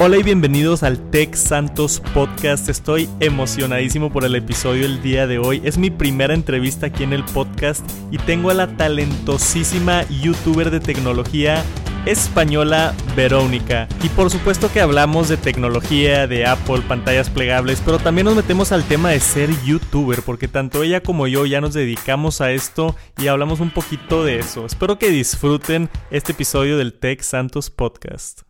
Hola 0.00 0.18
y 0.18 0.24
bienvenidos 0.24 0.82
al 0.82 0.98
Tech 1.10 1.36
Santos 1.36 2.02
Podcast. 2.12 2.68
Estoy 2.68 3.08
emocionadísimo 3.20 4.12
por 4.12 4.24
el 4.24 4.34
episodio 4.34 4.86
el 4.86 5.00
día 5.02 5.28
de 5.28 5.38
hoy. 5.38 5.62
Es 5.64 5.78
mi 5.78 5.88
primera 5.88 6.34
entrevista 6.34 6.86
aquí 6.86 7.04
en 7.04 7.12
el 7.12 7.24
podcast 7.24 7.88
y 8.10 8.18
tengo 8.18 8.50
a 8.50 8.54
la 8.54 8.76
talentosísima 8.76 10.02
youtuber 10.08 10.72
de 10.72 10.80
tecnología 10.80 11.62
española 12.06 12.92
Verónica. 13.14 13.86
Y 14.02 14.08
por 14.08 14.30
supuesto 14.30 14.68
que 14.72 14.80
hablamos 14.80 15.28
de 15.28 15.36
tecnología, 15.36 16.26
de 16.26 16.44
Apple, 16.44 16.82
pantallas 16.88 17.30
plegables, 17.30 17.80
pero 17.84 18.00
también 18.00 18.24
nos 18.24 18.34
metemos 18.34 18.72
al 18.72 18.82
tema 18.82 19.10
de 19.10 19.20
ser 19.20 19.48
youtuber, 19.62 20.22
porque 20.22 20.48
tanto 20.48 20.82
ella 20.82 21.04
como 21.04 21.28
yo 21.28 21.46
ya 21.46 21.60
nos 21.60 21.72
dedicamos 21.72 22.40
a 22.40 22.50
esto 22.50 22.96
y 23.16 23.28
hablamos 23.28 23.60
un 23.60 23.70
poquito 23.70 24.24
de 24.24 24.40
eso. 24.40 24.66
Espero 24.66 24.98
que 24.98 25.10
disfruten 25.10 25.88
este 26.10 26.32
episodio 26.32 26.78
del 26.78 26.94
Tech 26.94 27.22
Santos 27.22 27.70
Podcast. 27.70 28.40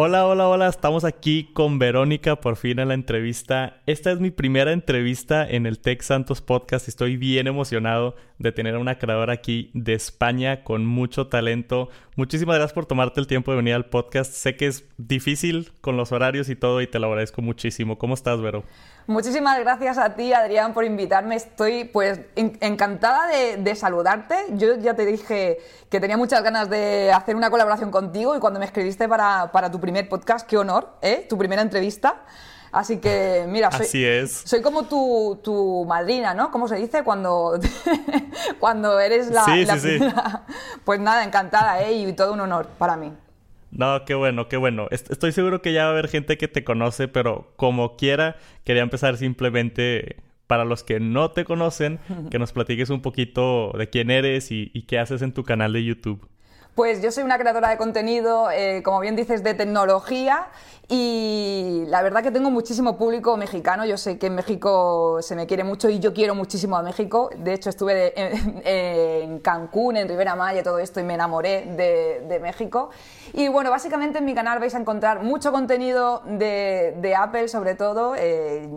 Hola, 0.00 0.26
hola, 0.28 0.46
hola, 0.46 0.68
estamos 0.68 1.02
aquí 1.02 1.50
con 1.52 1.80
Verónica 1.80 2.36
por 2.36 2.54
fin 2.54 2.78
en 2.78 2.86
la 2.86 2.94
entrevista. 2.94 3.82
Esta 3.84 4.12
es 4.12 4.20
mi 4.20 4.30
primera 4.30 4.70
entrevista 4.70 5.44
en 5.44 5.66
el 5.66 5.80
Tech 5.80 6.02
Santos 6.02 6.40
Podcast 6.40 6.86
estoy 6.86 7.16
bien 7.16 7.48
emocionado 7.48 8.14
de 8.38 8.52
tener 8.52 8.76
a 8.76 8.78
una 8.78 9.00
creadora 9.00 9.32
aquí 9.32 9.72
de 9.74 9.94
España 9.94 10.62
con 10.62 10.86
mucho 10.86 11.26
talento. 11.26 11.88
Muchísimas 12.14 12.58
gracias 12.58 12.74
por 12.74 12.86
tomarte 12.86 13.18
el 13.18 13.26
tiempo 13.26 13.50
de 13.50 13.56
venir 13.56 13.74
al 13.74 13.86
podcast. 13.86 14.32
Sé 14.32 14.54
que 14.54 14.68
es 14.68 14.88
difícil 14.98 15.72
con 15.80 15.96
los 15.96 16.12
horarios 16.12 16.48
y 16.48 16.54
todo 16.54 16.80
y 16.80 16.86
te 16.86 17.00
lo 17.00 17.08
agradezco 17.08 17.42
muchísimo. 17.42 17.98
¿Cómo 17.98 18.14
estás, 18.14 18.40
Vero? 18.40 18.62
Muchísimas 19.08 19.58
gracias 19.60 19.96
a 19.96 20.10
ti, 20.16 20.34
Adrián, 20.34 20.74
por 20.74 20.84
invitarme. 20.84 21.34
Estoy 21.34 21.84
pues 21.84 22.20
encantada 22.36 23.26
de, 23.56 23.74
saludarte. 23.74 24.36
Yo 24.50 24.76
ya 24.76 24.92
te 24.92 25.06
dije 25.06 25.60
que 25.88 25.98
tenía 25.98 26.18
muchas 26.18 26.42
ganas 26.42 26.68
de 26.68 27.10
hacer 27.10 27.34
una 27.34 27.48
colaboración 27.48 27.90
contigo 27.90 28.36
y 28.36 28.38
cuando 28.38 28.60
me 28.60 28.66
escribiste 28.66 29.08
para, 29.08 29.70
tu 29.72 29.80
primer 29.80 30.10
podcast, 30.10 30.46
qué 30.46 30.58
honor, 30.58 30.90
¿eh? 31.00 31.24
Tu 31.26 31.38
primera 31.38 31.62
entrevista. 31.62 32.16
Así 32.70 32.98
que, 32.98 33.46
mira, 33.48 33.70
soy, 33.70 33.86
Así 33.86 34.04
es. 34.04 34.42
soy 34.44 34.60
como 34.60 34.82
tu, 34.82 35.40
tu, 35.42 35.86
madrina, 35.86 36.34
¿no? 36.34 36.50
¿Cómo 36.50 36.68
se 36.68 36.76
dice? 36.76 37.02
Cuando, 37.02 37.58
cuando 38.60 39.00
eres 39.00 39.30
la, 39.30 39.46
sí, 39.46 39.64
sí, 39.64 39.98
Sí. 39.98 39.98
Pues 40.84 41.00
nada, 41.00 41.24
encantada, 41.24 41.80
¿eh? 41.80 41.94
Y 41.94 42.12
todo 42.12 42.34
un 42.34 42.40
honor 42.40 42.66
para 42.76 42.94
mí. 42.98 43.10
No, 43.70 44.04
qué 44.04 44.14
bueno, 44.14 44.48
qué 44.48 44.56
bueno. 44.56 44.88
Estoy 44.90 45.32
seguro 45.32 45.60
que 45.62 45.72
ya 45.72 45.84
va 45.84 45.88
a 45.90 45.92
haber 45.92 46.08
gente 46.08 46.38
que 46.38 46.48
te 46.48 46.64
conoce, 46.64 47.08
pero 47.08 47.52
como 47.56 47.96
quiera, 47.96 48.36
quería 48.64 48.82
empezar 48.82 49.16
simplemente 49.16 50.16
para 50.46 50.64
los 50.64 50.82
que 50.82 50.98
no 50.98 51.30
te 51.30 51.44
conocen, 51.44 52.00
que 52.30 52.38
nos 52.38 52.52
platiques 52.52 52.90
un 52.90 53.02
poquito 53.02 53.72
de 53.76 53.90
quién 53.90 54.10
eres 54.10 54.50
y, 54.50 54.70
qué 54.88 54.98
haces 54.98 55.22
en 55.22 55.32
tu 55.32 55.44
canal 55.44 55.74
de 55.74 55.84
YouTube. 55.84 56.26
Pues 56.78 57.02
yo 57.02 57.10
soy 57.10 57.24
una 57.24 57.38
creadora 57.38 57.70
de 57.70 57.76
contenido, 57.76 58.52
eh, 58.52 58.84
como 58.84 59.00
bien 59.00 59.16
dices, 59.16 59.42
de 59.42 59.52
tecnología 59.52 60.46
y 60.86 61.82
la 61.88 62.02
verdad 62.02 62.22
que 62.22 62.30
tengo 62.30 62.52
muchísimo 62.52 62.96
público 62.96 63.36
mexicano. 63.36 63.84
Yo 63.84 63.96
sé 63.96 64.16
que 64.16 64.28
en 64.28 64.36
México 64.36 65.18
se 65.20 65.34
me 65.34 65.48
quiere 65.48 65.64
mucho 65.64 65.90
y 65.90 65.98
yo 65.98 66.14
quiero 66.14 66.36
muchísimo 66.36 66.76
a 66.76 66.82
México. 66.84 67.30
De 67.36 67.54
hecho, 67.54 67.68
estuve 67.68 68.12
en, 68.16 69.40
Cancún, 69.40 69.96
en 69.96 70.08
Rivera 70.08 70.36
Maya, 70.36 70.62
todo 70.62 70.78
esto 70.78 71.00
y 71.00 71.02
me 71.02 71.14
enamoré 71.14 71.64
de, 71.66 72.38
México. 72.40 72.90
Y 73.32 73.48
bueno, 73.48 73.70
básicamente 73.70 74.18
en 74.18 74.24
mi 74.24 74.36
canal 74.36 74.60
vais 74.60 74.76
a 74.76 74.78
encontrar 74.78 75.24
mucho 75.24 75.50
contenido 75.50 76.22
de, 76.26 77.14
Apple, 77.18 77.48
sobre 77.48 77.74
todo. 77.74 78.14
Eh, 78.16 78.68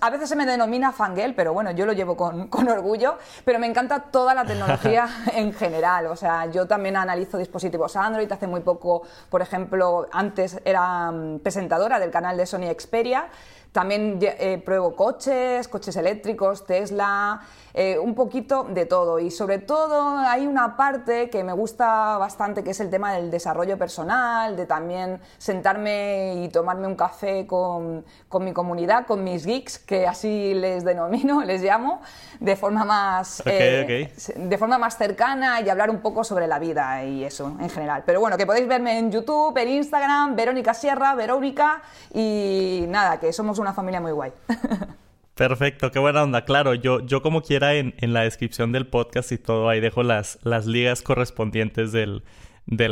a 0.00 0.10
veces 0.10 0.28
se 0.28 0.36
me 0.36 0.46
denomina 0.46 0.92
fangirl, 0.92 1.34
pero 1.34 1.52
bueno, 1.52 1.70
yo 1.72 1.86
lo 1.86 1.92
llevo 1.92 2.16
con, 2.16 2.48
orgullo, 2.68 3.18
pero 3.44 3.58
me 3.58 3.66
encanta 3.66 4.00
toda 4.10 4.34
la 4.34 4.44
tecnología 4.44 5.08
en 5.34 5.52
general. 5.52 6.06
O 6.06 6.16
sea, 6.16 6.46
yo 6.46 6.66
también 6.66 6.96
analizo 6.96 7.38
dispositivos 7.38 7.96
Android. 7.96 8.30
Hace 8.30 8.46
muy 8.46 8.60
poco, 8.60 9.02
por 9.30 9.42
ejemplo, 9.42 10.06
antes 10.12 10.60
era 10.64 11.10
mm, 11.10 11.40
presentadora 11.40 11.98
del 11.98 12.10
canal 12.10 12.36
de 12.36 12.46
Sony 12.46 12.72
Xperia. 12.78 13.28
También 13.72 14.18
eh, 14.22 14.60
pruebo 14.64 14.96
coches, 14.96 15.68
coches 15.68 15.94
eléctricos, 15.96 16.64
Tesla, 16.66 17.40
eh, 17.74 17.98
un 17.98 18.14
poquito 18.14 18.64
de 18.64 18.86
todo. 18.86 19.18
Y 19.18 19.30
sobre 19.30 19.58
todo 19.58 20.18
hay 20.18 20.46
una 20.46 20.76
parte 20.76 21.28
que 21.28 21.44
me 21.44 21.52
gusta 21.52 22.16
bastante, 22.18 22.64
que 22.64 22.70
es 22.70 22.80
el 22.80 22.90
tema 22.90 23.12
del 23.12 23.30
desarrollo 23.30 23.76
personal, 23.76 24.56
de 24.56 24.66
también 24.66 25.20
sentarme 25.36 26.42
y 26.42 26.48
tomarme 26.48 26.86
un 26.86 26.96
café 26.96 27.46
con, 27.46 28.04
mi 28.40 28.52
comunidad, 28.52 29.06
con 29.06 29.22
mis 29.22 29.44
geeks, 29.44 29.78
que 29.78 30.06
así 30.06 30.54
les 30.54 30.84
denomino, 30.84 31.42
les 31.44 31.62
llamo, 31.62 32.00
de 32.40 32.56
forma 32.56 32.84
más, 32.84 33.42
eh, 33.44 34.12
de 34.34 34.58
forma 34.58 34.78
más 34.78 34.96
cercana 34.96 35.60
y 35.60 35.68
hablar 35.68 35.90
un 35.90 36.00
poco 36.00 36.24
sobre 36.24 36.46
la 36.46 36.58
vida 36.58 37.04
y 37.04 37.22
eso 37.22 37.54
en 37.60 37.68
general. 37.68 38.02
Pero 38.06 38.20
bueno, 38.20 38.38
que 38.38 38.46
podéis 38.46 38.66
verme 38.66 38.98
en 38.98 39.12
YouTube, 39.12 39.56
en 39.58 39.68
Instagram, 39.68 40.34
Verónica 40.34 40.72
Sierra, 40.72 41.14
Verónica, 41.14 41.82
y 42.14 42.86
nada, 42.88 43.20
que 43.20 43.32
somos 43.32 43.57
una 43.58 43.72
familia 43.72 44.00
muy 44.00 44.12
guay. 44.12 44.32
Perfecto, 45.34 45.92
qué 45.92 46.00
buena 46.00 46.24
onda. 46.24 46.44
Claro, 46.44 46.74
yo, 46.74 47.06
yo 47.06 47.22
como 47.22 47.42
quiera 47.42 47.74
en, 47.74 47.94
la 48.00 48.22
descripción 48.22 48.72
del 48.72 48.88
podcast 48.88 49.30
y 49.30 49.38
todo, 49.38 49.68
ahí 49.68 49.78
dejo 49.78 50.02
las, 50.02 50.40
las 50.42 50.66
ligas 50.66 51.00
correspondientes 51.00 51.92
del, 51.92 52.22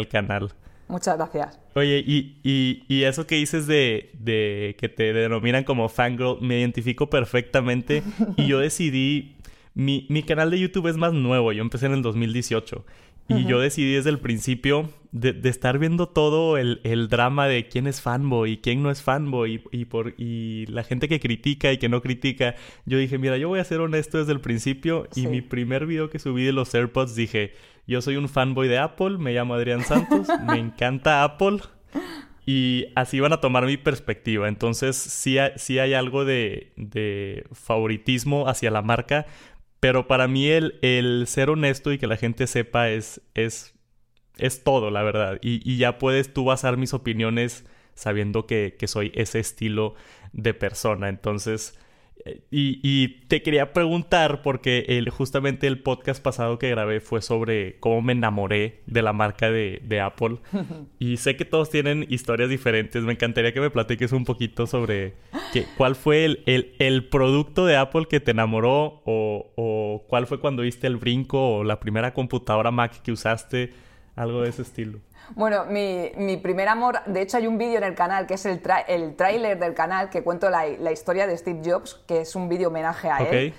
canal. 0.09 0.53
Muchas 0.87 1.17
gracias. 1.17 1.59
Oye, 1.75 2.05
y, 2.07 2.41
y, 2.89 3.03
eso 3.03 3.27
que 3.27 3.35
dices 3.35 3.67
de, 3.67 4.13
de, 4.21 4.77
que 4.79 4.89
te 4.89 5.13
denominan 5.13 5.65
como 5.65 5.89
fangirl, 5.89 6.39
me 6.41 6.61
identifico 6.61 7.11
perfectamente 7.11 8.05
y 8.37 8.47
yo 8.47 8.61
decidí, 8.61 9.37
mi, 9.75 10.07
mi 10.09 10.23
canal 10.23 10.49
de 10.53 10.61
YouTube 10.61 10.87
es 10.87 10.97
más 10.97 11.13
nuevo, 11.13 11.51
yo 11.51 11.63
empecé 11.63 11.87
en 11.87 11.95
el 11.95 12.03
2018 12.03 12.85
y 13.29 13.45
yo 13.45 13.61
decidí 13.61 13.95
desde 13.95 14.11
el 14.11 14.19
principio 14.19 14.89
de, 15.13 15.49
estar 15.49 15.79
viendo 15.79 16.09
todo 16.09 16.59
el, 16.59 17.09
drama 17.09 17.49
de 17.49 17.69
quién 17.69 17.87
es 17.87 18.01
fanboy 18.01 18.53
y 18.53 18.57
quién 18.59 18.83
no 18.83 18.91
es 18.91 19.03
fanboy 19.03 19.63
y, 19.71 19.85
por, 19.87 20.15
y 20.19 20.67
la 20.67 20.85
gente 20.85 21.09
que 21.09 21.21
critica 21.21 21.73
y 21.73 21.79
que 21.79 21.89
no 21.89 22.03
critica. 22.03 22.55
Yo 22.85 22.99
dije, 22.99 23.19
mira, 23.19 23.37
yo 23.37 23.49
voy 23.49 23.61
a 23.61 23.65
ser 23.65 23.81
honesto 23.81 24.19
desde 24.19 24.33
el 24.33 24.41
principio 24.41 25.09
y 25.15 25.27
mi 25.27 25.41
primer 25.41 25.87
video 25.87 26.11
que 26.11 26.19
subí 26.19 26.45
de 26.45 26.53
los 26.53 26.75
AirPods 26.75 27.15
dije, 27.15 27.55
yo 27.87 28.03
soy 28.03 28.17
un 28.17 28.29
fanboy 28.29 28.69
de 28.69 28.79
Apple, 28.79 29.19
me 29.19 29.33
llamo 29.33 29.55
Adrián 29.55 29.85
Santos, 29.85 30.29
me 30.47 30.59
encanta 30.59 31.25
Apple. 31.25 31.59
Y 32.49 32.87
así 32.95 33.19
van 33.19 33.33
a 33.33 33.41
tomar 33.41 33.67
mi 33.67 33.77
perspectiva. 33.77 34.47
Entonces, 34.47 34.97
sí, 34.97 35.37
sí 35.57 35.81
hay 35.81 35.95
algo 35.95 36.25
de, 36.25 36.73
de 36.77 37.45
favoritismo 37.53 38.49
hacia 38.49 38.71
la 38.71 38.83
marca, 38.83 39.27
pero 39.81 40.07
para 40.07 40.29
mí 40.29 40.49
el, 40.49 40.79
el 40.83 41.27
ser 41.27 41.51
honesto 41.51 41.93
y 41.93 41.99
que 41.99 42.07
la 42.07 42.17
gente 42.17 42.47
sepa 42.47 42.91
es, 42.91 43.21
es, 43.35 43.75
es 44.39 44.65
todo, 44.65 44.91
la 44.91 45.03
verdad. 45.03 45.39
Y, 45.43 45.77
ya 45.77 45.99
puedes 45.99 46.33
tú 46.33 46.45
basar 46.45 46.77
mis 46.77 46.95
opiniones 46.95 47.65
sabiendo 47.95 48.47
que, 48.47 48.77
que 48.79 48.89
soy 48.89 49.13
ese 49.15 49.39
estilo 49.39 49.95
de 50.33 50.55
persona. 50.55 51.09
Entonces, 51.09 51.79
y, 52.51 53.09
te 53.29 53.43
quería 53.43 53.73
preguntar, 53.73 54.43
porque 54.43 54.85
el, 54.89 55.11
justamente 55.11 55.67
el 55.67 55.81
podcast 55.81 56.23
pasado 56.23 56.59
que 56.59 56.71
grabé 56.71 57.01
fue 57.01 57.23
sobre 57.23 57.79
cómo 57.81 58.03
me 58.03 58.13
enamoré 58.13 58.83
de 58.87 59.03
la 59.03 59.13
marca 59.13 59.51
de, 59.51 60.01
Apple. 60.01 60.39
y 60.99 61.17
sé 61.17 61.37
que 61.37 61.45
todos 61.45 61.71
tienen 61.71 62.07
historias 62.09 62.51
diferentes. 62.51 63.03
Me 63.03 63.13
encantaría 63.13 63.53
que 63.53 63.61
me 63.61 63.71
platiques 63.71 64.13
un 64.13 64.25
poquito 64.25 64.67
sobre 64.67 65.15
cuál 65.77 65.97
fue 65.97 66.25
el, 66.25 66.75
el, 66.79 67.09
producto 67.09 67.67
de 67.67 67.77
Apple 67.77 68.07
que 68.09 68.21
te 68.21 68.33
enamoró 68.33 69.03
o, 69.05 69.53
o 69.57 70.05
cuál 70.09 70.27
fue 70.27 70.41
cuando 70.41 70.63
viste 70.63 70.87
el 70.87 70.97
brinco 70.97 71.57
o 71.57 71.65
la 71.65 71.81
primera 71.81 72.13
computadora 72.15 72.71
Mac 72.71 73.03
que 73.03 73.13
usaste, 73.13 73.73
algo 74.17 74.43
de 74.43 74.51
ese 74.51 74.63
estilo. 74.63 75.01
Bueno, 75.35 75.65
mi, 75.67 76.13
mi, 76.17 76.37
primer 76.37 76.69
amor, 76.69 77.03
de 77.07 77.23
hecho 77.23 77.37
hay 77.37 77.47
un 77.47 77.59
vídeo 77.59 77.79
en 77.79 77.85
el 77.85 77.95
canal 77.95 78.27
que 78.27 78.35
es 78.35 78.47
el, 78.47 78.63
el 78.87 79.17
tráiler 79.17 79.59
del 79.59 79.75
canal 79.75 80.09
que 80.09 80.23
cuento 80.23 80.51
la, 80.51 80.67
la, 80.67 80.93
historia 80.93 81.27
de 81.27 81.37
Steve 81.37 81.61
Jobs, 81.65 81.95
que 82.07 82.21
es 82.21 82.37
un 82.37 82.49
vídeo 82.49 82.69
homenaje 82.69 83.11
a 83.11 83.19
él. 83.19 83.55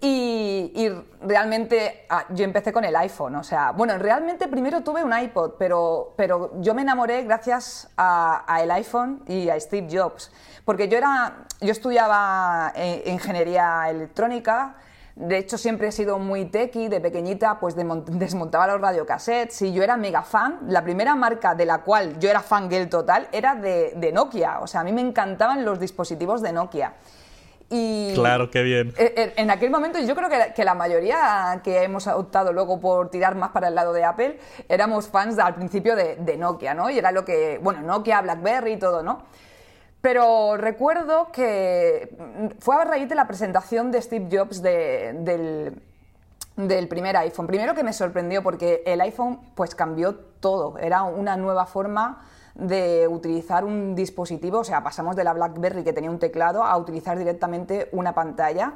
Y, 0.00 0.72
y, 0.74 0.90
realmente 1.22 2.04
ah, 2.10 2.26
yo 2.30 2.44
empecé 2.44 2.72
con 2.72 2.84
el 2.84 2.94
iPhone, 2.96 3.36
o 3.36 3.44
sea, 3.44 3.70
bueno, 3.70 3.96
realmente 3.96 4.48
primero 4.48 4.82
tuve 4.82 5.02
un 5.02 5.16
iPod, 5.16 5.52
pero, 5.58 6.12
pero 6.16 6.50
yo 6.60 6.74
me 6.74 6.82
enamoré 6.82 7.22
gracias 7.22 7.88
a, 7.96 8.44
a 8.46 8.62
el 8.62 8.70
iPhone 8.72 9.22
y 9.26 9.48
a 9.48 9.58
Steve 9.58 9.88
Jobs, 9.90 10.30
porque 10.64 10.88
yo 10.88 10.98
era, 10.98 11.46
yo 11.60 11.72
estudiaba 11.72 12.72
eh, 12.76 13.04
ingeniería 13.06 13.88
electrónica, 13.88 14.74
de 15.16 15.38
hecho, 15.38 15.58
siempre 15.58 15.88
he 15.88 15.92
sido 15.92 16.18
muy 16.18 16.46
techy, 16.46 16.88
de 16.88 17.00
pequeñita, 17.00 17.60
pues 17.60 17.76
desmontaba 18.06 18.66
los 18.66 18.80
radiocassettes 18.80 19.62
y 19.62 19.72
yo 19.72 19.82
era 19.82 19.96
mega 19.96 20.22
fan. 20.22 20.60
La 20.68 20.82
primera 20.82 21.14
marca 21.14 21.54
de 21.54 21.66
la 21.66 21.82
cual 21.82 22.18
yo 22.18 22.28
era 22.28 22.40
fangirl 22.40 22.88
total 22.88 23.28
era 23.30 23.54
de, 23.54 24.10
Nokia. 24.12 24.60
O 24.60 24.66
sea, 24.66 24.80
a 24.80 24.84
mí 24.84 24.92
me 24.92 25.00
encantaban 25.00 25.64
los 25.64 25.78
dispositivos 25.78 26.42
de 26.42 26.52
Nokia. 26.52 26.94
Y 27.70 28.12
claro, 28.14 28.50
qué 28.50 28.62
bien. 28.62 28.92
E, 28.98 29.14
e, 29.16 29.40
en 29.40 29.50
aquel 29.50 29.70
momento 29.70 29.98
yo 29.98 30.14
creo 30.14 30.28
que, 30.54 30.64
la 30.64 30.74
mayoría 30.74 31.60
que 31.64 31.82
hemos 31.82 32.06
optado 32.08 32.52
luego 32.52 32.78
por 32.78 33.08
tirar 33.08 33.36
más 33.36 33.50
para 33.50 33.68
el 33.68 33.74
lado 33.74 33.92
de 33.92 34.04
Apple 34.04 34.38
éramos 34.68 35.08
fans 35.08 35.38
al 35.38 35.54
principio 35.54 35.96
de, 35.96 36.16
de 36.16 36.36
Nokia, 36.36 36.74
¿no? 36.74 36.90
Y 36.90 36.98
era 36.98 37.10
lo 37.10 37.24
que, 37.24 37.58
bueno, 37.62 37.80
Nokia, 37.82 38.20
BlackBerry 38.20 38.72
y 38.72 38.76
todo, 38.78 39.02
¿no? 39.02 39.22
Pero 40.04 40.58
recuerdo 40.58 41.32
que 41.32 42.14
fue 42.58 42.76
a 42.76 42.84
raíz 42.84 43.08
de 43.08 43.14
la 43.14 43.26
presentación 43.26 43.90
de 43.90 44.02
Steve 44.02 44.28
Jobs 44.30 44.60
del, 44.60 45.80
del 46.56 46.88
primer 46.88 47.16
iPhone. 47.16 47.46
Primero 47.46 47.74
que 47.74 47.82
me 47.82 47.94
sorprendió 47.94 48.42
porque 48.42 48.82
el 48.84 49.00
iPhone 49.00 49.40
pues 49.54 49.74
cambió 49.74 50.14
todo, 50.40 50.76
era 50.76 51.04
una 51.04 51.38
nueva 51.38 51.64
forma 51.64 52.22
de 52.54 53.08
utilizar 53.08 53.64
un 53.64 53.94
dispositivo, 53.94 54.58
o 54.58 54.64
sea, 54.64 54.82
pasamos 54.82 55.16
de 55.16 55.24
la 55.24 55.32
BlackBerry 55.32 55.82
que 55.82 55.94
tenía 55.94 56.10
un 56.10 56.18
teclado 56.18 56.62
a 56.62 56.76
utilizar 56.76 57.18
directamente 57.18 57.88
una 57.92 58.14
pantalla. 58.14 58.74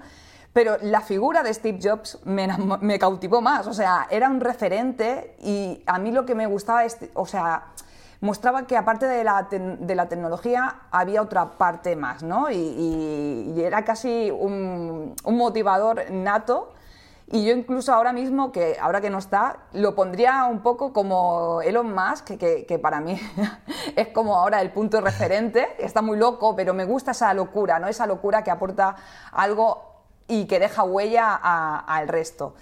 Pero 0.55 0.79
la 0.81 1.03
figura 1.03 1.43
de 1.43 1.53
Steve 1.53 1.79
Jobs 1.83 2.21
me, 2.25 2.99
cautivó 2.99 3.43
más, 3.43 3.67
o 3.67 3.75
sea, 3.75 4.07
era 4.11 4.31
un 4.31 4.41
referente 4.41 5.37
y 5.41 5.83
a 5.85 5.99
mí 5.99 6.11
lo 6.11 6.25
que 6.25 6.35
me 6.35 6.47
gustaba 6.47 6.85
o 7.13 7.27
sea, 7.27 7.65
mostraba 8.21 8.67
que 8.67 8.77
aparte 8.77 9.07
de 9.07 9.25
la, 9.25 9.49
de 9.51 9.95
la 9.95 10.09
tecnología 10.09 10.83
había 10.91 11.23
otra 11.23 11.53
parte 11.59 11.97
más, 11.97 12.23
¿no? 12.23 12.51
Y, 12.51 13.55
era 13.59 13.85
casi 13.85 14.31
un, 14.31 15.15
un 15.25 15.37
motivador 15.37 16.11
nato 16.11 16.73
y 17.31 17.45
yo 17.45 17.53
incluso 17.53 17.93
ahora 17.93 18.15
mismo, 18.15 18.53
que 18.53 18.79
ahora 18.81 19.03
que 19.03 19.11
no 19.11 19.19
está, 19.19 19.59
lo 19.75 19.95
pondría 19.95 20.47
un 20.47 20.61
poco 20.61 20.95
como 20.95 21.61
Elon 21.61 21.95
Musk, 21.95 22.39
que, 22.39 22.65
que, 22.65 22.79
para 22.79 23.01
mí 23.01 23.21
es 23.97 24.09
como 24.09 24.37
ahora 24.37 24.63
el 24.63 24.71
punto 24.71 25.03
referente. 25.03 25.69
Está 25.79 26.01
muy 26.01 26.17
loco, 26.17 26.57
pero 26.57 26.73
me 26.73 26.87
gusta 26.87 27.11
esa 27.11 27.35
locura, 27.35 27.79
¿no? 27.79 27.87
Esa 27.87 28.07
locura 28.07 28.43
que 28.43 28.51
aporta 28.51 28.97
algo 29.33 29.89
y 30.27 30.47
que 30.47 30.59
deja 30.59 30.85
huella 30.85 31.35
al 31.35 32.09
resto. 32.09 32.55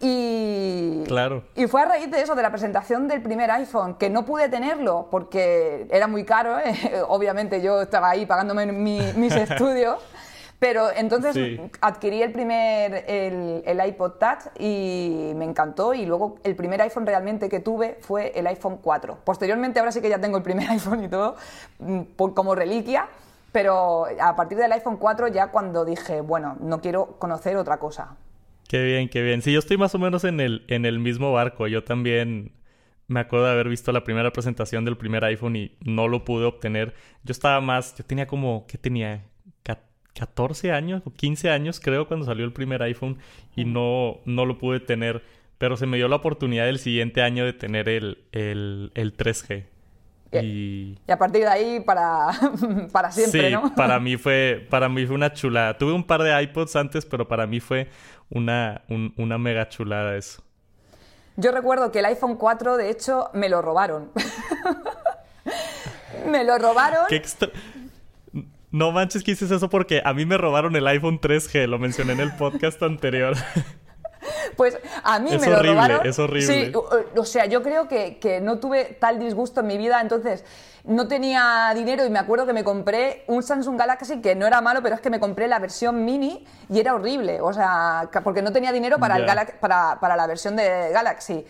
Y, 0.00 1.04
claro. 1.06 1.42
y 1.54 1.66
fue 1.66 1.82
a 1.82 1.86
raíz 1.86 2.10
de 2.10 2.20
eso, 2.20 2.34
de 2.34 2.42
la 2.42 2.50
presentación 2.50 3.08
del 3.08 3.22
primer 3.22 3.50
iPhone, 3.50 3.94
que 3.94 4.10
no 4.10 4.24
pude 4.24 4.48
tenerlo 4.48 5.08
porque 5.10 5.86
era 5.90 6.06
muy 6.06 6.24
caro, 6.24 6.58
¿eh? 6.58 6.74
obviamente 7.08 7.62
yo 7.62 7.82
estaba 7.82 8.10
ahí 8.10 8.26
pagándome 8.26 8.66
mis 8.66 9.34
estudios. 9.36 9.98
Pero 10.58 10.90
entonces 10.90 11.60
adquirí 11.82 12.22
el 12.22 12.32
primer, 12.32 13.04
el, 13.06 13.82
iPod 13.88 14.12
Touch 14.12 14.46
y 14.58 15.32
me 15.36 15.44
encantó 15.44 15.92
y 15.92 16.06
luego 16.06 16.36
el 16.44 16.56
primer 16.56 16.80
iPhone 16.80 17.04
realmente 17.04 17.50
que 17.50 17.60
tuve 17.60 17.98
fue 18.00 18.32
el 18.34 18.46
iPhone 18.46 18.78
4. 18.82 19.18
Posteriormente 19.22 19.80
ahora 19.80 19.92
sí 19.92 20.00
que 20.00 20.08
ya 20.08 20.18
tengo 20.18 20.38
el 20.38 20.42
primer 20.42 20.70
iPhone 20.70 21.04
y 21.04 21.08
todo 21.08 21.36
mm, 21.78 22.00
como 22.34 22.54
reliquia, 22.54 23.06
pero 23.52 24.06
a 24.18 24.34
partir 24.34 24.56
del 24.56 24.72
iPhone 24.72 24.96
4 24.96 25.28
ya 25.28 25.48
cuando 25.48 25.84
dije, 25.84 26.22
bueno, 26.22 26.56
no 26.60 26.80
quiero 26.80 27.18
conocer 27.18 27.58
otra 27.58 27.76
cosa. 27.76 28.16
Qué 28.68 28.84
bien, 28.84 29.08
qué 29.08 29.22
bien. 29.22 29.42
Sí, 29.42 29.52
yo 29.52 29.58
estoy 29.58 29.76
más 29.76 29.94
o 29.94 29.98
menos 29.98 30.24
en 30.24 30.40
el, 30.40 30.64
en 30.68 30.84
el 30.84 30.98
mismo 30.98 31.32
barco. 31.32 31.68
Yo 31.68 31.84
también 31.84 32.52
me 33.08 33.20
acuerdo 33.20 33.46
de 33.46 33.52
haber 33.52 33.68
visto 33.68 33.92
la 33.92 34.04
primera 34.04 34.32
presentación 34.32 34.84
del 34.84 34.96
primer 34.96 35.24
iPhone 35.24 35.56
y 35.56 35.72
no 35.84 36.08
lo 36.08 36.24
pude 36.24 36.44
obtener. 36.44 36.94
Yo 37.22 37.32
estaba 37.32 37.60
más, 37.60 37.96
yo 37.96 38.04
tenía 38.04 38.26
como, 38.26 38.66
¿qué 38.66 38.78
tenía? 38.78 39.24
14 40.16 40.72
años 40.72 41.02
o 41.04 41.12
15 41.12 41.50
años 41.50 41.78
creo 41.78 42.08
cuando 42.08 42.24
salió 42.24 42.44
el 42.44 42.52
primer 42.52 42.82
iPhone 42.82 43.18
y 43.54 43.66
no, 43.66 44.20
no 44.24 44.46
lo 44.46 44.56
pude 44.56 44.80
tener, 44.80 45.22
pero 45.58 45.76
se 45.76 45.86
me 45.86 45.98
dio 45.98 46.08
la 46.08 46.16
oportunidad 46.16 46.68
el 46.68 46.78
siguiente 46.78 47.22
año 47.22 47.44
de 47.44 47.52
tener 47.52 47.88
el, 47.88 48.24
el, 48.32 48.90
3G. 48.94 49.64
Y... 50.32 50.98
y... 51.06 51.12
a 51.12 51.18
partir 51.18 51.42
de 51.42 51.48
ahí 51.48 51.80
para, 51.80 52.28
para 52.92 53.10
siempre, 53.10 53.50
sí, 53.50 53.56
para 53.76 54.00
mí 54.00 54.16
fue 54.18 54.66
para 54.68 54.88
mí 54.88 55.06
fue 55.06 55.14
una 55.14 55.32
chulada. 55.32 55.78
Tuve 55.78 55.92
un 55.92 56.04
par 56.04 56.22
de 56.22 56.42
iPods 56.42 56.76
antes, 56.76 57.06
pero 57.06 57.28
para 57.28 57.46
mí 57.46 57.60
fue 57.60 57.88
una, 58.30 58.82
una 59.16 59.38
mega 59.38 59.68
chulada 59.68 60.16
eso. 60.16 60.42
Yo 61.36 61.52
recuerdo 61.52 61.92
que 61.92 61.98
el 61.98 62.06
iPhone 62.06 62.36
4, 62.36 62.78
de 62.78 62.90
hecho, 62.90 63.30
me 63.34 63.48
lo 63.50 63.60
robaron. 63.60 64.10
me 66.26 66.44
lo 66.44 66.56
robaron. 66.58 67.04
Qué 67.08 67.20
no 68.70 68.92
manches 68.92 69.22
que 69.22 69.30
hiciste 69.30 69.54
eso 69.54 69.70
porque 69.70 70.02
a 70.04 70.12
mí 70.12 70.26
me 70.26 70.36
robaron 70.36 70.76
el 70.76 70.86
iPhone 70.86 71.20
3G, 71.20 71.66
lo 71.66 71.78
mencioné 71.78 72.12
en 72.12 72.20
el 72.20 72.32
podcast 72.36 72.82
anterior. 72.82 73.34
Pues 74.56 74.78
a 75.02 75.18
mí 75.18 75.30
me 75.38 75.48
lo 75.48 75.62
robaron. 75.62 76.06
Es 76.06 76.18
horrible. 76.18 76.66
Sí, 76.66 76.72
o, 77.16 77.24
sea, 77.24 77.46
yo 77.46 77.62
creo 77.62 77.88
que, 77.88 78.18
que, 78.18 78.40
no 78.40 78.58
tuve 78.58 78.96
tal 79.00 79.18
disgusto 79.18 79.60
en 79.60 79.66
mi 79.66 79.78
vida, 79.78 80.00
entonces 80.00 80.44
no 80.84 81.08
tenía 81.08 81.72
dinero 81.74 82.04
y 82.04 82.10
me 82.10 82.18
acuerdo 82.18 82.46
que 82.46 82.52
me 82.52 82.62
compré 82.62 83.24
un 83.26 83.42
Samsung 83.42 83.76
Galaxy 83.76 84.20
que 84.20 84.34
no 84.34 84.46
era 84.46 84.60
malo, 84.60 84.82
pero 84.82 84.94
es 84.94 85.00
que 85.00 85.10
me 85.10 85.18
compré 85.18 85.48
la 85.48 85.58
versión 85.58 86.04
mini 86.04 86.46
y 86.68 86.78
era 86.78 86.94
horrible, 86.94 87.40
o 87.40 87.52
sea, 87.52 88.08
porque 88.22 88.42
no 88.42 88.52
tenía 88.52 88.72
dinero 88.72 88.98
para, 88.98 89.16
el 89.16 89.26
para, 89.60 89.98
para 90.00 90.16
la 90.16 90.26
versión 90.26 90.54
de 90.54 90.90
Galaxy. 90.92 91.44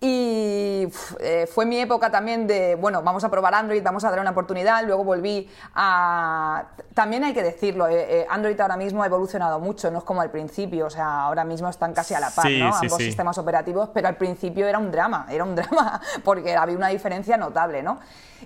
Y 0.00 0.86
eh, 1.18 1.48
fue 1.52 1.66
mi 1.66 1.80
época 1.80 2.08
también 2.08 2.46
de, 2.46 2.76
bueno, 2.76 3.02
vamos 3.02 3.24
a 3.24 3.30
probar 3.30 3.52
Android, 3.54 3.82
vamos 3.82 4.04
a 4.04 4.10
dar 4.10 4.20
una 4.20 4.30
oportunidad. 4.30 4.84
Luego 4.86 5.02
volví 5.02 5.48
a... 5.74 6.66
También 6.94 7.24
hay 7.24 7.34
que 7.34 7.42
decirlo, 7.42 7.88
eh, 7.88 8.20
eh, 8.20 8.26
Android 8.30 8.58
ahora 8.60 8.76
mismo 8.76 9.02
ha 9.02 9.06
evolucionado 9.06 9.58
mucho, 9.58 9.90
no 9.90 9.98
es 9.98 10.04
como 10.04 10.20
al 10.20 10.30
principio, 10.30 10.86
o 10.86 10.90
sea, 10.90 11.22
ahora 11.22 11.44
mismo 11.44 11.68
están 11.68 11.94
casi 11.94 12.14
a 12.14 12.20
la 12.20 12.30
par, 12.30 12.48
¿no? 12.48 12.74
Ambos 12.74 12.98
sistemas 12.98 13.38
operativos, 13.38 13.90
pero 13.92 14.06
al 14.06 14.16
principio 14.16 14.68
era 14.68 14.78
un 14.78 14.92
drama, 14.92 15.26
era 15.30 15.42
un 15.42 15.54
drama, 15.56 16.00
porque 16.22 16.54
había 16.54 16.76
una 16.76 16.88
diferencia 16.88 17.36
notable, 17.36 17.82
¿no? 17.82 17.98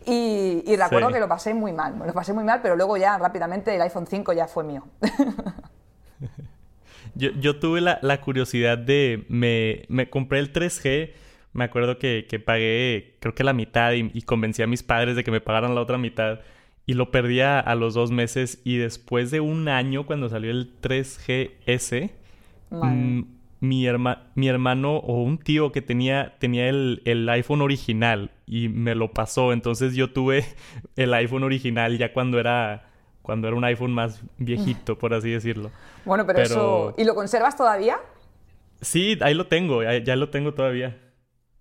Y, 0.07 0.75
recuerdo 0.77 1.11
que 1.11 1.21
lo 1.21 1.29
pasé 1.29 1.53
muy 1.53 1.73
mal, 1.73 1.99
lo 1.99 2.15
pasé 2.15 2.33
muy 2.33 2.45
mal, 2.45 2.61
pero 2.63 2.77
luego 2.77 2.97
ya 2.97 3.19
rápidamente 3.19 3.75
el 3.75 3.83
iPhone 3.83 4.07
5 4.07 4.33
ya 4.33 4.49
fue 4.49 4.65
mío. 4.65 4.85
yo, 7.15 7.31
yo, 7.33 7.61
tuve 7.61 7.83
la, 7.83 7.99
la 8.01 8.23
curiosidad 8.23 8.79
de, 8.79 9.27
me, 9.29 9.85
me 9.89 10.09
compré 10.09 10.39
el 10.39 10.53
3G 10.53 11.13
me 11.53 11.65
acuerdo 11.65 11.99
que, 11.99 12.27
que 12.29 12.41
pagué, 12.41 13.17
creo 13.21 13.35
que 13.35 13.45
la 13.45 13.53
mitad 13.53 13.93
y, 13.93 14.23
convencí 14.23 14.63
a 14.63 14.67
mis 14.67 14.83
padres 14.83 15.17
de 15.17 15.25
que 15.25 15.31
me 15.31 15.41
pagaran 15.41 15.75
la 15.75 15.81
otra 15.81 15.99
mitad. 15.99 16.41
Y 16.85 16.95
lo 16.95 17.11
perdía 17.11 17.61
a 17.61 17.75
los 17.75 17.95
dos 17.95 18.11
meses. 18.11 18.61
Y 18.65 18.77
después 18.77 19.31
de 19.31 19.41
un 19.41 19.69
año, 19.69 20.05
cuando 20.05 20.29
salió 20.29 20.51
el 20.51 20.73
3GS, 20.81 22.11
mm, 22.71 23.23
mi, 23.61 23.87
mi 24.35 24.49
hermano 24.49 24.97
o 24.97 25.23
un 25.23 25.39
tío 25.39 25.71
que 25.71 25.81
tenía, 25.83 26.35
tenía 26.41 26.69
el, 26.69 27.03
el, 27.05 27.29
iPhone 27.29 27.61
original 27.61 28.31
y 28.47 28.69
me 28.69 28.95
lo 28.95 29.13
pasó. 29.13 29.53
Entonces 29.53 29.95
yo 29.95 30.11
tuve 30.11 30.45
el 30.97 31.15
iPhone 31.15 31.45
original 31.45 31.99
ya 31.99 32.13
cuando 32.13 32.41
era, 32.41 32.91
cuando 33.21 33.47
era 33.47 33.57
un 33.57 33.65
iPhone 33.65 33.93
más 33.93 34.23
viejito, 34.39 34.99
por 34.99 35.15
así 35.15 35.31
decirlo. 35.31 35.71
Bueno, 36.05 36.27
pero, 36.27 36.41
eso... 36.41 36.95
¿Y 36.99 37.05
lo 37.05 37.15
conservas 37.15 37.57
todavía? 37.57 37.99
Sí, 38.81 39.17
ahí 39.21 39.35
lo 39.35 39.47
tengo, 39.47 39.85
ya 39.85 40.17
lo 40.17 40.31
tengo 40.31 40.55
todavía. 40.55 40.99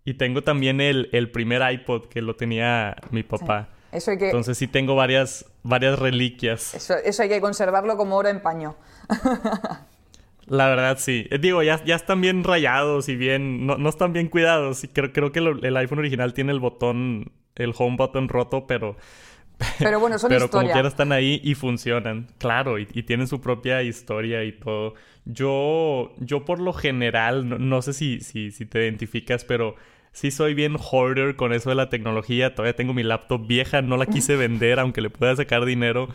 Y 0.03 0.15
tengo 0.15 0.43
también 0.43 0.81
el, 0.81 1.09
el 1.11 1.29
primer 1.31 1.61
iPod 1.73 2.07
que 2.07 2.21
lo 2.21 2.35
tenía 2.35 2.95
mi 3.11 3.23
papá. 3.23 3.69
Eso 3.91 4.11
hay 4.11 4.17
que... 4.17 4.25
Entonces 4.25 4.57
sí 4.57 4.67
tengo 4.67 4.95
varias, 4.95 5.45
varias 5.63 5.99
reliquias. 5.99 6.73
Eso, 6.73 6.95
eso 6.95 7.23
hay 7.23 7.29
que 7.29 7.41
conservarlo 7.41 7.97
como 7.97 8.15
oro 8.17 8.29
en 8.29 8.41
paño. 8.41 8.75
La 10.47 10.67
verdad, 10.67 10.97
sí. 10.99 11.27
Eh, 11.29 11.37
digo, 11.37 11.61
ya, 11.61 11.83
ya 11.85 11.95
están 11.95 12.19
bien 12.19 12.43
rayados 12.43 13.09
y 13.09 13.15
bien... 13.15 13.65
No, 13.65 13.77
no 13.77 13.89
están 13.89 14.11
bien 14.11 14.27
cuidados. 14.27 14.83
Y 14.83 14.87
creo, 14.87 15.13
creo 15.13 15.31
que 15.31 15.39
el 15.39 15.77
iPhone 15.77 15.99
original 15.99 16.33
tiene 16.33 16.51
el 16.51 16.59
botón... 16.59 17.31
El 17.55 17.73
home 17.77 17.97
button 17.97 18.27
roto, 18.27 18.65
pero... 18.65 18.97
Pero 19.79 19.99
bueno, 19.99 20.17
son 20.17 20.29
Pero 20.29 20.49
como 20.49 20.71
quiera 20.71 20.87
están 20.87 21.11
ahí 21.11 21.39
y 21.43 21.53
funcionan. 21.53 22.27
Claro, 22.39 22.79
y, 22.79 22.87
y, 22.93 23.03
tienen 23.03 23.27
su 23.27 23.41
propia 23.41 23.83
historia 23.83 24.43
y 24.43 24.53
todo. 24.53 24.95
Yo, 25.25 26.13
yo 26.17 26.45
por 26.45 26.59
lo 26.59 26.73
general, 26.73 27.69
no, 27.69 27.81
sé 27.81 27.93
si, 27.93 28.21
si, 28.21 28.51
si, 28.51 28.65
te 28.65 28.83
identificas, 28.83 29.45
pero 29.45 29.75
sí 30.11 30.31
soy 30.31 30.53
bien 30.53 30.75
hoarder 30.79 31.35
con 31.35 31.53
eso 31.53 31.69
de 31.69 31.75
la 31.75 31.89
tecnología. 31.89 32.55
Todavía 32.55 32.75
tengo 32.75 32.93
mi 32.93 33.03
laptop 33.03 33.47
vieja, 33.47 33.81
no 33.81 33.97
la 33.97 34.05
quise 34.05 34.35
vender, 34.37 34.79
aunque 34.79 35.01
le 35.01 35.09
pueda 35.09 35.35
sacar 35.35 35.65
dinero. 35.65 36.09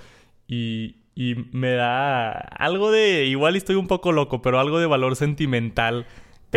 Y, 0.49 0.97
y 1.15 1.35
me 1.53 1.73
da 1.73 2.31
algo 2.31 2.91
de, 2.91 3.25
igual 3.25 3.57
estoy 3.57 3.77
un 3.77 3.89
poco 3.89 4.13
loco, 4.13 4.43
pero 4.43 4.61
algo 4.61 4.79
de 4.79 4.87
valor 4.87 5.17
sentimental 5.17 6.07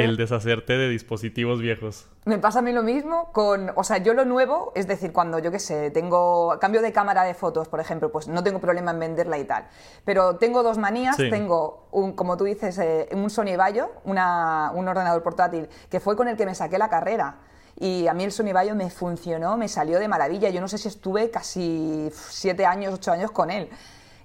el 0.04 0.18
deshacerte 0.18 0.78
de 0.78 0.90
dispositivos 0.90 1.62
viejos. 1.62 2.08
Me 2.26 2.38
pasa 2.38 2.60
a 2.60 2.62
mí 2.62 2.72
lo 2.72 2.84
mismo 2.84 3.32
con, 3.32 3.72
o 3.76 3.84
sea, 3.84 3.98
yo 3.98 4.14
lo 4.14 4.26
nuevo, 4.26 4.72
es 4.76 4.88
decir, 4.88 5.12
cuando 5.12 5.40
yo 5.40 5.52
qué 5.52 5.60
sé, 5.60 5.92
tengo 5.92 6.58
cambio 6.60 6.82
de 6.82 6.92
cámara 6.92 7.24
de 7.24 7.34
fotos, 7.34 7.68
por 7.68 7.80
ejemplo, 7.80 8.12
pues 8.12 8.28
no 8.28 8.44
tengo 8.44 8.60
problema 8.60 8.92
en 8.92 9.00
venderla 9.00 9.38
y 9.38 9.46
tal. 9.46 9.68
Pero 10.06 10.36
tengo 10.36 10.64
dos 10.64 10.78
manías, 10.78 11.18
tengo 11.18 11.88
un, 11.92 12.14
como 12.14 12.38
tú 12.38 12.44
dices, 12.44 12.78
eh, 12.80 13.10
un 13.14 13.30
Sony 13.30 13.56
Vaio, 13.58 13.92
una, 14.04 14.72
un 14.74 14.88
ordenador 14.88 15.24
portátil, 15.24 15.70
que 15.90 16.00
fue 16.00 16.16
con 16.16 16.28
el 16.28 16.38
que 16.38 16.46
me 16.46 16.56
saqué 16.56 16.78
la 16.78 16.90
carrera. 16.90 17.38
Y 17.80 18.08
a 18.08 18.14
mí 18.14 18.26
el 18.26 18.32
Sony 18.32 18.52
Vaio 18.54 18.76
me 18.76 18.90
funcionó, 18.90 19.56
me 19.56 19.70
salió 19.70 20.00
de 20.00 20.08
maravilla. 20.08 20.50
Yo 20.50 20.60
no 20.60 20.68
sé 20.68 20.78
si 20.78 20.90
estuve 20.90 21.30
casi 21.30 22.10
siete 22.14 22.66
años, 22.66 22.94
ocho 22.94 23.12
años 23.12 23.32
con 23.32 23.50
él. 23.50 23.70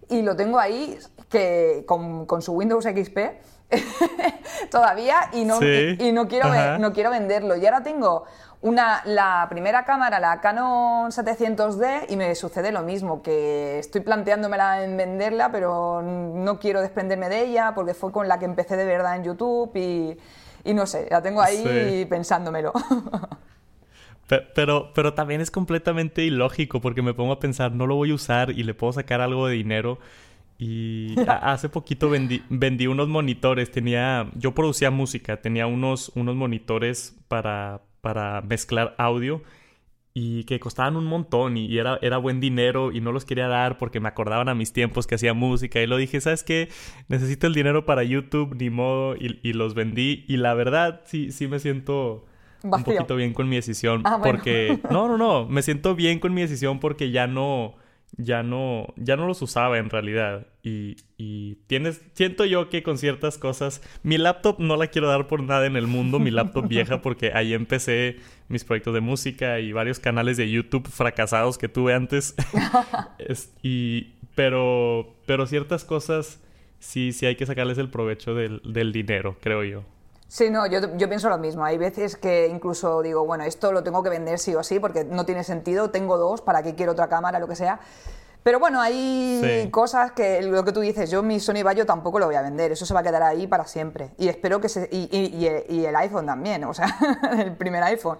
Y 0.08 0.22
lo 0.22 0.34
tengo 0.34 0.58
ahí 0.58 0.98
que 1.28 1.84
con, 1.86 2.26
con 2.26 2.42
su 2.42 2.52
Windows 2.52 2.84
XP 2.84 3.18
todavía 4.70 5.30
y 5.32 5.44
no, 5.44 5.60
y, 5.62 6.12
no, 6.12 6.28
quiero, 6.28 6.78
no 6.78 6.92
quiero 6.92 7.10
venderlo. 7.10 7.56
Y 7.56 7.64
ahora 7.66 7.82
tengo 7.82 8.24
una, 8.64 9.02
la 9.04 9.46
primera 9.50 9.84
cámara, 9.84 10.18
la 10.18 10.40
Canon 10.40 11.10
700D, 11.10 12.06
y 12.08 12.16
me 12.16 12.34
sucede 12.34 12.72
lo 12.72 12.82
mismo, 12.82 13.22
que 13.22 13.78
estoy 13.78 14.00
planteándomela 14.00 14.82
en 14.82 14.96
venderla, 14.96 15.52
pero 15.52 16.00
no 16.02 16.58
quiero 16.58 16.80
desprenderme 16.80 17.28
de 17.28 17.42
ella 17.42 17.72
porque 17.74 17.92
fue 17.92 18.10
con 18.10 18.26
la 18.26 18.38
que 18.38 18.46
empecé 18.46 18.76
de 18.76 18.86
verdad 18.86 19.16
en 19.16 19.24
YouTube 19.24 19.70
y, 19.74 20.16
y 20.64 20.72
no 20.72 20.86
sé, 20.86 21.08
la 21.10 21.20
tengo 21.20 21.42
ahí 21.42 22.06
pensándomelo. 22.08 22.72
Pero, 24.26 24.90
pero 24.94 25.12
también 25.12 25.42
es 25.42 25.50
completamente 25.50 26.22
ilógico 26.22 26.80
porque 26.80 27.02
me 27.02 27.12
pongo 27.12 27.32
a 27.34 27.40
pensar, 27.40 27.72
no 27.72 27.86
lo 27.86 27.94
voy 27.94 28.10
a 28.10 28.14
usar 28.14 28.50
y 28.50 28.62
le 28.62 28.72
puedo 28.72 28.90
sacar 28.94 29.20
algo 29.20 29.46
de 29.46 29.54
dinero 29.54 29.98
Y 30.58 31.14
hace 31.28 31.68
poquito 31.68 32.08
vendí, 32.10 32.42
vendí, 32.48 32.86
unos 32.86 33.08
monitores. 33.08 33.70
Tenía. 33.70 34.30
Yo 34.34 34.54
producía 34.54 34.90
música. 34.90 35.40
Tenía 35.40 35.66
unos, 35.66 36.12
unos 36.14 36.36
monitores 36.36 37.16
para, 37.28 37.82
para 38.00 38.40
mezclar 38.42 38.94
audio. 38.98 39.42
Y 40.16 40.44
que 40.44 40.60
costaban 40.60 40.96
un 40.96 41.06
montón. 41.06 41.56
Y, 41.56 41.76
era, 41.76 41.98
era 42.02 42.18
buen 42.18 42.40
dinero. 42.40 42.92
Y 42.92 43.00
no 43.00 43.12
los 43.12 43.24
quería 43.24 43.48
dar 43.48 43.78
porque 43.78 44.00
me 44.00 44.08
acordaban 44.08 44.48
a 44.48 44.54
mis 44.54 44.72
tiempos 44.72 45.06
que 45.06 45.16
hacía 45.16 45.34
música. 45.34 45.80
Y 45.80 45.86
lo 45.86 45.96
dije, 45.96 46.20
¿sabes 46.20 46.44
qué? 46.44 46.68
Necesito 47.08 47.46
el 47.46 47.54
dinero 47.54 47.84
para 47.84 48.04
YouTube, 48.04 48.54
ni 48.56 48.70
modo. 48.70 49.16
Y, 49.16 49.40
y 49.42 49.52
los 49.52 49.74
vendí. 49.74 50.24
Y 50.28 50.36
la 50.36 50.54
verdad, 50.54 51.02
sí, 51.04 51.32
sí 51.32 51.48
me 51.48 51.58
siento. 51.58 52.26
Un 52.62 52.82
poquito 52.82 53.16
bien 53.16 53.34
con 53.34 53.48
mi 53.48 53.56
decisión. 53.56 54.02
Ah, 54.04 54.20
porque. 54.22 54.78
No, 54.90 55.08
no, 55.08 55.18
no. 55.18 55.46
Me 55.46 55.62
siento 55.62 55.94
bien 55.94 56.18
con 56.18 56.32
mi 56.32 56.42
decisión 56.42 56.78
porque 56.80 57.10
ya 57.10 57.26
no 57.26 57.74
ya 58.16 58.42
no, 58.42 58.92
ya 58.96 59.16
no 59.16 59.26
los 59.26 59.42
usaba 59.42 59.78
en 59.78 59.90
realidad. 59.90 60.46
Y, 60.62 60.96
y, 61.16 61.56
tienes, 61.66 62.00
siento 62.14 62.44
yo 62.44 62.68
que 62.68 62.82
con 62.82 62.98
ciertas 62.98 63.38
cosas, 63.38 63.82
mi 64.02 64.18
laptop 64.18 64.58
no 64.58 64.76
la 64.76 64.86
quiero 64.86 65.08
dar 65.08 65.26
por 65.26 65.42
nada 65.42 65.66
en 65.66 65.76
el 65.76 65.86
mundo, 65.86 66.18
mi 66.18 66.30
laptop 66.30 66.68
vieja, 66.68 67.00
porque 67.02 67.32
ahí 67.34 67.54
empecé 67.54 68.16
mis 68.48 68.64
proyectos 68.64 68.94
de 68.94 69.00
música 69.00 69.60
y 69.60 69.72
varios 69.72 69.98
canales 69.98 70.36
de 70.36 70.50
YouTube 70.50 70.88
fracasados 70.88 71.58
que 71.58 71.68
tuve 71.68 71.94
antes. 71.94 72.34
y, 73.62 74.12
pero, 74.34 75.14
pero 75.26 75.46
ciertas 75.46 75.84
cosas 75.84 76.40
sí, 76.78 77.12
sí 77.12 77.26
hay 77.26 77.36
que 77.36 77.46
sacarles 77.46 77.78
el 77.78 77.88
provecho 77.88 78.34
del, 78.34 78.60
del 78.64 78.92
dinero, 78.92 79.36
creo 79.40 79.64
yo. 79.64 79.84
Sí, 80.34 80.50
no, 80.50 80.66
yo, 80.66 80.80
yo, 80.96 81.08
pienso 81.08 81.28
lo 81.28 81.38
mismo. 81.38 81.64
Hay 81.64 81.78
veces 81.78 82.16
que 82.16 82.48
incluso 82.48 83.02
digo, 83.02 83.24
bueno, 83.24 83.44
esto 83.44 83.70
lo 83.70 83.84
tengo 83.84 84.02
que 84.02 84.10
vender 84.10 84.40
sí 84.40 84.52
o 84.56 84.64
sí 84.64 84.80
porque 84.80 85.04
no 85.04 85.24
tiene 85.24 85.44
sentido, 85.44 85.90
tengo 85.90 86.18
dos, 86.18 86.40
¿para 86.40 86.60
qué 86.64 86.74
quiero 86.74 86.90
otra 86.90 87.06
cámara, 87.06 87.38
lo 87.38 87.46
que 87.46 87.54
sea? 87.54 87.78
Pero 88.42 88.58
bueno, 88.58 88.80
hay 88.80 89.68
cosas 89.70 90.10
que 90.10 90.42
lo 90.42 90.64
que 90.64 90.72
tú 90.72 90.80
dices, 90.80 91.08
yo 91.08 91.22
mi 91.22 91.38
Sony 91.38 91.62
Vaio 91.62 91.86
tampoco 91.86 92.18
lo 92.18 92.26
voy 92.26 92.34
a 92.34 92.42
vender, 92.42 92.72
eso 92.72 92.84
se 92.84 92.92
va 92.92 92.98
a 92.98 93.02
quedar 93.04 93.22
ahí 93.22 93.46
para 93.46 93.64
siempre. 93.64 94.10
Y 94.18 94.26
espero 94.26 94.60
que 94.60 94.68
se. 94.68 94.88
Y, 94.90 95.08
y, 95.68 95.84
el 95.86 95.94
iPhone 95.94 96.26
también, 96.26 96.64
o 96.64 96.74
sea, 96.74 96.88
el 97.38 97.52
primer 97.52 97.84
iPhone. 97.84 98.18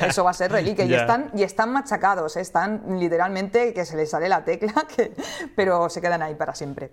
eso 0.00 0.24
va 0.24 0.30
a 0.30 0.32
ser 0.32 0.50
reliquia. 0.50 0.84
y, 0.86 0.94
están, 0.94 1.30
y 1.34 1.42
están 1.42 1.70
machacados, 1.74 2.38
¿eh? 2.38 2.40
están 2.40 2.98
literalmente 2.98 3.74
que 3.74 3.84
se 3.84 3.98
les 3.98 4.08
sale 4.08 4.30
la 4.30 4.46
tecla, 4.46 4.72
que, 4.96 5.12
pero 5.54 5.90
se 5.90 6.00
quedan 6.00 6.22
ahí 6.22 6.36
para 6.36 6.54
siempre. 6.54 6.90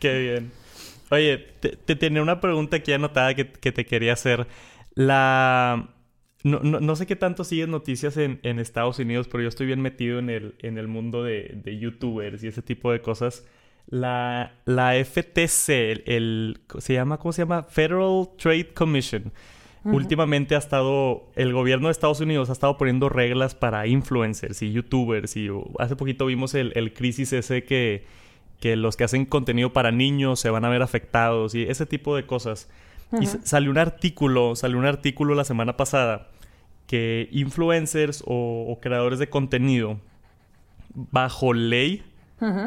Qué 0.00 0.18
bien. 0.18 0.65
Oye, 1.10 1.38
te, 1.38 1.96
tenía 1.96 2.22
una 2.22 2.40
pregunta 2.40 2.76
aquí 2.76 2.92
anotada 2.92 3.34
que, 3.34 3.44
te 3.44 3.84
quería 3.84 4.12
hacer. 4.12 4.46
La... 4.94 5.90
No, 6.42 6.94
sé 6.94 7.06
qué 7.06 7.16
tanto 7.16 7.42
sigues 7.42 7.66
noticias 7.66 8.16
en, 8.16 8.40
Estados 8.60 9.00
Unidos, 9.00 9.26
pero 9.26 9.42
yo 9.42 9.48
estoy 9.48 9.66
bien 9.66 9.80
metido 9.80 10.20
en 10.20 10.30
el, 10.30 10.54
en 10.60 10.78
el 10.78 10.86
mundo 10.86 11.24
de, 11.24 11.78
youtubers 11.80 12.44
y 12.44 12.48
ese 12.48 12.62
tipo 12.62 12.92
de 12.92 13.00
cosas. 13.00 13.44
La, 13.88 14.54
la 14.64 14.92
FTC, 14.92 15.68
el, 16.06 16.60
se 16.78 16.94
llama, 16.94 17.18
¿cómo 17.18 17.32
se 17.32 17.42
llama? 17.42 17.64
Federal 17.64 18.28
Trade 18.38 18.74
Commission. 18.74 19.32
Últimamente 19.84 20.56
ha 20.56 20.58
estado, 20.58 21.30
el 21.36 21.52
gobierno 21.52 21.86
de 21.86 21.92
Estados 21.92 22.20
Unidos 22.20 22.48
ha 22.48 22.52
estado 22.52 22.76
poniendo 22.76 23.08
reglas 23.08 23.54
para 23.54 23.86
influencers 23.86 24.60
y 24.62 24.72
youtubers 24.72 25.36
y 25.36 25.48
hace 25.78 25.94
poquito 25.94 26.26
vimos 26.26 26.54
el, 26.54 26.72
el 26.74 26.92
crisis 26.92 27.32
ese 27.32 27.62
que, 27.62 28.04
que 28.60 28.76
los 28.76 28.96
que 28.96 29.04
hacen 29.04 29.26
contenido 29.26 29.72
para 29.72 29.92
niños 29.92 30.40
se 30.40 30.50
van 30.50 30.64
a 30.64 30.68
ver 30.68 30.82
afectados 30.82 31.54
y 31.54 31.62
ese 31.62 31.86
tipo 31.86 32.16
de 32.16 32.26
cosas. 32.26 32.68
Y 33.20 33.26
salió 33.26 33.70
un 33.70 33.78
artículo, 33.78 34.56
salió 34.56 34.78
un 34.78 34.86
artículo 34.86 35.34
la 35.34 35.44
semana 35.44 35.76
pasada 35.76 36.28
que 36.86 37.28
influencers 37.32 38.22
o, 38.26 38.78
creadores 38.80 39.18
de 39.18 39.28
contenido 39.28 39.98
bajo 40.94 41.52
ley, 41.52 42.02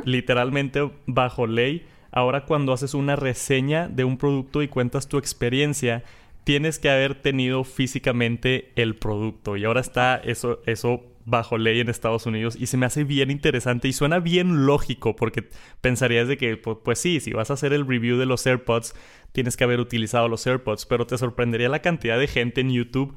literalmente 0.05 0.91
bajo 1.05 1.47
ley, 1.47 1.85
ahora 2.11 2.45
cuando 2.45 2.73
haces 2.73 2.93
una 2.93 3.15
reseña 3.15 3.87
de 3.87 4.03
un 4.03 4.17
producto 4.17 4.61
y 4.61 4.67
cuentas 4.67 5.07
tu 5.07 5.17
experiencia, 5.17 6.03
tienes 6.43 6.79
que 6.79 6.89
haber 6.89 7.15
tenido 7.15 7.63
físicamente 7.63 8.71
el 8.75 8.95
producto. 8.95 9.57
Y 9.57 9.65
ahora 9.65 9.81
está 9.81 10.17
eso 10.17 10.61
eso 10.65 11.03
bajo 11.25 11.57
ley 11.57 11.79
en 11.79 11.89
Estados 11.89 12.25
Unidos 12.25 12.55
y 12.55 12.67
se 12.67 12.77
me 12.77 12.85
hace 12.85 13.03
bien 13.03 13.31
interesante 13.31 13.87
y 13.87 13.93
suena 13.93 14.19
bien 14.19 14.65
lógico 14.65 15.15
porque 15.15 15.49
pensarías 15.81 16.27
de 16.27 16.37
que, 16.37 16.57
pues, 16.57 16.77
pues, 16.83 16.99
sí, 16.99 17.19
si 17.19 17.31
vas 17.33 17.49
a 17.49 17.53
hacer 17.53 17.73
el 17.73 17.87
review 17.87 18.17
de 18.17 18.25
los 18.25 18.45
AirPods, 18.45 18.95
tienes 19.31 19.57
que 19.57 19.63
haber 19.63 19.79
utilizado 19.79 20.27
los 20.27 20.45
AirPods, 20.45 20.85
pero 20.85 21.05
te 21.05 21.17
sorprendería 21.17 21.69
la 21.69 21.81
cantidad 21.81 22.17
de 22.17 22.27
gente 22.27 22.61
en 22.61 22.71
YouTube 22.71 23.15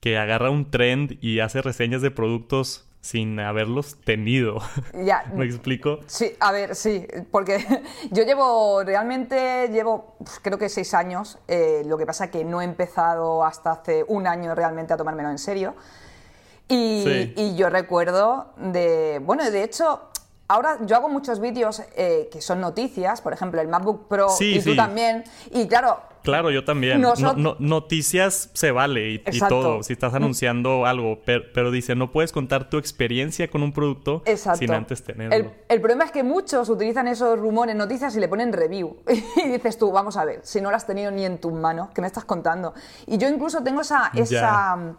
que 0.00 0.18
agarra 0.18 0.50
un 0.50 0.70
trend 0.70 1.18
y 1.20 1.38
hace 1.40 1.62
reseñas 1.62 2.02
de 2.02 2.10
productos 2.10 2.88
sin 3.02 3.38
haberlos 3.40 4.00
tenido. 4.00 4.58
Ya. 4.94 5.24
¿Me 5.34 5.44
explico? 5.44 6.00
Sí, 6.06 6.34
a 6.40 6.52
ver, 6.52 6.74
sí, 6.74 7.06
porque 7.30 7.64
yo 8.10 8.22
llevo, 8.22 8.82
realmente 8.84 9.68
llevo, 9.68 10.16
creo 10.40 10.56
que 10.56 10.68
seis 10.68 10.94
años, 10.94 11.38
eh, 11.48 11.82
lo 11.84 11.98
que 11.98 12.06
pasa 12.06 12.30
que 12.30 12.44
no 12.44 12.62
he 12.62 12.64
empezado 12.64 13.44
hasta 13.44 13.72
hace 13.72 14.04
un 14.06 14.26
año 14.26 14.54
realmente 14.54 14.94
a 14.94 14.96
tomármelo 14.96 15.30
en 15.30 15.38
serio. 15.38 15.74
Y, 16.72 17.54
yo 17.56 17.68
recuerdo 17.68 18.52
de, 18.56 19.20
bueno, 19.22 19.48
de 19.50 19.62
hecho, 19.62 20.00
ahora 20.48 20.78
yo 20.86 20.96
hago 20.96 21.08
muchos 21.08 21.40
vídeos 21.40 21.82
eh, 21.96 22.28
que 22.32 22.40
son 22.40 22.60
noticias, 22.60 23.20
por 23.20 23.32
ejemplo, 23.32 23.60
el 23.60 23.68
MacBook 23.68 24.08
Pro 24.08 24.28
y 24.40 24.60
tú 24.60 24.74
también, 24.74 25.24
y 25.50 25.66
claro... 25.66 26.00
Claro, 26.22 26.52
yo 26.52 26.64
también. 26.64 27.02
noticias 27.58 28.50
se 28.52 28.70
vale 28.70 29.10
y, 29.10 29.18
todo, 29.48 29.82
si 29.82 29.92
estás 29.92 30.14
anunciando 30.14 30.86
algo, 30.86 31.18
pero, 31.24 31.72
dice, 31.72 31.96
no 31.96 32.12
puedes 32.12 32.30
contar 32.30 32.70
tu 32.70 32.78
experiencia 32.78 33.50
con 33.50 33.64
un 33.64 33.72
producto 33.72 34.22
sin 34.56 34.72
antes 34.72 35.02
tenerlo. 35.02 35.34
El, 35.34 35.50
el, 35.68 35.80
problema 35.80 36.04
es 36.04 36.12
que 36.12 36.22
muchos 36.22 36.68
utilizan 36.68 37.08
esos 37.08 37.36
rumores, 37.40 37.74
noticias 37.74 38.14
y 38.14 38.20
le 38.20 38.28
ponen 38.28 38.52
review. 38.52 38.98
y 39.44 39.48
dices 39.48 39.76
tú, 39.78 39.90
vamos 39.90 40.16
a 40.16 40.24
ver, 40.24 40.42
si 40.44 40.60
no 40.60 40.70
lo 40.70 40.76
has 40.76 40.86
tenido 40.86 41.10
ni 41.10 41.24
en 41.24 41.38
tus 41.38 41.52
manos, 41.52 41.88
¿qué 41.92 42.00
me 42.00 42.06
estás 42.06 42.24
contando? 42.24 42.72
Y 43.08 43.18
yo 43.18 43.28
incluso 43.28 43.60
tengo 43.64 43.80
esa... 43.80 44.12
esa 44.14 44.94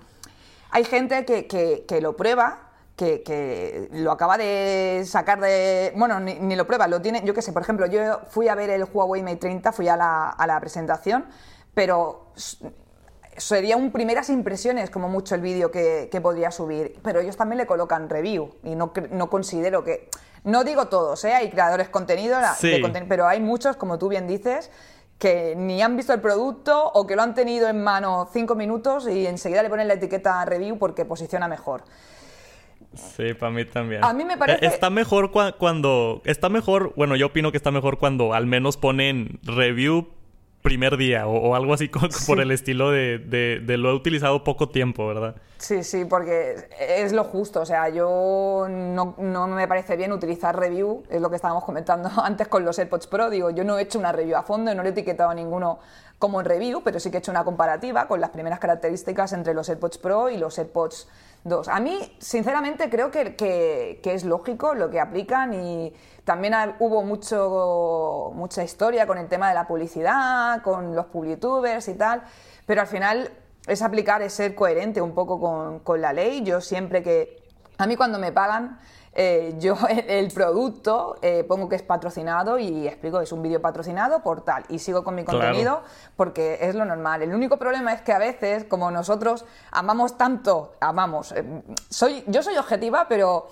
hay 0.73 0.85
gente 0.85 1.25
que, 1.25 2.01
lo 2.01 2.17
prueba, 2.17 2.71
que, 2.95 3.89
lo 3.91 4.11
acaba 4.11 4.39
de 4.39 5.03
sacar 5.05 5.39
de... 5.39 5.93
Bueno, 5.95 6.19
ni, 6.19 6.55
lo 6.55 6.65
prueba, 6.65 6.87
lo 6.87 6.99
tiene... 6.99 7.21
Yo 7.23 7.35
qué 7.35 7.43
sé, 7.43 7.53
por 7.53 7.61
ejemplo, 7.61 7.85
yo 7.85 8.21
fui 8.29 8.47
a 8.47 8.55
ver 8.55 8.71
el 8.71 8.85
Huawei 8.91 9.21
Mate 9.21 9.37
30, 9.37 9.71
fui 9.71 9.87
a 9.87 9.95
la, 9.95 10.57
presentación, 10.59 11.25
pero 11.75 12.31
sería 13.37 13.77
un 13.77 13.91
primeras 13.91 14.29
impresiones 14.29 14.89
como 14.89 15.09
mucho 15.09 15.35
el 15.35 15.41
vídeo 15.41 15.69
que, 15.69 16.19
podría 16.23 16.49
subir, 16.49 16.99
pero 17.03 17.19
ellos 17.19 17.37
también 17.37 17.59
le 17.59 17.67
colocan 17.67 18.09
review 18.09 18.55
y 18.63 18.73
no, 18.73 18.91
no 19.11 19.29
considero 19.29 19.83
que... 19.83 20.09
No 20.43 20.63
digo 20.65 20.87
todos, 20.87 21.23
¿eh? 21.23 21.33
hay 21.33 21.49
creadores 21.49 21.87
contenido, 21.87 22.37
de 22.61 22.81
contenido, 22.81 23.07
pero 23.07 23.27
hay 23.27 23.39
muchos, 23.39 23.77
como 23.77 23.97
tú 23.97 24.09
bien 24.09 24.27
dices, 24.27 24.71
que 25.17 25.55
ni 25.55 25.81
han 25.81 25.95
visto 25.95 26.13
el 26.13 26.21
producto 26.21 26.91
o 26.93 27.07
que 27.07 27.15
lo 27.15 27.21
han 27.21 27.33
tenido 27.33 27.67
en 27.69 27.83
mano 27.83 28.29
cinco 28.33 28.55
minutos 28.55 29.07
y 29.07 29.25
enseguida 29.25 29.63
le 29.63 29.69
ponen 29.69 29.87
la 29.87 29.93
etiqueta 29.93 30.43
review 30.45 30.77
porque 30.77 31.05
posiciona 31.05 31.47
mejor. 31.47 31.83
Sí, 32.93 33.33
para 33.33 33.51
mí 33.51 33.65
también. 33.65 34.03
A 34.03 34.13
mí 34.13 34.23
me 34.23 34.37
parece... 34.37 34.65
Está 34.65 34.89
mejor 34.89 35.31
cuando... 35.31 36.21
Está 36.25 36.49
mejor... 36.49 36.93
Bueno, 36.95 37.15
yo 37.15 37.27
opino 37.27 37.51
que 37.51 37.57
está 37.57 37.71
mejor 37.71 37.97
cuando 37.97 38.33
al 38.33 38.45
menos 38.45 38.77
ponen 38.77 39.39
review 39.43 40.09
primer 40.63 40.97
día 40.97 41.27
o, 41.27 41.53
algo 41.53 41.73
así 41.73 41.89
por 42.25 42.39
el 42.39 42.49
estilo 42.49 42.89
de, 42.89 43.19
de, 43.19 43.77
lo 43.77 43.91
he 43.91 43.93
utilizado 43.93 44.43
poco 44.43 44.69
tiempo, 44.69 45.05
¿verdad? 45.05 45.35
Sí, 45.59 45.83
sí, 45.83 46.05
porque 46.05 46.67
es 46.79 47.13
lo 47.13 47.25
justo. 47.25 47.61
O 47.61 47.65
sea, 47.65 47.89
yo 47.89 48.65
no, 48.69 49.15
no, 49.19 49.47
me 49.47 49.67
parece 49.67 49.95
bien 49.95 50.11
utilizar 50.11 50.57
review, 50.57 51.03
es 51.09 51.21
lo 51.21 51.29
que 51.29 51.35
estábamos 51.35 51.63
comentando 51.63 52.09
antes 52.23 52.47
con 52.47 52.65
los 52.65 52.79
AirPods 52.79 53.07
Pro. 53.07 53.29
Digo, 53.29 53.51
yo 53.51 53.63
no 53.63 53.77
he 53.77 53.83
hecho 53.83 53.99
una 53.99 54.11
review 54.11 54.35
a 54.37 54.43
fondo 54.43 54.73
no 54.73 54.81
le 54.81 54.89
he 54.89 54.91
etiquetado 54.93 55.29
a 55.29 55.35
ninguno 55.35 55.79
como 56.17 56.39
en 56.39 56.45
review, 56.45 56.81
pero 56.83 56.99
sí 56.99 57.11
que 57.11 57.17
he 57.17 57.19
hecho 57.19 57.31
una 57.31 57.43
comparativa 57.43 58.07
con 58.07 58.21
las 58.21 58.29
primeras 58.29 58.59
características 58.59 59.33
entre 59.33 59.53
los 59.53 59.67
AirPods 59.67 59.97
Pro 59.97 60.29
y 60.29 60.37
los 60.37 60.57
AirPods 60.57 61.07
2. 61.43 61.67
A 61.67 61.79
mí, 61.79 61.99
sinceramente, 62.19 62.89
creo 62.89 63.11
que, 63.11 63.35
que, 63.35 63.99
que 64.01 64.13
es 64.13 64.23
lógico 64.23 64.73
lo 64.73 64.89
que 64.89 64.99
aplican 64.99 65.53
y 65.53 65.93
también 66.23 66.53
hubo 66.79 67.03
mucho, 67.03 68.31
mucha 68.33 68.63
historia 68.63 69.05
con 69.05 69.17
el 69.17 69.27
tema 69.27 69.49
de 69.49 69.55
la 69.55 69.67
publicidad, 69.67 70.61
con 70.61 70.95
los 70.95 71.07
publitubers 71.07 71.87
y 71.89 71.95
tal, 71.95 72.23
pero 72.65 72.81
al 72.81 72.87
final 72.87 73.29
es 73.67 73.81
aplicar, 73.81 74.21
es 74.21 74.33
ser 74.33 74.55
coherente 74.55 75.01
un 75.01 75.13
poco 75.13 75.39
con, 75.39 75.79
con 75.79 76.01
la 76.01 76.13
ley. 76.13 76.43
Yo 76.43 76.61
siempre 76.61 77.03
que... 77.03 77.43
A 77.77 77.87
mí 77.87 77.95
cuando 77.95 78.19
me 78.19 78.31
pagan, 78.31 78.79
eh, 79.15 79.55
yo 79.59 79.77
el, 80.07 80.31
producto 80.31 81.17
eh, 81.21 81.43
pongo 81.47 81.69
que 81.69 81.75
es 81.75 81.83
patrocinado 81.83 82.57
y 82.57 82.87
explico 82.87 83.21
es 83.21 83.31
un 83.31 83.43
vídeo 83.43 83.61
patrocinado 83.61 84.21
por 84.21 84.41
tal 84.41 84.63
y 84.69 84.79
sigo 84.79 85.03
con 85.03 85.15
mi 85.15 85.23
contenido 85.23 85.83
porque 86.15 86.57
es 86.61 86.75
lo 86.75 86.85
normal. 86.85 87.21
El 87.21 87.33
único 87.33 87.57
problema 87.57 87.93
es 87.93 88.01
que 88.01 88.11
a 88.11 88.17
veces, 88.17 88.63
como 88.63 88.89
nosotros 88.91 89.45
amamos 89.71 90.17
tanto, 90.17 90.73
amamos, 90.79 91.31
eh, 91.33 91.43
soy, 91.89 92.23
yo 92.27 92.41
soy 92.41 92.57
objetiva, 92.57 93.07
pero 93.07 93.47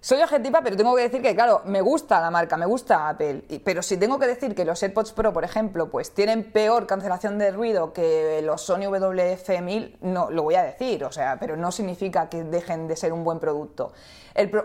soy 0.00 0.22
objetiva, 0.22 0.62
pero 0.62 0.76
tengo 0.76 0.96
que 0.96 1.02
decir 1.02 1.20
que, 1.20 1.34
claro, 1.34 1.62
me 1.66 1.80
gusta 1.80 2.20
la 2.20 2.30
marca, 2.30 2.56
me 2.56 2.66
gusta 2.66 3.08
Apple. 3.08 3.42
pero 3.62 3.82
si 3.82 3.98
tengo 3.98 4.18
que 4.18 4.26
decir 4.26 4.54
que 4.54 4.64
los 4.64 4.82
AirPods 4.82 5.12
Pro, 5.12 5.32
por 5.32 5.44
ejemplo, 5.44 5.90
pues 5.90 6.14
tienen 6.14 6.50
peor 6.52 6.86
cancelación 6.86 7.38
de 7.38 7.50
ruido 7.50 7.92
que 7.92 8.40
los 8.42 8.62
Sony 8.62 8.86
WF-1000, 8.88 9.98
no, 10.00 10.30
lo 10.30 10.42
voy 10.42 10.54
a 10.54 10.62
decir, 10.62 11.04
o 11.04 11.12
sea, 11.12 11.38
pero 11.38 11.56
no 11.56 11.70
significa 11.70 12.28
que 12.30 12.44
dejen 12.44 12.88
de 12.88 12.96
ser 12.96 13.12
un 13.12 13.24
buen 13.24 13.38
producto. 13.38 13.92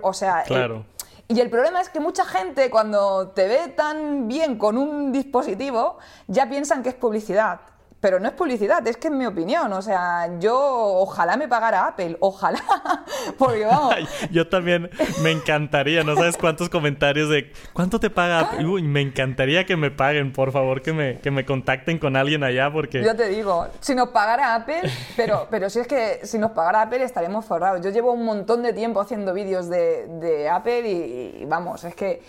o 0.01 0.13
sea, 0.13 0.43
claro. 0.43 0.85
Y 1.27 1.39
el 1.41 1.49
problema 1.49 1.81
es 1.81 1.89
que 1.89 1.99
mucha 1.99 2.23
gente 2.23 2.69
cuando 2.69 3.29
te 3.29 3.47
ve 3.47 3.69
tan 3.69 4.27
bien 4.27 4.59
con 4.59 4.77
un 4.77 5.11
dispositivo 5.11 5.97
ya 6.27 6.47
piensan 6.47 6.83
que 6.83 6.89
es 6.89 6.95
publicidad 6.95 7.61
pero 8.05 8.19
no 8.19 8.27
es 8.27 8.35
publicidad, 8.35 8.87
es 8.87 8.97
que 8.97 9.07
es 9.07 9.13
mi 9.15 9.25
opinión. 9.25 9.73
O 9.73 9.81
sea, 9.81 10.29
yo 10.37 10.55
ojalá 10.55 11.37
me 11.37 11.47
pagara 11.47 11.87
Apple, 11.87 12.17
ojalá, 12.19 12.63
porque 13.39 13.65
vamos. 13.65 13.95
yo 14.29 14.47
también 14.47 14.91
me 15.23 15.31
encantaría, 15.31 16.03
no 16.03 16.15
sabes 16.15 16.37
cuántos 16.37 16.69
comentarios 16.69 17.31
de 17.31 17.51
cuánto 17.73 17.99
te 17.99 18.11
paga 18.11 18.41
Apple. 18.41 18.63
Uy, 18.63 18.83
me 18.83 19.01
encantaría 19.01 19.65
que 19.65 19.75
me 19.75 19.89
paguen, 19.89 20.33
por 20.33 20.51
favor, 20.51 20.83
que 20.83 20.93
me, 20.93 21.17
que 21.17 21.31
me 21.31 21.47
contacten 21.47 21.97
con 21.97 22.15
alguien 22.15 22.43
allá, 22.43 22.71
porque. 22.71 23.03
Yo 23.03 23.15
te 23.15 23.27
digo, 23.27 23.69
si 23.79 23.95
nos 23.95 24.09
pagara 24.09 24.53
Apple, 24.53 24.83
pero, 25.17 25.47
pero 25.49 25.71
si 25.71 25.79
es 25.79 25.87
que 25.87 26.19
si 26.21 26.37
nos 26.37 26.51
pagara 26.51 26.83
Apple 26.83 27.03
estaremos 27.03 27.43
forrados. 27.43 27.81
Yo 27.83 27.89
llevo 27.89 28.11
un 28.11 28.23
montón 28.23 28.61
de 28.61 28.73
tiempo 28.73 29.01
haciendo 29.01 29.33
vídeos 29.33 29.67
de, 29.67 30.05
de 30.19 30.47
Apple 30.47 30.87
y 30.87 31.45
vamos, 31.45 31.83
es 31.83 31.95
que 31.95 32.21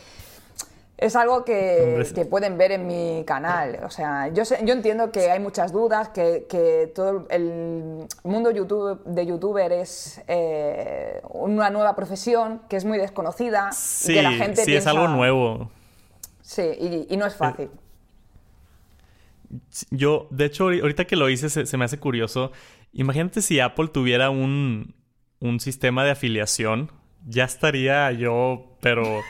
es 0.98 1.14
algo 1.14 1.44
que, 1.44 2.26
pueden 2.30 2.56
ver 2.56 2.72
en 2.72 2.86
mi 2.86 3.22
canal. 3.26 3.80
O 3.84 3.90
sea, 3.90 4.28
yo, 4.28 4.44
yo 4.44 4.72
entiendo 4.72 5.12
que 5.12 5.30
hay 5.30 5.40
muchas 5.40 5.72
dudas, 5.72 6.08
que, 6.08 6.90
todo 6.94 7.26
el 7.30 8.06
mundo 8.24 8.50
YouTube, 8.50 9.02
de 9.04 9.26
youtuber 9.26 9.72
es 9.72 10.22
eh, 10.26 11.20
una 11.28 11.70
nueva 11.70 11.94
profesión 11.94 12.62
que 12.68 12.76
es 12.76 12.84
muy 12.84 12.98
desconocida. 12.98 13.72
Sí, 13.72 14.14
que 14.14 14.22
la 14.22 14.32
gente 14.32 14.64
sí 14.64 14.74
es 14.74 14.86
algo 14.86 15.08
nuevo. 15.08 15.70
Sí, 16.40 17.06
y, 17.10 17.16
no 17.16 17.26
es 17.26 17.34
fácil. 17.34 17.68
Yo, 19.90 20.28
de 20.30 20.46
hecho, 20.46 20.64
ahorita 20.64 21.04
que 21.04 21.16
lo 21.16 21.28
hice, 21.28 21.50
se, 21.50 21.76
me 21.76 21.84
hace 21.84 21.98
curioso. 21.98 22.52
Imagínate 22.92 23.42
si 23.42 23.60
Apple 23.60 23.88
tuviera 23.88 24.30
un, 24.30 24.94
un 25.40 25.60
sistema 25.60 26.04
de 26.04 26.12
afiliación. 26.12 26.90
Ya 27.26 27.44
estaría 27.44 28.10
yo, 28.12 28.76
pero 28.80 29.20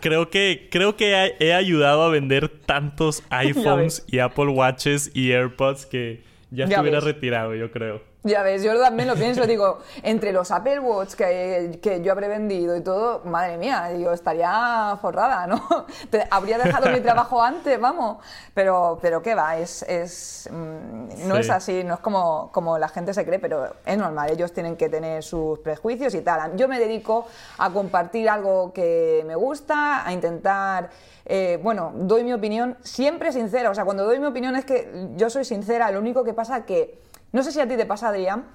Creo, 0.00 0.28
que, 0.28 0.68
creo 0.70 0.96
que 0.96 1.34
he 1.38 1.54
ayudado 1.54 2.02
a 2.02 2.08
vender 2.08 2.48
tantos 2.48 3.22
iPhones 3.30 4.04
y 4.08 4.18
Apple 4.18 4.48
Watches 4.48 5.10
y 5.14 5.32
AirPods 5.32 5.86
que 5.86 6.22
ya, 6.50 6.64
estuviera 6.64 7.00
retirado, 7.00 7.54
yo 7.54 7.70
creo. 7.70 8.02
Ya 8.26 8.42
ves, 8.42 8.64
yo 8.64 8.76
también 8.80 9.08
lo 9.08 9.14
pienso, 9.14 9.46
digo, 9.46 9.78
entre 10.02 10.32
los 10.32 10.50
Apple 10.50 10.80
Watch 10.80 11.14
que, 11.14 11.78
que, 11.80 12.02
yo 12.02 12.10
habré 12.10 12.26
vendido 12.26 12.76
y 12.76 12.80
todo, 12.80 13.20
madre 13.24 13.56
mía, 13.56 13.88
digo, 13.94 14.10
estaría 14.10 14.98
forrada, 15.00 15.46
¿no? 15.46 15.62
habría 16.30 16.58
dejado 16.58 16.90
mi 16.90 16.98
trabajo 16.98 17.40
antes, 17.40 17.80
vamos. 17.80 18.18
Pero, 18.52 18.98
pero 19.00 19.22
qué 19.22 19.36
va, 19.36 19.56
es, 19.58 19.84
es 19.84 20.48
mm, 20.50 21.28
no 21.28 21.36
es 21.36 21.48
así, 21.50 21.84
no 21.84 21.94
es 21.94 22.00
como, 22.00 22.50
como 22.50 22.78
la 22.78 22.88
gente 22.88 23.14
se 23.14 23.24
cree, 23.24 23.38
pero 23.38 23.76
es 23.84 23.96
normal, 23.96 24.28
ellos 24.28 24.52
tienen 24.52 24.76
que 24.76 24.88
tener 24.88 25.22
sus 25.22 25.60
prejuicios 25.60 26.12
y 26.16 26.20
tal. 26.20 26.56
Yo 26.56 26.66
me 26.66 26.80
dedico 26.80 27.28
a 27.58 27.70
compartir 27.70 28.28
algo 28.28 28.72
que 28.72 29.22
me 29.24 29.36
gusta, 29.36 30.04
a 30.04 30.12
intentar... 30.12 30.90
Eh, 31.28 31.58
bueno, 31.60 31.92
doy 31.92 32.22
mi 32.22 32.32
opinión 32.32 32.76
siempre 32.82 33.32
sincera, 33.32 33.70
o 33.70 33.74
sea, 33.74 33.84
cuando 33.84 34.04
doy 34.04 34.20
mi 34.20 34.26
opinión 34.26 34.54
es 34.54 34.64
que 34.64 35.08
yo 35.16 35.28
soy 35.28 35.44
sincera, 35.44 35.90
lo 35.90 35.98
único 35.98 36.22
que 36.22 36.32
pasa 36.32 36.64
que 36.64 37.00
no 37.36 37.42
sé 37.42 37.52
si 37.52 37.60
a 37.60 37.68
ti 37.68 37.76
te 37.76 37.84
pasa, 37.84 38.08
Adrián, 38.08 38.46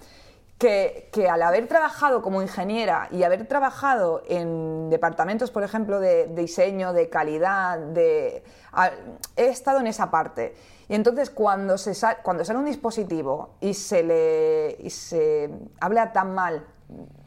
que, 0.57 1.27
al 1.29 1.43
haber 1.43 1.67
trabajado 1.67 2.23
como 2.23 2.41
ingeniera 2.41 3.07
y 3.11 3.21
haber 3.21 3.47
trabajado 3.47 4.23
en 4.27 4.89
departamentos, 4.89 5.51
por 5.51 5.61
ejemplo, 5.63 5.99
de, 5.99 6.25
diseño, 6.33 6.91
de 6.91 7.07
calidad, 7.07 7.77
de, 7.77 8.43
he 9.35 9.45
estado 9.45 9.81
en 9.81 9.87
esa 9.87 10.09
parte. 10.09 10.55
Y 10.89 10.95
entonces 10.95 11.29
cuando, 11.29 11.77
se 11.77 11.93
cuando 12.23 12.43
sale 12.43 12.57
un 12.57 12.65
dispositivo 12.65 13.51
y 13.61 13.75
se, 13.75 14.01
le, 14.01 14.77
y 14.79 14.89
se 14.89 15.51
habla 15.79 16.11
tan 16.11 16.33
mal 16.33 16.65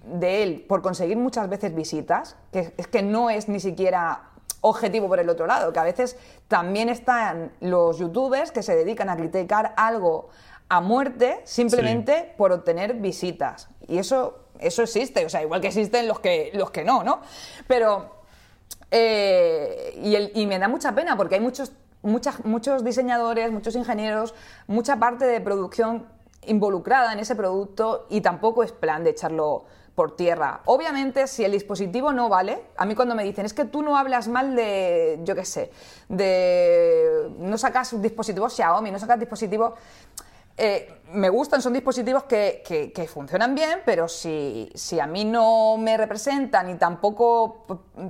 de 0.05 0.43
él 0.43 0.67
por 0.69 0.83
conseguir 0.83 1.17
muchas 1.17 1.49
veces 1.49 1.73
visitas, 1.73 2.37
que 2.53 2.75
es 2.77 2.89
que 2.89 3.03
no 3.03 3.31
es 3.31 3.49
ni 3.49 3.61
siquiera 3.61 4.31
objetivo 4.61 5.09
por 5.09 5.21
el 5.21 5.29
otro 5.29 5.47
lado, 5.47 5.73
que 5.73 5.79
a 5.79 5.85
veces 5.85 6.17
también 6.49 6.89
están 6.89 7.53
los 7.61 7.99
youtubers 7.99 8.51
que 8.51 8.63
se 8.63 8.75
dedican 8.75 9.09
a 9.11 9.17
criticar 9.17 9.75
algo 9.77 10.31
a 10.69 10.81
muerte 10.81 11.41
simplemente 11.45 12.35
por 12.37 12.53
obtener 12.53 12.95
visitas. 12.95 13.69
Y 13.87 13.99
eso, 13.99 14.47
eso 14.59 14.83
existe, 14.83 15.25
o 15.25 15.29
sea, 15.29 15.43
igual 15.43 15.61
que 15.61 15.69
existen 15.69 16.09
los 16.09 16.21
que, 16.21 16.51
los 16.55 16.71
que 16.71 16.85
no, 16.85 17.05
¿no? 17.05 17.21
Pero, 17.67 18.17
eh, 18.91 19.99
y, 20.03 20.15
el, 20.15 20.33
y 20.35 20.47
me 20.47 20.59
da 20.59 20.69
mucha 20.69 20.95
pena 20.95 21.17
porque 21.17 21.37
hay 21.37 21.41
muchos, 21.41 21.73
muchas, 22.03 22.45
muchos 22.45 22.85
diseñadores, 22.85 23.51
muchos 23.53 23.77
ingenieros, 23.77 24.35
mucha 24.67 24.99
parte 24.99 25.27
de 25.27 25.41
producción 25.41 26.07
involucrada 26.47 27.13
en 27.13 27.19
ese 27.19 27.35
producto 27.35 28.07
y 28.11 28.21
tampoco 28.21 28.63
es 28.63 28.73
plan 28.73 29.05
de 29.05 29.11
echarlo 29.11 29.65
por 29.95 30.17
tierra. 30.17 30.61
Obviamente, 30.65 31.27
si 31.29 31.45
el 31.45 31.53
dispositivo 31.53 32.13
no 32.13 32.29
vale, 32.29 32.65
a 32.77 32.85
mí 32.85 32.95
cuando 32.95 33.15
me 33.15 33.23
dicen, 33.23 33.47
es 33.47 33.55
que 33.55 33.65
tú 33.65 33.83
no 33.83 33.97
hablas 33.97 34.27
mal 34.27 34.57
de, 34.57 35.21
yo 35.23 35.35
qué 35.35 35.45
sé, 35.45 35.71
de, 36.09 37.33
no 37.39 37.57
sacas 37.59 38.01
dispositivos 38.03 38.55
Xiaomi, 38.55 38.91
no 38.91 38.99
sacas 38.99 39.19
dispositivos... 39.19 39.75
Eh, 40.57 41.01
me 41.13 41.29
gustan, 41.29 41.63
son 41.63 41.73
dispositivos 41.73 42.25
que, 42.25 42.63
que, 42.95 43.09
funcionan 43.09 43.55
bien, 43.55 43.81
pero 43.85 44.09
si, 44.09 44.71
si, 44.75 44.99
a 44.99 45.07
mí 45.07 45.25
no 45.25 45.77
me 45.79 45.97
representan 45.97 46.71
y 46.71 46.75
tampoco, 46.77 47.67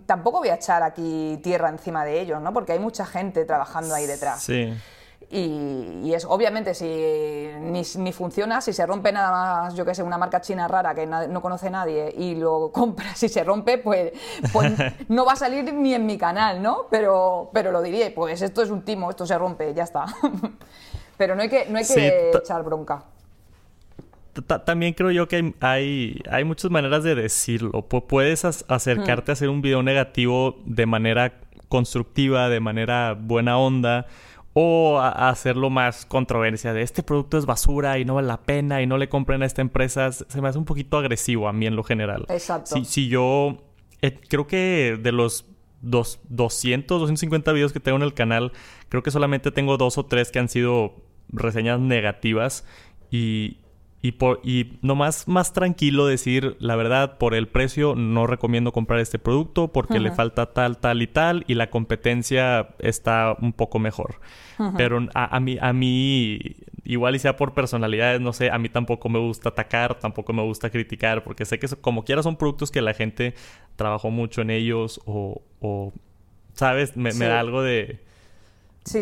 tampoco 0.07 0.38
voy 0.38 0.48
a 0.48 0.54
echar 0.54 0.83
aquí 0.83 1.38
tierra 1.42 1.68
encima 1.68 2.04
de 2.04 2.20
ellos, 2.20 2.40
¿no? 2.40 2.52
Porque 2.52 2.72
hay 2.72 2.78
mucha 2.78 3.04
gente 3.04 3.44
trabajando 3.44 3.94
ahí 3.94 4.07
detrás. 4.07 4.42
Sí. 4.42 4.72
Y, 5.30 6.12
es 6.14 6.24
obviamente 6.26 6.74
si 6.74 6.85
ni, 6.85 7.83
ni, 7.96 8.12
funciona, 8.12 8.61
si 8.61 8.72
se 8.72 8.87
rompe 8.87 9.11
nada 9.11 9.30
más, 9.30 9.74
yo 9.74 9.85
que 9.85 9.94
sé, 9.94 10.02
una 10.02 10.18
marca 10.18 10.40
china 10.40 10.68
rara 10.68 10.94
que 10.94 11.07
no 11.07 11.42
conoce 11.42 11.70
nadie 11.70 12.14
y 12.16 12.37
lo 12.37 12.70
compra, 12.72 13.14
si 13.14 13.28
se 13.28 13.42
rompe, 13.42 13.78
pues, 13.78 14.12
pues 14.52 14.72
no 15.09 15.24
va 15.24 15.33
a 15.33 15.37
salir 15.37 15.72
ni 15.72 15.94
en 15.94 16.07
mi 16.07 16.18
canal, 16.18 16.62
¿no? 16.62 16.87
Pero, 16.90 17.50
pero 17.52 17.72
lo 17.72 17.83
diría, 17.83 18.14
pues 18.14 18.42
esto 18.42 18.62
es 18.62 18.70
un 18.70 18.83
timo, 18.83 19.11
esto 19.11 19.26
se 19.26 19.37
rompe, 19.37 19.74
ya 19.74 19.85
está. 19.85 20.04
Pero 21.16 21.35
no 21.35 21.42
hay 21.42 21.48
que, 21.48 21.66
no 21.68 21.79
hay 21.79 21.87
que 21.87 22.31
echar 22.35 22.62
bronca. 22.64 23.05
También 24.64 24.94
creo 24.94 25.12
yo 25.12 25.29
que 25.29 25.55
hay, 25.61 26.20
hay 26.29 26.44
muchas 26.44 26.70
maneras 26.70 27.05
de 27.05 27.14
decirlo. 27.14 27.83
puedes 27.83 28.44
acercarte 28.44 29.31
a 29.31 29.35
hacer 29.35 29.48
un 29.48 29.62
video 29.62 29.83
negativo 29.83 30.59
de 30.64 30.87
manera 30.87 31.35
constructiva, 31.68 32.48
de 32.48 32.59
manera 32.59 33.16
buena 33.18 33.59
onda, 33.59 34.07
o 34.53 35.00
hacerlo 35.00 35.70
más 35.70 36.07
controversia 36.07 36.72
de 36.72 36.83
este 36.83 37.03
producto 37.03 37.38
es 37.38 37.46
basura 37.46 37.98
y 37.98 38.05
no 38.05 38.14
vale 38.14 38.29
la 38.29 38.40
pena 38.40 38.83
y 38.83 38.87
no 38.87 38.98
le 38.98 39.09
compren 39.09 39.42
a 39.42 39.46
esta 39.46 39.62
empresa. 39.62 40.11
Se 40.12 40.40
me 40.40 40.48
hace 40.48 40.59
un 40.59 40.64
poquito 40.64 40.96
agresivo 40.96 41.48
a 41.48 41.53
mí 41.53 41.66
en 41.66 41.77
lo 41.77 41.85
general. 41.85 42.27
Exacto. 42.29 42.77
Si, 42.77 42.85
si 42.85 43.09
yo 43.09 43.59
eh, 44.03 44.18
creo 44.29 44.46
que 44.46 44.98
de 45.00 45.12
los 45.12 45.46
dos, 45.81 46.20
200, 46.29 47.00
250 47.00 47.53
videos 47.53 47.72
que 47.72 47.81
tengo 47.81 47.96
en 47.96 48.03
el 48.03 48.14
canal, 48.14 48.53
creo 48.88 49.03
que 49.03 49.11
solamente 49.11 49.50
tengo 49.50 49.77
dos 49.77 49.98
o 49.98 50.07
tres 50.07 50.31
que 50.31 50.38
han 50.38 50.48
sido 50.48 50.94
reseñas 51.33 51.81
negativas 51.81 52.67
y, 53.11 53.59
y, 54.05 54.13
por, 54.13 54.41
y 54.45 54.79
nomás 54.83 55.29
más 55.29 55.55
tranquilo 55.55 56.07
decir, 56.07 56.57
la 56.59 56.77
verdad, 56.77 57.17
por 57.17 57.35
el 57.35 57.49
precio 57.49 57.95
no 57.95 58.27
recomiendo 58.27 58.71
comprar 58.71 59.01
este 59.01 59.19
producto 59.19 59.69
porque 59.73 59.99
le 59.99 60.13
falta 60.13 60.53
tal, 60.53 60.77
tal 60.77 61.01
y 61.01 61.07
tal 61.07 61.45
y 61.47 61.55
la 61.55 61.71
competencia 61.71 62.69
está 62.81 63.35
un 63.41 63.55
poco 63.55 63.79
mejor. 63.79 64.21
Pero 64.77 65.09
a, 65.15 65.41
mí, 65.41 65.57
a 65.59 65.73
mí, 65.73 66.39
igual 66.85 67.15
y 67.17 67.19
sea 67.19 67.37
por 67.37 67.55
personalidades, 67.55 68.21
no 68.21 68.35
sé, 68.35 68.51
a 68.51 68.59
mí 68.59 68.69
tampoco 68.69 69.09
me 69.09 69.19
gusta 69.19 69.49
atacar, 69.49 69.99
tampoco 69.99 70.35
me 70.35 70.43
gusta 70.43 70.69
criticar 70.69 71.25
porque 71.25 71.47
sé 71.47 71.59
que 71.59 71.67
como 71.81 72.05
quiera 72.05 72.23
son 72.23 72.37
productos 72.37 72.71
que 72.71 72.83
la 72.83 72.93
gente 72.93 73.35
trabajó 73.77 74.11
mucho 74.11 74.43
en 74.43 74.51
ellos 74.51 75.01
o, 75.07 75.41
o 75.61 75.95
¿sabes? 76.53 76.95
Me, 76.95 77.15
me 77.15 77.25
da 77.25 77.41
algo 77.41 77.63
de 77.63 78.05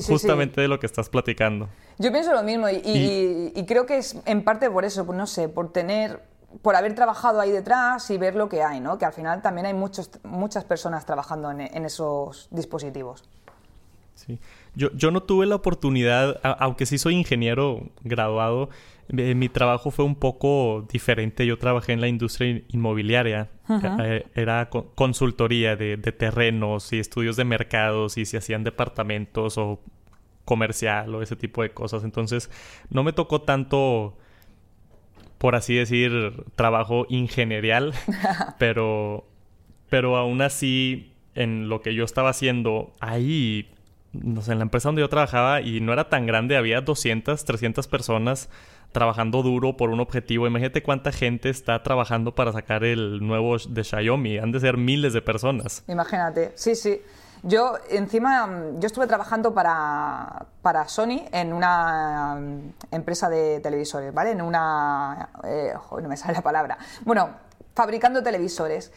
Justamente 0.07 0.61
de 0.61 0.68
lo 0.68 0.79
que 0.79 0.87
estás 0.87 1.09
platicando. 1.09 1.68
Yo 1.99 2.12
pienso 2.12 2.33
lo 2.33 2.42
mismo 2.42 2.68
y, 2.68 3.64
creo 3.66 3.87
que 3.87 3.99
es 3.99 4.16
en 4.27 4.45
parte 4.45 4.71
por 4.71 4.85
eso, 4.85 5.05
pues 5.05 5.18
no 5.18 5.27
sé, 5.27 5.49
por 5.49 5.73
tener, 5.73 6.21
por 6.62 6.77
haber 6.77 6.95
trabajado 6.95 7.40
ahí 7.40 7.51
detrás 7.51 8.09
y 8.11 8.18
ver 8.18 8.37
lo 8.37 8.49
que 8.49 8.62
hay, 8.62 8.81
¿no? 8.81 8.99
Que 8.99 9.05
al 9.05 9.12
final 9.12 9.42
también 9.42 9.66
hay 9.66 9.75
muchos, 9.75 10.11
muchas 10.23 10.64
personas 10.64 11.05
trabajando 11.05 11.51
en, 11.51 11.85
esos 11.85 12.49
dispositivos. 12.51 13.25
Sí. 14.14 14.38
Yo, 14.75 14.90
yo 14.92 15.11
no 15.11 15.23
tuve 15.23 15.47
la 15.47 15.57
oportunidad, 15.57 16.40
aunque 16.42 16.87
sí 16.87 16.97
soy 16.99 17.16
ingeniero 17.16 17.88
graduado, 18.05 18.68
eh, 19.16 19.35
mi 19.35 19.48
trabajo 19.48 19.90
fue 19.90 20.05
un 20.05 20.14
poco 20.14 20.87
diferente. 20.90 21.46
Yo 21.46 21.59
trabajé 21.59 21.92
en 21.92 22.01
la 22.01 22.09
industria 22.09 22.62
inmobiliaria. 22.68 23.51
Eh, 24.01 24.27
era 24.35 24.70
consultoría 24.70 25.77
de, 25.77 25.96
terrenos 25.96 26.92
y 26.92 26.98
estudios 26.98 27.37
de 27.37 27.44
mercados 27.44 28.16
y 28.18 28.25
si 28.25 28.37
hacían 28.37 28.64
departamentos 28.64 29.59
o 29.59 29.81
comercial 30.44 31.14
o 31.14 31.22
ese 31.22 31.37
tipo 31.37 31.62
de 31.62 31.70
cosas. 31.70 32.05
Entonces, 32.05 32.51
no 32.90 33.05
me 33.05 33.12
tocó 33.12 33.42
tanto, 33.42 34.16
por 35.38 35.57
así 35.57 35.75
decir, 35.75 36.44
trabajo 36.57 37.07
ingenierial, 37.09 37.92
pero, 38.59 39.27
pero 39.90 40.16
aún 40.16 40.42
así, 40.42 41.12
en 41.35 41.68
lo 41.68 41.83
que 41.83 41.94
yo 41.94 42.05
estaba 42.05 42.31
haciendo, 42.31 42.92
ahí 43.01 43.68
no 44.12 44.42
sé, 44.42 44.53
en 44.53 44.59
la 44.59 44.64
empresa 44.64 44.88
donde 44.88 45.01
yo 45.01 45.09
trabajaba 45.09 45.62
y 45.62 45.81
no 45.81 45.92
era 45.92 46.09
tan 46.09 46.27
grande, 46.27 46.57
había 46.57 46.81
200, 46.81 47.44
300 47.44 47.87
personas 47.88 48.51
trabajando 48.92 49.42
duro 49.42 49.76
por 49.76 49.90
un 49.90 50.00
objetivo. 50.00 50.46
Imagínate 50.46 50.83
cuánta 50.83 51.12
gente 51.12 51.48
está 51.48 51.83
trabajando 51.83 52.35
para 52.35 52.52
sacar 52.52 52.85
el 52.85 53.26
nuevo 53.26 53.57
de 53.59 53.85
Xiaomi. 53.85 54.38
Han 54.38 54.52
de 54.52 54.61
ser 54.61 54.76
miles 54.76 55.12
de 55.12 55.22
personas. 55.22 55.83
Imagínate, 55.88 56.52
sí, 56.55 56.74
sí. 56.74 57.02
Yo, 57.44 57.74
encima, 57.90 58.48
yo 58.78 58.87
estuve 58.87 59.09
trabajando 59.09 59.52
para, 59.52 60.46
para 60.62 60.87
Sony 60.87 61.24
en 61.33 61.52
una 61.52 62.37
mm, 62.37 62.94
empresa 62.94 63.28
de 63.28 63.59
televisores, 63.59 64.14
¿vale? 64.14 64.31
En 64.31 64.42
una... 64.42 65.31
Eh, 65.42 65.72
no 66.00 66.09
me 66.09 66.16
sale 66.16 66.35
la 66.35 66.42
palabra. 66.42 66.78
Bueno, 67.05 67.31
fabricando 67.74 68.22
televisores. 68.22 68.92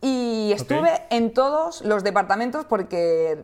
Y 0.00 0.52
estuve 0.52 1.06
en 1.10 1.32
todos 1.32 1.82
los 1.82 2.04
departamentos 2.04 2.64
porque 2.66 3.42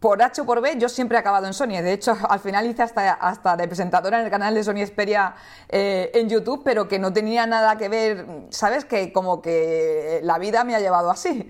por 0.00 0.22
H 0.22 0.42
o 0.42 0.44
por 0.44 0.60
B, 0.60 0.76
yo 0.78 0.88
siempre 0.88 1.16
he 1.16 1.20
acabado 1.20 1.46
en 1.46 1.54
Sony. 1.54 1.80
De 1.82 1.92
hecho, 1.92 2.16
al 2.28 2.40
final 2.40 2.66
hice 2.66 2.82
hasta, 2.82 3.12
hasta 3.12 3.56
de 3.56 3.66
presentadora 3.66 4.18
en 4.18 4.26
el 4.26 4.30
canal 4.30 4.54
de 4.54 4.62
Sony 4.62 4.84
Xperia 4.86 5.34
eh, 5.68 6.10
en 6.14 6.28
YouTube, 6.28 6.62
pero 6.64 6.86
que 6.86 6.98
no 6.98 7.12
tenía 7.12 7.46
nada 7.46 7.76
que 7.76 7.88
ver, 7.88 8.26
¿sabes? 8.50 8.84
Que 8.84 9.12
como 9.12 9.40
que 9.40 10.20
la 10.22 10.38
vida 10.38 10.64
me 10.64 10.74
ha 10.74 10.80
llevado 10.80 11.10
así. 11.10 11.48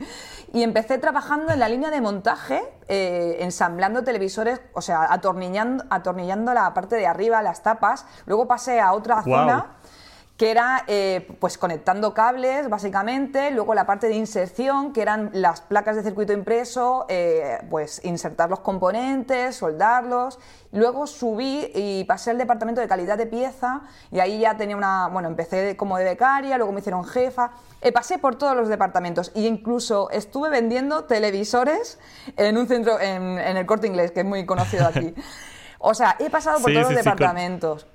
Y 0.52 0.62
empecé 0.62 0.98
trabajando 0.98 1.52
en 1.52 1.58
la 1.58 1.68
línea 1.68 1.90
de 1.90 2.00
montaje, 2.00 2.62
eh, 2.88 3.38
ensamblando 3.40 4.04
televisores, 4.04 4.60
o 4.74 4.80
sea, 4.80 5.12
atornillando, 5.12 5.84
atornillando 5.90 6.54
la 6.54 6.72
parte 6.72 6.96
de 6.96 7.06
arriba, 7.06 7.42
las 7.42 7.62
tapas. 7.62 8.06
Luego 8.26 8.46
pasé 8.46 8.80
a 8.80 8.92
otra 8.92 9.22
zona 9.22 9.76
que 10.36 10.50
era 10.50 10.84
eh, 10.86 11.26
pues 11.40 11.56
conectando 11.56 12.12
cables 12.12 12.68
básicamente, 12.68 13.50
luego 13.50 13.74
la 13.74 13.86
parte 13.86 14.06
de 14.08 14.16
inserción, 14.16 14.92
que 14.92 15.00
eran 15.00 15.30
las 15.32 15.62
placas 15.62 15.96
de 15.96 16.02
circuito 16.02 16.34
impreso, 16.34 17.06
eh, 17.08 17.58
pues 17.70 18.04
insertar 18.04 18.50
los 18.50 18.60
componentes, 18.60 19.56
soldarlos, 19.56 20.38
luego 20.72 21.06
subí 21.06 21.70
y 21.74 22.04
pasé 22.04 22.32
al 22.32 22.38
departamento 22.38 22.82
de 22.82 22.88
calidad 22.88 23.16
de 23.16 23.26
pieza 23.26 23.82
y 24.10 24.20
ahí 24.20 24.40
ya 24.40 24.58
tenía 24.58 24.76
una, 24.76 25.08
bueno, 25.08 25.28
empecé 25.28 25.74
como 25.74 25.96
de 25.96 26.04
becaria, 26.04 26.58
luego 26.58 26.72
me 26.72 26.80
hicieron 26.80 27.04
jefa, 27.04 27.52
eh, 27.80 27.90
pasé 27.90 28.18
por 28.18 28.36
todos 28.36 28.54
los 28.54 28.68
departamentos 28.68 29.32
e 29.34 29.40
incluso 29.42 30.10
estuve 30.10 30.50
vendiendo 30.50 31.04
televisores 31.04 31.98
en 32.36 32.58
un 32.58 32.68
centro, 32.68 33.00
en, 33.00 33.38
el 33.38 33.64
corte 33.64 33.86
inglés, 33.86 34.10
que 34.10 34.20
es 34.20 34.26
muy 34.26 34.44
conocido 34.44 34.86
aquí. 34.86 35.14
O 35.78 35.92
sea, 35.92 36.16
he 36.18 36.30
pasado 36.30 36.58
por 36.58 36.72
todos 36.72 36.86
los 36.86 36.94
departamentos. 36.94 37.86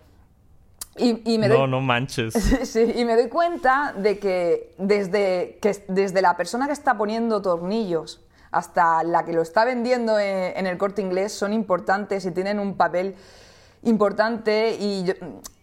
Y, 0.97 1.37
me 1.37 1.47
no, 1.47 1.67
no 1.67 1.81
manches. 1.81 2.33
Sí, 2.63 2.91
y 2.95 3.05
me 3.05 3.15
doy 3.15 3.29
cuenta 3.29 3.93
de 3.97 4.19
que 4.19 4.73
desde, 4.77 5.57
que 5.61 5.83
desde 5.87 6.21
la 6.21 6.35
persona 6.35 6.67
que 6.67 6.73
está 6.73 6.97
poniendo 6.97 7.41
tornillos 7.41 8.21
hasta 8.51 9.03
la 9.03 9.23
que 9.23 9.31
lo 9.31 9.41
está 9.41 9.63
vendiendo 9.63 10.19
en, 10.19 10.67
el 10.67 10.77
corte 10.77 11.01
inglés 11.01 11.31
son 11.31 11.53
importantes 11.53 12.25
y 12.25 12.31
tienen 12.31 12.59
un 12.59 12.75
papel 12.75 13.15
importante 13.83 14.75
y, 14.77 15.09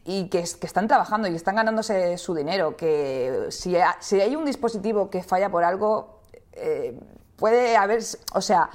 y 0.06 0.28
que, 0.28 0.42
que, 0.42 0.66
están 0.66 0.88
trabajando 0.88 1.28
y 1.28 1.34
están 1.34 1.56
ganándose 1.56 2.16
su 2.16 2.34
dinero. 2.34 2.76
Que 2.76 3.48
si, 3.50 3.76
si 4.00 4.20
hay 4.20 4.34
un 4.34 4.46
dispositivo 4.46 5.10
que 5.10 5.22
falla 5.22 5.50
por 5.50 5.64
algo, 5.64 6.20
eh, 6.54 6.98
puede 7.36 7.76
haber. 7.76 8.02
O 8.32 8.40
sea 8.40 8.70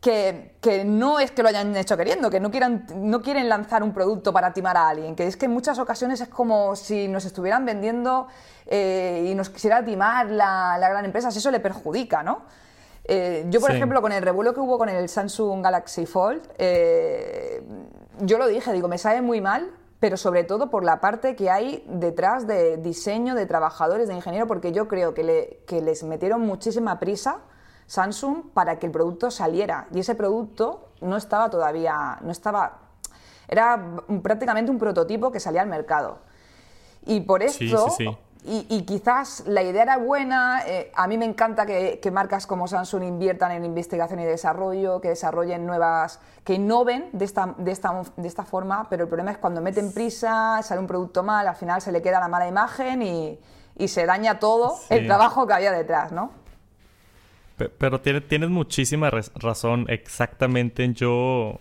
que, 0.00 0.82
no 0.86 1.20
es 1.20 1.30
que 1.30 1.42
lo 1.42 1.48
hayan 1.50 1.76
hecho 1.76 1.96
queriendo, 1.96 2.30
que 2.30 2.40
no, 2.40 2.50
quieran, 2.50 2.86
no 2.96 3.20
quieren 3.20 3.48
lanzar 3.48 3.82
un 3.82 3.92
producto 3.92 4.32
para 4.32 4.52
timar 4.52 4.76
a 4.76 4.88
alguien, 4.88 5.14
que 5.14 5.26
es 5.26 5.36
que 5.36 5.44
en 5.44 5.52
muchas 5.52 5.78
ocasiones 5.78 6.20
es 6.22 6.28
como 6.28 6.74
si 6.74 7.06
nos 7.06 7.26
estuvieran 7.26 7.66
vendiendo 7.66 8.26
eh, 8.66 9.28
y 9.30 9.34
nos 9.34 9.50
quisiera 9.50 9.84
timar 9.84 10.30
la, 10.30 10.78
gran 10.78 11.04
empresa, 11.04 11.30
si 11.30 11.38
eso 11.38 11.50
le 11.50 11.60
perjudica, 11.60 12.22
¿no? 12.22 12.42
Eh, 13.04 13.44
yo, 13.48 13.60
por 13.60 13.72
ejemplo, 13.72 14.00
con 14.00 14.12
el 14.12 14.22
revuelo 14.22 14.54
que 14.54 14.60
hubo 14.60 14.78
con 14.78 14.88
el 14.88 15.08
Samsung 15.08 15.62
Galaxy 15.62 16.06
Fold, 16.06 16.48
eh, 16.58 17.62
yo 18.20 18.38
lo 18.38 18.46
dije, 18.46 18.72
digo, 18.72 18.88
me 18.88 18.98
sabe 18.98 19.20
muy 19.20 19.40
mal, 19.40 19.70
pero 19.98 20.16
sobre 20.16 20.44
todo 20.44 20.70
por 20.70 20.82
la 20.82 21.00
parte 21.00 21.36
que 21.36 21.50
hay 21.50 21.84
detrás 21.88 22.46
de 22.46 22.78
diseño, 22.78 23.34
de 23.34 23.44
trabajadores, 23.44 24.08
de 24.08 24.14
ingeniero, 24.14 24.46
porque 24.46 24.72
yo 24.72 24.88
creo 24.88 25.12
que, 25.12 25.24
le, 25.24 25.60
que 25.66 25.82
les 25.82 26.04
metieron 26.04 26.40
muchísima 26.42 26.98
prisa 26.98 27.40
Samsung 27.90 28.52
para 28.54 28.78
que 28.78 28.86
el 28.86 28.92
producto 28.92 29.32
saliera. 29.32 29.88
Y 29.92 29.98
ese 29.98 30.14
producto 30.14 30.90
no 31.00 31.16
estaba 31.16 31.50
todavía, 31.50 32.18
no 32.20 32.30
estaba, 32.30 32.78
era 33.48 33.96
prácticamente 34.22 34.70
un 34.70 34.78
prototipo 34.78 35.32
que 35.32 35.40
salía 35.40 35.60
al 35.62 35.68
mercado. 35.68 36.18
Y 37.04 37.22
por 37.22 37.42
esto, 37.42 37.88
Y, 38.44 38.82
quizás 38.82 39.42
la 39.46 39.62
idea 39.62 39.82
era 39.82 39.96
buena, 39.98 40.62
eh, 40.66 40.92
a 40.94 41.08
mí 41.08 41.18
me 41.18 41.24
encanta 41.24 41.66
que, 41.66 42.10
marcas 42.12 42.46
como 42.46 42.68
Samsung 42.68 43.02
inviertan 43.02 43.50
en 43.50 43.64
investigación 43.64 44.20
y 44.20 44.24
desarrollo, 44.24 45.00
que 45.00 45.08
desarrollen 45.08 45.66
nuevas, 45.66 46.20
que 46.44 46.54
innoven 46.54 47.10
de 47.12 47.24
esta, 47.24 47.54
de 47.58 47.72
esta, 47.72 48.02
de 48.16 48.28
esta 48.28 48.44
forma, 48.44 48.86
pero 48.88 49.02
el 49.02 49.08
problema 49.08 49.32
es 49.32 49.38
cuando 49.38 49.60
meten 49.60 49.92
prisa, 49.92 50.60
sale 50.62 50.80
un 50.80 50.86
producto 50.86 51.24
mal, 51.24 51.48
al 51.48 51.56
final 51.56 51.82
se 51.82 51.90
le 51.90 52.00
queda 52.00 52.20
la 52.20 52.28
mala 52.28 52.46
imagen 52.46 53.02
y, 53.02 53.38
y 53.76 53.88
se 53.88 54.06
daña 54.06 54.38
todo 54.38 54.78
el 54.90 55.06
trabajo 55.06 55.46
que 55.46 55.54
había 55.54 55.72
detrás, 55.72 56.12
¿no? 56.12 56.39
Pero 57.68 58.00
tienes 58.00 58.50
muchísima 58.50 59.10
razón. 59.10 59.86
Exactamente. 59.88 60.92
Yo, 60.94 61.58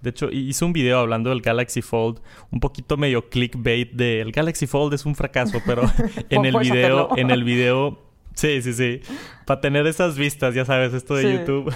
de 0.00 0.10
hecho, 0.10 0.30
hice 0.30 0.64
un 0.64 0.72
video 0.72 0.98
hablando 0.98 1.30
del 1.30 1.40
Galaxy 1.40 1.82
Fold, 1.82 2.20
un 2.50 2.60
poquito 2.60 2.96
medio 2.96 3.28
clickbait 3.28 3.92
de 3.92 4.20
el 4.20 4.32
Galaxy 4.32 4.66
Fold 4.66 4.94
es 4.94 5.06
un 5.06 5.14
fracaso, 5.14 5.60
pero 5.66 5.82
en 6.30 6.44
el 6.44 6.56
video, 6.58 7.16
en 7.16 7.30
el 7.30 7.44
video, 7.44 8.00
sí, 8.34 8.62
sí, 8.62 8.72
sí, 8.72 9.00
para 9.46 9.60
tener 9.60 9.86
esas 9.86 10.16
vistas, 10.16 10.54
ya 10.54 10.64
sabes, 10.64 10.94
esto 10.94 11.14
de 11.14 11.32
YouTube. 11.32 11.72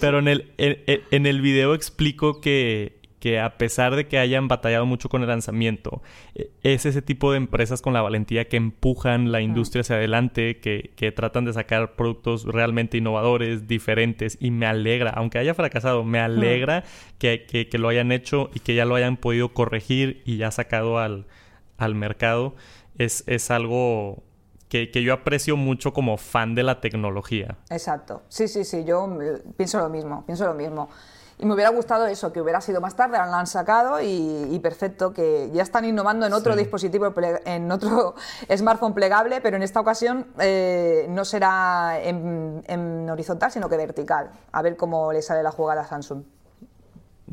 pero 0.00 0.18
en 0.18 0.28
el, 0.28 0.52
en 0.58 1.26
el 1.26 1.40
video 1.40 1.74
explico 1.74 2.40
que 2.40 2.99
que 3.20 3.38
a 3.38 3.58
pesar 3.58 3.94
de 3.94 4.08
que 4.08 4.18
hayan 4.18 4.48
batallado 4.48 4.86
mucho 4.86 5.10
con 5.10 5.20
el 5.20 5.28
lanzamiento, 5.28 6.02
e, 6.34 6.50
es 6.62 6.86
ese 6.86 7.02
tipo 7.02 7.30
de 7.30 7.36
empresas 7.36 7.82
con 7.82 7.92
la 7.92 8.00
valentía 8.00 8.48
que 8.48 8.56
empujan 8.56 9.30
la 9.30 9.42
industria 9.42 9.82
hacia 9.82 9.96
adelante, 9.96 10.58
que, 10.58 11.12
tratan 11.14 11.44
de 11.44 11.52
sacar 11.52 11.96
productos 11.96 12.44
realmente 12.44 12.96
innovadores, 12.96 13.68
diferentes, 13.68 14.38
y 14.40 14.50
me 14.50 14.66
alegra, 14.66 15.10
aunque 15.10 15.38
haya 15.38 15.54
fracasado, 15.54 16.02
me 16.02 16.18
alegra 16.18 16.84
que, 17.18 17.68
lo 17.74 17.88
hayan 17.88 18.10
hecho 18.10 18.50
y 18.54 18.60
que 18.60 18.74
ya 18.74 18.86
lo 18.86 18.94
hayan 18.94 19.18
podido 19.18 19.52
corregir 19.52 20.22
y 20.24 20.38
ya 20.38 20.50
sacado 20.50 20.98
al, 20.98 21.26
mercado. 21.94 22.54
Es, 22.96 23.24
es 23.26 23.50
algo 23.50 24.22
que, 24.68 24.90
que, 24.90 25.02
yo 25.02 25.12
aprecio 25.12 25.56
mucho 25.56 25.92
como 25.92 26.16
fan 26.16 26.54
de 26.54 26.62
la 26.62 26.80
tecnología. 26.80 27.58
Exacto. 27.70 28.22
Sí, 28.28 28.48
sí, 28.48 28.64
sí, 28.64 28.84
yo 28.84 29.20
eh, 29.20 29.42
pienso 29.56 29.78
lo 29.78 29.88
mismo, 29.90 30.24
pienso 30.24 30.46
lo 30.46 30.54
mismo. 30.54 30.88
Y 31.40 31.46
me 31.46 31.54
hubiera 31.54 31.70
gustado 31.70 32.06
eso, 32.06 32.34
que 32.34 32.42
hubiera 32.42 32.60
sido 32.60 32.82
más 32.82 32.96
tarde, 32.96 33.16
lo 33.16 33.24
han 33.24 33.46
sacado 33.46 33.98
y, 34.02 34.58
perfecto, 34.62 35.14
que 35.14 35.48
ya 35.54 35.62
están 35.62 35.86
innovando 35.86 36.26
en 36.26 36.34
otro 36.34 36.54
dispositivo, 36.54 37.14
en 37.46 37.72
otro 37.72 38.14
smartphone 38.54 38.92
plegable, 38.92 39.40
pero 39.40 39.56
en 39.56 39.62
esta 39.62 39.80
ocasión 39.80 40.26
eh, 40.38 41.06
no 41.08 41.24
será 41.24 41.98
en, 42.02 43.08
horizontal, 43.10 43.50
sino 43.50 43.70
que 43.70 43.78
vertical. 43.78 44.32
A 44.52 44.60
ver 44.60 44.76
cómo 44.76 45.14
le 45.14 45.22
sale 45.22 45.42
la 45.42 45.50
jugada 45.50 45.80
a 45.80 45.86
Samsung. 45.86 46.24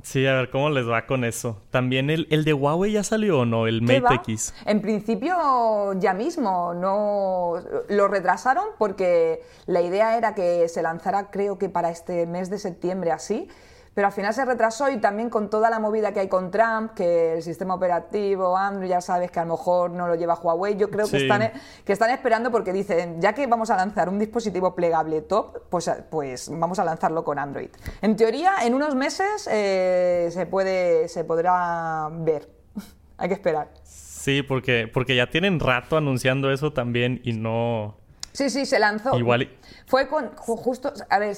Sí, 0.03 0.25
a 0.25 0.35
ver 0.35 0.51
cómo 0.51 0.69
les 0.69 0.87
va 0.87 1.05
con 1.05 1.25
eso. 1.25 1.57
También 1.69 2.09
el, 2.09 2.27
el 2.29 2.45
de 2.45 2.53
Huawei 2.53 2.93
ya 2.93 3.03
salió 3.03 3.39
o 3.39 3.45
no, 3.45 3.67
el 3.67 3.81
Mate 3.81 4.15
X. 4.15 4.53
En 4.65 4.79
principio 4.81 5.91
ya 5.99 6.13
mismo, 6.13 6.73
no 6.73 7.55
lo 7.89 8.07
retrasaron 8.07 8.67
porque 8.77 9.41
la 9.65 9.81
idea 9.81 10.17
era 10.17 10.33
que 10.33 10.69
se 10.69 10.81
lanzara 10.81 11.29
creo 11.29 11.57
que 11.57 11.67
para 11.67 11.89
este 11.89 12.25
mes 12.25 12.49
de 12.49 12.59
septiembre 12.59 13.11
así 13.11 13.49
pero 13.97 14.09
al 14.09 14.13
final 14.13 14.31
se 14.31 14.45
retrasó 14.45 14.91
y 14.91 14.97
también 14.97 15.27
con 15.27 15.49
toda 15.49 15.71
la 15.71 15.79
movida 15.79 16.13
que 16.13 16.19
hay 16.19 16.27
con 16.27 16.51
Trump, 16.51 16.93
que 16.93 17.33
el 17.33 17.41
sistema 17.41 17.73
operativo, 17.73 18.55
Android, 18.55 18.89
ya 18.89 19.01
sabes 19.01 19.31
que 19.31 19.39
a 19.39 19.43
lo 19.43 19.53
mejor 19.53 19.89
no 19.89 20.07
lo 20.07 20.13
lleva 20.13 20.35
Huawei, 20.35 20.77
yo 20.77 20.91
creo 20.91 21.09
que, 21.09 21.17
están, 21.17 21.51
que 21.83 21.93
están 21.93 22.11
esperando 22.11 22.51
porque 22.51 22.71
dicen, 22.71 23.19
ya 23.19 23.33
que 23.33 23.47
vamos 23.47 23.71
a 23.71 23.75
lanzar 23.75 24.07
un 24.07 24.19
dispositivo 24.19 24.75
plegable 24.75 25.21
top, 25.21 25.63
pues, 25.71 25.89
pues 26.11 26.47
vamos 26.53 26.77
a 26.77 26.85
lanzarlo 26.85 27.23
con 27.23 27.39
Android. 27.39 27.69
En 28.03 28.15
teoría, 28.15 28.57
en 28.61 28.75
unos 28.75 28.93
meses 28.93 29.49
eh, 29.51 30.29
se, 30.31 30.45
puede, 30.45 31.07
se 31.07 31.23
podrá 31.23 32.07
ver. 32.19 32.51
hay 33.17 33.29
que 33.29 33.33
esperar. 33.33 33.71
Sí, 33.81 34.43
porque, 34.43 34.87
porque 34.93 35.15
ya 35.15 35.31
tienen 35.31 35.59
rato 35.59 35.97
anunciando 35.97 36.51
eso 36.51 36.71
también 36.71 37.19
y 37.23 37.33
no 37.33 37.97
Sí, 38.37 38.51
sí, 38.51 38.67
se 38.67 38.77
lanzó. 38.77 39.17
Igual. 39.17 39.49
Fue 39.87 40.07
con, 40.07 40.29
justo, 40.35 40.93
a 41.09 41.17
ver, 41.17 41.35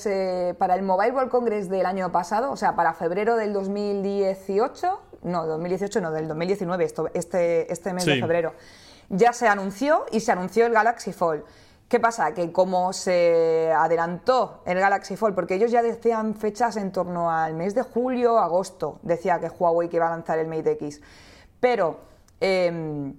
para 0.57 0.75
el 0.75 0.81
Mobile 0.81 1.13
World 1.13 1.31
Congress 1.31 1.69
del 1.69 1.85
año 1.85 2.11
pasado, 2.11 2.51
o 2.51 2.57
sea, 2.57 2.75
para 2.75 2.93
febrero 2.93 3.37
del 3.37 3.53
2018, 3.53 5.01
no, 5.23 5.47
2018 5.47 6.01
no, 6.01 6.11
del 6.11 6.27
2019, 6.27 6.83
esto, 6.83 7.09
este, 7.13 7.71
este 7.71 7.93
mes 7.93 8.03
de 8.03 8.19
febrero, 8.19 8.53
ya 9.07 9.31
se 9.31 9.47
anunció 9.47 10.07
y 10.11 10.19
se 10.19 10.33
anunció 10.33 10.65
el 10.65 10.73
Galaxy 10.73 11.13
Fold. 11.13 11.45
¿Qué 11.87 12.01
pasa? 12.01 12.33
Que 12.33 12.51
como 12.51 12.91
se 12.91 13.71
adelantó 13.73 14.61
el 14.65 14.77
Galaxy 14.77 15.15
Fold, 15.15 15.35
porque 15.35 15.55
ellos 15.55 15.71
ya 15.71 15.81
decían 15.81 16.35
fechas 16.35 16.75
en 16.75 16.91
torno 16.91 17.31
al 17.31 17.53
mes 17.53 17.75
de 17.75 17.83
julio, 17.83 18.39
agosto, 18.39 18.99
decía 19.03 19.39
que 19.39 19.47
Huawei 19.47 19.87
que 19.87 19.95
iba 19.95 20.07
a 20.07 20.09
lanzar 20.09 20.37
el 20.37 20.49
Mate 20.49 20.71
X, 20.71 21.01
pero... 21.61 22.09
Em, 22.41 23.15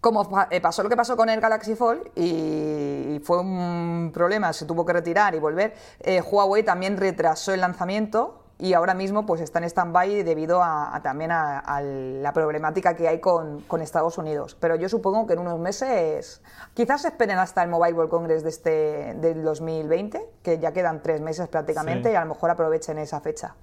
como 0.00 0.28
eh, 0.50 0.60
pasó 0.60 0.82
lo 0.82 0.88
que 0.88 0.96
pasó 0.96 1.16
con 1.16 1.28
el 1.28 1.40
Galaxy 1.40 1.74
Fold 1.74 2.10
y 2.14 3.20
fue 3.24 3.40
un 3.40 4.10
problema, 4.14 4.52
se 4.52 4.64
tuvo 4.64 4.86
que 4.86 4.92
retirar 4.92 5.34
y 5.34 5.38
volver, 5.38 5.74
eh, 6.00 6.22
Huawei 6.22 6.62
también 6.62 6.96
retrasó 6.96 7.52
el 7.52 7.60
lanzamiento 7.60 8.42
y 8.58 8.72
ahora 8.72 8.94
mismo 8.94 9.24
pues 9.24 9.40
está 9.40 9.60
en 9.60 9.64
stand-by 9.64 10.22
debido 10.24 10.62
a, 10.62 11.00
también 11.02 11.30
a, 11.30 11.80
la 11.80 12.32
problemática 12.32 12.96
que 12.96 13.08
hay 13.08 13.20
con, 13.20 13.64
Estados 13.80 14.18
Unidos. 14.18 14.56
Pero 14.58 14.74
yo 14.74 14.88
supongo 14.88 15.26
que 15.26 15.34
en 15.34 15.38
unos 15.38 15.60
meses, 15.60 16.42
quizás 16.74 17.04
esperen 17.04 17.38
hasta 17.38 17.62
el 17.62 17.70
Mobile 17.70 17.94
World 17.94 18.10
Congress 18.10 18.42
de 18.42 18.48
este, 18.48 19.14
del 19.14 19.44
2020, 19.44 20.20
que 20.42 20.58
ya 20.58 20.72
quedan 20.72 21.02
tres 21.02 21.20
meses 21.20 21.46
prácticamente, 21.48 22.10
y 22.10 22.16
a 22.16 22.20
lo 22.20 22.34
mejor 22.34 22.50
aprovechen 22.50 22.98
esa 22.98 23.20
fecha. 23.20 23.54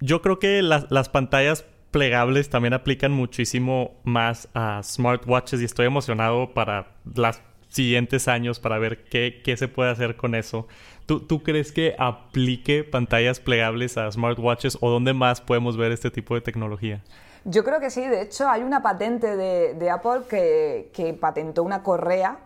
Yo 0.00 0.20
creo 0.20 0.38
que 0.38 0.62
las, 0.62 0.90
las 0.90 1.08
pantallas 1.08 1.64
plegables 1.92 2.50
también 2.50 2.74
aplican 2.74 3.12
muchísimo 3.12 3.92
más 4.02 4.48
a 4.54 4.82
smartwatches 4.82 5.60
y 5.60 5.64
estoy 5.64 5.86
emocionado 5.86 6.52
para 6.52 6.96
los 7.14 7.40
siguientes 7.68 8.28
años 8.28 8.58
para 8.58 8.78
ver 8.78 9.04
qué, 9.04 9.40
qué 9.44 9.56
se 9.56 9.68
puede 9.68 9.90
hacer 9.90 10.16
con 10.16 10.34
eso. 10.34 10.66
¿Tú, 11.06 11.20
¿Tú, 11.20 11.42
crees 11.42 11.70
que 11.70 11.94
aplique 11.98 12.84
pantallas 12.84 13.40
plegables 13.40 13.98
a 13.98 14.10
smartwatches 14.10 14.78
o 14.80 14.90
dónde 14.90 15.12
más 15.12 15.40
podemos 15.40 15.76
ver 15.76 15.92
este 15.92 16.10
tipo 16.10 16.34
de 16.34 16.40
tecnología? 16.40 17.02
Yo 17.44 17.64
creo 17.64 17.80
que 17.80 17.90
sí, 17.90 18.00
de 18.00 18.22
hecho 18.22 18.48
hay 18.48 18.62
una 18.62 18.82
patente 18.82 19.36
de, 19.36 19.90
Apple 19.90 20.22
que, 20.28 20.90
que, 20.92 21.12
patentó 21.12 21.62
una 21.62 21.82
correa 21.82 22.38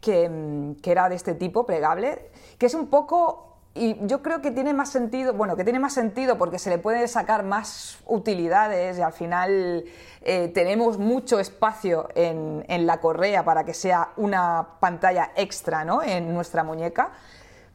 que, 0.00 0.74
que 0.82 0.90
era 0.90 1.08
de 1.08 1.16
este 1.16 1.34
tipo, 1.34 1.64
plegable, 1.64 2.30
que 2.58 2.66
es 2.66 2.74
un 2.74 2.88
poco 2.88 3.53
y 3.76 3.96
yo 4.06 4.22
creo 4.22 4.40
que 4.40 4.52
tiene 4.52 4.72
más 4.72 4.90
sentido, 4.90 5.34
bueno, 5.34 5.56
que 5.56 5.64
tiene 5.64 5.80
más 5.80 5.92
sentido 5.92 6.38
porque 6.38 6.60
se 6.60 6.70
le 6.70 6.78
puede 6.78 7.08
sacar 7.08 7.42
más 7.42 7.98
utilidades 8.06 8.98
y 8.98 9.02
al 9.02 9.12
final 9.12 9.84
eh, 10.22 10.48
tenemos 10.54 10.96
mucho 10.98 11.40
espacio 11.40 12.08
en, 12.14 12.86
la 12.86 13.00
correa 13.00 13.44
para 13.44 13.64
que 13.64 13.74
sea 13.74 14.10
una 14.16 14.68
pantalla 14.78 15.32
extra 15.34 15.84
¿no? 15.84 16.04
en 16.04 16.32
nuestra 16.32 16.62
muñeca. 16.62 17.10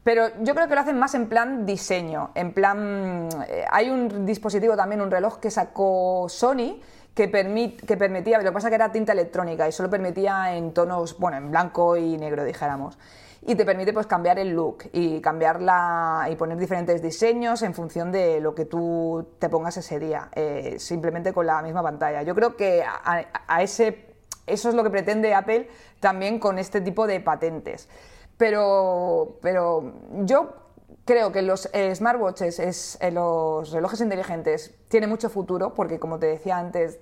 Pero 0.02 0.28
yo 0.40 0.54
creo 0.54 0.66
que 0.66 0.74
lo 0.74 0.80
hacen 0.80 0.98
más 0.98 1.14
en 1.14 1.28
plan 1.28 1.66
diseño, 1.66 2.30
en 2.34 2.54
plan... 2.54 3.28
Eh, 3.46 3.66
hay 3.70 3.90
un 3.90 4.24
dispositivo 4.24 4.74
también, 4.74 5.02
un 5.02 5.10
reloj 5.10 5.38
que 5.38 5.50
sacó 5.50 6.26
Sony, 6.30 6.80
que, 7.14 7.30
que 7.86 7.96
permitía, 7.98 8.38
lo 8.38 8.44
que 8.44 8.52
pasa 8.52 8.70
que 8.70 8.76
era 8.76 8.90
tinta 8.90 9.12
electrónica 9.12 9.68
y 9.68 9.72
solo 9.72 9.90
permitía 9.90 10.56
en 10.56 10.72
tonos, 10.72 11.18
bueno, 11.18 11.36
en 11.36 11.50
blanco 11.50 11.98
y 11.98 12.16
negro, 12.16 12.44
dijéramos 12.44 12.96
y 13.42 13.54
te 13.54 13.64
permite 13.64 13.92
pues 13.92 14.06
cambiar 14.06 14.38
el 14.38 14.50
look 14.50 14.84
y 14.92 15.20
cambiarla 15.20 16.28
y 16.30 16.36
poner 16.36 16.58
diferentes 16.58 17.00
diseños 17.00 17.62
en 17.62 17.74
función 17.74 18.12
de 18.12 18.40
lo 18.40 18.54
que 18.54 18.66
tú 18.66 19.34
te 19.38 19.48
pongas 19.48 19.76
ese 19.76 19.98
día, 19.98 20.28
eh, 20.34 20.76
simplemente 20.78 21.32
con 21.32 21.46
la 21.46 21.62
misma 21.62 21.82
pantalla. 21.82 22.22
Yo 22.22 22.34
creo 22.34 22.56
que 22.56 22.84
a, 22.84 23.62
ese, 23.62 24.14
eso 24.46 24.68
es 24.68 24.74
lo 24.74 24.82
que 24.82 24.90
pretende 24.90 25.34
Apple 25.34 25.68
también 26.00 26.38
con 26.38 26.58
este 26.58 26.80
tipo 26.80 27.06
de 27.06 27.20
patentes. 27.20 27.88
Pero, 28.36 29.38
pero 29.42 29.92
yo 30.24 30.54
creo 31.04 31.32
que 31.32 31.42
los 31.42 31.68
eh, 31.72 31.94
smartwatches, 31.94 32.58
es, 32.58 32.98
eh, 33.00 33.10
los 33.10 33.70
relojes 33.70 34.00
inteligentes, 34.00 34.74
tienen 34.88 35.10
mucho 35.10 35.30
futuro 35.30 35.74
porque, 35.74 35.98
como 35.98 36.18
te 36.18 36.26
decía 36.26 36.58
antes, 36.58 37.00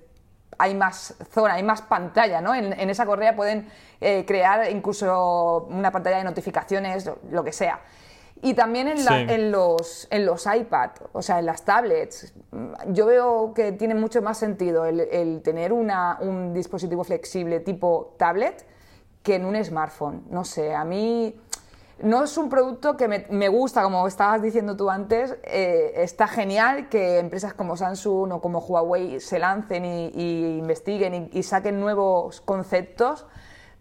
hay 0.59 0.75
más 0.75 1.15
zona, 1.31 1.55
hay 1.55 1.63
más 1.63 1.81
pantalla, 1.81 2.41
¿no? 2.41 2.53
En, 2.53 2.89
esa 2.89 3.05
correa 3.05 3.35
pueden 3.35 3.67
eh, 4.01 4.25
crear 4.27 4.69
incluso 4.69 5.67
una 5.69 5.91
pantalla 5.91 6.17
de 6.17 6.25
notificaciones, 6.25 7.09
lo 7.31 7.43
que 7.43 7.53
sea. 7.53 7.79
Y 8.41 8.53
también 8.53 8.87
en, 8.87 9.51
los, 9.51 10.07
en 10.11 10.25
los 10.25 10.45
iPad, 10.45 10.91
o 11.11 11.21
sea, 11.21 11.39
en 11.39 11.45
las 11.45 11.63
tablets, 11.63 12.33
yo 12.87 13.05
veo 13.05 13.53
que 13.53 13.73
tiene 13.73 13.95
mucho 13.95 14.21
más 14.21 14.37
sentido 14.37 14.85
el, 14.85 15.41
tener 15.43 15.73
una, 15.73 16.17
un 16.21 16.53
dispositivo 16.53 17.03
flexible 17.03 17.59
tipo 17.59 18.15
tablet 18.17 18.65
que 19.23 19.35
en 19.35 19.45
un 19.45 19.61
smartphone. 19.63 20.23
No 20.29 20.45
sé, 20.45 20.73
a 20.73 20.85
mí 20.85 21.35
no 22.01 22.23
es 22.23 22.37
un 22.37 22.49
producto 22.49 22.97
que 22.97 23.07
me, 23.07 23.47
gusta, 23.49 23.83
como 23.83 24.07
estabas 24.07 24.41
diciendo 24.41 24.75
tú 24.75 24.89
antes. 24.89 25.37
Eh, 25.43 25.93
está 25.95 26.27
genial 26.27 26.89
que 26.89 27.19
empresas 27.19 27.53
como 27.53 27.77
Samsung 27.77 28.31
o 28.33 28.41
como 28.41 28.59
Huawei 28.59 29.19
se 29.19 29.39
lancen 29.39 29.85
y, 29.85 30.57
investiguen 30.57 31.29
y, 31.31 31.43
saquen 31.43 31.79
nuevos 31.79 32.41
conceptos, 32.41 33.25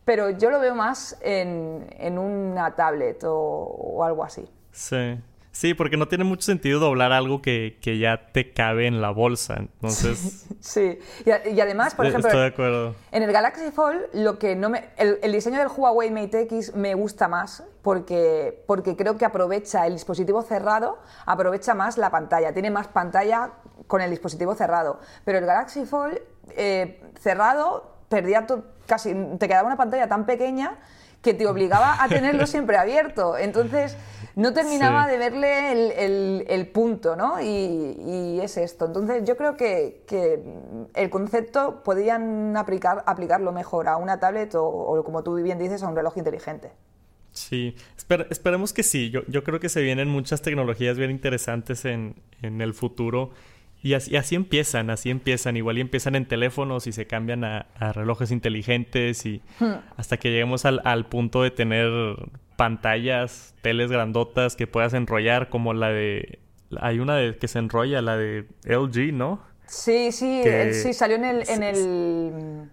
pero 0.04 0.30
yo 0.30 0.50
lo 0.50 0.60
veo 0.60 0.74
más 0.74 1.16
en, 1.20 2.18
una 2.18 2.74
tablet 2.74 3.24
o, 3.24 3.34
o 3.34 4.04
algo 4.04 4.24
así. 4.24 4.48
Sí. 4.72 5.18
Sí, 5.52 5.74
porque 5.74 5.96
no 5.96 6.06
tiene 6.08 6.24
mucho 6.24 6.42
sentido 6.42 6.78
doblar 6.78 7.12
algo 7.12 7.42
que, 7.42 7.78
que 7.80 7.98
ya 7.98 8.30
te 8.32 8.52
cabe 8.52 8.86
en 8.86 9.00
la 9.00 9.10
bolsa. 9.10 9.56
Entonces. 9.58 10.46
Sí, 10.60 10.98
Y, 11.24 11.60
además, 11.60 11.94
por 11.94 12.04
ejemplo. 12.06 12.28
Estoy 12.28 12.42
de 12.42 12.48
acuerdo. 12.48 12.94
En 13.12 13.22
el 13.22 13.32
Galaxy 13.32 13.70
Fold, 13.70 14.06
lo 14.12 14.38
que 14.38 14.56
no 14.56 14.68
me. 14.70 14.88
El, 14.96 15.32
diseño 15.32 15.58
del 15.58 15.68
Huawei 15.68 16.10
Mate 16.10 16.42
X 16.42 16.74
me 16.74 16.94
gusta 16.94 17.28
más 17.28 17.62
porque, 17.80 18.64
porque 18.66 18.96
creo 18.96 19.16
que 19.16 19.24
aprovecha 19.24 19.86
el 19.86 19.94
dispositivo 19.94 20.42
cerrado, 20.42 20.98
aprovecha 21.26 21.74
más 21.74 21.96
la 21.96 22.10
pantalla. 22.10 22.52
Tiene 22.52 22.70
más 22.70 22.88
pantalla 22.88 23.52
con 23.86 24.00
el 24.00 24.10
dispositivo 24.10 24.54
cerrado. 24.56 24.98
Pero 25.24 25.38
el 25.38 25.46
Galaxy 25.46 25.86
Fold 25.86 26.18
eh, 26.56 27.00
cerrado 27.20 27.94
perdía 28.08 28.46
casi. 28.86 29.14
Te 29.38 29.48
quedaba 29.48 29.68
una 29.68 29.76
pantalla 29.76 30.08
tan 30.08 30.26
pequeña 30.26 30.76
que 31.22 31.34
te 31.34 31.46
obligaba 31.46 32.02
a 32.02 32.08
tenerlo 32.08 32.46
siempre 32.48 32.76
abierto. 32.76 33.38
Entonces 33.38 33.96
no 34.38 34.52
terminaba 34.52 35.08
de 35.08 35.18
verle 35.18 36.44
el, 36.54 36.66
punto, 36.68 37.16
¿no? 37.16 37.40
Y, 37.42 38.38
es 38.40 38.56
esto. 38.56 38.86
Entonces 38.86 39.24
yo 39.26 39.36
creo 39.36 39.56
que, 39.56 40.04
el 40.94 41.10
concepto 41.10 41.82
podrían 41.82 42.56
aplicar, 42.56 43.02
aplicarlo 43.06 43.50
mejor 43.50 43.88
a 43.88 43.96
una 43.96 44.20
tablet 44.20 44.54
o, 44.54 45.02
como 45.04 45.24
tú 45.24 45.34
bien 45.34 45.58
dices, 45.58 45.82
a 45.82 45.88
un 45.88 45.96
reloj 45.96 46.16
inteligente. 46.18 46.70
Sí, 47.32 47.74
esperemos 48.30 48.72
que 48.72 48.84
sí. 48.84 49.10
Yo, 49.10 49.22
yo 49.26 49.42
creo 49.42 49.58
que 49.58 49.68
se 49.68 49.82
vienen 49.82 50.08
muchas 50.08 50.40
tecnologías 50.40 50.96
bien 50.96 51.10
interesantes 51.10 51.84
en, 51.84 52.14
en 52.40 52.60
el 52.60 52.74
futuro. 52.74 53.30
Y 53.82 53.94
así, 53.94 54.16
así, 54.16 54.36
empiezan, 54.36 54.90
así 54.90 55.10
empiezan. 55.10 55.56
Igual 55.56 55.78
y 55.78 55.80
empiezan 55.80 56.14
en 56.14 56.26
teléfonos 56.26 56.86
y 56.86 56.92
se 56.92 57.08
cambian 57.08 57.42
a, 57.42 57.66
relojes 57.92 58.30
inteligentes 58.30 59.26
y 59.26 59.42
hmm. 59.58 59.74
hasta 59.96 60.16
que 60.16 60.30
lleguemos 60.30 60.64
al, 60.64 60.80
al, 60.84 61.06
punto 61.06 61.42
de 61.42 61.50
tener 61.50 61.90
pantallas, 62.58 63.54
teles 63.62 63.88
grandotas 63.88 64.56
que 64.56 64.66
puedas 64.66 64.92
enrollar, 64.92 65.48
como 65.48 65.72
la 65.74 65.90
de. 65.90 66.40
Hay 66.80 66.98
una 66.98 67.16
de 67.16 67.38
que 67.38 67.46
se 67.46 67.60
enrolla, 67.60 68.02
la 68.02 68.16
de 68.16 68.46
LG, 68.64 69.14
¿no? 69.14 69.40
Sí, 69.68 70.10
sí, 70.10 70.42
sí, 70.72 70.92
salió 70.92 71.16
en 71.16 71.24
el, 71.24 71.48
en 71.48 71.62
el. 71.62 72.70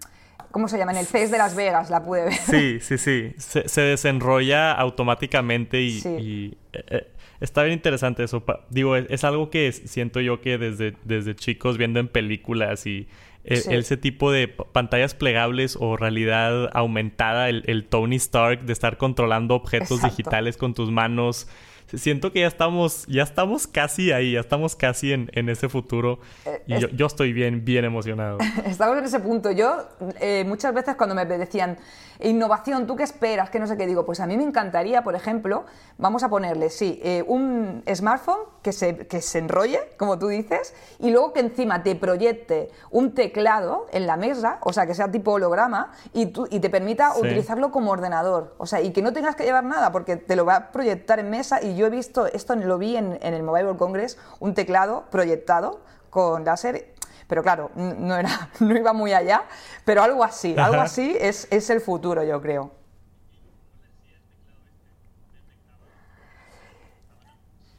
¿Cómo 0.49 0.67
se 0.67 0.79
llama? 0.79 0.93
En 0.93 0.97
el 0.97 1.05
CES 1.05 1.29
de 1.29 1.37
Las 1.37 1.55
Vegas 1.55 1.91
la 1.91 2.03
pude 2.03 2.25
ver. 2.25 2.33
Sí, 2.33 2.79
sí, 2.81 2.97
sí. 2.97 3.33
Se, 3.37 3.81
desenrolla 3.81 4.71
automáticamente 4.71 5.81
y, 5.81 6.57
eh, 6.73 6.83
eh, 6.87 7.07
está 7.39 7.61
bien 7.61 7.73
interesante 7.73 8.23
eso. 8.23 8.43
Digo, 8.71 8.95
es, 8.95 9.23
algo 9.23 9.51
que 9.51 9.71
siento 9.71 10.19
yo 10.19 10.41
que 10.41 10.57
desde, 10.57 10.95
desde 11.03 11.35
chicos 11.35 11.77
viendo 11.77 11.99
en 11.99 12.07
películas 12.07 12.87
y 12.87 13.07
e, 13.45 13.75
ese 13.77 13.97
tipo 13.97 14.31
de 14.31 14.47
pantallas 14.47 15.13
plegables 15.13 15.77
o 15.79 15.97
realidad 15.97 16.69
aumentada, 16.73 17.49
el, 17.49 17.85
Tony 17.89 18.15
Stark 18.15 18.65
de 18.65 18.73
estar 18.73 18.97
controlando 18.97 19.55
objetos 19.55 20.01
digitales 20.01 20.57
con 20.57 20.73
tus 20.73 20.91
manos. 20.91 21.47
Siento 21.93 22.31
que 22.31 22.41
ya 22.41 22.47
estamos, 22.47 23.05
ya 23.07 23.23
estamos 23.23 23.67
casi 23.67 24.11
ahí, 24.11 24.33
ya 24.33 24.39
estamos 24.39 24.75
casi 24.75 25.13
en, 25.13 25.49
ese 25.49 25.69
futuro. 25.69 26.19
Eh, 26.45 26.63
y 26.67 26.95
yo, 26.95 27.05
estoy 27.05 27.31
bien, 27.31 27.63
bien 27.63 27.85
emocionado. 27.85 28.39
Estamos 28.65 28.97
en 28.97 29.05
ese 29.05 29.19
punto. 29.19 29.51
Yo 29.51 29.87
eh, 30.19 30.43
muchas 30.47 30.73
veces 30.73 30.95
cuando 30.95 31.13
me 31.13 31.25
decían, 31.25 31.77
Innovación, 32.19 32.87
¿tú 32.87 32.95
qué 32.95 33.03
esperas? 33.03 33.49
Que 33.49 33.59
no 33.59 33.67
sé 33.67 33.75
qué 33.77 33.85
digo. 33.85 34.05
Pues 34.05 34.19
a 34.19 34.25
mí 34.25 34.37
me 34.37 34.43
encantaría, 34.43 35.03
por 35.03 35.15
ejemplo, 35.15 35.65
vamos 35.97 36.23
a 36.23 36.29
ponerle, 36.29 36.69
sí, 36.69 36.99
eh, 37.03 37.23
un 37.27 37.83
smartphone 37.93 38.39
que 38.61 38.71
se, 38.71 38.97
que 39.07 39.21
se 39.21 39.39
enrolle, 39.39 39.79
como 39.97 40.17
tú 40.17 40.29
dices, 40.29 40.73
y 40.99 41.11
luego 41.11 41.33
que 41.33 41.41
encima 41.41 41.83
te 41.83 41.95
proyecte 41.95 42.71
un 42.89 43.13
teclado 43.13 43.87
en 43.91 44.07
la 44.07 44.17
mesa, 44.17 44.59
o 44.61 44.71
sea, 44.71 44.87
que 44.87 44.95
sea 44.95 45.11
tipo 45.11 45.33
holograma, 45.33 45.91
y, 46.13 46.33
y 46.49 46.59
te 46.59 46.69
permita 46.69 47.17
utilizarlo 47.17 47.71
como 47.71 47.91
ordenador. 47.91 48.55
O 48.57 48.65
sea, 48.65 48.81
y 48.81 48.91
que 48.91 49.01
no 49.01 49.11
tengas 49.11 49.35
que 49.35 49.43
llevar 49.43 49.65
nada, 49.65 49.91
porque 49.91 50.15
te 50.15 50.35
lo 50.35 50.45
va 50.45 50.55
a 50.55 50.71
proyectar 50.71 51.19
en 51.19 51.29
mesa, 51.29 51.61
y 51.61 51.74
yo 51.75 51.87
he 51.87 51.89
visto, 51.89 52.27
esto 52.27 52.55
lo 52.55 52.77
vi 52.77 52.97
en, 52.97 53.19
en 53.21 53.33
el 53.33 53.43
Mobile 53.43 53.65
World 53.65 53.79
Congress, 53.79 54.17
un 54.39 54.53
teclado 54.53 55.05
proyectado 55.09 55.81
con 56.09 56.45
láser 56.45 56.95
pero 57.27 57.43
claro, 57.43 57.71
no, 57.75 58.15
era, 58.17 58.49
no 58.59 58.77
iba 58.77 58.93
muy 58.93 59.13
allá, 59.13 59.43
pero 59.83 60.03
algo 60.03 60.23
así, 60.23 60.55
algo 60.57 60.81
así 60.81 61.15
es, 61.19 61.47
es 61.51 61.69
el 61.69 61.81
futuro, 61.81 62.23
yo 62.23 62.41
creo. 62.41 62.71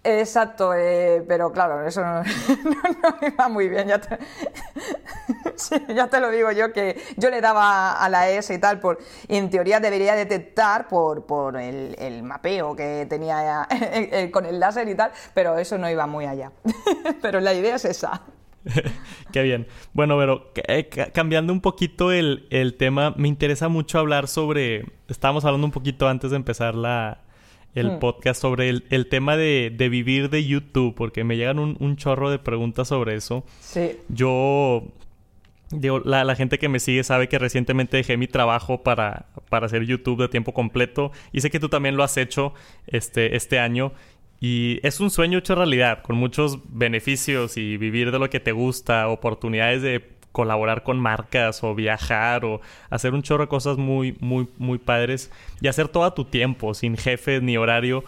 Exacto, 0.09 0.73
eh, 0.73 1.25
pero 1.27 1.51
claro, 1.51 1.85
eso 1.85 2.01
no, 2.01 2.23
iba 3.27 3.49
muy 3.49 3.69
bien. 3.69 3.88
Ya 5.88 6.09
te, 6.09 6.21
lo 6.21 6.31
digo 6.31 6.53
yo, 6.53 6.71
que 6.71 7.01
yo 7.16 7.31
le 7.31 7.40
daba 7.40 7.92
a 7.92 8.09
la 8.11 8.29
S 8.29 8.53
y 8.53 8.59
tal, 8.59 8.79
por, 8.79 8.99
y 9.27 9.37
en 9.37 9.49
teoría 9.49 9.81
debería 9.81 10.14
detectar 10.14 10.87
por, 10.87 11.25
por 11.25 11.57
el, 11.57 11.97
el 11.99 12.23
mapeo 12.23 12.77
que 12.77 13.07
tenía 13.09 13.66
con 14.33 14.45
el 14.45 14.61
láser 14.61 14.87
y 14.87 14.95
tal, 14.95 15.12
pero 15.33 15.57
eso 15.57 15.79
no 15.79 15.88
iba 15.88 16.07
muy 16.07 16.27
allá. 16.27 16.53
pero 17.23 17.40
la 17.40 17.55
idea 17.55 17.77
es 17.77 17.87
esa. 17.87 18.23
Qué 19.33 19.42
bien. 19.42 19.66
Bueno, 19.95 20.19
pero 20.19 20.53
eh, 20.69 20.88
cambiando 21.12 21.55
un 21.55 21.62
poquito 21.62 22.12
el, 22.12 22.75
tema, 22.79 23.14
me 23.16 23.29
interesa 23.29 23.69
mucho 23.69 23.99
hablar 23.99 24.29
sobre, 24.29 24.85
estábamos 25.09 25.45
hablando 25.47 25.66
un 25.66 25.73
poquito 25.73 26.07
antes 26.07 26.31
de 26.31 26.37
empezar 26.37 26.75
la, 26.75 27.26
el 27.77 27.93
hmm. 27.93 27.99
podcast 28.01 28.41
sobre 28.41 28.71
el, 28.71 29.07
tema 29.09 29.37
de, 29.37 29.71
vivir 29.91 30.31
de 30.31 30.45
YouTube, 30.45 30.95
porque 30.95 31.23
me 31.23 31.37
llegan 31.37 31.59
un, 31.59 31.97
chorro 31.97 32.31
de 32.31 32.39
preguntas 32.39 32.89
sobre 32.89 33.15
eso. 33.15 33.45
Sí. 33.61 33.93
Yo, 34.09 34.83
digo, 35.71 36.01
la, 36.01 36.35
gente 36.35 36.59
que 36.59 36.69
me 36.69 36.81
sigue 36.81 37.05
sabe 37.05 37.29
que 37.29 37.39
recientemente 37.39 37.99
dejé 37.99 38.17
mi 38.17 38.27
trabajo 38.27 38.83
para, 38.83 39.27
para 39.51 39.67
hacer 39.67 39.85
YouTube 39.85 40.23
de 40.23 40.29
tiempo 40.29 40.55
completo 40.55 41.12
y 41.33 41.43
sé 41.43 41.51
que 41.51 41.61
tú 41.61 41.69
también 41.69 41.97
lo 41.97 42.03
has 42.03 42.17
hecho 42.17 42.55
este, 42.87 43.37
este 43.37 43.59
año. 43.61 43.93
Y 44.41 44.81
es 44.83 45.01
un 45.01 45.11
sueño 45.11 45.39
hecho 45.39 45.55
realidad, 45.55 46.03
con 46.03 46.17
muchos 46.17 46.59
beneficios 46.69 47.57
y 47.57 47.77
vivir 47.77 48.11
de 48.11 48.19
lo 48.19 48.29
que 48.29 48.41
te 48.41 48.53
gusta, 48.53 49.09
oportunidades 49.09 49.83
de 49.83 50.15
colaborar 50.37 50.83
con 50.83 51.01
marcas 51.01 51.64
o 51.64 51.75
viajar 51.75 52.44
o 52.44 52.61
hacer 52.90 53.14
un 53.14 53.22
chorro 53.22 53.44
de 53.44 53.49
cosas 53.49 53.79
muy, 53.79 54.18
muy, 54.20 54.46
muy 54.59 54.77
padres 54.77 55.31
y 55.62 55.68
hacer 55.68 55.88
todo 55.88 56.05
a 56.05 56.14
tu 56.14 56.27
tiempo, 56.27 56.75
sin 56.75 56.99
jefe 56.99 57.40
ni 57.40 57.57
horario. 57.57 58.05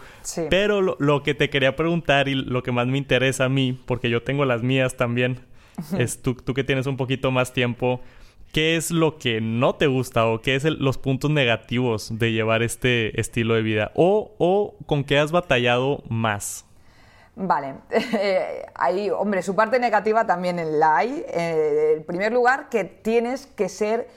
Pero 0.51 0.79
lo, 0.79 1.23
que 1.23 1.33
te 1.33 1.49
quería 1.49 1.75
preguntar 1.75 2.27
y 2.27 2.35
lo 2.35 2.61
que 2.61 2.71
más 2.71 2.85
me 2.85 2.99
interesa 2.99 3.45
a 3.45 3.49
mí, 3.49 3.81
porque 3.87 4.11
yo 4.11 4.21
tengo 4.21 4.45
las 4.45 4.61
mías 4.61 4.95
también, 4.95 5.39
es 5.97 6.21
tú, 6.21 6.35
tú 6.35 6.53
que 6.53 6.63
tienes 6.63 6.85
un 6.85 6.97
poquito 6.97 7.31
más 7.31 7.51
tiempo, 7.51 7.99
¿qué 8.53 8.75
es 8.75 8.91
lo 8.91 9.17
que 9.17 9.41
no 9.41 9.73
te 9.73 9.87
gusta 9.87 10.27
o 10.27 10.39
qué 10.39 10.53
es 10.53 10.65
los 10.65 10.99
puntos 10.99 11.31
negativos 11.31 12.19
de 12.19 12.31
llevar 12.31 12.61
este 12.61 13.19
estilo 13.19 13.55
de 13.55 13.63
vida? 13.63 13.91
O, 13.95 14.35
o 14.37 14.77
con 14.85 15.03
qué 15.03 15.17
has 15.17 15.31
batallado 15.31 16.03
más. 16.09 16.68
Vale, 17.35 17.75
ahí, 18.75 19.09
hombre, 19.09 19.41
su 19.41 19.55
parte 19.55 19.79
negativa 19.79 20.25
también 20.25 20.79
la 20.79 20.97
hay. 20.97 21.25
Eh, 21.27 21.95
en 21.97 22.03
primer 22.03 22.33
lugar, 22.33 22.69
que 22.69 22.83
tienes 22.83 23.45
que 23.45 23.69
ser 23.69 24.07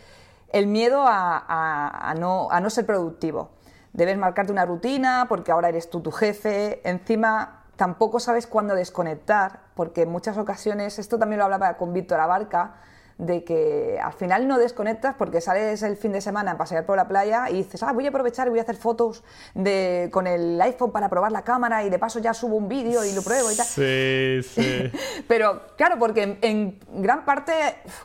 el 0.53 0.67
miedo 0.67 1.05
a, 1.07 2.15
no, 2.19 2.49
a 2.51 2.61
no 2.61 2.71
ser 2.71 2.87
productivo. 2.87 3.51
Debes 3.93 4.17
marcarte 4.17 4.53
una 4.53 4.65
rutina 4.65 5.27
porque 5.29 5.53
ahora 5.53 5.69
eres 5.69 5.91
tú 5.91 6.01
tu 6.01 6.11
jefe. 6.11 6.81
Encima, 6.89 7.65
tampoco 7.77 8.21
sabes 8.21 8.47
cuándo 8.47 8.75
desconectar, 8.75 9.61
porque 9.75 10.03
en 10.03 10.11
muchas 10.11 10.39
ocasiones, 10.39 10.99
esto 10.99 11.19
también 11.19 11.39
lo 11.39 11.45
hablaba 11.45 11.77
con 11.77 11.93
Víctor 11.93 12.21
Abarca, 12.21 12.75
de 13.19 13.45
que 13.45 13.99
al 14.03 14.13
final 14.13 14.49
no 14.49 14.59
desconectas 14.59 15.15
porque 15.17 15.41
sales 15.41 15.83
el 15.83 15.97
fin 15.97 16.13
de 16.13 16.21
semana 16.21 16.53
a 16.53 16.59
pasear 16.59 16.87
por 16.87 16.97
la 16.97 17.09
playa 17.09 17.51
y 17.51 17.55
dices, 17.55 17.83
ah, 17.83 17.93
voy 17.93 18.07
a 18.07 18.09
aprovechar 18.09 18.47
y 18.47 18.51
voy 18.51 18.59
a 18.59 18.63
hacer 18.63 18.77
fotos 18.77 19.23
de, 19.55 20.09
con 20.13 20.27
el 20.27 20.61
iPhone 20.61 20.93
para 20.93 21.09
probar 21.09 21.33
la 21.33 21.43
cámara 21.43 21.85
y 21.85 21.91
de 21.91 21.99
paso 21.99 22.19
ya 22.19 22.35
subo 22.35 22.57
un 22.57 22.69
vídeo 22.69 23.05
y 23.05 23.13
lo 23.13 23.23
pruebo 23.23 23.51
y 23.51 23.57
tal. 23.57 23.67
Sí, 23.67 24.41
sí. 24.43 24.91
Pero 25.29 25.63
claro, 25.77 25.99
porque 25.99 26.39
en, 26.41 26.79
gran 26.89 27.25
parte 27.25 27.53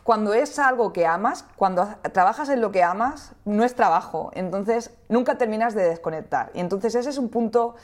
cuando 0.04 0.34
es 0.34 0.60
algo 0.60 0.94
que 0.94 1.06
amas, 1.06 1.46
cuando 1.56 1.88
trabajas 2.14 2.50
en 2.50 2.62
lo 2.62 2.72
que 2.72 2.84
amas, 2.84 3.34
no 3.46 3.64
es 3.64 3.76
trabajo. 3.76 4.32
Entonces 4.34 4.92
nunca 5.10 5.38
terminas 5.38 5.74
de 5.74 5.84
desconectar. 5.84 6.52
Y 6.54 6.60
entonces 6.60 6.96
ese 6.96 7.10
es 7.10 7.18
un 7.18 7.30
punto 7.30 7.76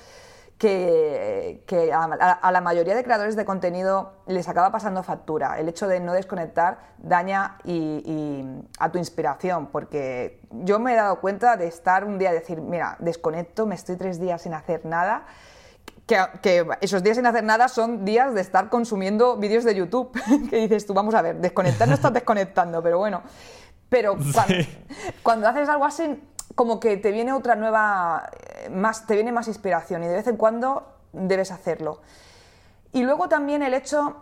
que, 0.58 1.92
a, 1.94 2.52
la 2.52 2.62
mayoría 2.62 2.96
de 2.96 3.04
creadores 3.04 3.36
de 3.36 3.46
contenido 3.46 4.14
les 4.28 4.48
acaba 4.48 4.72
pasando 4.72 5.04
factura. 5.04 5.60
El 5.60 5.68
hecho 5.68 5.88
de 5.88 6.00
no 6.00 6.14
desconectar 6.14 6.94
daña 6.98 7.58
y, 7.64 8.46
a 8.80 8.92
tu 8.92 8.98
inspiración, 8.98 9.68
porque 9.68 10.40
yo 10.52 10.80
me 10.80 10.94
he 10.94 10.96
dado 10.96 11.20
cuenta 11.20 11.58
de 11.58 11.68
estar 11.68 12.06
un 12.06 12.18
día 12.18 12.32
y 12.32 12.36
decir, 12.36 12.62
mira, 12.62 12.96
desconecto, 13.00 13.66
me 13.66 13.76
estoy 13.76 13.98
tres 13.98 14.20
días 14.20 14.42
sin 14.42 14.54
hacer 14.54 14.86
nada. 14.86 15.26
Que, 16.06 16.66
esos 16.82 17.04
días 17.04 17.18
sin 17.18 17.26
hacer 17.26 17.44
nada 17.44 17.68
son 17.68 18.06
días 18.06 18.34
de 18.34 18.42
estar 18.42 18.70
consumiendo 18.70 19.38
vídeos 19.38 19.64
de 19.64 19.76
YouTube. 19.76 20.12
que 20.50 20.58
dices 20.58 20.86
tú, 20.86 20.94
vamos 20.94 21.16
a 21.16 21.22
ver, 21.22 21.38
desconectar 21.38 21.88
no 21.88 21.96
estás 21.96 22.14
desconectando, 22.14 22.82
pero 22.82 23.00
bueno. 23.00 23.22
Pero 23.90 24.18
cuando 25.24 25.48
haces 25.48 25.70
algo 25.70 25.86
así, 25.86 26.20
como 26.56 26.80
que 26.80 26.98
te 26.98 27.12
viene 27.12 27.34
otra 27.34 27.56
nueva, 27.56 28.30
eh, 28.40 28.70
más, 28.70 29.06
te 29.06 29.16
viene 29.16 29.32
más 29.32 29.48
inspiración 29.48 30.04
y 30.04 30.08
de 30.08 30.16
vez 30.16 30.28
en 30.28 30.38
cuando 30.38 30.88
debes 31.12 31.52
hacerlo. 31.52 32.02
Y 32.92 33.04
luego 33.04 33.28
también 33.28 33.64
el 33.64 33.74
hecho, 33.74 34.18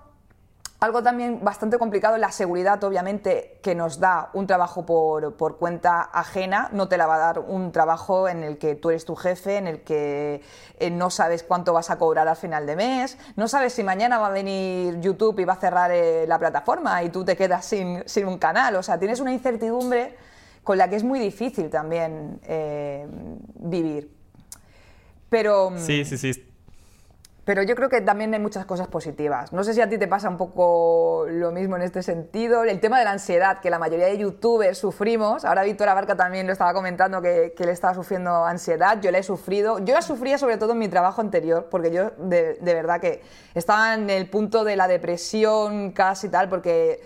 algo 0.79 1.03
también 1.03 1.43
bastante 1.43 1.77
complicado, 1.77 2.17
la 2.17 2.31
seguridad 2.31 2.81
obviamente 2.85 3.59
que 3.61 3.75
nos 3.75 3.99
da 3.99 4.29
un 4.33 4.47
trabajo 4.47 4.85
por, 4.85 5.35
por, 5.35 5.57
cuenta 5.57 6.01
ajena, 6.01 6.69
no 6.71 6.87
te 6.87 6.97
la 6.97 7.05
va 7.05 7.15
a 7.15 7.19
dar 7.19 7.39
un 7.39 7.73
trabajo 7.73 8.29
en 8.29 8.43
el 8.43 8.57
que 8.57 8.75
tú 8.75 8.91
eres 8.91 9.03
tu 9.03 9.15
jefe, 9.15 9.57
en 9.57 9.67
el 9.67 9.83
que 9.83 10.41
eh, 10.79 10.89
no 10.89 11.09
sabes 11.09 11.43
cuánto 11.43 11.73
vas 11.73 11.89
a 11.89 11.97
cobrar 11.97 12.29
al 12.29 12.37
final 12.37 12.65
de 12.65 12.77
mes, 12.77 13.17
no 13.35 13.49
sabes 13.49 13.73
si 13.73 13.83
mañana 13.83 14.19
va 14.19 14.27
a 14.27 14.31
venir 14.31 15.01
YouTube 15.01 15.37
y 15.39 15.45
va 15.45 15.53
a 15.53 15.57
cerrar 15.57 15.91
eh, 15.91 16.25
la 16.27 16.39
plataforma 16.39 17.03
y 17.03 17.09
tú 17.09 17.25
te 17.25 17.35
quedas 17.35 17.65
sin, 17.65 18.03
sin 18.07 18.25
un 18.25 18.37
canal, 18.37 18.77
o 18.77 18.83
sea, 18.83 18.97
tienes 18.97 19.19
una 19.19 19.33
incertidumbre 19.33 20.15
con 20.63 20.77
la 20.77 20.89
que 20.89 20.95
es 20.95 21.03
muy 21.03 21.19
difícil 21.19 21.69
también 21.69 22.39
eh, 22.43 23.07
vivir. 23.55 24.11
Pero. 25.29 25.71
Sí, 25.77 26.05
sí, 26.05 26.17
sí. 26.17 26.47
Pero 27.43 27.63
yo 27.63 27.75
creo 27.75 27.89
que 27.89 28.01
también 28.01 28.31
hay 28.35 28.39
muchas 28.39 28.65
cosas 28.65 28.87
positivas. 28.87 29.51
No 29.51 29.63
sé 29.63 29.73
si 29.73 29.81
a 29.81 29.89
ti 29.89 29.97
te 29.97 30.07
pasa 30.07 30.29
un 30.29 30.37
poco 30.37 31.25
lo 31.27 31.51
mismo 31.51 31.75
en 31.75 31.81
este 31.81 32.03
sentido. 32.03 32.63
El 32.63 32.79
tema 32.79 32.99
de 32.99 33.05
la 33.05 33.11
ansiedad, 33.11 33.59
que 33.61 33.71
la 33.71 33.79
mayoría 33.79 34.05
de 34.05 34.17
youtubers 34.19 34.77
sufrimos. 34.77 35.43
Ahora 35.43 35.63
Víctor 35.63 35.89
Abarca 35.89 36.15
también 36.15 36.45
lo 36.45 36.53
estaba 36.53 36.71
comentando 36.73 37.19
que, 37.19 37.53
que 37.57 37.63
él 37.63 37.69
estaba 37.69 37.95
sufriendo 37.95 38.45
ansiedad. 38.45 39.01
Yo 39.01 39.09
la 39.09 39.17
he 39.17 39.23
sufrido. 39.23 39.79
Yo 39.79 39.95
la 39.95 40.03
sufría 40.03 40.37
sobre 40.37 40.57
todo 40.57 40.73
en 40.73 40.77
mi 40.77 40.87
trabajo 40.87 41.19
anterior, 41.19 41.67
porque 41.71 41.91
yo 41.91 42.11
de, 42.11 42.59
de 42.61 42.73
verdad 42.75 43.01
que 43.01 43.23
estaba 43.55 43.95
en 43.95 44.11
el 44.11 44.29
punto 44.29 44.63
de 44.63 44.75
la 44.75 44.87
depresión 44.87 45.93
casi 45.93 46.29
tal, 46.29 46.47
porque 46.47 47.01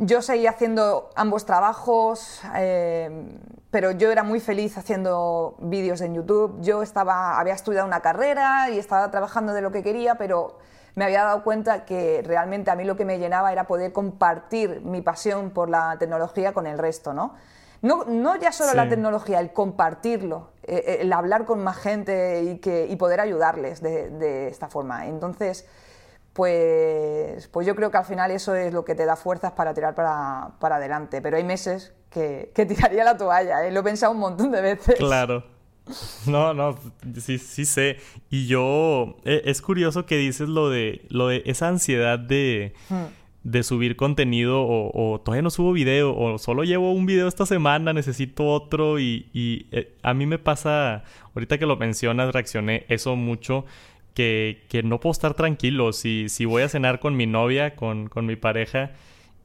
yo 0.00 0.22
seguía 0.22 0.50
haciendo 0.50 1.10
ambos 1.14 1.44
trabajos, 1.44 2.40
eh, 2.56 3.38
pero 3.70 3.90
yo 3.90 4.10
era 4.10 4.22
muy 4.22 4.40
feliz 4.40 4.78
haciendo 4.78 5.56
vídeos 5.58 6.00
en 6.00 6.14
YouTube. 6.14 6.56
Yo 6.62 6.82
estaba, 6.82 7.38
había 7.38 7.52
estudiado 7.52 7.86
una 7.86 8.00
carrera 8.00 8.70
y 8.70 8.78
estaba 8.78 9.10
trabajando 9.10 9.52
de 9.52 9.60
lo 9.60 9.70
que 9.70 9.82
quería, 9.82 10.14
pero 10.14 10.58
me 10.94 11.04
había 11.04 11.24
dado 11.24 11.44
cuenta 11.44 11.84
que 11.84 12.22
realmente 12.24 12.70
a 12.70 12.76
mí 12.76 12.84
lo 12.84 12.96
que 12.96 13.04
me 13.04 13.18
llenaba 13.18 13.52
era 13.52 13.66
poder 13.66 13.92
compartir 13.92 14.80
mi 14.80 15.02
pasión 15.02 15.50
por 15.50 15.68
la 15.68 15.96
tecnología 15.98 16.54
con 16.54 16.66
el 16.66 16.78
resto, 16.78 17.12
¿no? 17.12 17.34
No, 17.82 18.04
no 18.04 18.36
ya 18.36 18.52
solo 18.52 18.74
la 18.74 18.88
tecnología, 18.88 19.40
el 19.40 19.52
compartirlo, 19.52 20.50
eh, 20.62 20.82
eh, 20.86 20.98
el 21.00 21.12
hablar 21.12 21.46
con 21.46 21.62
más 21.64 21.78
gente 21.78 22.42
y, 22.42 22.58
que, 22.58 22.86
y 22.86 22.96
poder 22.96 23.20
ayudarles 23.20 23.80
de, 23.80 24.10
de 24.10 24.48
esta 24.48 24.68
forma. 24.68 25.06
Entonces, 25.06 25.66
pues, 26.32 27.48
pues 27.48 27.66
yo 27.66 27.74
creo 27.74 27.90
que 27.90 27.98
al 27.98 28.04
final 28.04 28.30
eso 28.30 28.54
es 28.54 28.72
lo 28.72 28.84
que 28.84 28.94
te 28.94 29.04
da 29.04 29.16
fuerzas 29.16 29.52
para 29.52 29.74
tirar 29.74 29.94
para, 29.94 30.52
para 30.60 30.76
adelante. 30.76 31.20
Pero 31.20 31.36
hay 31.36 31.44
meses 31.44 31.92
que, 32.10 32.52
que 32.54 32.66
tiraría 32.66 33.04
la 33.04 33.16
toalla, 33.16 33.66
¿eh? 33.66 33.72
lo 33.72 33.80
he 33.80 33.82
pensado 33.82 34.12
un 34.12 34.20
montón 34.20 34.50
de 34.50 34.60
veces. 34.60 34.96
Claro. 34.96 35.44
No, 36.26 36.54
no, 36.54 36.78
sí, 37.20 37.38
sí 37.38 37.64
sé. 37.64 37.96
Y 38.30 38.46
yo, 38.46 39.16
e, 39.24 39.42
es 39.46 39.60
curioso 39.60 40.06
que 40.06 40.16
dices 40.18 40.48
lo 40.48 40.70
de, 40.70 41.02
lo 41.08 41.28
de 41.28 41.42
esa 41.46 41.66
ansiedad 41.66 42.18
de, 42.18 42.74
hmm. 42.90 43.04
de 43.42 43.62
subir 43.64 43.96
contenido 43.96 44.64
o, 44.64 45.20
todavía 45.20 45.42
no 45.42 45.50
subo 45.50 45.72
video 45.72 46.16
o 46.16 46.38
solo 46.38 46.62
llevo 46.62 46.92
un 46.92 47.06
video 47.06 47.26
esta 47.26 47.44
semana, 47.44 47.92
necesito 47.92 48.46
otro 48.46 49.00
y, 49.00 49.30
y 49.32 49.66
eh, 49.72 49.96
a 50.02 50.14
mí 50.14 50.26
me 50.26 50.38
pasa, 50.38 51.02
ahorita 51.34 51.58
que 51.58 51.66
lo 51.66 51.76
mencionas, 51.76 52.32
reaccioné 52.32 52.86
eso 52.88 53.16
mucho 53.16 53.64
que, 54.20 54.66
que 54.68 54.82
no 54.82 55.00
puedo 55.00 55.12
estar 55.12 55.32
tranquilo. 55.32 55.94
Si, 55.94 56.28
si 56.28 56.44
voy 56.44 56.62
a 56.62 56.68
cenar 56.68 57.00
con 57.00 57.16
mi 57.16 57.26
novia, 57.26 57.74
con, 57.74 58.10
con 58.10 58.26
mi 58.26 58.36
pareja, 58.36 58.92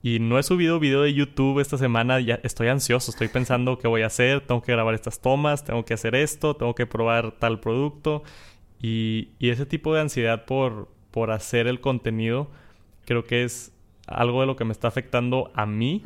y 0.04 0.20
no 0.20 0.38
he 0.38 0.44
subido 0.44 0.82
video 0.82 1.02
de 1.04 1.14
YouTube 1.14 1.62
esta 1.62 1.78
semana, 1.78 2.20
ya 2.20 2.42
estoy 2.44 2.68
ansioso, 2.68 3.10
estoy 3.10 3.30
pensando 3.30 3.80
qué 3.80 3.88
voy 3.88 4.02
a 4.02 4.08
hacer, 4.08 4.42
tengo 4.42 4.62
que 4.62 4.74
grabar 4.74 4.94
estas 4.94 5.22
tomas, 5.22 5.64
tengo 5.64 5.86
que 5.86 5.94
hacer 5.94 6.14
esto, 6.14 6.58
tengo 6.58 6.76
que 6.76 6.86
probar 6.86 7.32
tal 7.32 7.62
producto. 7.62 8.24
Y, 8.82 9.30
y 9.40 9.50
ese 9.50 9.66
tipo 9.66 9.94
de 9.94 10.02
ansiedad 10.02 10.44
por, 10.44 10.90
por 11.10 11.32
hacer 11.32 11.68
el 11.68 11.80
contenido, 11.80 12.52
creo 13.06 13.24
que 13.24 13.46
es 13.46 13.72
algo 14.08 14.42
de 14.42 14.48
lo 14.48 14.58
que 14.58 14.66
me 14.66 14.74
está 14.74 14.90
afectando 14.90 15.52
a 15.56 15.66
mí. 15.66 16.04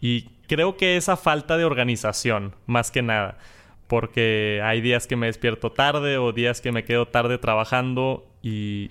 Y 0.00 0.30
creo 0.46 0.76
que 0.76 0.96
esa 0.96 1.16
falta 1.16 1.56
de 1.56 1.64
organización, 1.64 2.54
más 2.66 2.92
que 2.92 3.02
nada 3.02 3.38
porque 3.86 4.60
hay 4.62 4.80
días 4.80 5.06
que 5.06 5.16
me 5.16 5.26
despierto 5.26 5.72
tarde 5.72 6.18
o 6.18 6.32
días 6.32 6.60
que 6.60 6.72
me 6.72 6.84
quedo 6.84 7.06
tarde 7.06 7.38
trabajando 7.38 8.26
y, 8.42 8.90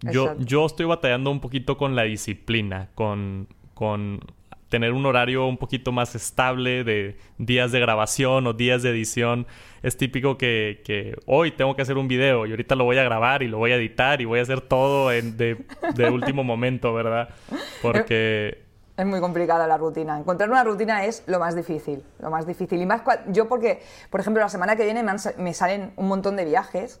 yo, 0.00 0.36
yo 0.38 0.66
estoy 0.66 0.86
batallando 0.86 1.30
un 1.30 1.40
poquito 1.40 1.76
con 1.76 1.96
la 1.96 2.02
disciplina, 2.04 2.88
con, 2.94 3.48
con 3.74 4.20
tener 4.68 4.92
un 4.92 5.06
horario 5.06 5.46
un 5.46 5.56
poquito 5.56 5.92
más 5.92 6.14
estable 6.14 6.84
de 6.84 7.16
días 7.38 7.72
de 7.72 7.80
grabación 7.80 8.46
o 8.46 8.52
días 8.52 8.82
de 8.82 8.90
edición. 8.90 9.46
Es 9.82 9.96
típico 9.96 10.36
que, 10.36 10.82
que, 10.84 11.16
hoy 11.26 11.52
tengo 11.52 11.74
que 11.74 11.82
hacer 11.82 11.96
un 11.96 12.08
video 12.08 12.46
y 12.46 12.50
ahorita 12.50 12.74
lo 12.74 12.84
voy 12.84 12.98
a 12.98 13.02
grabar 13.02 13.42
y 13.42 13.48
lo 13.48 13.58
voy 13.58 13.72
a 13.72 13.76
editar 13.76 14.20
y 14.20 14.24
voy 14.24 14.40
a 14.40 14.42
hacer 14.42 14.60
todo 14.60 15.12
en, 15.12 15.36
de, 15.36 15.56
de 15.94 16.10
último 16.10 16.44
momento, 16.44 16.92
¿verdad? 16.92 17.30
Porque 17.82 18.67
es 18.98 19.06
muy 19.06 19.20
complicada 19.20 19.66
la 19.68 19.78
rutina. 19.78 20.18
Encontrar 20.18 20.50
una 20.50 20.64
rutina 20.64 21.04
es 21.04 21.22
lo 21.26 21.38
más 21.38 21.54
difícil, 21.54 22.04
lo 22.18 22.30
más 22.30 22.46
difícil. 22.46 22.82
Y 22.82 22.86
más 22.86 23.02
yo 23.28 23.48
porque, 23.48 23.80
por 24.10 24.20
ejemplo, 24.20 24.42
la 24.42 24.48
semana 24.48 24.74
que 24.74 24.84
viene 24.84 25.04
me, 25.04 25.54
salen 25.54 25.92
un 25.96 26.08
montón 26.08 26.34
de 26.34 26.44
viajes 26.44 27.00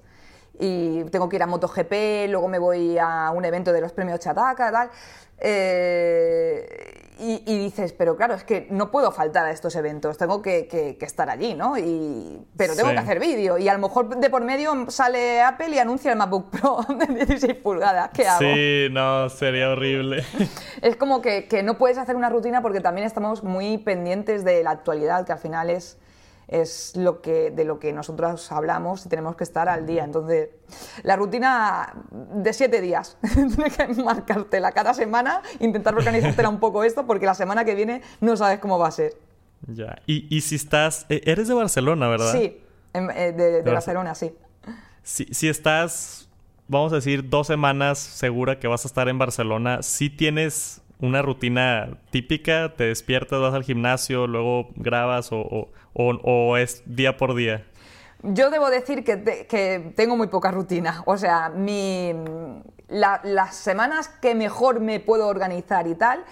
y 0.60 1.02
tengo 1.04 1.28
que 1.28 1.36
ir 1.36 1.42
a 1.42 1.46
MotoGP, 1.46 2.28
luego 2.28 2.46
me 2.46 2.60
voy 2.60 2.98
a 2.98 3.32
un 3.34 3.44
evento 3.44 3.72
de 3.72 3.80
los 3.80 3.92
premios 3.92 4.20
Chataca, 4.20 4.70
tal. 4.70 4.90
Eh, 5.40 6.97
y, 7.18 7.58
dices, 7.58 7.92
pero 7.92 8.16
claro, 8.16 8.34
es 8.34 8.44
que 8.44 8.66
no 8.70 8.90
puedo 8.90 9.10
faltar 9.12 9.46
a 9.46 9.50
estos 9.50 9.74
eventos, 9.76 10.18
tengo 10.18 10.40
que, 10.42 10.96
estar 11.00 11.28
allí, 11.30 11.54
¿no? 11.54 11.76
Y, 11.76 12.46
pero 12.56 12.76
tengo 12.76 12.90
que 12.90 12.98
hacer 12.98 13.18
vídeo. 13.20 13.58
Y 13.58 13.68
a 13.68 13.72
lo 13.72 13.80
mejor 13.80 14.16
de 14.16 14.30
por 14.30 14.42
medio 14.44 14.90
sale 14.90 15.40
Apple 15.42 15.70
y 15.70 15.78
anuncia 15.78 16.12
el 16.12 16.18
MacBook 16.18 16.50
Pro 16.50 16.80
de 17.08 17.24
16 17.24 17.54
pulgadas. 17.56 18.10
¿Qué 18.12 18.26
hago? 18.26 18.40
Sí, 18.40 18.88
no, 18.90 19.28
sería 19.28 19.70
horrible. 19.70 20.24
es 20.82 20.96
como 20.96 21.20
que, 21.20 21.48
que 21.48 21.62
no 21.62 21.78
puedes 21.78 21.98
hacer 21.98 22.16
una 22.16 22.30
rutina 22.30 22.62
porque 22.62 22.80
también 22.80 23.06
estamos 23.06 23.42
muy 23.42 23.78
pendientes 23.78 24.44
de 24.44 24.62
la 24.62 24.70
actualidad, 24.70 25.26
que 25.26 25.32
al 25.32 25.38
final 25.38 25.70
es 25.70 25.98
es 26.48 26.96
lo 26.96 27.20
que, 27.20 27.50
de 27.50 27.64
lo 27.64 27.78
que 27.78 27.92
nosotros 27.92 28.50
hablamos 28.50 29.04
y 29.04 29.08
tenemos 29.10 29.36
que 29.36 29.44
estar 29.44 29.68
al 29.68 29.86
día. 29.86 30.02
Entonces, 30.04 30.48
la 31.02 31.14
rutina 31.16 31.94
de 32.10 32.52
siete 32.52 32.80
días, 32.80 33.18
tienes 33.34 33.76
que 33.76 34.02
marcártela 34.02 34.72
cada 34.72 34.94
semana, 34.94 35.42
intentar 35.60 35.94
organizártela 35.94 36.48
un 36.48 36.58
poco 36.58 36.84
esto, 36.84 37.06
porque 37.06 37.26
la 37.26 37.34
semana 37.34 37.64
que 37.64 37.74
viene 37.74 38.02
no 38.20 38.36
sabes 38.36 38.58
cómo 38.58 38.78
va 38.78 38.88
a 38.88 38.92
ser. 38.92 39.14
Ya, 39.66 40.00
y, 40.06 40.40
si 40.40 40.54
estás, 40.54 41.04
e, 41.08 41.20
eres 41.26 41.48
de 41.48 41.54
Barcelona, 41.54 42.08
¿verdad? 42.08 42.32
Sí, 42.32 42.62
eh, 42.94 43.32
de, 43.36 43.62
Barcelona, 43.62 44.14
sí. 44.14 44.34
Si, 45.02 45.26
si 45.26 45.48
estás, 45.48 46.28
vamos 46.68 46.92
a 46.92 46.96
decir, 46.96 47.28
dos 47.28 47.48
semanas 47.48 47.98
segura 47.98 48.58
que 48.58 48.68
vas 48.68 48.84
a 48.84 48.88
estar 48.88 49.08
en 49.08 49.18
Barcelona, 49.18 49.82
si 49.82 50.10
tienes 50.10 50.80
una 51.00 51.22
rutina 51.22 51.98
típica? 52.10 52.74
¿Te 52.76 52.84
despiertas, 52.84 53.40
vas 53.40 53.54
al 53.54 53.64
gimnasio, 53.64 54.26
luego 54.26 54.68
grabas 54.76 55.30
o, 55.32 55.68
o, 55.94 56.56
es 56.56 56.82
día 56.86 57.16
por 57.16 57.34
día? 57.34 57.66
Yo 58.22 58.50
debo 58.50 58.68
decir 58.70 59.04
que, 59.04 59.46
que 59.48 59.92
tengo 59.94 60.16
muy 60.16 60.26
poca 60.26 60.50
rutina. 60.50 61.02
O 61.06 61.16
sea, 61.16 61.50
mi, 61.50 62.12
las 62.88 63.54
semanas 63.54 64.08
que 64.08 64.34
mejor 64.34 64.80
me 64.80 65.00
puedo 65.00 65.28
organizar 65.28 65.86
y 65.86 65.94
tal, 65.94 66.24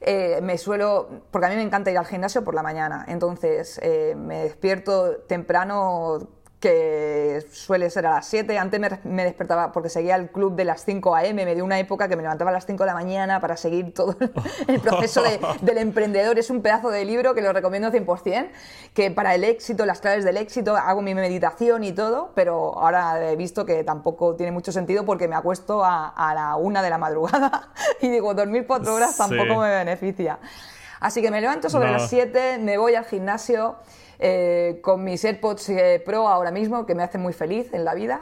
eh, 0.00 0.40
me 0.42 0.58
suelo, 0.58 1.08
porque 1.30 1.46
a 1.46 1.50
mí 1.50 1.56
me 1.56 1.62
encanta 1.62 1.90
ir 1.90 1.98
al 1.98 2.06
gimnasio 2.06 2.44
por 2.44 2.54
la 2.54 2.62
mañana, 2.62 3.04
entonces 3.08 3.80
eh, 3.82 4.14
me 4.14 4.42
despierto 4.42 5.16
temprano 5.26 6.28
que 6.64 7.46
suele 7.52 7.90
ser 7.90 8.06
a 8.06 8.12
las 8.12 8.26
7. 8.26 8.58
Antes 8.58 8.80
me, 9.04 9.24
despertaba 9.24 9.70
porque 9.70 9.90
seguía 9.90 10.16
el 10.16 10.30
club 10.30 10.56
de 10.56 10.64
las 10.64 10.82
5 10.86 11.14
a.m. 11.14 11.44
Me 11.44 11.54
dio 11.54 11.62
una 11.62 11.78
época 11.78 12.08
que 12.08 12.16
me 12.16 12.22
levantaba 12.22 12.50
a 12.52 12.54
las 12.54 12.64
5 12.64 12.84
de 12.84 12.86
la 12.86 12.94
mañana 12.94 13.38
para 13.38 13.58
seguir 13.58 13.92
todo 13.92 14.16
el 14.66 14.80
proceso 14.80 15.22
del 15.60 15.76
emprendedor. 15.76 16.38
Es 16.38 16.48
un 16.48 16.62
pedazo 16.62 16.88
de 16.88 17.04
libro 17.04 17.34
que 17.34 17.42
lo 17.42 17.52
recomiendo 17.52 17.92
100%, 17.92 18.48
que 18.94 19.10
para 19.10 19.34
el 19.34 19.44
éxito, 19.44 19.84
las 19.84 20.00
claves 20.00 20.24
del 20.24 20.38
éxito, 20.38 20.74
hago 20.74 21.02
mi 21.02 21.14
meditación 21.14 21.84
y 21.84 21.92
todo, 21.92 22.32
pero 22.34 22.78
ahora 22.78 23.30
he 23.30 23.36
visto 23.36 23.66
que 23.66 23.84
tampoco 23.84 24.34
tiene 24.34 24.50
mucho 24.50 24.72
sentido 24.72 25.04
porque 25.04 25.28
me 25.28 25.36
acuesto 25.36 25.84
a, 25.84 26.32
la 26.34 26.56
1 26.56 26.82
de 26.82 26.88
la 26.88 26.96
madrugada 26.96 27.68
y 28.00 28.08
digo, 28.08 28.32
dormir 28.32 28.66
4 28.66 28.94
horas 28.94 29.18
tampoco 29.18 29.60
me 29.60 29.68
beneficia. 29.68 30.38
Así 30.98 31.20
que 31.20 31.30
me 31.30 31.42
levanto 31.42 31.68
sobre 31.68 31.92
las 31.92 32.08
7, 32.08 32.56
me 32.60 32.78
voy 32.78 32.94
al 32.94 33.04
gimnasio. 33.04 33.76
Eh, 34.26 34.78
con 34.80 35.04
mis 35.04 35.22
AirPods 35.22 35.68
eh, 35.68 36.02
Pro 36.02 36.28
ahora 36.28 36.50
mismo, 36.50 36.86
que 36.86 36.94
me 36.94 37.02
hacen 37.02 37.20
muy 37.20 37.34
feliz 37.34 37.74
en 37.74 37.84
la 37.84 37.92
vida. 37.92 38.18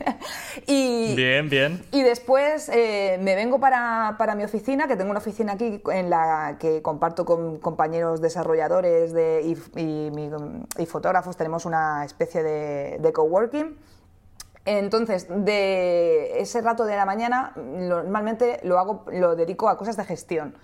y, 0.66 1.14
bien, 1.14 1.50
bien. 1.50 1.84
Y 1.92 2.00
después 2.00 2.70
eh, 2.70 3.18
me 3.20 3.34
vengo 3.34 3.60
para, 3.60 4.14
para, 4.16 4.34
mi 4.36 4.44
oficina, 4.44 4.88
que 4.88 4.96
tengo 4.96 5.10
una 5.10 5.18
oficina 5.18 5.52
aquí 5.52 5.82
en 5.92 6.08
la 6.08 6.56
que 6.58 6.80
comparto 6.80 7.26
con 7.26 7.58
compañeros 7.58 8.22
desarrolladores 8.22 9.12
de, 9.12 9.42
y, 9.42 10.80
y, 10.82 10.86
fotógrafos, 10.86 11.36
tenemos 11.36 11.66
una 11.66 12.06
especie 12.06 12.42
de, 12.42 12.96
de 12.98 13.12
coworking. 13.12 13.76
Entonces, 14.64 15.26
de 15.28 16.40
ese 16.40 16.62
rato 16.62 16.86
de 16.86 16.96
la 16.96 17.04
mañana, 17.04 17.52
normalmente 17.56 18.60
lo 18.62 18.78
hago, 18.78 19.04
lo 19.12 19.36
dedico 19.36 19.68
a 19.68 19.76
cosas 19.76 19.98
de 19.98 20.06
gestión 20.06 20.54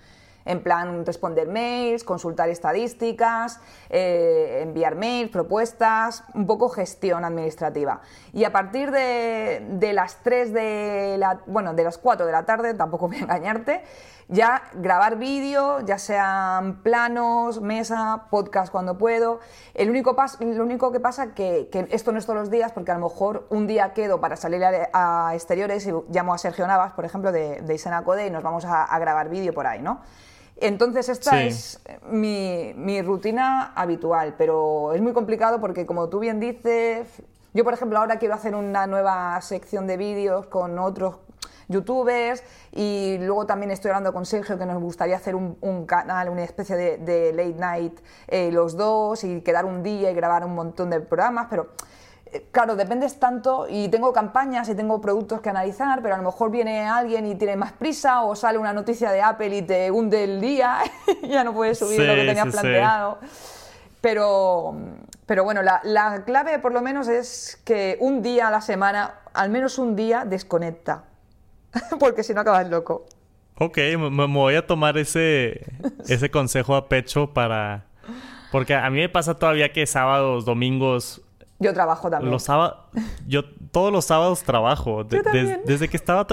en 0.45 0.61
plan 0.63 1.05
responder 1.05 1.47
mails, 1.47 2.03
consultar 2.03 2.49
estadísticas, 2.49 3.59
eh, 3.89 4.59
enviar 4.63 4.95
mails, 4.95 5.31
propuestas, 5.31 6.23
un 6.33 6.47
poco 6.47 6.69
gestión 6.69 7.25
administrativa. 7.25 8.01
Y 8.33 8.43
a 8.43 8.51
partir 8.51 8.91
de, 8.91 9.91
las 9.93 10.17
3 10.23 10.53
de 10.53 11.15
la, 11.17 11.41
bueno, 11.45 11.73
de 11.73 11.83
las 11.83 11.97
4 11.97 12.25
de 12.25 12.31
la 12.31 12.45
tarde, 12.45 12.73
tampoco 12.73 13.07
voy 13.07 13.17
a 13.17 13.21
engañarte, 13.21 13.83
ya 14.31 14.63
grabar 14.73 15.17
vídeo, 15.19 15.81
ya 15.81 15.99
sean 15.99 16.81
planos, 16.81 17.61
mesa, 17.61 18.23
podcast 18.31 18.71
cuando 18.71 18.97
puedo. 18.97 19.39
El 19.75 19.91
único 19.91 20.15
lo 20.39 20.63
único 20.63 20.91
que 20.91 20.99
pasa 20.99 21.35
que, 21.35 21.69
que 21.71 21.87
esto 21.91 22.11
no 22.11 22.17
es 22.17 22.25
todos 22.25 22.39
los 22.39 22.49
días, 22.49 22.71
porque 22.71 22.89
a 22.89 22.97
lo 22.97 23.07
mejor 23.07 23.45
un 23.49 23.67
día 23.67 23.93
quedo 23.93 24.19
para 24.19 24.35
salir 24.37 24.63
a, 24.65 25.31
exteriores 25.35 25.85
y 25.85 25.91
llamo 26.09 26.33
a 26.33 26.39
Sergio 26.39 26.65
Navas, 26.65 26.93
por 26.93 27.05
ejemplo, 27.05 27.31
de, 27.31 27.61
de 27.61 27.75
Isena 27.75 28.03
Code 28.03 28.25
y 28.25 28.31
nos 28.31 28.41
vamos 28.41 28.65
a, 28.65 28.83
a 28.85 28.97
grabar 28.97 29.29
vídeo 29.29 29.53
por 29.53 29.67
ahí, 29.67 29.83
¿no? 29.83 30.01
Entonces 30.61 31.09
esta 31.09 31.41
es 31.41 31.81
mi, 32.07 33.01
rutina 33.01 33.73
habitual, 33.73 34.35
pero 34.37 34.93
es 34.93 35.01
muy 35.01 35.11
complicado 35.11 35.59
porque 35.59 35.87
como 35.87 36.07
tú 36.07 36.19
bien 36.19 36.39
dices, 36.39 37.07
yo 37.53 37.63
por 37.63 37.73
ejemplo 37.73 37.97
ahora 37.97 38.19
quiero 38.19 38.35
hacer 38.35 38.53
una 38.53 38.85
nueva 38.85 39.41
sección 39.41 39.87
de 39.87 39.97
vídeos 39.97 40.45
con 40.45 40.77
otros 40.77 41.15
youtubers 41.71 42.43
y 42.71 43.17
luego 43.19 43.45
también 43.45 43.71
estoy 43.71 43.89
hablando 43.89 44.13
con 44.13 44.25
Sergio 44.25 44.57
que 44.57 44.65
nos 44.65 44.81
gustaría 44.81 45.15
hacer 45.15 45.35
un, 45.35 45.85
canal, 45.85 46.29
una 46.29 46.43
especie 46.43 46.75
de, 46.75 47.33
late 47.33 47.55
night 47.57 47.99
eh, 48.27 48.51
los 48.51 48.77
dos 48.77 49.23
y 49.23 49.41
quedar 49.41 49.65
un 49.65 49.81
día 49.81 50.11
y 50.11 50.13
grabar 50.13 50.45
un 50.45 50.53
montón 50.53 50.89
de 50.89 50.99
programas, 50.99 51.47
pero 51.49 51.69
claro, 52.51 52.75
dependes 52.75 53.19
tanto 53.19 53.67
y 53.69 53.89
tengo 53.89 54.13
campañas 54.13 54.69
y 54.69 54.75
tengo 54.75 55.01
productos 55.01 55.41
que 55.41 55.49
analizar, 55.49 56.01
pero 56.01 56.15
a 56.15 56.17
lo 56.17 56.23
mejor 56.23 56.51
viene 56.51 56.87
alguien 56.87 57.25
y 57.25 57.35
tiene 57.35 57.55
más 57.55 57.73
prisa 57.73 58.23
o 58.23 58.35
sale 58.35 58.57
una 58.57 58.73
noticia 58.73 59.11
de 59.11 59.21
Apple 59.21 59.55
y 59.55 59.61
te 59.61 59.91
hunde 59.91 60.23
el 60.23 60.39
día 60.39 60.79
y 61.21 61.27
ya 61.29 61.43
no 61.43 61.53
puedes 61.53 61.79
subir 61.79 61.99
lo 61.99 62.13
que 62.15 62.25
tenías 62.25 62.47
planteado. 62.47 63.19
Pero, 63.99 64.73
pero 65.25 65.43
bueno, 65.43 65.61
la, 65.61 65.79
la, 65.83 66.23
clave 66.25 66.57
por 66.57 66.71
lo 66.71 66.81
menos 66.81 67.07
es 67.07 67.61
que 67.63 67.97
un 67.99 68.23
día 68.23 68.47
a 68.47 68.51
la 68.51 68.61
semana, 68.61 69.19
al 69.33 69.49
menos 69.49 69.77
un 69.77 69.95
día, 69.95 70.25
desconecta. 70.25 71.03
Porque 71.99 72.23
si 72.23 72.33
no 72.33 72.41
acabas 72.41 72.69
loco. 72.69 73.05
Ok, 73.57 73.77
me, 73.97 74.25
voy 74.27 74.55
a 74.55 74.65
tomar 74.65 74.97
ese, 74.97 75.65
ese 76.07 76.31
consejo 76.31 76.75
a 76.75 76.89
pecho 76.89 77.33
para... 77.33 77.85
Porque 78.51 78.75
a 78.75 78.89
mí 78.89 78.99
me 78.99 79.07
pasa 79.07 79.35
todavía 79.35 79.71
que 79.71 79.85
sábados, 79.87 80.43
domingos 80.43 81.21
yo 81.61 81.75
trabajo 81.75 82.09
también. 82.09 82.31
Los 82.31 82.43
sábados, 82.43 82.79
yo 83.27 83.43
todos 83.71 83.91
los 83.91 84.05
sábados 84.05 84.43
trabajo. 84.43 85.03
desde 85.03 85.87
que 85.87 85.97
estaba 85.97 86.27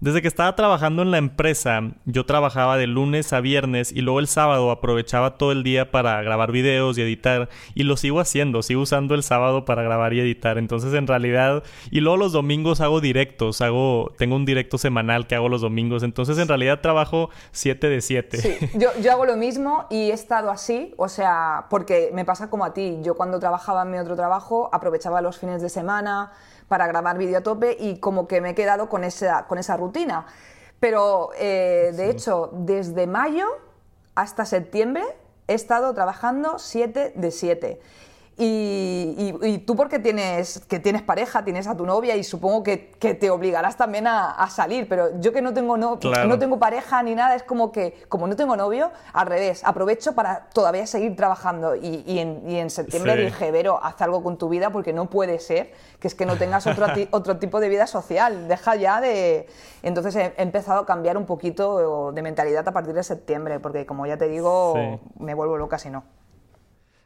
desde 0.00 0.22
que 0.22 0.28
estaba 0.28 0.56
trabajando 0.56 1.02
en 1.02 1.10
la 1.10 1.18
empresa, 1.18 1.82
yo 2.06 2.24
trabajaba 2.24 2.78
de 2.78 2.86
lunes 2.86 3.34
a 3.34 3.40
viernes 3.40 3.92
y 3.92 4.00
luego 4.00 4.18
el 4.18 4.28
sábado 4.28 4.70
aprovechaba 4.70 5.36
todo 5.36 5.52
el 5.52 5.62
día 5.62 5.90
para 5.90 6.22
grabar 6.22 6.52
videos 6.52 6.96
y 6.96 7.02
editar 7.02 7.50
y 7.74 7.82
lo 7.82 7.98
sigo 7.98 8.18
haciendo, 8.18 8.62
sigo 8.62 8.80
usando 8.80 9.14
el 9.14 9.22
sábado 9.22 9.66
para 9.66 9.82
grabar 9.82 10.14
y 10.14 10.20
editar. 10.20 10.56
Entonces, 10.56 10.94
en 10.94 11.06
realidad, 11.06 11.64
y 11.90 12.00
luego 12.00 12.16
los 12.16 12.32
domingos 12.32 12.80
hago 12.80 13.02
directos, 13.02 13.60
hago 13.60 14.14
tengo 14.16 14.36
un 14.36 14.46
directo 14.46 14.78
semanal 14.78 15.26
que 15.26 15.34
hago 15.34 15.50
los 15.50 15.60
domingos, 15.60 16.02
entonces 16.02 16.38
en 16.38 16.48
realidad 16.48 16.80
trabajo 16.80 17.28
7 17.52 17.90
de 17.90 18.00
7. 18.00 18.38
Sí, 18.38 18.70
yo, 18.78 18.88
yo 19.02 19.12
hago 19.12 19.26
lo 19.26 19.36
mismo 19.36 19.86
y 19.90 20.10
he 20.10 20.14
estado 20.14 20.50
así, 20.50 20.94
o 20.96 21.08
sea, 21.08 21.66
porque 21.68 22.10
me 22.14 22.24
pasa 22.24 22.48
como 22.48 22.64
a 22.64 22.72
ti, 22.72 23.00
yo 23.02 23.16
cuando 23.16 23.38
trabajaba 23.38 23.82
en 23.82 23.90
mi 23.90 23.98
otro 23.98 24.16
trabajo 24.16 24.70
aprovechaba 24.72 25.20
los 25.20 25.38
fines 25.38 25.60
de 25.60 25.68
semana, 25.68 25.99
para 26.68 26.86
grabar 26.86 27.18
vídeo 27.18 27.38
a 27.38 27.42
tope 27.42 27.76
y 27.78 27.98
como 27.98 28.28
que 28.28 28.40
me 28.40 28.50
he 28.50 28.54
quedado 28.54 28.88
con 28.88 29.04
esa, 29.04 29.46
con 29.46 29.58
esa 29.58 29.76
rutina. 29.76 30.26
Pero 30.78 31.30
eh, 31.36 31.92
de 31.94 32.10
hecho, 32.10 32.50
desde 32.52 33.06
mayo 33.06 33.46
hasta 34.14 34.44
septiembre 34.44 35.04
he 35.48 35.54
estado 35.54 35.92
trabajando 35.94 36.58
7 36.58 37.12
de 37.14 37.30
7. 37.30 37.80
Y, 38.42 39.58
tú 39.66 39.76
porque 39.76 39.98
tienes, 39.98 40.60
que 40.60 40.78
tienes 40.78 41.02
pareja, 41.02 41.44
tienes 41.44 41.66
a 41.66 41.76
tu 41.76 41.84
novia 41.84 42.16
y 42.16 42.24
supongo 42.24 42.62
que, 42.62 42.78
te 43.00 43.30
obligarás 43.30 43.76
también 43.76 44.06
a, 44.06 44.48
salir, 44.50 44.88
pero 44.88 45.20
yo 45.20 45.32
que 45.32 45.42
no 45.42 45.52
tengo, 45.52 45.76
no, 45.76 45.98
no 46.26 46.38
tengo 46.38 46.58
pareja 46.58 47.02
ni 47.02 47.14
nada, 47.14 47.34
es 47.34 47.42
como 47.42 47.70
que 47.70 47.94
como 48.08 48.26
no 48.26 48.36
tengo 48.36 48.56
novio, 48.56 48.90
al 49.12 49.26
revés, 49.26 49.62
aprovecho 49.64 50.14
para 50.14 50.46
todavía 50.54 50.86
seguir 50.86 51.16
trabajando 51.16 51.76
y, 51.76 52.18
en, 52.18 52.70
septiembre 52.70 53.16
dije, 53.16 53.50
Vero, 53.50 53.78
haz 53.82 54.00
algo 54.00 54.22
con 54.22 54.38
tu 54.38 54.48
vida 54.48 54.70
porque 54.70 54.92
no 54.94 55.10
puede 55.10 55.38
ser 55.38 55.72
que 55.98 56.08
es 56.08 56.14
que 56.14 56.24
no 56.24 56.36
tengas 56.36 56.66
otro, 56.66 56.86
otro 57.10 57.36
tipo 57.36 57.60
de 57.60 57.68
vida 57.68 57.86
social, 57.86 58.48
deja 58.48 58.74
ya 58.76 59.00
de... 59.00 59.48
Entonces 59.82 60.16
he, 60.16 60.32
empezado 60.38 60.80
a 60.80 60.86
cambiar 60.86 61.18
un 61.18 61.26
poquito 61.26 62.12
de 62.12 62.22
mentalidad 62.22 62.66
a 62.66 62.72
partir 62.72 62.94
de 62.94 63.02
septiembre, 63.02 63.60
porque 63.60 63.84
como 63.84 64.06
ya 64.06 64.16
te 64.16 64.28
digo, 64.28 65.00
me 65.18 65.34
vuelvo 65.34 65.58
loca 65.58 65.78
si 65.78 65.90
no. 65.90 66.04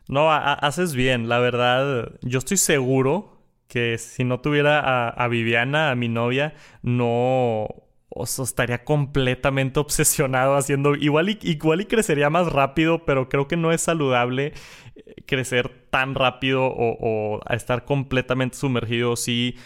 No, 0.09 0.31
haces 0.31 0.95
bien, 0.95 1.29
la 1.29 1.39
verdad. 1.39 2.13
Yo 2.23 2.39
estoy 2.39 2.57
seguro 2.59 3.39
que 3.69 3.99
si 3.99 4.25
no 4.25 4.41
tuviera 4.41 5.09
a, 5.09 5.29
Viviana, 5.29 5.91
a 5.91 5.95
mi 5.95 6.09
novia, 6.09 6.55
no 6.83 7.69
o 8.17 8.23
estaría 8.25 8.85
completamente 8.85 9.81
obsesionado 9.81 10.55
haciendo 10.57 10.95
igual 10.95 11.31
y, 11.31 11.39
igual 11.43 11.81
y 11.81 11.87
crecería 11.87 12.31
más 12.31 12.53
rápido, 12.53 13.05
pero 13.05 13.29
creo 13.29 13.49
que 13.49 13.57
no 13.57 13.73
es 13.73 13.81
saludable 13.81 14.53
eh, 14.95 15.15
crecer 15.27 15.89
tan 15.91 16.15
rápido 16.15 16.65
o, 16.67 16.97
o 17.01 17.41
estar 17.51 17.85
completamente 17.85 18.57
sumergido. 18.57 19.17
Sí, 19.17 19.57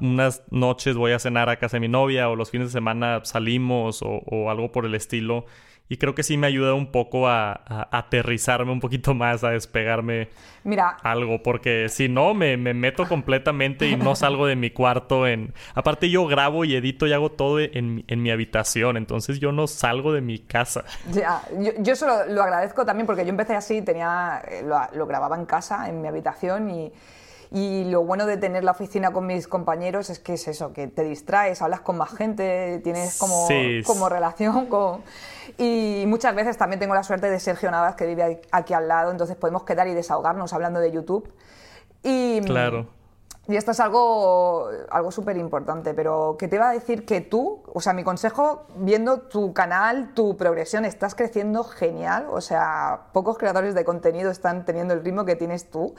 unas 0.00 0.42
noches 0.50 0.96
voy 0.96 1.12
a 1.12 1.18
cenar 1.18 1.48
a 1.48 1.58
casa 1.58 1.76
de 1.76 1.80
mi 1.80 1.88
novia 1.88 2.28
o 2.28 2.36
los 2.36 2.50
fines 2.50 2.68
de 2.68 2.72
semana 2.72 3.20
salimos 3.24 4.00
o 4.02 4.50
algo 4.50 4.72
por 4.72 4.86
el 4.86 4.94
estilo. 4.94 5.46
Y 5.88 5.98
creo 5.98 6.14
que 6.14 6.22
sí 6.22 6.36
me 6.36 6.46
ayuda 6.46 6.72
un 6.74 6.90
poco 6.90 7.28
a, 7.28 7.88
aterrizarme 7.90 8.72
un 8.72 8.80
poquito 8.80 9.14
más, 9.14 9.44
a 9.44 9.50
despegarme 9.50 10.28
Mira. 10.64 10.96
algo, 11.02 11.42
porque 11.42 11.88
si 11.88 12.08
no, 12.08 12.34
me, 12.34 12.56
meto 12.56 13.06
completamente 13.08 13.88
y 13.88 13.96
no 13.96 14.14
salgo 14.16 14.46
de 14.46 14.56
mi 14.56 14.70
cuarto. 14.70 15.26
En... 15.26 15.52
Aparte 15.74 16.08
yo 16.08 16.26
grabo 16.26 16.64
y 16.64 16.74
edito 16.74 17.06
y 17.06 17.12
hago 17.12 17.32
todo 17.32 17.60
en, 17.60 18.04
mi 18.08 18.30
habitación, 18.30 18.96
entonces 18.96 19.38
yo 19.38 19.52
no 19.52 19.66
salgo 19.66 20.12
de 20.12 20.20
mi 20.20 20.38
casa. 20.38 20.84
Ya, 21.10 21.42
yo, 21.58 21.92
eso 21.92 22.06
lo, 22.28 22.42
agradezco 22.42 22.84
también 22.84 23.06
porque 23.06 23.24
yo 23.24 23.30
empecé 23.30 23.54
así, 23.54 23.82
tenía, 23.82 24.42
eh, 24.48 24.64
lo, 24.64 25.06
grababa 25.06 25.36
en 25.36 25.46
casa, 25.46 25.88
en 25.88 26.00
mi 26.00 26.08
habitación 26.08 26.70
y... 26.70 26.92
Y 27.54 27.84
lo 27.84 28.02
bueno 28.02 28.24
de 28.24 28.38
tener 28.38 28.64
la 28.64 28.70
oficina 28.70 29.12
con 29.12 29.26
mis 29.26 29.46
compañeros 29.46 30.08
es 30.08 30.18
que 30.18 30.34
es 30.34 30.48
eso, 30.48 30.72
que 30.72 30.88
te 30.88 31.04
distraes, 31.04 31.60
hablas 31.60 31.80
con 31.80 31.98
más 31.98 32.10
gente, 32.14 32.80
tienes 32.82 33.18
como, 33.18 33.46
como 33.84 34.08
relación 34.08 34.66
con... 34.66 35.02
Y 35.58 36.04
muchas 36.06 36.34
veces 36.34 36.56
también 36.56 36.80
tengo 36.80 36.94
la 36.94 37.02
suerte 37.02 37.28
de 37.28 37.38
Sergio 37.38 37.70
Navas, 37.70 37.94
que 37.94 38.06
vive 38.06 38.40
aquí 38.52 38.72
al 38.72 38.88
lado, 38.88 39.10
entonces 39.10 39.36
podemos 39.36 39.64
quedar 39.64 39.86
y 39.86 39.92
desahogarnos 39.92 40.52
hablando 40.54 40.80
de 40.80 40.92
YouTube. 40.92 41.30
Y, 42.02 42.40
claro. 42.40 42.86
Y 43.48 43.56
esto 43.56 43.72
es 43.72 43.80
algo, 43.80 44.68
algo 44.88 45.10
súper 45.10 45.36
importante, 45.36 45.94
pero 45.94 46.36
que 46.38 46.46
te 46.46 46.56
iba 46.56 46.70
a 46.70 46.72
decir 46.72 47.04
que 47.04 47.20
tú, 47.20 47.62
o 47.66 47.80
sea, 47.80 47.92
mi 47.92 48.04
consejo, 48.04 48.66
viendo 48.76 49.22
tu 49.22 49.52
canal, 49.52 50.14
tu 50.14 50.36
progresión, 50.36 50.84
estás 50.84 51.16
creciendo 51.16 51.64
genial, 51.64 52.28
o 52.30 52.40
sea, 52.40 53.08
pocos 53.12 53.36
creadores 53.36 53.74
de 53.74 53.84
contenido 53.84 54.30
están 54.30 54.64
teniendo 54.64 54.94
el 54.94 55.04
ritmo 55.04 55.24
que 55.24 55.34
tienes 55.34 55.68
tú. 55.70 55.94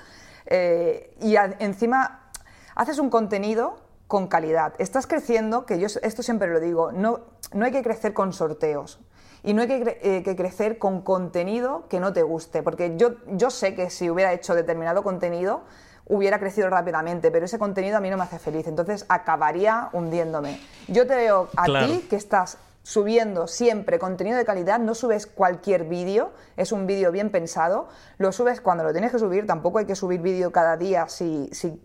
Eh, 0.45 1.15
y 1.21 1.35
encima 1.59 2.29
haces 2.75 2.99
un 2.99 3.09
contenido 3.09 3.77
con 4.07 4.27
calidad. 4.27 4.73
Estás 4.77 5.07
creciendo, 5.07 5.65
que 5.65 5.79
yo 5.79 5.87
esto 6.01 6.23
siempre 6.23 6.47
lo 6.47 6.59
digo, 6.59 6.91
no, 6.91 7.21
no 7.53 7.65
hay 7.65 7.71
que 7.71 7.81
crecer 7.81 8.13
con 8.13 8.33
sorteos. 8.33 8.99
Y 9.43 9.53
no 9.53 9.61
hay 9.61 9.69
eh, 9.71 10.21
que, 10.23 10.35
crecer 10.35 10.77
con 10.77 11.01
contenido 11.01 11.87
que 11.89 11.99
no 11.99 12.13
te 12.13 12.23
guste, 12.23 12.63
porque 12.63 12.95
yo, 12.95 13.15
yo 13.27 13.49
sé 13.49 13.75
que 13.75 13.89
si 13.89 14.09
hubiera 14.09 14.31
hecho 14.31 14.55
determinado 14.55 15.03
contenido, 15.03 15.63
hubiera 16.05 16.39
crecido 16.39 16.69
rápidamente, 16.69 17.29
pero 17.31 17.45
ese 17.45 17.59
contenido 17.59 17.97
a 17.97 17.99
mí 17.99 18.09
no 18.09 18.17
me 18.17 18.23
hace 18.23 18.39
feliz, 18.39 18.67
entonces 18.67 19.05
acabaría 19.09 19.89
hundiéndome. 19.93 20.61
Yo 20.87 21.07
te 21.07 21.15
veo 21.15 21.49
a 21.57 21.65
ti 21.65 22.05
que 22.09 22.15
estás 22.15 22.57
subiendo 22.83 23.47
siempre 23.47 23.97
contenido 23.97 24.37
de 24.37 24.45
calidad, 24.45 24.79
no 24.79 24.93
subes 24.93 25.25
cualquier 25.25 25.85
vídeo, 25.85 26.33
es 26.57 26.71
un 26.71 26.85
vídeo 26.85 27.11
bien 27.11 27.31
pensado, 27.31 27.87
lo 28.17 28.31
subes 28.31 28.61
cuando 28.61 28.83
lo 28.83 28.91
tienes 28.91 29.11
que 29.11 29.19
subir, 29.19 29.47
tampoco 29.47 29.79
hay 29.79 29.85
que 29.85 29.95
subir 29.95 30.21
vídeo 30.21 30.51
cada 30.51 30.77
día 30.77 31.07
si, 31.07 31.49
si, 31.51 31.81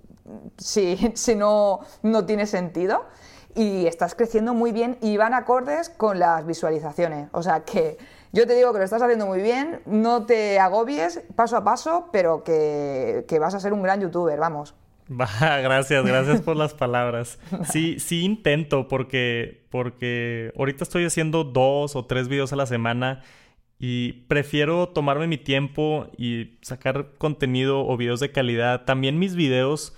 si, 1.15 1.35
no, 1.35 1.81
no 2.03 2.27
tiene 2.27 2.47
sentido 2.47 3.07
y 3.55 3.87
estás 3.87 4.15
creciendo 4.15 4.55
muy 4.55 4.73
bien 4.73 4.99
y 5.01 5.17
van 5.17 5.35
acordes 5.35 5.89
con 5.89 6.19
las 6.19 6.45
visualizaciones. 6.45 7.29
O 7.33 7.43
sea 7.43 7.65
que 7.65 7.99
yo 8.33 8.47
te 8.47 8.55
digo 8.55 8.73
que 8.73 8.79
lo 8.79 8.85
estás 8.85 9.03
haciendo 9.03 9.27
muy 9.27 9.41
bien, 9.41 9.81
no 9.87 10.27
te 10.27 10.61
agobies 10.61 11.23
paso 11.35 11.57
a 11.57 11.65
paso, 11.65 12.09
pero 12.13 12.45
que, 12.45 13.25
vas 13.41 13.55
a 13.55 13.61
ser 13.61 13.73
un 13.73 13.83
gran 13.83 14.01
youtuber, 14.01 14.39
vamos. 14.39 14.75
gracias, 15.41 16.05
gracias 16.05 16.43
por 16.43 16.57
las 16.57 16.75
palabras. 16.75 17.39
Sí, 17.71 17.99
sí 17.99 18.23
intento 18.23 18.89
porque, 18.89 19.65
porque 19.71 20.53
ahorita 20.57 20.85
estoy 20.85 21.05
haciendo 21.05 21.45
dos 21.45 21.97
o 21.97 22.05
tres 22.05 22.29
videos 22.29 22.53
a 22.53 22.57
la 22.57 22.67
semana 22.67 23.23
y 23.79 24.25
prefiero 24.29 24.89
tomarme 24.89 25.27
mi 25.27 25.39
tiempo 25.39 26.11
y 26.19 26.59
sacar 26.63 27.13
contenido 27.17 27.87
o 27.87 27.97
videos 27.97 28.21
de 28.21 28.33
calidad. 28.33 28.85
También 28.85 29.19
mis 29.19 29.35
videos 29.35 29.97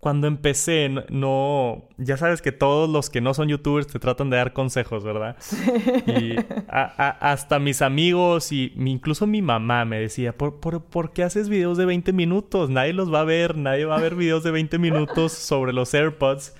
cuando 0.00 0.26
empecé, 0.26 0.88
no, 1.10 1.84
ya 1.98 2.16
sabes 2.16 2.40
que 2.40 2.52
todos 2.52 2.88
los 2.88 3.10
que 3.10 3.20
no 3.20 3.34
son 3.34 3.48
youtubers 3.48 3.86
te 3.86 3.98
tratan 3.98 4.30
de 4.30 4.38
dar 4.38 4.54
consejos, 4.54 5.04
¿verdad? 5.04 5.36
Sí. 5.40 5.56
Y 6.06 6.36
hasta 6.68 7.58
mis 7.58 7.82
amigos 7.82 8.50
y 8.50 8.72
incluso 8.76 9.26
mi 9.26 9.42
mamá 9.42 9.84
me 9.84 10.00
decía, 10.00 10.32
¿Por, 10.32 10.58
por, 10.58 11.12
qué 11.12 11.22
haces 11.22 11.50
videos 11.50 11.76
de 11.76 11.84
20 11.84 12.14
minutos? 12.14 12.70
Nadie 12.70 12.94
los 12.94 13.12
va 13.12 13.20
a 13.20 13.24
ver, 13.24 13.56
nadie 13.56 13.84
va 13.84 13.96
a 13.96 14.00
ver 14.00 14.14
videos 14.14 14.42
de 14.42 14.50
20 14.50 14.78
minutos 14.78 15.32
sobre 15.32 15.74
los 15.74 15.92
AirPods. 15.92 16.54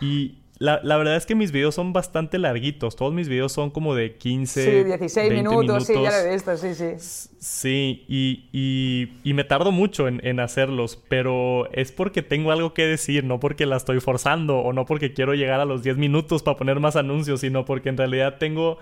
Y 0.00 0.39
la, 0.60 0.98
verdad 0.98 1.16
es 1.16 1.24
que 1.24 1.34
mis 1.34 1.52
videos 1.52 1.74
son 1.74 1.94
bastante 1.94 2.38
larguitos. 2.38 2.94
Todos 2.94 3.14
mis 3.14 3.30
videos 3.30 3.50
son 3.50 3.70
como 3.70 3.94
de 3.94 4.16
15, 4.16 4.64
sí, 4.64 4.84
16 4.84 5.32
minutos, 5.32 5.86
Sí, 5.86 5.94
ya 5.94 6.10
lo 6.10 6.16
he 6.16 6.32
visto, 6.34 6.54
sí, 6.58 6.74
sí. 6.74 6.90
Sí, 7.38 8.04
y, 8.06 9.08
y, 9.24 9.32
me 9.32 9.44
tardo 9.44 9.72
mucho 9.72 10.06
en, 10.06 10.20
en, 10.22 10.38
hacerlos, 10.38 11.02
pero 11.08 11.72
es 11.72 11.92
porque 11.92 12.20
tengo 12.20 12.52
algo 12.52 12.74
que 12.74 12.86
decir, 12.86 13.24
no 13.24 13.40
porque 13.40 13.64
la 13.64 13.78
estoy 13.78 14.00
forzando 14.00 14.58
o 14.58 14.74
no 14.74 14.84
porque 14.84 15.14
quiero 15.14 15.32
llegar 15.32 15.60
a 15.60 15.64
los 15.64 15.82
10 15.82 15.96
minutos 15.96 16.42
para 16.42 16.58
poner 16.58 16.78
más 16.78 16.94
anuncios, 16.94 17.40
sino 17.40 17.64
porque 17.64 17.88
en 17.88 17.96
realidad 17.96 18.36
tengo... 18.38 18.76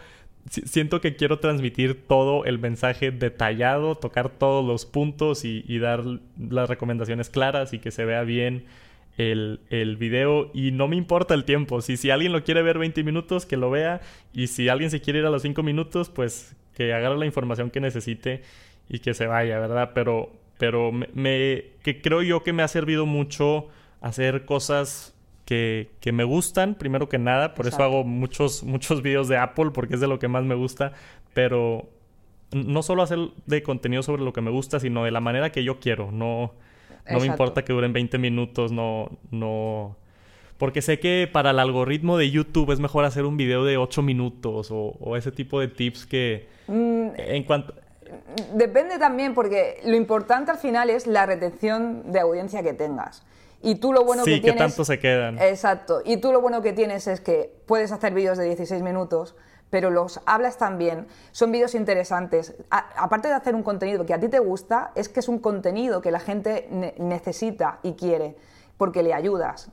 Siento 0.50 1.00
que 1.00 1.14
quiero 1.14 1.38
transmitir 1.38 2.06
todo 2.08 2.44
el 2.44 2.58
mensaje 2.58 3.12
detallado, 3.12 3.94
tocar 3.94 4.30
todos 4.30 4.66
los 4.66 4.84
puntos 4.84 5.44
y, 5.44 5.64
y 5.68 5.78
dar 5.78 6.02
las 6.38 6.68
recomendaciones 6.68 7.30
claras 7.30 7.72
y 7.72 7.78
que 7.78 7.92
se 7.92 8.04
vea 8.04 8.22
bien 8.22 8.64
el, 9.18 9.60
el, 9.68 9.96
video 9.96 10.50
y 10.54 10.70
no 10.70 10.88
me 10.88 10.96
importa 10.96 11.34
el 11.34 11.44
tiempo. 11.44 11.82
Si, 11.82 11.96
si 11.96 12.10
alguien 12.10 12.32
lo 12.32 12.44
quiere 12.44 12.62
ver 12.62 12.78
20 12.78 13.02
minutos, 13.02 13.44
que 13.44 13.56
lo 13.56 13.68
vea. 13.68 14.00
Y 14.32 14.46
si 14.46 14.68
alguien 14.68 14.90
se 14.90 15.00
quiere 15.00 15.18
ir 15.18 15.26
a 15.26 15.30
los 15.30 15.42
5 15.42 15.62
minutos, 15.62 16.08
pues 16.08 16.56
que 16.74 16.94
agarre 16.94 17.18
la 17.18 17.26
información 17.26 17.70
que 17.70 17.80
necesite 17.80 18.42
y 18.88 19.00
que 19.00 19.12
se 19.14 19.26
vaya, 19.26 19.58
¿verdad? 19.58 19.90
Pero, 19.92 20.30
pero 20.56 20.92
me, 20.92 21.64
que 21.82 22.00
creo 22.00 22.22
yo 22.22 22.44
que 22.44 22.52
me 22.52 22.62
ha 22.62 22.68
servido 22.68 23.04
mucho 23.04 23.66
hacer 24.00 24.44
cosas 24.44 25.14
que, 25.44 25.90
que 26.00 26.12
me 26.12 26.22
gustan, 26.22 26.76
primero 26.76 27.08
que 27.08 27.18
nada. 27.18 27.54
Por 27.54 27.66
eso 27.66 27.82
hago 27.82 28.04
muchos, 28.04 28.62
muchos 28.62 29.02
videos 29.02 29.26
de 29.26 29.36
Apple, 29.36 29.72
porque 29.74 29.94
es 29.94 30.00
de 30.00 30.06
lo 30.06 30.20
que 30.20 30.28
más 30.28 30.44
me 30.44 30.54
gusta. 30.54 30.92
Pero 31.34 31.88
no 32.52 32.84
solo 32.84 33.02
hacer 33.02 33.18
de 33.46 33.64
contenido 33.64 34.04
sobre 34.04 34.22
lo 34.22 34.32
que 34.32 34.40
me 34.42 34.52
gusta, 34.52 34.78
sino 34.78 35.04
de 35.04 35.10
la 35.10 35.20
manera 35.20 35.50
que 35.50 35.64
yo 35.64 35.80
quiero. 35.80 36.12
No 36.12 36.52
no 37.10 37.20
me 37.20 37.26
importa 37.26 37.64
que 37.64 37.72
duren 37.72 37.92
20 37.92 38.18
minutos, 38.18 38.72
no, 38.72 39.10
no... 39.30 39.96
Porque 40.58 40.82
sé 40.82 40.98
que 40.98 41.28
para 41.32 41.50
el 41.50 41.60
algoritmo 41.60 42.18
de 42.18 42.30
YouTube 42.30 42.72
es 42.72 42.80
mejor 42.80 43.04
hacer 43.04 43.24
un 43.24 43.36
video 43.36 43.64
de 43.64 43.76
8 43.76 44.02
minutos 44.02 44.68
o, 44.72 45.16
ese 45.16 45.30
tipo 45.30 45.60
de 45.60 45.68
tips 45.68 46.06
que... 46.06 46.48
Mm, 46.66 47.08
en 47.16 47.44
cuanto... 47.44 47.74
Depende 48.54 48.98
también, 48.98 49.34
porque 49.34 49.80
lo 49.84 49.94
importante 49.94 50.50
al 50.50 50.58
final 50.58 50.90
es 50.90 51.06
la 51.06 51.26
retención 51.26 52.10
de 52.10 52.20
audiencia 52.20 52.62
que 52.62 52.72
tengas. 52.72 53.22
Y 53.62 53.76
tú 53.76 53.92
lo 53.92 54.04
bueno 54.04 54.24
que 54.24 54.40
tienes... 54.40 54.52
que 54.52 54.58
tanto 54.58 54.84
se 54.84 54.98
quedan. 54.98 55.38
Exacto. 55.38 56.00
Y 56.04 56.18
tú 56.18 56.32
lo 56.32 56.40
bueno 56.40 56.62
que 56.62 56.72
tienes 56.72 57.06
es 57.06 57.20
que 57.20 57.52
puedes 57.66 57.92
hacer 57.92 58.14
vídeos 58.14 58.38
de 58.38 58.44
16 58.46 58.82
minutos, 58.82 59.36
pero 59.70 59.90
los 59.90 60.20
hablas 60.26 60.56
también, 60.56 61.06
son 61.32 61.52
vídeos 61.52 61.74
interesantes. 61.74 62.54
aparte 62.70 63.28
de 63.28 63.34
hacer 63.34 63.54
un 63.54 63.62
contenido 63.62 64.06
que 64.06 64.14
a 64.14 64.20
ti 64.20 64.28
te 64.28 64.38
gusta, 64.38 64.92
es 64.94 65.08
que 65.08 65.20
es 65.20 65.28
un 65.28 65.38
contenido 65.38 66.00
que 66.00 66.10
la 66.10 66.20
gente 66.20 66.94
necesita 66.98 67.78
y 67.82 67.92
quiere, 67.92 68.36
porque 68.76 69.02
le 69.02 69.14
ayudas. 69.14 69.70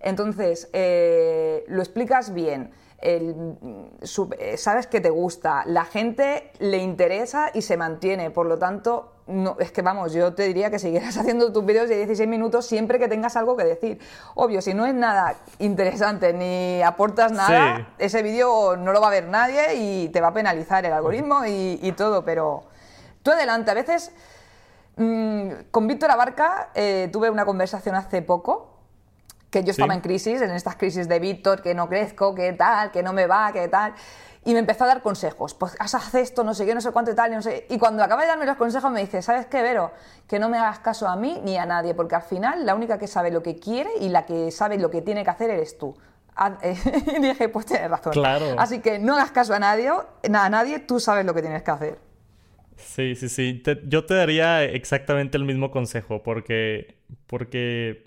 Entonces, 0.00 0.68
eh, 0.72 1.64
lo 1.68 1.80
explicas 1.80 2.32
bien, 2.32 2.72
eh, 2.98 4.56
sabes 4.56 4.86
que 4.86 5.00
te 5.00 5.10
gusta, 5.10 5.64
la 5.66 5.84
gente 5.84 6.50
le 6.58 6.78
interesa 6.78 7.50
y 7.52 7.62
se 7.62 7.76
mantiene, 7.76 8.30
por 8.30 8.46
lo 8.46 8.58
tanto, 8.58 9.12
no, 9.26 9.56
es 9.58 9.72
que 9.72 9.82
vamos, 9.82 10.12
yo 10.12 10.34
te 10.34 10.44
diría 10.44 10.70
que 10.70 10.78
siguieras 10.78 11.16
haciendo 11.18 11.52
tus 11.52 11.64
vídeos 11.64 11.88
de 11.88 11.96
16 11.96 12.28
minutos 12.28 12.66
siempre 12.66 12.98
que 12.98 13.08
tengas 13.08 13.36
algo 13.36 13.56
que 13.56 13.64
decir. 13.64 13.98
Obvio, 14.34 14.62
si 14.62 14.72
no 14.72 14.86
es 14.86 14.94
nada 14.94 15.34
interesante 15.58 16.32
ni 16.32 16.82
aportas 16.82 17.32
nada, 17.32 17.88
ese 17.98 18.22
vídeo 18.22 18.76
no 18.76 18.92
lo 18.92 19.00
va 19.00 19.08
a 19.08 19.10
ver 19.10 19.28
nadie 19.28 19.74
y 19.74 20.08
te 20.08 20.20
va 20.20 20.28
a 20.28 20.34
penalizar 20.34 20.84
el 20.86 20.92
algoritmo 20.92 21.44
y, 21.46 21.92
todo, 21.96 22.24
pero 22.24 22.64
tú 23.22 23.32
adelante. 23.32 23.70
A 23.70 23.74
veces, 23.74 24.12
mm, 24.96 25.50
con 25.70 25.86
Víctor 25.86 26.10
Abarca 26.10 26.70
eh, 26.74 27.08
tuve 27.12 27.28
una 27.30 27.44
conversación 27.44 27.94
hace 27.94 28.22
poco 28.22 28.75
que 29.50 29.62
yo 29.64 29.70
estaba 29.70 29.94
en 29.94 30.00
crisis, 30.00 30.42
en 30.42 30.50
estas 30.50 30.76
crisis 30.76 31.08
de 31.08 31.18
Víctor, 31.18 31.62
que 31.62 31.74
no 31.74 31.88
crezco, 31.88 32.34
que 32.34 32.52
tal, 32.52 32.90
que 32.90 33.02
no 33.02 33.12
me 33.12 33.26
va, 33.26 33.52
que 33.52 33.68
tal. 33.68 33.94
Y 34.44 34.52
me 34.52 34.60
empezó 34.60 34.84
a 34.84 34.86
dar 34.86 35.02
consejos. 35.02 35.54
Pues 35.54 35.76
haz 35.78 36.14
esto, 36.14 36.44
no 36.44 36.54
sé 36.54 36.66
qué, 36.66 36.74
no 36.74 36.80
sé 36.80 36.92
cuánto 36.92 37.10
y 37.10 37.14
tal, 37.14 37.32
y 37.32 37.34
no 37.34 37.42
sé. 37.42 37.66
Y 37.68 37.78
cuando 37.78 38.02
acaba 38.04 38.22
de 38.22 38.28
darme 38.28 38.46
los 38.46 38.56
consejos 38.56 38.90
me 38.92 39.00
dice, 39.00 39.22
¿sabes 39.22 39.46
qué, 39.46 39.62
Vero? 39.62 39.92
Que 40.28 40.38
no 40.38 40.48
me 40.48 40.58
hagas 40.58 40.78
caso 40.78 41.08
a 41.08 41.16
mí 41.16 41.40
ni 41.44 41.56
a 41.56 41.66
nadie, 41.66 41.94
porque 41.94 42.14
al 42.14 42.22
final 42.22 42.64
la 42.64 42.74
única 42.74 42.98
que 42.98 43.06
sabe 43.06 43.30
lo 43.30 43.42
que 43.42 43.56
quiere 43.56 43.90
y 44.00 44.08
la 44.08 44.24
que 44.24 44.50
sabe 44.50 44.78
lo 44.78 44.90
que 44.90 45.02
tiene 45.02 45.24
que 45.24 45.30
hacer 45.30 45.50
eres 45.50 45.78
tú. 45.78 45.96
y 47.16 47.20
dije, 47.20 47.48
pues 47.48 47.66
tienes 47.66 47.90
razón. 47.90 48.12
Claro. 48.12 48.56
Así 48.58 48.80
que 48.80 48.98
no 48.98 49.14
hagas 49.14 49.30
caso 49.30 49.54
a 49.54 49.58
nadie, 49.58 49.90
a 49.90 50.48
nadie, 50.48 50.80
tú 50.80 51.00
sabes 51.00 51.24
lo 51.24 51.34
que 51.34 51.40
tienes 51.40 51.62
que 51.62 51.70
hacer. 51.70 51.98
Sí, 52.76 53.14
sí, 53.14 53.28
sí. 53.28 53.62
yo 53.86 54.04
te 54.04 54.14
daría 54.14 54.62
exactamente 54.62 55.38
el 55.38 55.44
mismo 55.44 55.70
consejo, 55.70 56.22
porque, 56.22 56.98
porque 57.26 58.04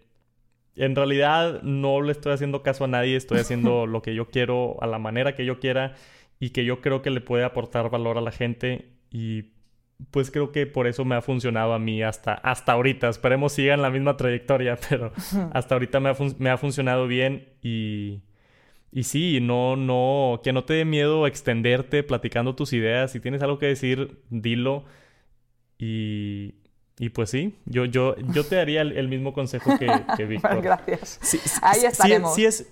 en 0.80 0.96
realidad 0.96 1.62
no 1.64 2.02
le 2.02 2.12
estoy 2.12 2.34
haciendo 2.34 2.64
caso 2.64 2.86
a 2.86 2.88
nadie, 2.88 3.16
estoy 3.16 3.40
haciendo 3.42 3.86
lo 3.86 4.02
que 4.02 4.16
yo 4.16 4.30
quiero 4.30 4.82
a 4.82 4.88
la 4.88 5.00
manera 5.00 5.36
que 5.36 5.46
yo 5.46 5.60
quiera 5.60 5.96
y 6.40 6.52
que 6.52 6.66
yo 6.66 6.82
creo 6.82 7.02
que 7.02 7.10
le 7.10 7.22
puede 7.22 7.44
aportar 7.44 7.90
valor 7.90 8.18
a 8.18 8.22
la 8.22 8.32
gente 8.32 8.90
y 9.12 9.52
pues 10.12 10.32
creo 10.32 10.52
que 10.52 10.66
por 10.66 10.88
eso 10.88 11.04
me 11.04 11.16
ha 11.16 11.22
funcionado 11.22 11.74
a 11.74 11.80
mí 11.80 12.02
hasta, 12.02 12.34
hasta 12.34 12.72
ahorita. 12.72 13.10
Esperemos 13.10 13.54
sigan 13.54 13.82
la 13.82 13.90
misma 13.90 14.18
trayectoria, 14.18 14.78
pero 14.90 15.12
hasta 15.52 15.76
ahorita 15.76 16.00
me 16.00 16.10
ha, 16.10 16.16
me 16.38 16.50
ha 16.50 16.58
funcionado 16.58 17.08
bien 17.08 17.50
y, 17.62 18.22
y 18.92 19.04
sí, 19.04 19.40
no, 19.42 19.76
no, 19.76 20.42
que 20.44 20.54
no 20.54 20.64
te 20.64 20.74
dé 20.74 20.86
miedo 20.86 21.28
extenderte 21.28 22.04
platicando 22.04 22.56
tus 22.56 22.74
ideas. 22.74 23.12
Si 23.12 23.20
tienes 23.20 23.42
algo 23.42 23.60
que 23.60 23.68
decir, 23.68 24.22
dilo. 24.30 24.86
Y, 25.78 26.39
y 27.00 27.10
pues 27.10 27.30
sí, 27.30 27.56
yo, 27.66 27.86
yo, 27.86 28.18
yo 28.34 28.44
te 28.46 28.58
daría 28.58 28.82
el, 28.82 29.08
mismo 29.08 29.34
consejo 29.34 29.80
que, 29.80 29.90
que 30.18 30.26
Víctor. 30.28 30.62
Gracias. 30.62 31.20
Ahí 31.62 31.86
estaremos. 31.86 32.36
Sí, 32.36 32.46
es, 32.46 32.68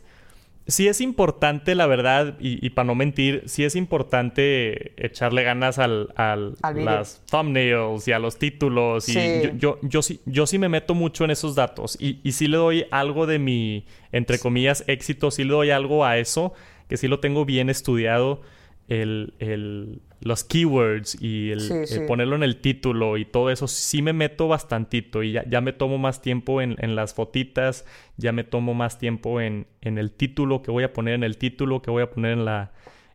sí 0.68 0.90
es 0.90 1.00
importante, 1.00 1.76
la 1.76 1.88
verdad, 1.88 2.36
y, 2.40 2.70
para 2.72 2.88
no 2.88 2.96
mentir, 2.96 3.44
sí 3.46 3.64
es 3.64 3.78
importante 3.78 4.92
echarle 5.04 5.44
ganas 5.44 5.80
al, 5.80 6.14
al, 6.18 6.58
las 6.76 7.22
thumbnails 7.32 8.06
y 8.10 8.12
a 8.12 8.20
los 8.20 8.38
títulos. 8.38 9.08
Y 9.08 9.16
yo, 9.58 9.80
yo, 9.82 10.02
sí, 10.02 10.20
yo 10.26 10.46
sí 10.46 10.60
me 10.60 10.68
meto 10.68 10.94
mucho 10.94 11.24
en 11.24 11.32
esos 11.32 11.56
datos. 11.56 11.98
Y, 12.00 12.20
y 12.22 12.34
sí 12.34 12.48
le 12.48 12.58
doy 12.58 12.86
algo 12.92 13.28
de 13.28 13.40
mi, 13.40 13.86
entre 14.12 14.40
comillas, 14.40 14.84
éxito, 14.88 15.32
sí 15.32 15.46
le 15.46 15.52
doy 15.52 15.70
algo 15.70 16.04
a 16.04 16.18
eso, 16.18 16.54
que 16.90 16.98
sí 16.98 17.08
lo 17.08 17.22
tengo 17.22 17.46
bien 17.46 17.70
estudiado. 17.70 18.42
El, 18.88 19.34
el, 19.40 20.02
los 20.22 20.44
keywords 20.44 21.18
y 21.22 21.52
el, 21.52 22.06
ponerlo 22.08 22.36
en 22.36 22.44
el 22.44 22.60
título 22.60 23.18
y 23.18 23.26
todo 23.26 23.52
eso, 23.52 23.68
sí 23.68 24.02
me 24.02 24.14
meto 24.14 24.48
bastantito 24.48 25.24
y 25.24 25.34
ya, 25.34 25.62
me 25.62 25.74
tomo 25.74 25.98
más 25.98 26.22
tiempo 26.22 26.62
en, 26.62 26.96
las 26.96 27.14
fotitas, 27.14 27.86
ya 28.18 28.32
me 28.32 28.44
tomo 28.44 28.74
más 28.74 28.98
tiempo 28.98 29.42
en, 29.42 29.68
el 29.82 30.12
título 30.12 30.62
que 30.62 30.72
voy 30.72 30.84
a 30.84 30.94
poner 30.94 31.14
en 31.14 31.24
el 31.24 31.38
título, 31.38 31.82
que 31.82 31.92
voy 31.92 32.04
a 32.04 32.10
poner 32.10 32.32
en 32.32 32.46
la, 32.46 32.72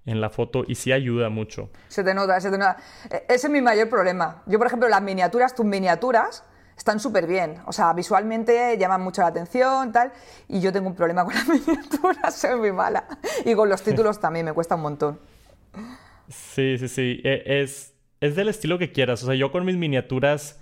en 0.06 0.20
la 0.20 0.30
foto 0.30 0.64
y 0.66 0.76
sí 0.76 0.92
ayuda 0.92 1.28
mucho. 1.28 1.70
Se 1.88 2.04
te 2.04 2.14
nota, 2.14 2.40
se 2.40 2.50
te 2.50 2.58
nota. 2.58 2.76
E, 3.10 3.24
ese 3.28 3.46
es 3.48 3.50
mi 3.52 3.60
mayor 3.60 3.88
problema. 3.88 4.42
Yo, 4.46 4.58
por 4.58 4.66
ejemplo, 4.66 4.88
las 4.88 5.02
miniaturas, 5.02 5.54
tus 5.54 5.66
miniaturas 5.66 6.44
están 6.76 7.00
súper 7.00 7.26
bien. 7.26 7.60
O 7.66 7.72
sea, 7.72 7.92
visualmente 7.92 8.76
llaman 8.78 9.02
mucho 9.02 9.22
la 9.22 9.28
atención, 9.28 9.92
tal. 9.92 10.12
Y 10.48 10.60
yo 10.60 10.72
tengo 10.72 10.88
un 10.88 10.94
problema 10.94 11.24
con 11.24 11.34
las 11.34 11.48
miniaturas, 11.48 12.34
soy 12.34 12.56
muy 12.56 12.72
mala. 12.72 13.04
Y 13.44 13.54
con 13.54 13.68
los 13.68 13.82
títulos 13.82 14.20
también 14.20 14.46
me 14.46 14.52
cuesta 14.52 14.76
un 14.76 14.82
montón. 14.82 15.31
Sí, 16.28 16.78
sí, 16.78 16.88
sí. 16.88 17.20
E, 17.24 17.42
es, 17.62 17.94
es 18.20 18.36
del 18.36 18.48
estilo 18.48 18.78
que 18.78 18.92
quieras. 18.92 19.22
O 19.22 19.26
sea, 19.26 19.34
yo 19.34 19.50
con 19.50 19.64
mis 19.64 19.76
miniaturas 19.76 20.60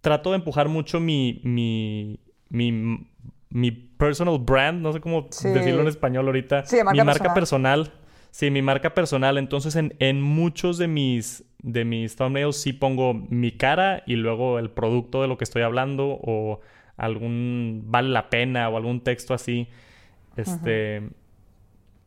trato 0.00 0.30
de 0.30 0.36
empujar 0.36 0.68
mucho 0.68 1.00
mi, 1.00 1.40
mi, 1.44 2.20
mi, 2.48 3.06
mi 3.50 3.70
personal 3.70 4.38
brand, 4.38 4.80
no 4.80 4.92
sé 4.92 5.00
cómo 5.00 5.22
decirlo 5.22 5.82
en 5.82 5.88
español 5.88 6.26
ahorita. 6.26 6.64
Sí, 6.64 6.76
marca 6.76 6.92
mi 6.92 7.04
marca 7.04 7.34
personal. 7.34 7.92
Sí, 8.30 8.50
mi 8.50 8.62
marca 8.62 8.94
personal. 8.94 9.38
Entonces, 9.38 9.74
en, 9.76 9.94
en, 9.98 10.20
muchos 10.22 10.78
de 10.78 10.86
mis, 10.86 11.44
de 11.62 11.84
mis 11.84 12.14
thumbnails 12.14 12.56
sí 12.56 12.72
pongo 12.72 13.14
mi 13.14 13.52
cara 13.52 14.02
y 14.06 14.16
luego 14.16 14.58
el 14.58 14.70
producto 14.70 15.22
de 15.22 15.28
lo 15.28 15.38
que 15.38 15.44
estoy 15.44 15.62
hablando 15.62 16.18
o 16.22 16.60
algún 16.96 17.84
vale 17.86 18.10
la 18.10 18.28
pena 18.28 18.68
o 18.68 18.76
algún 18.76 19.00
texto 19.00 19.34
así. 19.34 19.68
Este 20.36 21.02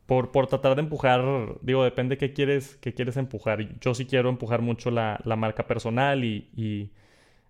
por, 0.06 0.32
por 0.32 0.46
tratar 0.46 0.74
de 0.74 0.82
empujar, 0.82 1.22
digo, 1.62 1.84
depende 1.84 2.18
qué 2.18 2.32
quieres, 2.32 2.76
qué 2.76 2.94
quieres 2.94 3.16
empujar. 3.16 3.78
Yo 3.80 3.94
sí 3.94 4.06
quiero 4.06 4.28
empujar 4.28 4.62
mucho 4.62 4.90
la, 4.90 5.20
la 5.24 5.36
marca 5.36 5.66
personal 5.66 6.24
y, 6.24 6.48
y 6.56 6.90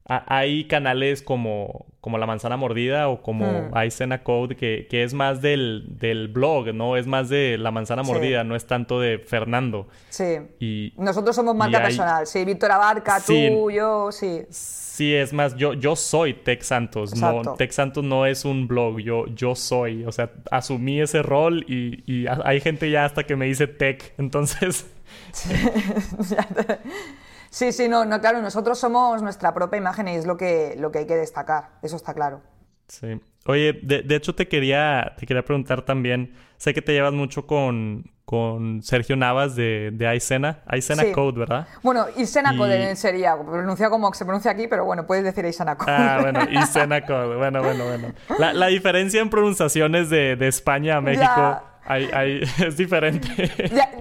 hay 0.06 0.64
canales 0.64 1.22
como, 1.22 1.86
como 2.00 2.18
La 2.18 2.26
Manzana 2.26 2.56
Mordida 2.56 3.08
o 3.08 3.22
como 3.22 3.46
hmm. 3.46 4.18
Code 4.24 4.56
que, 4.56 4.86
que, 4.90 5.04
es 5.04 5.14
más 5.14 5.40
del, 5.40 5.84
del, 5.98 6.28
blog, 6.28 6.74
¿no? 6.74 6.96
Es 6.96 7.06
más 7.06 7.28
de 7.28 7.56
La 7.58 7.70
Manzana 7.70 8.02
Mordida, 8.02 8.42
no 8.42 8.56
es 8.56 8.66
tanto 8.66 9.00
de 9.00 9.18
Fernando. 9.18 9.86
Sí. 10.10 10.38
Y, 10.58 10.92
Nosotros 10.96 11.36
somos 11.36 11.54
marca 11.54 11.80
personal, 11.80 12.26
sí. 12.26 12.44
Víctor 12.44 12.72
Abarca, 12.72 13.20
tú, 13.24 13.70
yo, 13.70 14.10
sí. 14.10 14.42
Sí, 14.50 15.14
es 15.14 15.32
más, 15.32 15.56
yo, 15.56 15.74
yo 15.74 15.96
soy 15.96 16.34
Tech 16.34 16.62
Santos. 16.62 17.14
No, 17.16 17.54
Tech 17.56 17.70
Santos 17.70 18.04
no 18.04 18.26
es 18.26 18.44
un 18.44 18.68
blog, 18.68 18.98
yo, 18.98 19.26
yo 19.28 19.54
soy. 19.54 20.04
O 20.04 20.12
sea, 20.12 20.30
asumí 20.50 21.00
ese 21.00 21.22
rol 21.22 21.64
y, 21.68 22.02
y 22.06 22.26
hay 22.44 22.60
gente 22.60 22.90
ya 22.90 23.04
hasta 23.04 23.24
que 23.24 23.36
me 23.36 23.46
dice 23.46 23.68
Tech. 23.68 24.12
Entonces. 24.18 24.86
Sí, 25.32 25.54
sí, 27.52 27.88
no, 27.88 28.06
no, 28.06 28.20
claro, 28.20 28.40
nosotros 28.40 28.78
somos 28.78 29.22
nuestra 29.22 29.52
propia 29.52 29.76
imagen 29.76 30.08
y 30.08 30.16
es 30.16 30.26
lo 30.26 30.38
que, 30.38 30.74
lo 30.78 30.90
que 30.90 31.00
hay 31.00 31.06
que 31.06 31.16
destacar, 31.16 31.68
eso 31.82 31.96
está 31.96 32.14
claro. 32.14 32.40
Sí. 32.88 33.20
Oye, 33.46 33.78
de, 33.82 34.14
hecho 34.14 34.34
te 34.34 34.48
quería, 34.48 35.14
te 35.18 35.26
quería 35.26 35.44
preguntar 35.44 35.82
también, 35.82 36.34
sé 36.56 36.72
que 36.72 36.80
te 36.80 36.92
llevas 36.92 37.12
mucho 37.12 37.46
con, 37.46 38.10
con 38.24 38.82
Sergio 38.82 39.16
Navas 39.16 39.54
de, 39.54 39.90
de 39.92 40.06
Aysena, 40.06 40.62
Aysena 40.66 41.04
Code, 41.12 41.40
¿verdad? 41.40 41.66
Bueno, 41.82 42.06
Aysena 42.16 42.56
Code 42.56 42.96
sería, 42.96 43.36
pronunciado 43.36 43.90
como 43.90 44.14
se 44.14 44.24
pronuncia 44.24 44.52
aquí, 44.52 44.68
pero 44.68 44.84
bueno, 44.84 45.06
puedes 45.06 45.24
decir 45.24 45.44
Aysena 45.44 45.76
Code. 45.76 45.92
Ah, 45.92 46.18
bueno, 46.22 46.40
Aysena 46.56 47.04
Code, 47.04 47.36
bueno, 47.36 47.62
bueno, 47.62 47.84
bueno. 47.84 48.14
La, 48.38 48.52
la 48.52 48.68
diferencia 48.68 49.20
en 49.20 49.28
pronunciaciones 49.28 50.08
de, 50.08 50.36
de 50.36 50.48
España 50.48 50.96
a 50.96 51.00
México... 51.00 51.62
es 51.88 52.76
diferente. 52.76 53.28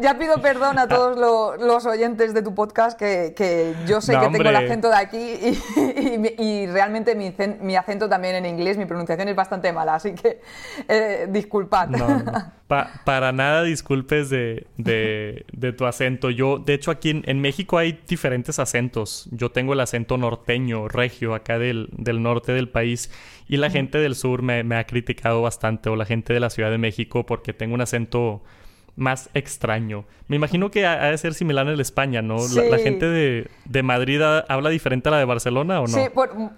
Ya, 0.01 0.17
pido 0.17 0.41
perdón 0.41 0.77
a 0.77 0.87
todos 0.87 1.17
los 1.59 1.85
oyentes 1.85 2.33
de 2.33 2.41
tu 2.41 2.53
podcast, 2.53 2.97
que, 2.97 3.73
yo 3.87 4.01
sé 4.01 4.13
que 4.13 4.27
tengo 4.29 4.49
el 4.49 4.55
acento 4.55 4.89
de 4.89 4.95
aquí 4.95 5.57
y, 6.37 6.67
realmente 6.71 7.15
mi, 7.15 7.75
acento 7.75 8.07
también 8.07 8.35
en 8.35 8.45
inglés, 8.45 8.77
mi 8.77 8.85
pronunciación 8.85 9.27
es 9.29 9.35
bastante 9.35 9.73
mala, 9.73 9.95
así 9.95 10.13
que 10.13 10.41
eh, 10.87 11.27
disculpad. 11.29 11.89
para 13.03 13.33
nada 13.33 13.63
disculpes 13.63 14.29
de, 14.29 15.75
tu 15.77 15.85
acento. 15.85 16.29
Yo, 16.29 16.57
de 16.59 16.75
hecho, 16.75 16.91
aquí 16.91 17.21
en, 17.25 17.41
México 17.41 17.77
hay 17.77 17.99
diferentes 18.07 18.59
acentos. 18.59 19.27
Yo 19.31 19.51
tengo 19.51 19.73
el 19.73 19.79
acento 19.81 20.17
norteño, 20.17 20.87
regio, 20.87 21.35
acá 21.35 21.59
del, 21.59 21.89
del 21.91 22.21
norte 22.21 22.53
del 22.53 22.69
país. 22.69 23.11
Y 23.51 23.57
la 23.57 23.69
gente 23.69 23.97
del 23.97 24.15
sur 24.15 24.43
me, 24.43 24.63
ha 24.77 24.85
criticado 24.85 25.41
bastante, 25.41 25.89
o 25.89 25.97
la 25.97 26.05
gente 26.05 26.33
de 26.33 26.39
la 26.39 26.49
Ciudad 26.49 26.71
de 26.71 26.77
México, 26.77 27.25
porque 27.25 27.51
tengo 27.51 27.73
un 27.73 27.81
acento 27.81 28.41
más 28.95 29.29
extraño. 29.33 30.05
Me 30.29 30.37
imagino 30.37 30.71
que 30.71 30.85
ha, 30.85 31.11
de 31.11 31.17
ser 31.17 31.33
similar 31.33 31.67
en 31.67 31.73
el 31.73 31.81
España, 31.81 32.21
¿no? 32.21 32.37
La, 32.55 32.77
gente 32.77 33.09
de, 33.09 33.83
Madrid 33.83 34.21
habla 34.21 34.69
diferente 34.69 35.09
a 35.09 35.11
la 35.11 35.19
de 35.19 35.25
Barcelona 35.25 35.81
o 35.81 35.87
no? 35.87 35.89
Sí, 35.89 35.99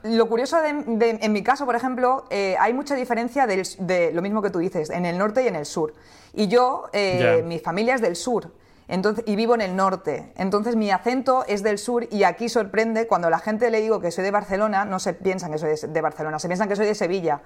lo 0.04 0.30
curioso 0.30 0.58
de, 0.62 1.18
en 1.20 1.32
mi 1.32 1.41
caso, 1.41 1.66
por 1.66 1.76
ejemplo, 1.76 2.26
eh, 2.30 2.56
hay 2.60 2.74
mucha 2.74 2.94
diferencia 2.94 3.48
de 3.48 4.12
lo 4.14 4.22
mismo 4.22 4.44
que 4.44 4.52
tú 4.52 4.60
dices, 4.60 4.91
en 4.91 5.08
el 5.08 5.18
norte 5.18 5.44
y 5.44 5.48
en 5.48 5.56
el 5.56 5.66
sur. 5.66 5.96
Y 6.36 6.48
yo, 6.48 6.91
eh, 6.94 7.44
mi 7.44 7.58
familia 7.58 7.96
es 7.96 8.02
del 8.02 8.16
sur. 8.16 8.52
Entonces, 8.94 9.24
y 9.26 9.36
vivo 9.36 9.56
en 9.56 9.62
el 9.62 9.76
norte. 9.76 10.32
Entonces 10.36 10.76
mi 10.76 10.91
acento 10.91 11.46
es 11.48 11.64
del 11.64 11.80
sur 11.80 12.08
y 12.12 12.26
aquí 12.26 12.48
sorprende 12.48 13.08
cuando 13.08 13.32
la 13.32 13.39
gente 13.39 13.72
le 13.72 13.82
digo 13.82 14.00
que 14.00 14.12
soy 14.12 14.24
de 14.24 14.30
Barcelona, 14.30 14.86
no 14.86 15.00
se 15.00 15.14
piensan 15.14 15.52
que 15.52 15.58
soy 15.58 15.72
de 15.89 16.02
Barcelona, 16.02 16.38
se 16.38 16.48
piensan 16.48 16.70
que 16.70 16.76
soy 16.76 16.86
de 16.86 16.94
Sevilla. 16.94 17.41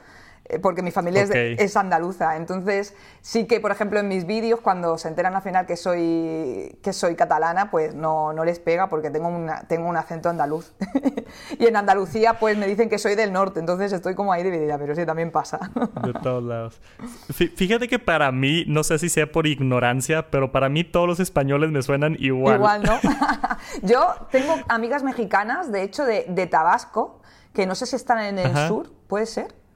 Eh, 0.49 0.59
porque 0.59 0.81
mi 0.81 0.91
familia 0.91 1.23
es, 1.23 1.75
andaluza. 1.75 2.37
Entonces, 2.37 2.95
sí 3.21 3.45
que, 3.45 3.59
por 3.59 3.71
ejemplo, 3.71 3.99
en 3.99 4.07
mis 4.07 4.25
vídeos, 4.25 4.61
cuando 4.61 4.97
se 4.97 5.09
enteran 5.09 5.35
al 5.35 5.41
final 5.41 5.65
que 5.65 5.75
soy, 5.75 6.77
que 6.81 6.93
soy 6.93 7.15
catalana, 7.15 7.69
pues 7.69 7.93
no, 7.95 8.31
no 8.33 8.45
les 8.45 8.59
pega 8.59 8.87
porque 8.87 9.09
tengo, 9.09 9.27
una, 9.27 9.61
tengo 9.67 9.89
un 9.89 9.97
acento 9.97 10.29
andaluz. 10.29 10.73
y 11.59 11.65
en 11.65 11.75
Andalucía, 11.75 12.39
pues 12.39 12.57
me 12.57 12.65
dicen 12.67 12.89
que 12.89 12.97
soy 12.97 13.15
del 13.15 13.33
norte, 13.33 13.59
entonces 13.59 13.91
estoy 13.91 14.15
como 14.15 14.31
ahí 14.31 14.43
dividida, 14.43 14.77
pero 14.77 14.95
sí, 14.95 15.05
también 15.05 15.31
pasa. 15.31 15.59
de 16.03 16.13
todos 16.13 16.43
lados. 16.43 16.81
Fíjate 17.29 17.87
que 17.87 17.99
para 17.99 18.31
mí, 18.31 18.63
no 18.67 18.83
sé 18.83 18.99
si 18.99 19.09
sea 19.09 19.29
por 19.31 19.47
ignorancia, 19.47 20.31
pero 20.31 20.51
para 20.51 20.69
mí 20.69 20.83
todos 20.85 21.07
los 21.07 21.19
españoles 21.19 21.71
me 21.71 21.81
suenan 21.81 22.15
igual. 22.19 22.55
Igual, 22.55 22.83
¿no? 22.83 22.99
Yo 23.81 24.15
tengo 24.31 24.55
amigas 24.69 25.03
mexicanas, 25.03 25.71
de 25.71 25.83
hecho, 25.83 26.05
de, 26.05 26.25
de 26.29 26.47
Tabasco, 26.47 27.21
que 27.53 27.65
no 27.65 27.75
sé 27.75 27.85
si 27.85 27.97
están 27.97 28.19
en 28.19 28.39
el 28.39 28.67
sur, 28.67 28.91
¿puede 29.07 29.25
ser? 29.25 29.66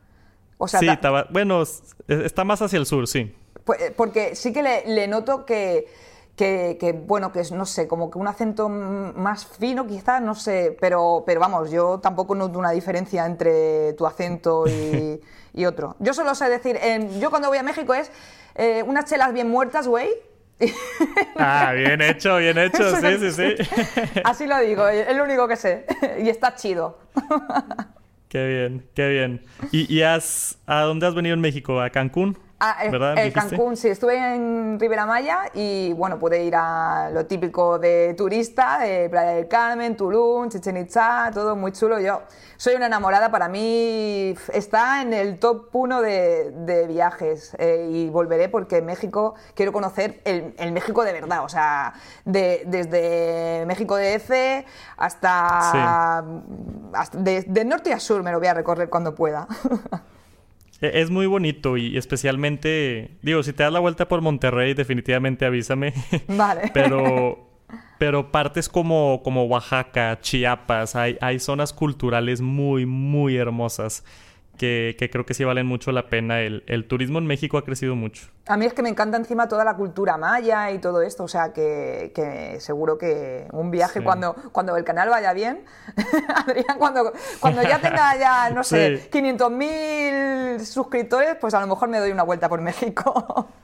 Sí, 0.68 0.88
bueno, 1.30 1.64
está 2.08 2.44
más 2.44 2.62
hacia 2.62 2.78
el 2.80 2.86
sur, 2.86 3.08
sí. 3.08 3.34
Eh, 3.80 3.94
porque 3.96 4.36
sí 4.36 4.54
que 4.54 4.64
le, 4.64 5.08
noto 5.08 5.46
que, 5.46 5.88
que, 6.36 7.04
bueno, 7.06 7.32
que 7.32 7.42
es, 7.42 7.52
no 7.52 7.66
sé, 7.66 7.88
como 7.88 8.10
que 8.10 8.18
un 8.18 8.28
acento 8.28 8.70
más 8.70 9.46
fino 9.46 9.86
quizás, 9.86 10.22
no 10.22 10.36
sé, 10.36 10.76
pero, 10.80 11.24
pero 11.26 11.40
vamos, 11.40 11.72
yo 11.72 12.00
tampoco 12.00 12.36
noto 12.36 12.58
una 12.58 12.72
diferencia 12.72 13.26
entre 13.26 13.94
tu 13.94 14.06
acento 14.06 14.66
y, 14.68 15.22
otro. 15.66 15.96
Yo 16.00 16.14
solo 16.14 16.34
sé 16.34 16.50
decir, 16.50 16.80
yo 17.20 17.30
cuando 17.30 17.50
voy 17.50 17.58
a 17.58 17.64
México 17.64 17.94
es 17.94 18.12
eh, 18.56 18.84
unas 18.86 19.06
chelas 19.06 19.34
bien 19.34 19.50
muertas, 19.50 19.88
güey. 19.88 20.10
Ah, 21.38 21.72
bien 21.74 22.02
hecho, 22.02 22.38
bien 22.38 22.58
hecho, 22.60 22.96
sí, 22.98 23.18
sí, 23.20 23.32
sí. 23.32 23.56
Así 24.24 24.46
lo 24.46 24.60
digo, 24.60 24.88
es 24.88 25.16
lo 25.16 25.24
único 25.24 25.48
que 25.48 25.56
sé. 25.56 25.86
Y 26.24 26.30
está 26.30 26.56
chido. 26.56 27.00
Qué 28.32 28.48
bien, 28.48 28.86
qué 28.96 29.10
bien. 29.10 29.42
¿Y, 29.74 30.04
has, 30.04 30.58
a 30.66 30.84
dónde 30.84 31.06
has 31.06 31.14
venido 31.14 31.34
en 31.34 31.42
México? 31.42 31.82
¿A 31.82 31.90
Cancún? 31.90 32.38
Ah, 32.64 32.78
eh, 32.86 32.90
eh. 33.18 33.32
Cancún, 33.34 33.76
sí, 33.76 33.88
estuve 33.88 34.16
en 34.36 34.80
Ribera 34.80 35.08
Maya 35.08 35.46
y 35.56 35.94
bueno, 35.94 36.20
pude 36.20 36.44
ir 36.44 36.54
a 36.56 37.10
lo 37.12 37.26
típico 37.26 37.80
de 37.80 38.14
turista, 38.16 38.78
de 38.78 39.10
Playa 39.10 39.32
del 39.32 39.48
Carmen, 39.48 39.98
Tulum, 39.98 40.48
Chichen 40.50 40.78
Itza, 40.78 41.32
todo 41.34 41.56
muy 41.56 41.72
chulo. 41.72 42.00
Yo 42.00 42.22
soy 42.58 42.76
una 42.76 42.86
enamorada, 42.86 43.32
para 43.32 43.48
mí 43.50 44.36
está 44.54 45.02
en 45.02 45.14
el 45.14 45.40
top 45.40 45.70
1 45.74 46.02
de, 46.02 46.52
de 46.52 46.86
viajes 46.86 47.56
eh, 47.58 47.88
y 47.92 48.10
volveré 48.12 48.48
porque 48.48 48.84
México, 48.84 49.34
quiero 49.56 49.72
conocer 49.74 50.22
el, 50.26 50.54
el 50.60 50.72
México 50.72 51.04
de 51.04 51.14
verdad, 51.14 51.44
o 51.44 51.50
sea, 51.50 51.94
de- 52.26 52.62
desde 52.68 53.66
México 53.66 53.98
DF 53.98 54.30
hasta, 54.98 56.20
hasta 56.94 57.18
de, 57.18 57.42
de 57.42 57.66
norte 57.66 57.92
a 57.92 58.00
sur 58.00 58.22
me 58.22 58.32
lo 58.32 58.38
voy 58.38 58.50
a 58.50 58.54
recorrer 58.54 58.88
cuando 58.88 59.16
pueda. 59.16 59.48
E- 60.82 61.02
Es 61.02 61.10
muy 61.10 61.26
bonito 61.28 61.78
y 61.78 61.98
especialmente, 61.98 63.18
digo, 63.22 63.44
si 63.44 63.54
te 63.54 63.64
das 63.64 63.72
la 63.74 63.80
vuelta 63.80 64.08
por 64.08 64.22
Monterrey, 64.22 64.74
definitivamente 64.74 65.46
avísame. 65.46 65.94
vale. 66.28 66.72
Pero, 66.74 67.48
pero 68.00 68.32
partes 68.32 68.68
como, 68.68 69.22
como 69.24 69.46
Oaxaca, 69.46 70.20
Chiapas, 70.22 70.96
hay, 70.96 71.18
hay 71.22 71.40
zonas 71.40 71.74
culturales 71.74 72.42
muy, 72.42 72.86
muy 72.86 73.36
hermosas 73.38 74.04
que, 74.58 74.96
que 75.00 75.10
creo 75.10 75.26
que 75.26 75.34
sí 75.34 75.44
valen 75.44 75.66
mucho 75.66 75.92
la 75.92 76.08
pena. 76.08 76.42
El, 76.42 76.64
el 76.68 76.88
turismo 76.88 77.18
en 77.20 77.26
México 77.26 77.58
ha 77.58 77.64
crecido 77.66 77.96
mucho. 77.96 78.28
A 78.48 78.58
mí 78.58 78.66
es 78.66 78.74
que 78.74 78.82
me 78.84 78.90
encanta 78.90 79.18
encima 79.18 79.48
toda 79.48 79.64
la 79.64 79.76
cultura 79.76 80.18
maya 80.18 80.72
y 80.72 80.80
todo 80.80 81.02
esto, 81.02 81.24
o 81.24 81.28
sea 81.28 81.54
que, 81.54 82.12
que 82.14 82.60
seguro 82.60 82.98
que 82.98 83.48
un 83.52 83.72
viaje 83.72 84.00
Sí. 84.00 84.06
cuando, 84.06 84.36
cuando 84.52 84.76
el 84.78 84.84
canal 84.84 85.10
vaya 85.10 85.34
bien, 85.34 85.64
Adrián, 86.36 86.78
cuando, 86.78 87.12
cuando 87.40 87.62
ya 87.64 87.80
tenga 87.80 88.16
ya, 88.18 88.50
no 88.52 88.64
sé, 88.64 88.98
Sí. 88.98 89.10
500.000 89.12 90.60
suscriptores, 90.60 91.36
pues 91.40 91.54
a 91.54 91.62
lo 91.62 91.68
mejor 91.68 91.90
me 91.90 92.00
doy 92.00 92.12
una 92.12 92.24
vuelta 92.24 92.50
por 92.50 92.62
México. 92.62 93.50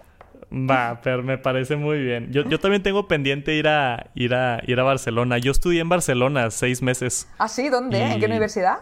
Va, 0.52 1.02
pero 1.04 1.24
me 1.24 1.38
parece 1.38 1.76
muy 1.76 2.02
bien. 2.02 2.32
Yo, 2.32 2.44
yo 2.44 2.58
también 2.60 2.82
tengo 2.82 3.08
pendiente 3.10 3.54
ir 3.56 3.68
a, 3.68 4.12
ir, 4.16 4.34
a, 4.34 4.62
ir 4.66 4.80
a 4.80 4.84
Barcelona. 4.84 5.38
Yo 5.40 5.52
estudié 5.52 5.82
en 5.82 5.90
Barcelona 5.90 6.50
seis 6.52 6.82
meses. 6.82 7.28
¿Ah, 7.38 7.50
sí? 7.50 7.68
¿Dónde? 7.68 8.02
¿En 8.02 8.20
qué 8.22 8.28
universidad? 8.28 8.80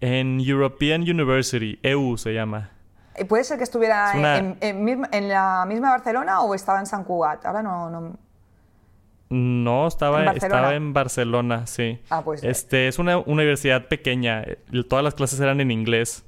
En 0.00 0.40
European 0.40 1.02
University, 1.02 1.78
EU 1.82 2.16
se 2.16 2.34
llama. 2.34 2.70
Eh, 3.14 3.24
¿Puede 3.24 3.44
ser 3.44 3.56
que 3.58 3.64
estuviera 3.64 4.12
Es 4.12 4.18
una- 4.18 4.38
en, 4.38 4.58
en 4.60 5.06
en 5.10 5.28
la 5.28 5.64
misma 5.66 5.90
Barcelona 5.90 6.40
o 6.42 6.54
estaba 6.54 6.78
en 6.80 6.86
San 6.86 7.04
Cugat? 7.04 7.44
Ahora 7.46 7.62
no... 7.62 7.90
no... 7.90 8.16
No, 9.28 9.88
estaba, 9.88 10.20
¿En 10.20 10.26
Barcelona? 10.26 10.56
estaba 10.60 10.74
en 10.76 10.92
Barcelona, 10.92 11.66
sí. 11.66 11.98
Ah, 12.10 12.22
pues... 12.22 12.44
Este, 12.44 12.86
es 12.86 13.00
una 13.00 13.18
universidad 13.18 13.88
pequeña. 13.88 14.42
eh, 14.42 14.58
Todas 14.88 15.04
las 15.04 15.14
clases 15.14 15.40
eran 15.40 15.60
en 15.60 15.72
inglés, 15.72 16.24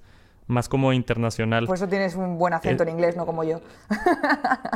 más 0.49 0.69
como 0.69 0.93
internacional. 0.93 1.66
Por 1.66 1.77
eso 1.77 1.87
tienes 1.89 2.16
un 2.16 2.39
buen 2.39 2.55
acento 2.55 2.83
Eh, 2.83 2.87
en 2.89 2.95
inglés, 2.95 3.16
no 3.16 3.25
como 3.25 3.45
yo. 3.45 3.61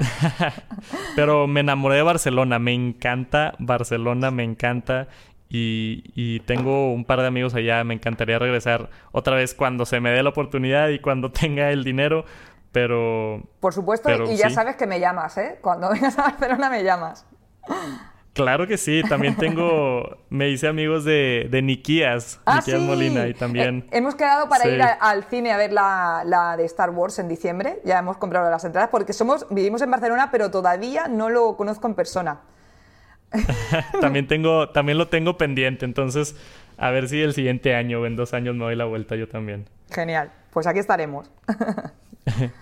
Pero 1.17 1.47
me 1.47 1.61
enamoré 1.61 1.97
de 1.97 2.03
Barcelona. 2.03 2.59
Me 2.59 2.73
encanta 2.73 3.55
Barcelona, 3.59 4.31
me 4.31 4.45
encanta. 4.45 5.09
Y, 5.55 6.05
y 6.15 6.41
tengo 6.41 6.95
un 6.95 7.05
par 7.05 7.21
de 7.21 7.27
amigos 7.27 7.55
allá. 7.55 7.85
Me 7.85 7.93
encantaría 7.93 8.39
regresar 8.39 8.89
otra 9.13 9.37
vez 9.37 9.55
cuando 9.55 9.85
se 9.85 10.01
me 10.01 10.11
dé 10.11 10.23
la 10.23 10.31
oportunidad 10.31 10.89
y 10.89 10.99
cuando 10.99 11.31
tenga 11.33 11.71
el 11.71 11.85
dinero. 11.85 12.25
Pero 12.73 13.43
Por 13.61 13.75
supuesto, 13.75 14.09
Pero 14.09 14.31
y 14.33 14.37
ya 14.37 14.49
sí. 14.49 14.55
sabes 14.55 14.77
que 14.77 14.87
me 14.87 14.99
llamas, 14.99 15.37
¿eh? 15.37 15.59
Cuando 15.61 15.91
vengas 15.93 16.19
a 16.19 16.23
Barcelona 16.23 16.71
me 16.71 16.83
llamas. 16.83 17.27
claro 18.33 18.67
que 18.67 18.79
sí. 18.79 19.03
También 19.07 19.37
tengo... 19.37 20.17
me 20.31 20.49
hice 20.49 20.69
amigos 20.69 21.05
de, 21.05 21.49
de 21.51 21.61
Niquías. 21.61 22.41
Ah, 22.47 22.57
Niquías 22.57 22.81
sí. 22.81 22.87
Molina. 22.87 23.29
Y 23.29 23.35
también... 23.35 23.85
Eh, 23.91 23.99
hemos 23.99 24.15
quedado 24.15 24.49
para 24.49 24.65
Sí. 24.65 24.71
ir 24.71 24.81
a- 24.83 24.95
al 24.95 25.25
cine 25.25 25.53
a 25.53 25.59
ver 25.59 25.75
la, 25.75 26.23
la 26.25 26.57
de 26.57 26.65
Star 26.65 26.89
Wars 26.91 27.19
en 27.19 27.29
diciembre. 27.29 27.81
Ya 27.85 27.99
hemos 27.99 28.17
comprado 28.17 28.51
las 28.51 28.65
entradas 28.65 28.89
porque 28.91 29.13
somos 29.13 29.47
vivimos 29.51 29.83
en 29.83 29.91
Barcelona, 29.91 30.31
pero 30.33 30.51
todavía 30.51 31.09
no 31.09 31.29
lo 31.29 31.59
conozco 31.59 31.87
en 31.89 31.95
persona. 31.95 32.41
también 34.01 34.27
tengo... 34.29 34.69
También 34.71 34.99
lo 34.99 35.09
tengo 35.09 35.37
pendiente. 35.39 35.85
Entonces, 35.85 36.37
a 36.79 36.91
ver 36.91 37.09
si 37.09 37.21
el 37.23 37.35
siguiente 37.35 37.75
año 37.75 38.01
o 38.01 38.07
en 38.07 38.17
dos 38.17 38.35
años 38.35 38.55
me 38.55 38.65
doy 38.65 38.77
la 38.77 38.85
vuelta 38.85 39.17
yo 39.17 39.29
también. 39.29 39.67
Genial. 39.91 40.31
Pues 40.51 40.67
aquí 40.67 40.79
estaremos. 40.79 41.31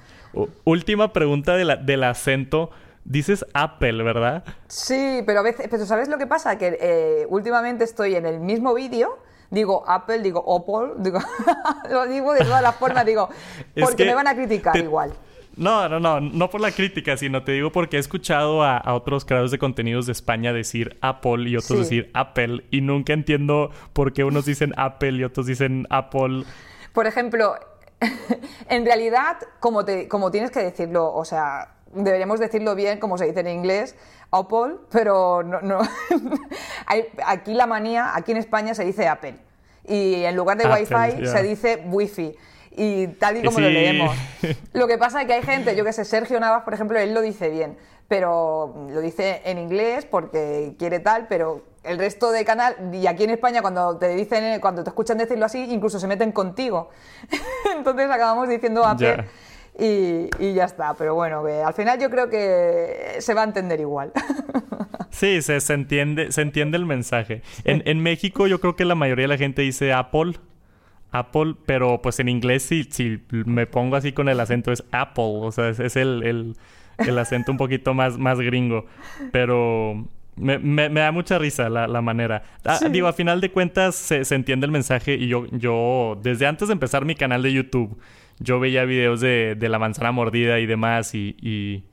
Última 0.65 1.13
pregunta 1.13 1.57
de 1.57 1.65
la- 1.65 1.77
del 1.77 2.05
acento. 2.05 2.71
Dices 3.05 3.45
Apple, 3.55 4.03
¿verdad? 4.03 4.45
Sí, 4.69 5.23
pero 5.27 5.41
a 5.41 5.43
veces, 5.43 5.67
pero 5.71 5.87
¿sabes 5.87 6.09
lo 6.09 6.19
que 6.19 6.27
pasa? 6.27 6.59
Que 6.59 6.79
eh, 6.81 7.27
últimamente 7.31 7.83
estoy 7.83 8.15
en 8.15 8.27
el 8.27 8.39
mismo 8.41 8.75
vídeo, 8.75 9.19
digo 9.51 9.83
Apple, 9.89 10.19
digo 10.21 10.41
Opel, 10.45 11.03
digo, 11.03 11.19
lo 11.91 12.07
digo 12.07 12.35
de 12.35 12.41
todas 12.45 12.63
las 12.63 12.77
formas, 12.77 13.05
digo, 13.07 13.29
Es 13.75 13.83
porque 13.85 14.05
que 14.05 14.05
me 14.11 14.15
van 14.15 14.29
a 14.29 14.35
criticar 14.35 14.75
te- 14.75 14.81
igual. 14.81 15.13
No, 15.61 15.89
no, 15.89 16.01
no, 16.01 16.21
no 16.21 16.51
por 16.51 16.61
la 16.61 16.73
crítica, 16.73 17.17
sino 17.17 17.45
te 17.45 17.53
digo 17.53 17.71
porque 17.71 17.97
he 17.99 18.01
escuchado 18.01 18.63
a, 18.63 18.79
a 18.79 18.95
otros 18.95 19.25
creadores 19.25 19.51
de 19.51 19.59
contenidos 19.59 20.07
de 20.07 20.13
España 20.13 20.53
decir 20.53 20.97
Apple 21.03 21.49
y 21.51 21.57
otros 21.57 21.79
Sí. 21.81 21.97
decir 21.97 22.11
Apple 22.15 22.65
y 22.71 22.81
nunca 22.81 23.13
entiendo 23.13 23.71
por 23.93 24.13
qué 24.13 24.25
unos 24.25 24.47
dicen 24.47 24.73
Apple 24.77 25.13
y 25.13 25.25
otros 25.25 25.47
dicen 25.47 25.87
Apple. 25.91 26.45
Por 26.95 27.07
ejemplo, 27.07 27.55
en 28.69 28.85
realidad, 28.87 29.37
como, 29.61 29.85
te, 29.85 30.09
como 30.09 30.31
tienes 30.31 30.51
que 30.51 30.61
decirlo, 30.61 31.13
o 31.13 31.25
sea, 31.25 31.75
deberíamos 31.93 32.41
decirlo 32.41 32.75
bien, 32.75 32.99
como 32.99 33.19
se 33.19 33.27
dice 33.27 33.41
en 33.41 33.49
inglés, 33.49 33.97
Apple, 34.31 34.77
pero 34.91 35.43
no, 35.43 35.61
no. 35.61 35.81
Hay- 36.87 37.05
aquí 37.27 37.53
la 37.55 37.67
manía, 37.67 38.17
aquí 38.17 38.33
en 38.33 38.39
España 38.39 38.75
se 38.75 38.85
dice 38.85 39.09
Apple. 39.09 39.37
Y 39.87 40.23
en 40.25 40.37
lugar 40.37 40.57
de 40.57 40.65
Apple, 40.65 40.87
Wi-Fi 40.91 41.27
se 41.27 41.43
dice 41.43 41.83
Wi-Fi. 41.87 42.35
Y 42.77 43.09
tal 43.09 43.39
y 43.39 43.43
como 43.43 43.61
lo 43.61 43.69
leemos. 43.69 44.17
Lo 44.73 44.87
que 44.87 44.97
pasa 44.97 45.21
es 45.23 45.27
que 45.27 45.35
hay 45.35 45.43
gente, 45.43 45.75
yo 45.77 45.85
que 45.85 45.93
sé, 45.93 46.05
Sergio 46.05 46.39
Navas, 46.41 46.63
por 46.63 46.73
ejemplo, 46.75 46.99
él 46.99 47.13
lo 47.13 47.21
dice 47.21 47.51
bien, 47.51 47.77
pero 48.09 48.87
lo 48.91 49.01
dice 49.01 49.43
en 49.45 49.59
inglés 49.59 50.07
porque 50.07 50.75
quiere 50.79 51.01
tal, 51.01 51.27
pero 51.29 51.65
el 51.83 51.99
resto 51.99 52.31
de 52.31 52.45
canal, 52.45 52.77
y 52.93 53.07
aquí 53.07 53.25
en 53.25 53.31
España 53.31 53.61
cuando 53.63 53.97
te 53.99 54.15
dicen, 54.15 54.61
cuando 54.61 54.85
te 54.85 54.91
escuchan 54.91 55.19
decirlo 55.19 55.47
así, 55.47 55.59
incluso 55.71 55.99
se 55.99 56.07
meten 56.07 56.31
contigo. 56.33 56.91
Entonces 57.77 58.09
acabamos 58.11 58.49
diciendo 58.49 58.85
Apple 58.85 59.17
Ya. 59.79 59.85
y, 59.85 60.29
y 60.39 60.55
ya 60.55 60.65
está. 60.65 60.95
Pero 60.95 61.15
bueno, 61.15 61.45
que 61.45 61.63
al 61.63 61.75
final 61.75 61.99
yo 61.99 62.09
creo 62.11 62.29
que 62.31 63.17
se 63.19 63.35
va 63.35 63.43
a 63.43 63.45
entender 63.45 63.81
igual. 63.81 64.13
Sí, 65.13 65.43
se, 65.43 65.61
se 65.61 65.75
entiende, 65.75 66.31
se 66.31 66.41
entiende 66.41 66.79
el 66.79 66.87
mensaje. 66.87 67.43
En, 67.65 67.83
en 67.85 68.01
México 68.01 68.47
yo 68.47 68.61
creo 68.61 68.77
que 68.77 68.85
la 68.85 68.95
mayoría 68.95 69.25
de 69.25 69.29
la 69.29 69.37
gente 69.39 69.61
dice 69.61 69.93
Apple. 69.93 70.35
Apple, 71.13 71.55
pero 71.67 72.01
pues 72.03 72.21
en 72.21 72.29
inglés 72.29 72.63
si, 72.65 72.85
si 72.85 73.21
me 73.31 73.67
pongo 73.67 73.97
así 73.97 74.13
con 74.13 74.29
el 74.29 74.39
acento 74.41 74.71
es 74.73 74.85
Apple, 74.93 75.25
o 75.41 75.51
sea, 75.53 75.69
es, 75.71 75.81
es 75.81 75.97
el, 75.97 76.23
el- 76.23 76.57
el 76.99 77.19
acento 77.19 77.51
un 77.51 77.57
poquito 77.59 77.95
más, 77.95 78.19
más 78.19 78.39
gringo, 78.41 78.85
pero 79.33 80.07
me, 80.37 80.59
me- 80.59 80.89
me 80.91 81.01
da 81.01 81.13
mucha 81.13 81.39
risa 81.39 81.69
la, 81.71 81.87
la 81.89 82.03
manera. 82.03 82.43
Ah, 82.65 82.77
Sí. 82.77 82.89
Digo, 82.91 83.07
a 83.09 83.13
final 83.13 83.41
de 83.41 83.51
cuentas 83.51 83.95
se, 83.95 84.25
se 84.25 84.35
entiende 84.35 84.67
el 84.67 84.73
mensaje 84.73 85.15
y 85.15 85.27
yo, 85.29 85.47
yo, 85.53 86.19
desde 86.23 86.47
antes 86.47 86.69
de 86.69 86.73
empezar 86.75 87.05
mi 87.05 87.15
canal 87.15 87.43
de 87.43 87.53
YouTube, 87.53 87.99
yo 88.39 88.61
veía 88.61 88.85
videos 88.85 89.21
de, 89.21 89.55
de 89.59 89.69
la 89.69 89.79
manzana 89.79 90.13
mordida 90.13 90.61
y 90.61 90.67
demás 90.67 91.15
y, 91.15 91.37
y 91.41 91.85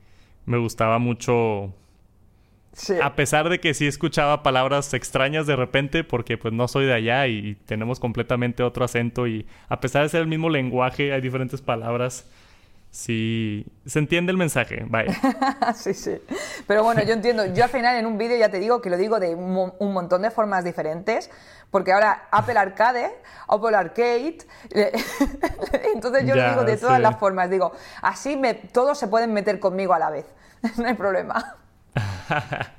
me 0.46 0.58
gustaba 0.58 0.98
mucho 0.98 1.74
Sí. 2.78 2.94
a 3.02 3.16
pesar 3.16 3.48
de 3.48 3.58
que 3.58 3.74
sí 3.74 3.88
escuchaba 3.88 4.44
palabras 4.44 4.94
extrañas 4.94 5.46
de 5.48 5.56
repente, 5.56 6.04
porque 6.04 6.38
pues 6.38 6.54
no 6.54 6.68
soy 6.68 6.86
de 6.86 6.94
allá 6.94 7.26
y 7.26 7.56
tenemos 7.66 7.98
completamente 7.98 8.62
otro 8.62 8.84
acento 8.84 9.26
y 9.26 9.46
a 9.68 9.80
pesar 9.80 10.04
de 10.04 10.08
ser 10.10 10.20
el 10.20 10.28
mismo 10.28 10.48
lenguaje, 10.48 11.12
hay 11.12 11.20
diferentes 11.20 11.60
palabras. 11.60 12.24
Sí, 12.90 13.66
se 13.84 13.98
entiende 13.98 14.32
el 14.32 14.38
mensaje, 14.38 14.84
vaya. 14.88 15.12
sí, 15.76 15.92
sí. 15.92 16.18
Pero 16.66 16.82
bueno, 16.84 17.02
yo 17.02 17.12
entiendo. 17.12 17.44
Yo 17.52 17.64
al 17.64 17.68
final 17.70 17.96
en 17.96 18.06
un 18.06 18.16
vídeo 18.16 18.38
ya 18.38 18.48
te 18.48 18.58
digo 18.58 18.80
que 18.80 18.88
lo 18.90 18.96
digo 18.96 19.20
de 19.20 19.34
un, 19.34 19.52
mo- 19.52 19.74
un 19.78 19.92
montón 19.92 20.22
de 20.22 20.30
formas 20.30 20.64
diferentes, 20.64 21.30
porque 21.70 21.92
ahora 21.92 22.28
Apple 22.30 22.56
Arcade, 22.58 23.10
Apple 23.48 23.76
Arcade, 23.76 24.38
entonces 25.94 26.26
yo 26.26 26.34
lo 26.34 26.48
digo 26.48 26.64
de 26.64 26.76
todas 26.76 26.96
sí. 26.96 27.02
las 27.02 27.18
formas. 27.18 27.50
Digo, 27.50 27.72
así 28.02 28.36
me, 28.36 28.54
todos 28.54 28.98
se 28.98 29.08
pueden 29.08 29.32
meter 29.32 29.60
conmigo 29.60 29.92
a 29.94 29.98
la 29.98 30.10
vez. 30.10 30.26
no 30.78 30.86
hay 30.86 30.94
problema. 30.94 31.56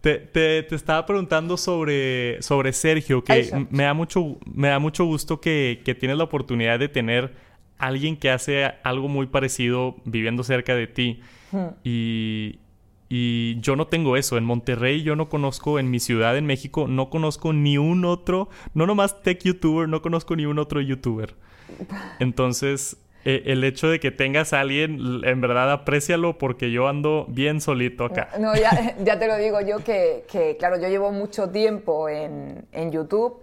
Te, 0.00 0.18
te- 0.18 0.62
te 0.62 0.74
estaba 0.76 1.04
preguntando 1.06 1.56
sobre, 1.56 2.40
sobre 2.40 2.72
Sergio, 2.72 3.24
que 3.24 3.40
Eso. 3.40 3.66
me 3.70 3.82
da 3.82 3.94
mucho, 3.94 4.38
me 4.46 4.68
da 4.68 4.78
mucho 4.78 5.04
gusto 5.04 5.40
que, 5.40 5.82
que 5.84 5.96
tienes 5.96 6.16
la 6.18 6.24
oportunidad 6.24 6.78
de 6.78 6.88
tener 6.88 7.34
alguien 7.78 8.16
que 8.16 8.30
hace 8.30 8.64
algo 8.84 9.08
muy 9.08 9.26
parecido 9.26 9.96
viviendo 10.04 10.44
cerca 10.44 10.76
de 10.76 10.86
ti. 10.86 11.20
Hmm. 11.50 11.70
Y, 11.82 12.60
y 13.08 13.58
yo 13.60 13.74
no 13.74 13.88
tengo 13.88 14.16
eso. 14.16 14.38
En 14.38 14.44
Monterrey 14.44 15.02
yo 15.02 15.16
no 15.16 15.28
conozco, 15.28 15.80
en 15.80 15.90
mi 15.90 15.98
ciudad, 15.98 16.36
en 16.36 16.46
México, 16.46 16.86
no 16.86 17.10
conozco 17.10 17.52
ni 17.52 17.76
un 17.76 18.04
otro, 18.04 18.48
no 18.74 18.86
nomás 18.86 19.20
tech 19.22 19.42
youtuber, 19.42 19.88
no 19.88 20.00
conozco 20.00 20.36
ni 20.36 20.46
un 20.46 20.60
otro 20.60 20.80
youtuber. 20.80 21.34
Entonces, 22.20 22.98
eh, 23.24 23.42
el 23.46 23.64
hecho 23.64 23.88
de 23.88 23.98
que 24.00 24.10
tengas 24.10 24.52
a 24.52 24.60
alguien, 24.60 25.22
en 25.24 25.40
verdad, 25.40 25.72
aprécialo 25.72 26.38
porque 26.38 26.70
yo 26.70 26.88
ando 26.88 27.26
bien 27.28 27.60
solito 27.60 28.04
acá. 28.04 28.28
No, 28.38 28.54
ya, 28.54 28.94
ya 29.04 29.18
te 29.18 29.26
lo 29.26 29.36
digo 29.36 29.60
yo 29.60 29.78
que, 29.82 30.24
que, 30.30 30.56
claro, 30.56 30.78
yo 30.78 30.88
llevo 30.88 31.10
mucho 31.10 31.50
tiempo 31.50 32.08
en, 32.08 32.64
en 32.72 32.92
YouTube 32.92 33.42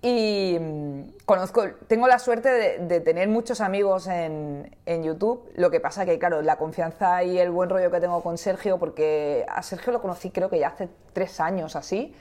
Y 0.00 0.56
mm, 0.60 1.00
conozco, 1.24 1.64
tengo 1.88 2.06
la 2.06 2.20
suerte 2.20 2.78
de, 2.78 3.00
tener 3.00 3.28
muchos 3.28 3.60
amigos 3.60 4.06
en, 4.06 4.76
en, 4.86 5.02
YouTube. 5.02 5.50
Lo 5.56 5.70
que 5.70 5.80
pasa 5.80 6.06
que, 6.06 6.18
claro, 6.18 6.40
la 6.42 6.56
confianza 6.56 7.24
y 7.24 7.38
el 7.38 7.50
buen 7.50 7.68
rollo 7.68 7.90
que 7.90 8.00
tengo 8.00 8.22
con 8.22 8.38
Sergio, 8.38 8.78
porque 8.78 9.44
a 9.48 9.62
Sergio 9.62 9.92
lo 9.92 10.00
conocí 10.00 10.30
creo 10.30 10.48
que 10.48 10.60
ya 10.60 10.68
hace 10.68 10.88
tres 11.12 11.40
años 11.40 11.74
así, 11.74 12.14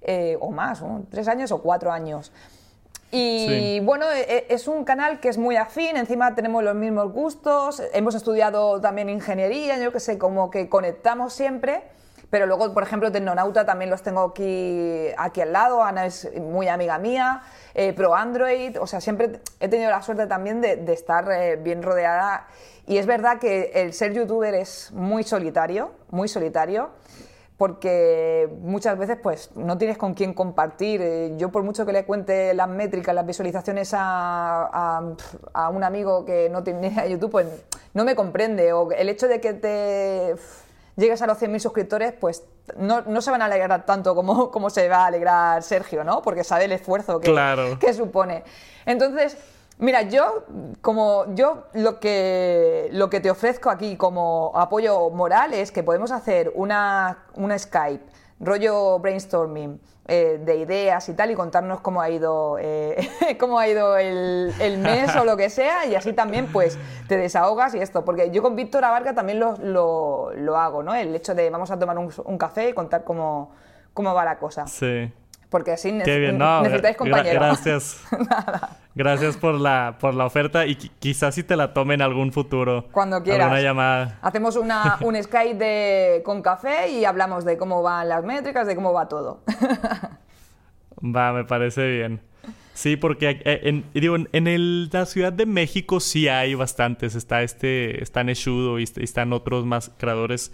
eh, 0.00 0.36
o 0.40 0.50
más, 0.50 0.82
tres 1.10 1.28
años 1.28 1.52
o 1.52 1.60
cuatro 1.60 1.92
años. 1.92 2.32
Y 3.14 3.78
bueno, 3.80 4.10
e, 4.10 4.22
e, 4.22 4.46
es 4.48 4.66
un 4.66 4.84
canal 4.84 5.20
que 5.20 5.28
es 5.28 5.36
muy 5.36 5.56
afín, 5.56 5.98
encima 5.98 6.34
tenemos 6.34 6.64
los 6.64 6.74
mismos 6.74 7.12
gustos, 7.12 7.82
hemos 7.92 8.14
estudiado 8.14 8.80
también 8.80 9.10
ingeniería, 9.10 9.78
yo 9.78 9.92
que 9.92 10.00
sé, 10.00 10.16
como 10.16 10.50
que 10.50 10.70
conectamos 10.70 11.34
siempre. 11.34 11.82
Pero 12.30 12.46
luego, 12.46 12.72
por 12.72 12.82
ejemplo, 12.82 13.12
Tecnonauta 13.12 13.66
también 13.66 13.90
los 13.90 14.00
tengo 14.00 14.22
aquí, 14.22 15.08
aquí 15.18 15.42
al 15.42 15.52
lado. 15.52 15.84
Ana 15.84 16.06
es 16.06 16.34
muy 16.40 16.66
amiga 16.66 16.96
mía. 16.96 17.42
Eh, 17.74 17.92
Pro 17.92 18.14
Android. 18.14 18.80
O 18.80 18.86
sea, 18.86 19.02
siempre 19.02 19.40
he 19.60 19.68
tenido 19.68 19.90
la 19.90 20.00
suerte 20.00 20.26
también 20.26 20.62
de, 20.62 20.90
estar 20.94 21.30
eh, 21.30 21.56
bien 21.56 21.82
rodeada. 21.82 22.46
Y 22.86 22.96
es 22.96 23.04
verdad 23.04 23.38
que 23.38 23.72
el 23.74 23.92
ser 23.92 24.14
youtuber 24.14 24.54
es 24.54 24.92
muy 24.92 25.24
solitario, 25.24 25.92
muy 26.08 26.26
solitario 26.26 26.88
porque 27.62 28.48
muchas 28.58 28.98
veces 28.98 29.18
pues 29.22 29.52
no 29.54 29.78
tienes 29.78 29.96
con 29.96 30.14
quién 30.14 30.34
compartir. 30.34 31.00
Eh, 31.00 31.34
yo 31.36 31.52
por 31.52 31.62
mucho 31.62 31.86
que 31.86 31.92
le 31.92 32.04
cuente 32.04 32.54
las 32.54 32.66
métricas, 32.66 33.14
las 33.14 33.24
visualizaciones 33.24 33.94
a, 33.94 35.14
a, 35.54 35.68
un 35.68 35.84
amigo 35.84 36.24
que 36.24 36.50
no 36.50 36.64
tiene 36.64 36.92
YouTube, 37.08 37.30
pues 37.30 37.46
no 37.94 38.04
me 38.04 38.16
comprende. 38.16 38.72
O 38.72 38.90
el 38.90 39.08
hecho 39.08 39.28
de 39.28 39.40
que 39.40 39.52
te 39.52 40.34
llegues 40.96 41.22
a 41.22 41.28
los 41.28 41.40
100.000 41.40 41.60
suscriptores, 41.60 42.12
pues 42.14 42.42
no, 42.76 43.02
no, 43.02 43.22
se 43.22 43.30
van 43.30 43.42
a 43.42 43.44
alegrar 43.44 43.86
tanto 43.86 44.16
como, 44.16 44.50
como 44.50 44.68
se 44.68 44.88
va 44.88 45.04
a 45.04 45.06
alegrar 45.06 45.62
Sergio, 45.62 46.02
¿no? 46.02 46.20
Porque 46.20 46.42
sabe 46.42 46.64
el 46.64 46.72
esfuerzo 46.72 47.20
que, 47.20 47.32
que 47.78 47.94
supone. 47.94 48.42
Entonces, 48.86 49.36
mira, 49.82 50.02
yo, 50.02 50.44
como 50.80 51.34
yo 51.34 51.64
lo 51.74 51.98
que, 51.98 52.88
lo 52.92 53.10
que 53.10 53.20
te 53.20 53.30
ofrezco 53.30 53.68
aquí 53.68 53.96
como 53.96 54.52
apoyo 54.54 55.10
moral 55.10 55.52
es 55.52 55.72
que 55.72 55.82
podemos 55.82 56.12
hacer 56.12 56.52
una, 56.54 57.24
una 57.34 57.58
Skype, 57.58 58.04
rollo 58.40 58.98
brainstorming 59.00 59.80
eh, 60.06 60.40
de 60.44 60.56
ideas 60.56 61.08
y 61.08 61.14
tal 61.14 61.30
y 61.32 61.34
contarnos 61.34 61.80
cómo 61.80 62.00
ha 62.00 62.10
ido, 62.10 62.58
eh, 62.60 63.08
cómo 63.40 63.58
ha 63.58 63.68
ido 63.68 63.98
el, 63.98 64.52
el, 64.60 64.78
mes 64.78 65.14
o 65.16 65.24
lo 65.24 65.36
que 65.36 65.50
sea 65.50 65.84
y 65.86 65.96
así 65.96 66.12
también 66.12 66.46
pues 66.52 66.78
te 67.08 67.16
desahogas 67.16 67.74
y 67.74 67.78
esto, 67.78 68.04
porque 68.04 68.30
yo 68.30 68.40
con 68.40 68.54
Víctor 68.54 68.84
Abarca 68.84 69.14
también 69.14 69.40
lo, 69.40 69.56
lo, 69.58 70.32
lo, 70.34 70.56
hago, 70.56 70.82
¿no? 70.82 70.94
El 70.94 71.14
hecho 71.14 71.34
de 71.34 71.50
vamos 71.50 71.70
a 71.72 71.78
tomar 71.78 71.98
un, 71.98 72.12
un 72.24 72.38
café 72.38 72.68
y 72.68 72.72
contar 72.72 73.02
cómo, 73.02 73.50
cómo 73.94 74.14
va 74.14 74.24
la 74.24 74.38
cosa. 74.38 74.66
Sí 74.68 75.12
porque 75.52 75.72
así 75.72 75.92
necesitáis 75.92 76.96
compañeros. 76.96 77.34
Gracias. 77.34 78.02
Gracias 78.94 79.36
por 79.36 79.54
la, 79.54 79.98
por 80.00 80.14
la 80.14 80.24
oferta 80.24 80.66
y 80.66 80.74
quizás 80.74 81.34
si 81.34 81.42
te 81.42 81.56
la 81.56 81.74
tome 81.74 81.94
en 81.94 82.02
algún 82.02 82.32
futuro. 82.32 82.88
Cuando 82.90 83.22
quieras. 83.22 83.48
Una 83.48 83.60
llamada. 83.60 84.18
Hacemos 84.22 84.56
una, 84.56 84.96
un 85.02 85.22
Skype 85.22 85.54
de, 85.54 86.22
con 86.24 86.40
café 86.40 86.88
y 86.90 87.04
hablamos 87.04 87.44
de 87.44 87.58
cómo 87.58 87.82
van 87.82 88.08
las 88.08 88.24
métricas, 88.24 88.66
de 88.66 88.74
cómo 88.74 88.94
va 88.94 89.08
todo. 89.08 89.42
va, 91.04 91.32
me 91.34 91.44
parece 91.44 91.86
bien. 91.86 92.20
Sí, 92.72 92.96
porque 92.96 93.42
eh, 93.44 93.60
en, 93.64 93.84
digo, 93.92 94.16
en 94.16 94.46
el, 94.46 94.88
la 94.90 95.04
Ciudad 95.04 95.34
de 95.34 95.44
México 95.44 96.00
sí 96.00 96.28
hay 96.28 96.54
bastantes. 96.54 97.14
Está 97.14 97.42
este, 97.42 98.02
está 98.02 98.24
Neshudo 98.24 98.80
y 98.80 98.84
están 98.84 99.34
otros 99.34 99.66
más 99.66 99.92
creadores 99.98 100.50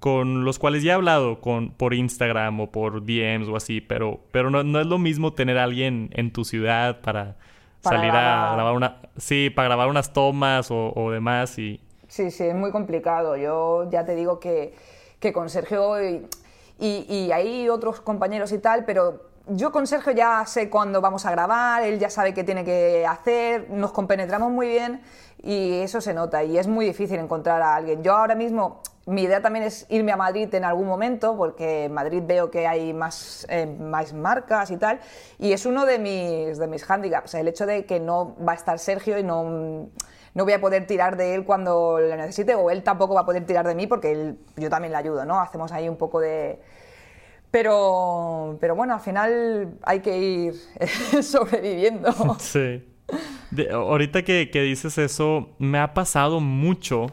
con 0.00 0.44
los 0.44 0.58
cuales 0.58 0.82
ya 0.82 0.92
he 0.92 0.94
hablado 0.94 1.40
con, 1.40 1.70
por 1.70 1.94
Instagram 1.94 2.60
o 2.60 2.70
por 2.70 3.04
DMs 3.04 3.48
o 3.48 3.56
así, 3.56 3.80
pero, 3.80 4.20
pero 4.30 4.50
no, 4.50 4.62
no 4.62 4.80
es 4.80 4.86
lo 4.86 4.98
mismo 4.98 5.32
tener 5.32 5.58
a 5.58 5.64
alguien 5.64 6.10
en 6.12 6.32
tu 6.32 6.44
ciudad 6.44 7.00
para, 7.00 7.36
salir 7.84 8.10
a 8.10 8.52
grabar 8.54 8.74
una... 8.74 8.96
Sí, 9.16 9.50
para 9.50 9.68
grabar 9.68 9.88
unas 9.88 10.12
tomas 10.12 10.70
o, 10.70 10.92
o, 10.94 11.10
demás 11.10 11.58
y... 11.58 11.80
Sí, 12.08 12.30
sí, 12.30 12.44
es 12.44 12.54
muy 12.54 12.70
complicado. 12.70 13.36
Yo 13.36 13.88
ya 13.90 14.04
te 14.04 14.14
digo 14.14 14.40
que, 14.40 14.74
que 15.20 15.32
con 15.32 15.48
Sergio 15.48 16.02
y, 16.02 16.26
y, 16.78 17.06
y 17.08 17.32
hay 17.32 17.68
otros 17.68 18.00
compañeros 18.00 18.52
y 18.52 18.58
tal, 18.58 18.84
pero 18.84 19.33
yo 19.46 19.72
con 19.72 19.86
Sergio 19.86 20.12
ya 20.12 20.44
sé 20.46 20.70
cuándo 20.70 21.00
vamos 21.00 21.26
a 21.26 21.30
grabar, 21.30 21.82
él 21.82 21.98
ya 21.98 22.10
sabe 22.10 22.34
qué 22.34 22.44
tiene 22.44 22.64
que 22.64 23.06
hacer, 23.06 23.68
nos 23.70 23.92
compenetramos 23.92 24.50
muy 24.50 24.68
bien 24.68 25.02
y 25.42 25.80
eso 25.80 26.00
se 26.00 26.14
nota 26.14 26.42
y 26.42 26.58
es 26.58 26.66
muy 26.66 26.86
difícil 26.86 27.18
encontrar 27.18 27.60
a 27.62 27.74
alguien. 27.74 28.02
Yo 28.02 28.14
ahora 28.14 28.34
mismo 28.34 28.80
mi 29.06 29.22
idea 29.22 29.42
también 29.42 29.64
es 29.64 29.86
irme 29.90 30.12
a 30.12 30.16
Madrid 30.16 30.52
en 30.54 30.64
algún 30.64 30.86
momento, 30.86 31.36
porque 31.36 31.84
en 31.84 31.92
Madrid 31.92 32.22
veo 32.24 32.50
que 32.50 32.66
hay 32.66 32.94
más, 32.94 33.46
eh, 33.50 33.66
más 33.66 34.14
marcas 34.14 34.70
y 34.70 34.78
tal, 34.78 35.00
y 35.38 35.52
es 35.52 35.66
uno 35.66 35.84
de 35.84 35.98
mis, 35.98 36.58
de 36.58 36.66
mis 36.66 36.88
handicaps, 36.88 37.34
el 37.34 37.48
hecho 37.48 37.66
de 37.66 37.84
que 37.84 38.00
no 38.00 38.34
va 38.46 38.52
a 38.52 38.54
estar 38.54 38.78
Sergio 38.78 39.18
y 39.18 39.22
no, 39.22 39.88
no 40.34 40.44
voy 40.44 40.52
a 40.54 40.60
poder 40.60 40.86
tirar 40.86 41.16
de 41.16 41.34
él 41.34 41.44
cuando 41.44 41.98
lo 42.00 42.16
necesite, 42.16 42.54
o 42.54 42.70
él 42.70 42.82
tampoco 42.82 43.14
va 43.14 43.22
a 43.22 43.26
poder 43.26 43.44
tirar 43.44 43.66
de 43.66 43.74
mí, 43.74 43.86
porque 43.86 44.12
él, 44.12 44.38
yo 44.56 44.70
también 44.70 44.92
le 44.92 44.98
ayudo, 44.98 45.26
¿no? 45.26 45.38
Hacemos 45.38 45.70
ahí 45.72 45.88
un 45.88 45.96
poco 45.96 46.20
de... 46.20 46.60
Pero, 47.54 48.58
pero 48.60 48.74
bueno, 48.74 48.94
al 48.94 49.00
final 49.00 49.78
hay 49.84 50.00
que 50.00 50.18
ir 50.18 50.54
sobreviviendo. 51.22 52.36
Sí. 52.40 52.82
ahorita 53.70 54.24
que, 54.24 54.50
que 54.50 54.62
dices 54.62 54.98
eso, 54.98 55.50
me 55.60 55.78
ha 55.78 55.94
pasado 55.94 56.40
mucho 56.40 57.12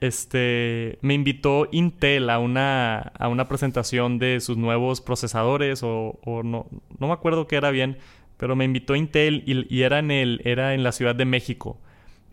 este, 0.00 0.98
me 1.02 1.12
invitó 1.12 1.68
Intel 1.72 2.30
a 2.30 2.38
una, 2.38 3.12
a 3.18 3.28
una 3.28 3.48
presentación 3.48 4.18
de 4.18 4.40
sus 4.40 4.56
nuevos 4.56 5.02
procesadores 5.02 5.82
o, 5.82 6.18
no, 6.42 6.68
no 6.98 7.06
me 7.06 7.12
acuerdo 7.12 7.46
qué 7.46 7.56
era 7.56 7.70
bien, 7.70 7.98
pero 8.38 8.56
me 8.56 8.64
invitó 8.64 8.96
Intel 8.96 9.44
y, 9.46 9.82
era, 9.82 9.98
en 9.98 10.10
el, 10.10 10.40
era 10.46 10.72
en 10.72 10.84
la 10.84 10.92
Ciudad 10.92 11.14
de 11.14 11.26
México 11.26 11.78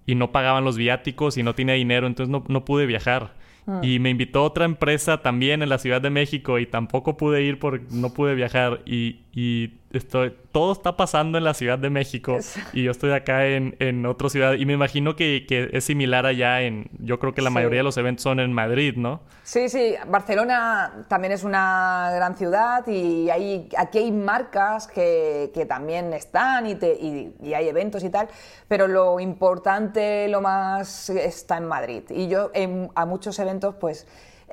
y 0.06 0.16
no 0.16 0.32
pagaban 0.32 0.64
los 0.64 0.78
viáticos 0.78 1.36
y 1.36 1.44
no 1.44 1.56
tenía 1.56 1.76
dinero, 1.76 2.08
entonces 2.08 2.32
no, 2.32 2.46
no 2.48 2.64
pude 2.64 2.86
viajar. 2.86 3.34
Ah. 3.68 3.82
Y 3.84 4.00
me 4.00 4.10
invitó 4.10 4.44
otra 4.44 4.66
empresa 4.66 5.22
también 5.22 5.62
en 5.62 5.70
la 5.70 5.78
Ciudad 5.78 6.02
de 6.02 6.10
México 6.10 6.60
y 6.60 6.66
tampoco 6.66 7.18
pude 7.18 7.44
ir 7.44 7.60
porque 7.60 7.86
no 7.92 8.14
pude 8.14 8.36
viajar. 8.36 8.82
Y, 8.86 9.23
y 9.36 9.80
estoy, 9.92 10.36
todo 10.52 10.74
está 10.74 10.96
pasando 10.96 11.40
en 11.40 11.44
la 11.44 11.56
Ciudad 11.56 11.80
de 11.80 11.90
México 11.90 12.38
y 12.72 12.84
yo 12.84 12.92
estoy 12.92 13.12
acá 13.14 13.48
en, 13.48 13.76
en 13.80 14.06
otra 14.06 14.30
ciudad. 14.30 14.54
Y 14.54 14.68
me 14.68 14.74
imagino 14.74 15.16
que, 15.16 15.46
que, 15.48 15.72
es 15.74 15.86
similar 15.86 16.28
allá 16.28 16.62
en... 16.62 16.88
Yo 17.00 17.18
creo 17.18 17.34
que 17.34 17.42
la 17.42 17.50
mayoría 17.50 17.80
de 17.80 17.84
los 17.84 17.98
eventos 17.98 18.22
son 18.22 18.40
en 18.40 18.54
Madrid, 18.54 18.96
¿no? 18.96 19.22
Sí, 19.42 19.70
sí. 19.70 19.96
Barcelona 20.08 21.06
también 21.08 21.34
es 21.34 21.44
una 21.44 22.12
gran 22.14 22.38
ciudad 22.38 22.88
y 22.88 23.32
hay, 23.32 23.70
aquí 23.76 23.98
hay 23.98 24.12
marcas 24.12 24.88
que, 24.88 25.50
que 25.52 25.66
también 25.66 26.14
están 26.14 26.68
y, 26.68 26.76
te, 26.76 26.94
y, 26.94 27.34
y 27.42 27.56
hay 27.56 27.68
eventos 27.68 28.04
y 28.04 28.12
tal. 28.12 28.28
Pero 28.68 28.88
lo 28.88 29.20
importante, 29.20 30.28
lo 30.28 30.42
más 30.42 31.10
está 31.10 31.58
en 31.58 31.66
Madrid. 31.66 32.04
Y 32.12 32.28
yo 32.28 32.52
en, 32.54 32.92
a 32.94 33.08
muchos 33.08 33.40
eventos 33.40 33.74
pues 33.82 34.06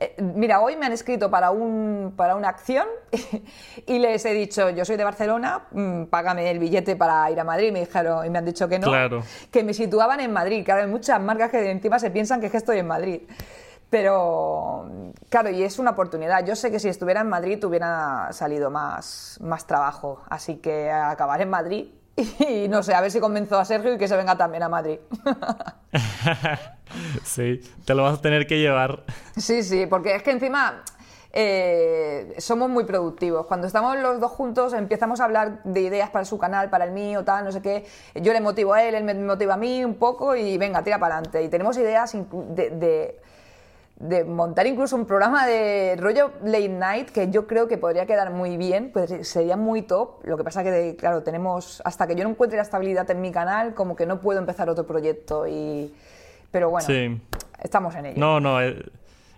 eh, 0.02 0.16
mira, 0.18 0.62
hoy 0.62 0.76
me 0.76 0.86
han 0.86 0.92
escrito 0.92 1.30
para, 1.30 1.50
un, 1.50 2.14
para 2.16 2.34
una 2.34 2.48
acción 2.48 2.86
y 3.86 3.98
les 3.98 4.24
he 4.24 4.32
dicho, 4.32 4.70
yo 4.70 4.86
soy 4.86 4.96
de 4.96 5.04
Barcelona, 5.04 5.66
mm, 5.70 6.04
págame 6.04 6.50
el 6.50 6.58
billete 6.58 6.96
para 6.96 7.30
ir 7.30 7.38
a 7.38 7.44
Madrid. 7.44 7.70
Me 7.70 7.80
dijeron, 7.80 8.24
y 8.24 8.30
me 8.30 8.38
han 8.38 8.46
dicho 8.46 8.66
que 8.66 8.78
no, 8.78 8.90
que 9.50 9.62
me 9.62 9.74
situaban 9.74 10.20
en 10.20 10.32
Madrid. 10.32 10.64
Claro, 10.64 10.82
hay 10.84 10.88
muchas 10.88 11.20
marcas 11.20 11.50
que 11.50 11.70
encima 11.70 11.98
se 11.98 12.10
piensan 12.10 12.40
que, 12.40 12.46
es 12.46 12.52
que 12.52 12.58
estoy 12.58 12.78
en 12.78 12.86
Madrid. 12.86 13.20
Pero, 13.90 15.12
claro, 15.28 15.50
y 15.50 15.62
es 15.64 15.78
una 15.78 15.90
oportunidad. 15.90 16.46
Yo 16.46 16.56
sé 16.56 16.70
que 16.70 16.80
si 16.80 16.88
estuviera 16.88 17.20
en 17.20 17.28
Madrid 17.28 17.62
hubiera 17.64 18.28
salido 18.32 18.70
más, 18.70 19.38
más 19.42 19.66
trabajo. 19.66 20.22
Así 20.30 20.56
que 20.56 20.90
acabar 20.90 21.42
en 21.42 21.50
Madrid 21.50 21.88
y 22.16 22.68
no 22.68 22.82
sé, 22.82 22.94
a 22.94 23.02
ver 23.02 23.10
si 23.10 23.20
convenzo 23.20 23.58
a 23.58 23.66
Sergio 23.66 23.92
y 23.92 23.98
que 23.98 24.08
se 24.08 24.16
venga 24.16 24.34
también 24.34 24.62
a 24.62 24.70
Madrid. 24.70 24.98
sí, 27.24 27.60
te 27.84 27.94
lo 27.94 28.02
vas 28.02 28.18
a 28.18 28.22
tener 28.22 28.46
que 28.46 28.58
llevar. 28.58 29.04
Sí, 29.36 29.62
sí, 29.62 29.86
porque 29.86 30.14
es 30.14 30.22
que 30.22 30.30
encima 30.30 30.82
eh, 31.32 32.34
somos 32.38 32.68
muy 32.68 32.84
productivos. 32.84 33.46
Cuando 33.46 33.66
estamos 33.66 33.96
los 33.98 34.20
dos 34.20 34.32
juntos 34.32 34.72
empezamos 34.72 35.20
a 35.20 35.24
hablar 35.24 35.62
de 35.64 35.80
ideas 35.80 36.10
para 36.10 36.24
su 36.24 36.38
canal, 36.38 36.70
para 36.70 36.84
el 36.84 36.92
mío, 36.92 37.24
tal, 37.24 37.44
no 37.44 37.52
sé 37.52 37.62
qué. 37.62 37.86
Yo 38.16 38.32
le 38.32 38.40
motivo 38.40 38.74
a 38.74 38.82
él, 38.82 38.94
él 38.94 39.04
me 39.04 39.14
motiva 39.14 39.54
a 39.54 39.56
mí 39.56 39.84
un 39.84 39.94
poco 39.94 40.34
y 40.34 40.58
venga, 40.58 40.82
tira 40.82 40.98
para 40.98 41.16
adelante. 41.16 41.42
Y 41.42 41.48
tenemos 41.48 41.76
ideas 41.78 42.16
de 42.36 44.24
montar 44.24 44.66
incluso 44.66 44.96
un 44.96 45.04
programa 45.04 45.46
de 45.46 45.94
rollo 45.98 46.32
late 46.42 46.68
night 46.70 47.10
que 47.10 47.30
yo 47.30 47.46
creo 47.46 47.68
que 47.68 47.76
podría 47.76 48.06
quedar 48.06 48.30
muy 48.30 48.56
bien, 48.56 48.90
pues 48.92 49.28
sería 49.28 49.56
muy 49.56 49.82
top. 49.82 50.24
Lo 50.24 50.36
que 50.36 50.42
pasa 50.42 50.64
que, 50.64 50.96
claro, 50.98 51.22
tenemos, 51.22 51.80
hasta 51.84 52.06
que 52.06 52.16
yo 52.16 52.24
no 52.24 52.30
encuentre 52.30 52.56
la 52.56 52.62
estabilidad 52.62 53.08
en 53.10 53.20
mi 53.20 53.30
canal, 53.30 53.74
como 53.74 53.94
que 53.94 54.06
no 54.06 54.20
puedo 54.20 54.40
empezar 54.40 54.68
otro 54.68 54.86
proyecto 54.86 55.46
y... 55.46 55.94
Pero 56.50 56.70
bueno, 56.70 57.20
estamos 57.62 57.94
en 57.94 58.06
ello. 58.06 58.18
No, 58.18 58.40
no, 58.40 58.60
eh, 58.60 58.82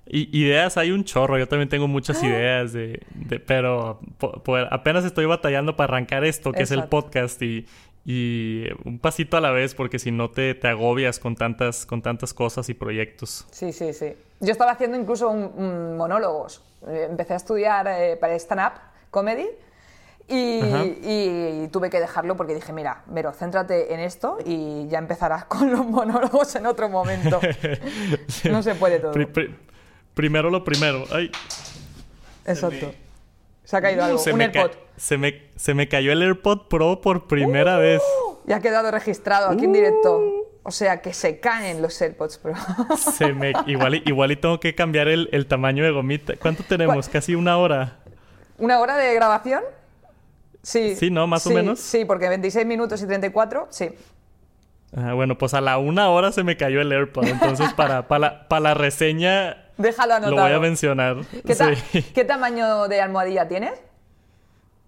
ideas 0.07 0.77
hay 0.77 0.91
un 0.91 1.05
chorro, 1.05 1.39
yo 1.39 1.47
también 1.47 1.69
tengo 1.69 1.89
muchas 1.89 2.23
ideas, 2.23 2.73
de, 2.73 3.05
pero 3.47 4.01
apenas 4.71 5.05
estoy 5.05 5.27
batallando 5.27 5.77
para 5.77 5.95
arrancar 5.95 6.25
esto, 6.25 6.53
que 6.53 6.63
es 6.63 6.71
el 6.71 6.85
podcast, 6.85 7.41
y, 7.43 7.67
y 8.05 8.67
un 8.85 8.99
pasito 8.99 9.37
a 9.37 9.41
la 9.41 9.51
vez 9.51 9.75
porque 9.75 9.99
si 9.99 10.11
no 10.11 10.31
te, 10.31 10.55
te, 10.55 10.69
agobias 10.69 11.19
con 11.19 11.37
tantas, 11.37 11.87
con 11.87 12.03
tantas 12.03 12.35
cosas 12.35 12.69
y 12.69 12.75
proyectos. 12.75 13.47
Sí, 13.51 13.73
sí, 13.73 13.93
sí. 13.93 14.15
Yo 14.41 14.53
estaba 14.53 14.73
haciendo 14.73 14.99
incluso 14.99 15.31
un, 15.31 15.97
monólogos. 15.97 16.65
Eh, 16.89 17.07
empecé 17.09 17.35
a 17.35 17.37
estudiar 17.37 17.87
eh, 17.89 18.17
para 18.17 18.35
stand-up 18.35 18.73
comedy 19.11 19.47
Y, 20.29 21.69
tuve 21.69 21.91
que 21.91 22.01
dejarlo 22.01 22.37
porque 22.37 22.55
dije, 22.55 22.73
mira, 22.73 23.03
Vero, 23.07 23.33
céntrate 23.33 23.93
en 23.93 24.01
esto 24.01 24.39
y 24.45 24.87
ya 24.89 24.99
empezarás 24.99 25.45
con 25.47 25.71
los 25.71 25.85
monólogos 25.85 26.55
en 26.57 26.67
otro 26.67 26.89
momento. 26.89 27.41
No 28.51 28.63
se 28.63 28.75
puede 28.75 28.99
todo. 28.99 29.13
primero 30.15 30.51
lo 30.51 30.65
primero. 30.65 31.05
Ay. 31.13 31.31
Exacto. 32.45 32.93
Se, 33.65 33.77
ha 33.77 33.81
caído 33.81 34.05
algo. 34.05 34.19
Se 34.19 34.33
un 34.33 34.39
me 34.39 34.45
AirPod. 34.45 34.71
Se 34.97 35.17
me, 35.17 35.51
se 35.57 35.75
me 35.75 35.89
cayó 35.89 36.13
el 36.13 36.23
AirPod 36.23 36.69
Pro 36.69 37.01
por 37.01 37.27
primera 37.27 37.79
uh, 37.79 37.81
vez. 37.81 38.03
Y 38.47 38.53
ha 38.53 38.61
quedado 38.61 38.91
registrado 38.91 39.49
aquí 39.51 39.65
en 39.65 39.73
directo. 39.73 40.19
Uh. 40.19 40.43
O 40.65 40.71
sea 40.71 41.01
que 41.01 41.13
se 41.13 41.41
caen 41.41 41.83
los 41.83 42.01
AirPods 42.01 42.39
Pro. 42.39 42.55
se 42.97 43.33
me, 43.33 43.53
igual, 43.67 43.95
igual 44.07 44.33
y 44.33 44.37
tengo 44.37 44.61
que 44.61 44.75
cambiar 44.75 45.09
el, 45.09 45.29
el 45.33 45.47
tamaño 45.47 45.85
de 45.85 45.91
gomita. 45.91 46.35
¿Cuánto 46.37 46.63
tenemos? 46.63 47.09
Casi 47.09 47.35
una 47.35 47.57
hora. 47.59 47.99
¿Una 48.59 48.81
hora 48.81 48.97
de 48.97 49.15
grabación? 49.15 49.63
Sí. 50.63 50.97
Sí, 50.97 51.11
¿no? 51.11 51.27
Más 51.27 51.47
o 51.47 51.51
menos. 51.51 51.81
Sí, 51.81 52.05
porque 52.05 52.29
26 52.29 52.67
minutos 52.67 53.03
y 53.03 53.07
34, 53.07 53.69
sí. 53.71 53.91
Ah, 54.97 55.15
bueno, 55.15 55.39
pues 55.39 55.55
a 55.55 55.61
la 55.61 55.79
una 55.79 56.11
hora 56.11 56.33
se 56.33 56.45
me 56.45 56.57
cayó 56.57 56.81
el 56.81 56.93
AirPod. 56.93 57.27
Entonces, 57.27 57.73
para, 57.77 58.09
para, 58.09 58.61
la, 58.61 58.75
reseña. 58.75 59.57
Déjalo 59.79 60.15
anotado. 60.15 60.37
Lo 60.37 60.43
voy 60.43 60.53
a 60.53 60.61
mencionar. 60.61 61.17
¿Qué, 62.15 62.25
tamaño 62.25 62.89
de 62.89 63.01
almohadilla 63.01 63.49
tienes? 63.49 63.81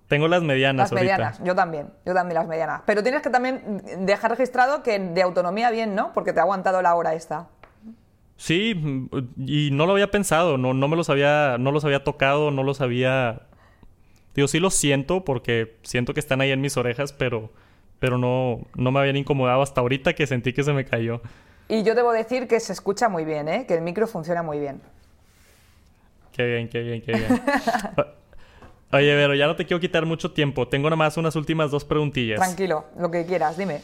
Tengo 0.09 0.29
las 0.29 0.43
medianas. 0.43 0.91
Las 0.91 1.01
medianas, 1.01 1.41
yo 1.43 1.55
también. 1.55 1.89
Yo 2.05 2.13
también 2.13 2.35
las 2.35 2.47
medianas. 2.47 2.83
Pero 2.85 3.03
tienes 3.03 3.23
que 3.23 3.31
también 3.31 3.83
dejar 4.01 4.31
registrado 4.31 4.83
que 4.83 4.99
de 4.99 5.23
autonomía 5.23 5.71
bien, 5.71 5.95
¿no? 5.95 6.13
Porque 6.13 6.33
te 6.33 6.41
ha 6.41 6.43
aguantado 6.43 6.83
la 6.83 6.95
hora 6.95 7.15
esta. 7.15 7.49
Sí, 8.37 9.09
y 9.39 9.71
no 9.73 9.87
lo 9.87 9.93
había 9.93 10.11
pensado, 10.11 10.59
no, 10.59 10.75
no 10.75 10.89
me 10.89 10.97
los 10.97 11.09
había, 11.09 11.57
no 11.59 11.71
los 11.71 11.85
había 11.85 12.03
tocado, 12.03 12.51
no 12.51 12.65
los 12.65 12.81
había 12.81 13.43
Digo, 14.35 14.49
sí 14.49 14.59
lo 14.59 14.71
siento 14.71 15.25
porque 15.25 15.77
siento 15.83 16.15
que 16.15 16.21
están 16.21 16.41
ahí 16.41 16.51
en 16.51 16.61
mis 16.61 16.77
orejas, 16.77 17.13
pero, 17.13 17.51
pero 17.99 18.19
no, 18.19 18.61
no 18.75 18.91
me 18.91 19.01
habían 19.01 19.17
incomodado 19.17 19.63
hasta 19.63 19.81
ahorita 19.81 20.15
que 20.15 20.27
sentí 20.27 20.53
que 20.53 20.63
se 20.63 20.73
me 20.73 20.85
cayó. 20.85 21.21
Y 21.69 21.83
yo 21.83 21.95
debo 21.95 22.13
decir 22.13 22.49
que 22.49 22.61
se 22.61 22.73
escucha 22.73 23.09
muy 23.09 23.25
bien, 23.25 23.49
¿eh? 23.49 23.65
que 23.67 23.75
el 23.75 23.83
micro 23.83 24.07
funciona 24.07 24.43
muy 24.43 24.59
bien. 24.59 24.81
Qué 26.33 26.45
bien, 26.47 26.69
qué 26.69 26.81
bien, 26.81 27.01
qué 27.01 27.13
bien. 27.13 27.43
Oye, 28.93 29.15
Vero, 29.15 29.35
ya 29.35 29.47
no 29.47 29.57
te 29.57 29.65
quiero 29.65 29.81
quitar 29.81 30.05
mucho 30.05 30.33
tiempo. 30.33 30.69
Tengo 30.69 30.89
nada 30.89 30.97
más 30.97 31.17
unas 31.17 31.35
últimas 31.37 31.71
dos 31.71 31.85
preguntillas. 31.85 32.39
Tranquilo, 32.39 32.87
lo 32.99 33.11
que 33.11 33.25
quieras, 33.25 33.57
dime. 33.57 33.81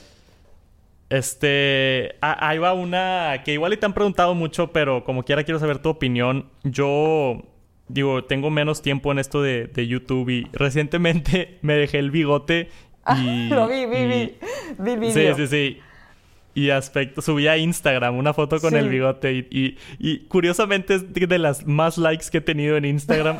Este, 1.09 2.17
ahí 2.21 2.59
va 2.59 2.73
una 2.73 3.43
que 3.45 3.53
igual 3.53 3.73
y 3.73 3.77
te 3.77 3.87
han 3.87 3.93
preguntado 3.93 4.35
mucho, 4.35 4.71
pero 4.71 5.03
como 5.03 5.25
quiera 5.25 5.43
quiero 5.43 5.59
saber 5.59 5.79
tu 5.79 5.89
opinión. 5.89 6.49
Yo 6.63 7.43
digo, 7.93 8.25
tengo 8.25 8.51
menos 8.51 8.83
tiempo 8.83 9.13
en 9.13 9.19
esto 9.19 9.43
de, 9.43 9.87
YouTube 9.87 10.29
y 10.31 10.47
recientemente 10.53 11.59
me 11.63 11.75
dejé 11.75 11.99
el 11.99 12.11
bigote 12.11 12.69
y... 13.17 13.49
Lo 13.51 13.69
vi, 13.69 13.87
vi, 13.87 14.35
vi, 14.97 15.13
Sí, 15.13 15.27
sí, 15.37 15.47
sí. 15.47 15.81
Y 16.53 16.71
aspecto, 16.71 17.23
subí 17.23 17.47
a 17.47 17.57
Instagram 17.57 18.17
una 18.17 18.35
foto 18.35 18.61
con 18.61 18.75
el 18.75 18.89
bigote 18.89 19.47
y, 19.51 19.77
y, 19.99 20.19
curiosamente 20.27 20.97
es 20.97 21.13
de 21.13 21.39
las 21.39 21.65
más 21.65 21.97
likes 21.97 22.27
que 22.31 22.39
he 22.39 22.41
tenido 22.41 22.77
en 22.77 22.85
Instagram. 22.85 23.39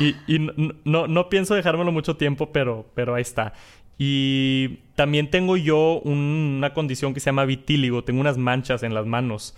y, 0.00 0.38
no, 0.84 1.06
no, 1.06 1.28
pienso 1.28 1.54
dejármelo 1.54 1.92
mucho 1.92 2.16
tiempo, 2.16 2.50
pero, 2.50 2.86
pero 2.94 3.14
ahí 3.14 3.22
está. 3.22 3.52
Y 3.98 4.80
también 4.96 5.30
tengo 5.30 5.56
yo 5.56 6.00
una 6.00 6.74
condición 6.74 7.14
que 7.14 7.20
se 7.20 7.26
llama 7.26 7.44
vitíligo, 7.44 8.04
tengo 8.04 8.20
unas 8.20 8.38
manchas 8.38 8.82
en 8.82 8.94
las 8.94 9.06
manos. 9.06 9.54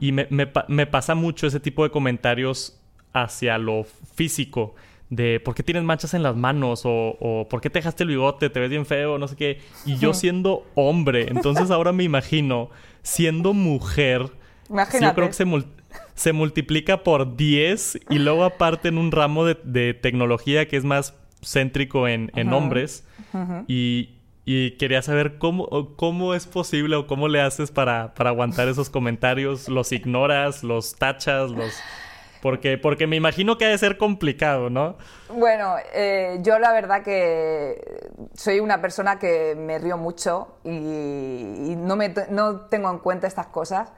Y 0.00 0.12
me, 0.12 0.28
me, 0.30 0.86
pasa 0.86 1.14
mucho 1.14 1.46
ese 1.46 1.60
tipo 1.60 1.82
de 1.82 1.90
comentarios 1.90 2.80
hacia 3.12 3.58
lo 3.58 3.84
físico. 4.14 4.74
De 5.10 5.40
por 5.40 5.54
qué 5.54 5.62
tienes 5.62 5.82
manchas 5.82 6.14
en 6.14 6.22
las 6.22 6.36
manos 6.36 6.82
o, 6.86 7.16
o 7.20 7.46
por 7.48 7.60
qué 7.60 7.68
te 7.68 7.80
dejaste 7.80 8.04
el 8.04 8.08
bigote, 8.08 8.48
te 8.48 8.60
ves 8.60 8.70
bien 8.70 8.86
feo, 8.86 9.18
no 9.18 9.28
sé 9.28 9.36
qué. 9.36 9.60
Y 9.84 9.98
yo 9.98 10.14
siendo 10.14 10.64
hombre, 10.74 11.26
entonces 11.28 11.70
ahora 11.70 11.92
me 11.92 12.04
imagino 12.04 12.70
siendo 13.02 13.52
mujer. 13.52 14.30
Imagínate. 14.70 15.04
yo 15.04 15.14
creo 15.14 15.26
que 15.26 15.34
se, 15.34 15.44
se 16.14 16.32
multiplica 16.32 17.02
por 17.02 17.36
10 17.36 18.00
y 18.08 18.18
luego 18.20 18.44
aparte 18.44 18.88
en 18.88 18.96
un 18.96 19.12
ramo 19.12 19.44
de, 19.44 19.58
de 19.64 19.92
tecnología 19.92 20.66
que 20.66 20.78
es 20.78 20.84
más 20.84 21.14
céntrico 21.42 22.08
en, 22.08 22.30
en 22.34 22.52
hombres 22.52 23.04
y, 23.66 24.18
y, 24.44 24.72
quería 24.72 25.02
saber 25.02 25.38
cómo, 25.38 25.96
cómo 25.96 26.34
es 26.34 26.46
posible 26.46 26.96
o 26.96 27.06
cómo 27.06 27.28
le 27.28 27.40
haces 27.40 27.70
para, 27.70 28.14
para 28.14 28.30
aguantar 28.30 28.68
esos 28.68 28.90
comentarios. 28.90 29.68
¿Los 29.68 29.92
ignoras? 29.92 30.62
¿Los 30.62 30.94
tachas? 30.96 31.50
¿Los...? 31.50 31.72
Porque, 32.42 32.76
porque 32.76 33.06
me 33.06 33.14
imagino 33.14 33.56
que 33.56 33.66
ha 33.66 33.68
de 33.68 33.78
ser 33.78 33.96
complicado, 33.96 34.68
¿no? 34.68 34.96
Bueno, 35.32 35.76
eh, 35.94 36.40
yo 36.40 36.58
la 36.58 36.72
verdad 36.72 37.04
que 37.04 38.10
soy 38.34 38.58
una 38.58 38.80
persona 38.82 39.20
que 39.20 39.54
me 39.54 39.78
río 39.78 39.96
mucho 39.96 40.56
y, 40.64 40.70
y 40.70 41.76
no, 41.78 41.94
me, 41.94 42.12
no 42.30 42.62
tengo 42.62 42.90
en 42.90 42.98
cuenta 42.98 43.28
estas 43.28 43.46
cosas. 43.46 43.92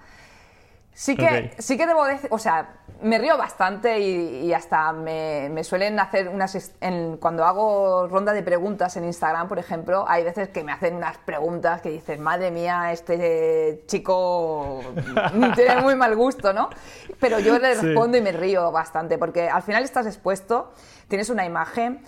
Sí 0.95 1.17
que, 1.17 1.55
sí 1.59 1.77
que 1.77 1.87
debo 1.87 2.05
decir, 2.05 2.29
o 2.31 2.39
sea, 2.39 2.77
me 3.03 3.19
río 3.19 3.37
bastante 3.37 3.99
y, 3.99 4.53
hasta 4.55 4.93
me, 4.93 5.65
suelen 5.65 5.99
hacer 5.99 6.29
unas... 6.29 6.73
cuando 7.21 7.45
hago 7.45 8.07
ronda 8.07 8.33
de 8.33 8.43
preguntas 8.43 8.97
en 8.97 9.05
Instagram, 9.05 9.49
por 9.49 9.59
ejemplo, 9.59 10.05
hay 10.09 10.23
veces 10.23 10.49
que 10.51 10.63
me 10.63 10.71
hacen 10.71 10.95
unas 10.95 11.19
preguntas 11.19 11.83
que 11.83 11.91
dices, 11.91 12.19
madre 12.21 12.53
mía, 12.53 12.93
este 12.93 13.83
chico 13.87 14.81
tiene 15.57 15.81
muy 15.83 15.97
mal 15.97 16.15
gusto, 16.15 16.53
¿no? 16.53 16.71
Pero 17.19 17.41
yo 17.41 17.59
le 17.59 17.75
respondo 17.75 18.17
y 18.17 18.23
me 18.23 18.31
río 18.31 18.71
bastante, 18.71 19.19
porque 19.19 19.49
al 19.49 19.63
final 19.63 19.83
estás 19.83 20.07
expuesto, 20.07 20.73
tienes 21.09 21.29
una 21.29 21.45
imagen. 21.45 22.05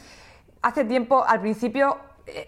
Hace 0.63 0.85
tiempo, 0.85 1.25
al 1.27 1.41
principio, 1.41 1.99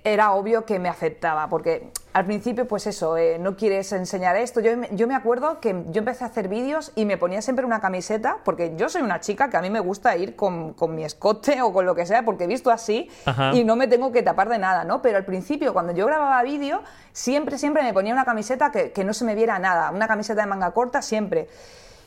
era 0.05 0.33
obvio 0.33 0.65
que 0.65 0.79
me 0.79 0.89
afectaba, 0.89 1.49
porque 1.49 1.91
al 2.19 2.25
principio, 2.25 2.67
pues 2.67 2.89
eso, 2.89 3.17
eh, 3.17 3.39
no 3.39 3.55
quieres 3.57 3.93
enseñar 3.93 4.35
esto. 4.35 4.61
Yo, 4.61 4.73
yo, 4.91 5.07
me 5.07 5.15
acuerdo 5.15 5.61
que 5.61 5.85
yo 5.91 6.01
empecé 6.01 6.25
a 6.25 6.27
hacer 6.27 6.49
vídeos 6.49 6.91
y 6.97 7.05
me 7.05 7.17
ponía 7.17 7.41
siempre 7.43 7.65
una 7.65 7.81
camiseta, 7.81 8.39
porque 8.45 8.75
yo 8.77 8.89
soy 8.89 9.03
una 9.03 9.21
chica 9.21 9.49
que 9.51 9.57
a 9.57 9.63
mí 9.63 9.71
me 9.71 9.79
gusta 9.79 10.17
ir 10.17 10.35
con, 10.35 10.75
mi 10.89 11.05
escote 11.05 11.63
o 11.63 11.73
con 11.73 11.87
lo 11.87 11.95
que 11.95 12.07
sea, 12.07 12.25
porque 12.25 12.45
he 12.45 12.47
visto 12.49 12.73
así 12.73 13.09
y 13.53 13.63
no 13.63 13.77
me 13.77 13.87
tengo 13.87 14.11
que 14.11 14.25
tapar 14.25 14.49
de 14.49 14.59
nada, 14.59 14.83
¿no? 14.83 15.01
Pero 15.01 15.17
al 15.17 15.25
principio, 15.25 15.73
cuando 15.73 15.93
yo 15.93 16.07
grababa 16.07 16.43
vídeo, 16.43 16.83
siempre, 17.13 17.57
siempre 17.57 17.85
me 17.85 17.93
ponía 17.93 18.13
una 18.13 18.25
camiseta 18.25 18.73
que, 18.73 19.05
no 19.05 19.15
se 19.15 19.25
me 19.25 19.37
viera 19.37 19.61
nada, 19.61 19.93
una 19.93 20.09
camiseta 20.09 20.41
de 20.41 20.49
manga 20.49 20.73
corta 20.73 21.03
siempre. 21.03 21.49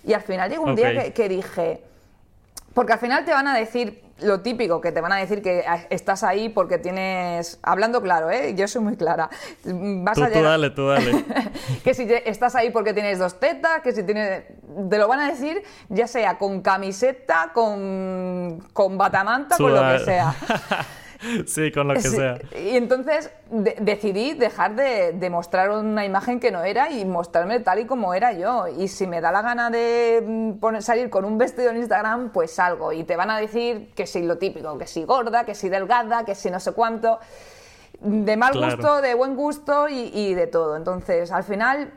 Y 0.04 0.12
al 0.12 0.22
final 0.24 0.50
llegó 0.50 0.66
un 0.66 0.76
día 0.76 1.14
que 1.14 1.30
dije, 1.30 1.82
porque 2.74 2.94
al 2.94 3.00
final 3.00 3.26
te 3.26 3.32
van 3.32 3.48
a 3.48 3.56
decir 3.56 4.04
lo 4.22 4.42
típico, 4.42 4.82
que 4.82 4.92
te 4.92 5.02
van 5.02 5.12
a 5.12 5.18
decir 5.18 5.42
que 5.42 5.66
estás 5.90 6.24
ahí 6.24 6.50
porque 6.50 6.78
tienes... 6.78 7.60
Hablando 7.64 8.02
claro, 8.02 8.30
¿eh? 8.30 8.54
Yo 8.56 8.68
soy 8.68 8.82
muy 8.82 8.96
clara. 8.96 9.30
Vas 9.64 10.16
tú, 10.16 10.26
tú 10.32 10.42
dale, 10.42 10.70
tú 10.70 10.88
dale. 10.88 11.26
que 11.84 11.94
si 11.94 12.08
estás 12.26 12.56
ahí 12.56 12.70
porque 12.70 12.94
tienes 12.94 13.20
dos 13.20 13.40
tetas, 13.40 13.82
que 13.82 13.92
si 13.92 14.04
tienes... 14.04 14.44
Te 14.90 14.98
lo 14.98 15.08
van 15.08 15.20
a 15.20 15.28
decir 15.30 15.64
ya 15.90 16.08
sea 16.08 16.38
con 16.38 16.62
camiseta, 16.62 17.52
con, 17.54 18.64
con 18.74 18.98
batamanta, 18.98 19.58
con 19.58 19.74
lo 19.74 19.82
que 19.82 20.00
sea. 20.06 20.36
sí, 21.46 21.72
con 21.72 21.88
lo 21.88 21.94
que 21.94 22.02
sea. 22.02 22.40
Y 22.56 22.76
entonces 22.76 23.32
decidí 23.80 24.34
dejar 24.34 24.76
de, 24.76 25.30
mostrar 25.30 25.70
una 25.72 26.06
imagen 26.06 26.40
que 26.40 26.52
no 26.52 26.64
era 26.64 26.92
y 26.92 27.06
mostrarme 27.06 27.60
tal 27.60 27.80
y 27.80 27.86
como 27.86 28.14
era 28.14 28.34
yo. 28.34 28.68
Y 28.68 28.88
si 28.88 29.08
me 29.08 29.22
da 29.22 29.32
la 29.32 29.42
gana 29.42 29.70
de 29.70 30.24
mm, 30.26 30.80
salir 30.80 31.10
con 31.10 31.26
un 31.26 31.38
vestido 31.38 31.70
en 31.70 31.78
Instagram, 31.78 32.32
pues 32.32 32.52
salgo. 32.52 32.92
Y 32.92 33.04
te 33.04 33.16
van 33.16 33.30
a 33.30 33.38
decir 33.38 33.92
que 33.96 34.08
si 34.08 34.24
lo 34.24 34.38
típico, 34.38 34.78
que 34.78 34.88
si 34.88 35.04
gorda, 35.04 35.46
que 35.46 35.56
si 35.56 35.70
delgada, 35.70 36.26
que 36.26 36.36
si 36.36 36.50
no 36.50 36.60
sé 36.60 36.74
cuánto. 36.74 37.20
De 38.00 38.36
mal 38.36 38.54
gusto, 38.54 39.02
de 39.02 39.14
buen 39.14 39.36
gusto 39.36 39.88
y, 39.88 40.12
y 40.14 40.34
de 40.34 40.48
todo. 40.48 40.76
Entonces, 40.76 41.32
al 41.32 41.44
final, 41.44 41.94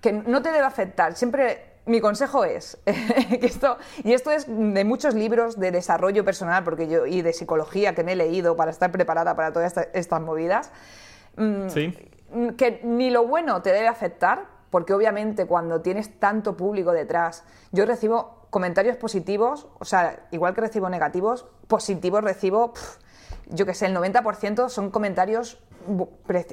que 0.00 0.12
no 0.12 0.40
te 0.40 0.52
debe 0.52 0.64
afectar. 0.64 1.14
Siempre 1.16 1.67
mi 1.88 2.00
consejo 2.00 2.44
es 2.44 2.78
que 2.84 3.46
esto, 3.46 3.78
y 4.04 4.12
esto 4.12 4.30
es 4.30 4.46
de 4.46 4.84
muchos 4.84 5.14
libros 5.14 5.58
de 5.58 5.70
desarrollo 5.70 6.24
personal 6.24 6.62
porque 6.62 6.86
yo, 6.86 7.06
y 7.06 7.22
de 7.22 7.32
psicología 7.32 7.94
que 7.94 8.04
me 8.04 8.12
he 8.12 8.16
leído 8.16 8.56
para 8.56 8.70
estar 8.70 8.92
preparada 8.92 9.34
para 9.34 9.52
todas 9.52 9.76
estas, 9.92 10.20
movidas, 10.20 10.70
mm, 11.36 11.66
mm, 12.32 12.48
que 12.50 12.80
ni 12.84 13.10
lo 13.10 13.26
bueno 13.26 13.62
te 13.62 13.72
debe 13.72 13.88
afectar, 13.88 14.46
porque 14.70 14.92
obviamente 14.92 15.46
cuando 15.46 15.80
tienes 15.80 16.18
tanto 16.20 16.56
público 16.56 16.92
detrás, 16.92 17.44
yo 17.72 17.86
recibo 17.86 18.46
comentarios 18.50 18.96
positivos, 18.96 19.66
o 19.78 19.84
sea, 19.84 20.26
igual 20.30 20.54
que 20.54 20.60
recibo 20.60 20.88
negativos, 20.90 21.46
positivos 21.66 22.22
recibo, 22.22 22.72
yo 23.46 23.66
que 23.66 23.74
sé, 23.74 23.86
el 23.86 23.96
90% 23.96 24.68
son 24.68 24.90
comentarios 24.90 25.58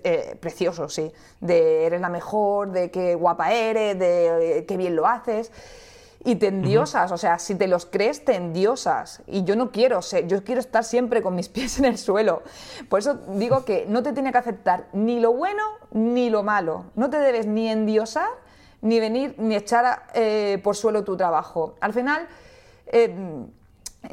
eh, 0.03 0.37
precioso, 0.39 0.89
sí. 0.89 1.11
De 1.39 1.85
eres 1.85 2.01
la 2.01 2.09
mejor, 2.09 2.71
de 2.71 2.91
qué 2.91 3.15
guapa 3.15 3.51
eres, 3.51 3.97
de 3.99 4.59
eh, 4.59 4.65
qué 4.65 4.77
bien 4.77 4.95
lo 4.95 5.07
haces. 5.07 5.51
Y 6.23 6.37
te 6.37 6.47
endiosas, 6.47 7.11
o 7.11 7.17
sea, 7.17 7.37
si 7.37 7.53
te 7.53 7.67
los 7.67 7.85
crees, 7.85 8.25
te 8.25 8.35
endiosas. 8.35 9.21
Y 9.27 9.43
yo 9.43 9.55
no 9.55 9.71
quiero 9.71 10.01
ser, 10.01 10.25
yo 10.27 10.43
quiero 10.43 10.59
estar 10.59 10.83
siempre 10.83 11.21
con 11.21 11.35
mis 11.35 11.49
pies 11.55 11.77
en 11.77 11.85
el 11.85 11.97
suelo. 11.97 12.41
Por 12.89 12.99
eso 12.99 13.19
digo 13.35 13.63
que 13.63 13.85
no 13.87 14.01
te 14.01 14.11
tiene 14.11 14.31
que 14.31 14.39
aceptar 14.39 14.87
ni 14.93 15.19
lo 15.19 15.33
bueno 15.33 15.63
ni 15.91 16.29
lo 16.29 16.41
malo. 16.41 16.85
No 16.95 17.09
te 17.09 17.17
debes 17.17 17.45
ni 17.45 17.69
endiosar, 17.69 18.29
ni 18.81 18.99
venir, 18.99 19.35
ni 19.37 19.55
echar 19.55 20.07
eh, 20.13 20.59
por 20.63 20.75
suelo 20.75 21.03
tu 21.03 21.15
trabajo. 21.15 21.75
Al 21.79 21.93
final, 21.93 22.27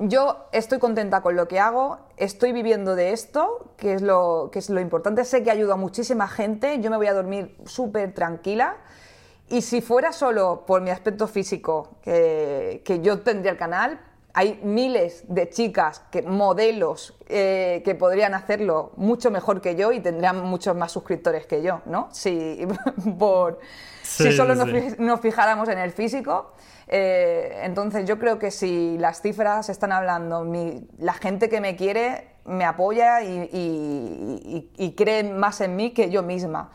yo 0.00 0.46
estoy 0.52 0.78
contenta 0.78 1.20
con 1.20 1.36
lo 1.36 1.48
que 1.48 1.58
hago, 1.58 1.98
estoy 2.16 2.52
viviendo 2.52 2.94
de 2.94 3.12
esto, 3.12 3.72
que 3.76 3.94
es 3.94 4.02
lo, 4.02 4.50
que 4.52 4.58
es 4.58 4.70
lo 4.70 4.80
importante. 4.80 5.24
Sé 5.24 5.42
que 5.42 5.50
ayuda 5.50 5.74
a 5.74 5.76
muchísima 5.76 6.28
gente, 6.28 6.80
yo 6.80 6.90
me 6.90 6.96
voy 6.96 7.06
a 7.06 7.14
dormir 7.14 7.56
súper 7.64 8.14
tranquila. 8.14 8.76
Y 9.48 9.62
si 9.62 9.80
fuera 9.80 10.12
solo 10.12 10.64
por 10.66 10.80
mi 10.80 10.90
aspecto 10.90 11.26
físico 11.26 11.96
que, 12.02 12.82
que 12.84 13.00
yo 13.00 13.20
tendría 13.20 13.52
el 13.52 13.58
canal, 13.58 14.00
hay 14.34 14.60
miles 14.62 15.24
de 15.28 15.50
chicas, 15.50 16.00
que, 16.10 16.22
modelos, 16.22 17.14
eh, 17.28 17.82
que 17.84 17.94
podrían 17.94 18.34
hacerlo 18.34 18.92
mucho 18.96 19.30
mejor 19.30 19.60
que 19.60 19.76
yo 19.76 19.92
y 19.92 20.00
tendrían 20.00 20.42
muchos 20.42 20.74
más 20.74 20.92
suscriptores 20.92 21.46
que 21.46 21.62
yo, 21.62 21.82
¿no? 21.86 22.08
Si, 22.12 22.66
por, 23.18 23.58
si 24.02 24.32
solo 24.32 24.54
nos, 24.54 25.20
fijáramos 25.20 25.68
en 25.68 25.78
el 25.78 25.92
físico. 25.92 26.52
Eh, 26.88 27.60
entonces 27.62 28.06
yo 28.06 28.18
creo 28.18 28.38
que 28.38 28.50
si 28.50 28.98
las 28.98 29.22
cifras 29.22 29.68
están 29.68 29.92
hablando, 29.92 30.46
la 30.98 31.14
gente 31.14 31.48
que 31.48 31.60
me 31.60 31.76
quiere 31.76 32.28
me 32.44 32.64
apoya 32.64 33.22
y 33.22 34.94
cree 34.96 35.24
más 35.24 35.60
en 35.60 35.76
mí 35.76 35.92
que 35.92 36.10
yo 36.10 36.22
misma 36.22 36.70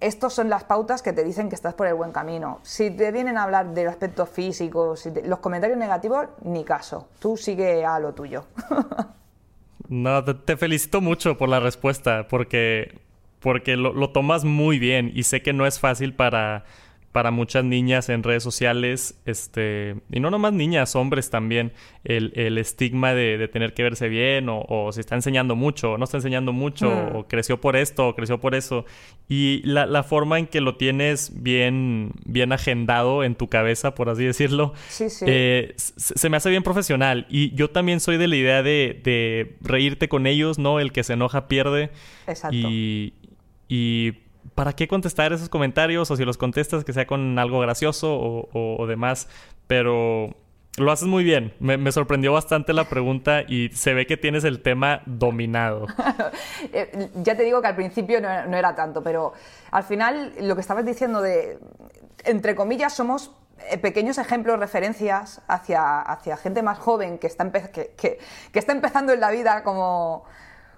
estos 0.00 0.32
son 0.32 0.48
las 0.48 0.64
pautas 0.64 1.02
que 1.02 1.12
te 1.12 1.22
dicen 1.22 1.48
que 1.48 1.54
estás 1.54 1.74
por 1.74 1.86
el 1.86 1.94
buen 1.94 2.10
camino. 2.10 2.60
Si 2.62 2.90
te 2.90 3.12
vienen 3.12 3.36
a 3.36 3.44
hablar 3.44 3.74
del 3.74 3.88
aspecto 3.88 4.26
físico, 4.26 4.94
los 5.24 5.38
comentarios 5.38 5.78
negativos, 5.78 6.26
ni 6.42 6.64
caso. 6.64 7.08
Tú 7.18 7.36
sigue 7.36 7.84
a 7.84 7.98
lo 7.98 8.14
tuyo. 8.14 8.46
no, 9.88 10.24
te, 10.24 10.56
felicito 10.56 11.00
mucho 11.00 11.36
por 11.36 11.48
la 11.48 11.60
respuesta, 11.60 12.26
porque, 12.28 12.98
porque 13.40 13.76
lo 13.76 14.10
tomas 14.10 14.44
muy 14.44 14.78
bien 14.78 15.10
y 15.14 15.24
sé 15.24 15.42
que 15.42 15.52
no 15.52 15.66
es 15.66 15.80
fácil 15.80 16.14
para 16.14 16.64
para 17.12 17.32
muchas 17.32 17.64
niñas 17.64 18.08
en 18.08 18.22
redes 18.22 18.42
sociales, 18.42 19.20
este, 19.26 19.96
y 20.12 20.20
no 20.20 20.30
nomás 20.30 20.52
niñas, 20.52 20.94
hombres 20.94 21.28
también, 21.28 21.72
el, 22.04 22.32
el 22.36 22.56
estigma 22.56 23.14
de, 23.14 23.48
tener 23.48 23.74
que 23.74 23.82
verse 23.82 24.08
bien, 24.08 24.48
o, 24.48 24.64
o, 24.68 24.92
se 24.92 25.00
está 25.00 25.16
enseñando 25.16 25.56
mucho, 25.56 25.92
o 25.92 25.98
no 25.98 26.04
está 26.04 26.18
enseñando 26.18 26.52
mucho, 26.52 26.88
mm. 26.88 27.16
o 27.16 27.26
creció 27.26 27.60
por 27.60 27.74
esto, 27.74 28.08
o 28.08 28.14
creció 28.14 28.38
por 28.38 28.54
eso. 28.54 28.84
Y 29.28 29.60
la, 29.64 29.86
la, 29.86 30.04
forma 30.04 30.38
en 30.38 30.46
que 30.46 30.60
lo 30.60 30.76
tienes 30.76 31.42
bien, 31.42 32.12
bien 32.24 32.52
agendado 32.52 33.24
en 33.24 33.34
tu 33.34 33.48
cabeza, 33.48 33.94
por 33.96 34.08
así 34.08 34.24
decirlo, 34.24 34.72
eh, 35.26 35.74
se 35.76 36.28
me 36.28 36.36
hace 36.36 36.50
bien 36.50 36.62
profesional. 36.62 37.26
Y 37.28 37.52
yo 37.56 37.70
también 37.70 37.98
soy 37.98 38.18
de 38.18 38.28
la 38.28 38.36
idea 38.36 38.62
de, 38.62 39.00
de 39.02 39.56
reírte 39.62 40.08
con 40.08 40.28
ellos, 40.28 40.60
¿no? 40.60 40.78
El 40.78 40.92
que 40.92 41.02
se 41.02 41.14
enoja 41.14 41.48
pierde. 41.48 41.90
Exacto. 42.28 42.56
Y, 42.56 43.14
y 43.70 44.12
¿para 44.56 44.72
qué 44.72 44.88
contestar 44.88 45.32
esos 45.32 45.48
comentarios? 45.48 46.10
O 46.10 46.16
si 46.16 46.24
los 46.24 46.36
contestas, 46.36 46.84
que 46.84 46.92
sea 46.92 47.06
con 47.06 47.38
algo 47.38 47.60
gracioso 47.60 48.48
o, 48.52 48.86
demás. 48.88 49.28
Pero 49.68 50.34
lo 50.76 50.90
haces 50.90 51.06
muy 51.06 51.22
bien. 51.22 51.54
Me, 51.60 51.92
sorprendió 51.92 52.32
bastante 52.32 52.72
la 52.72 52.88
pregunta 52.88 53.42
y 53.46 53.68
se 53.68 53.94
ve 53.94 54.06
que 54.06 54.16
tienes 54.16 54.42
el 54.42 54.60
tema 54.60 55.02
dominado. 55.06 55.86
Eh, 56.72 57.10
ya 57.22 57.36
te 57.36 57.42
digo 57.42 57.62
que 57.62 57.68
al 57.68 57.74
principio 57.74 58.20
no, 58.20 58.56
era 58.56 58.74
tanto, 58.74 59.02
pero 59.02 59.32
al 59.70 59.82
final 59.82 60.34
lo 60.40 60.54
que 60.54 60.60
estabas 60.60 60.84
diciendo 60.84 61.22
de, 61.22 61.58
entre 62.24 62.54
comillas, 62.54 62.92
somos 62.92 63.32
eh, 63.70 63.78
pequeños 63.78 64.18
ejemplos, 64.18 64.58
referencias 64.58 65.40
hacia, 65.48 66.00
hacia 66.00 66.36
gente 66.36 66.62
más 66.62 66.78
joven 66.78 67.18
que 67.18 67.26
está, 67.26 67.50
que, 67.50 67.94
que, 67.96 68.18
está 68.52 68.72
empezando 68.72 69.12
en 69.12 69.20
la 69.20 69.30
vida 69.30 69.64
como, 69.64 70.24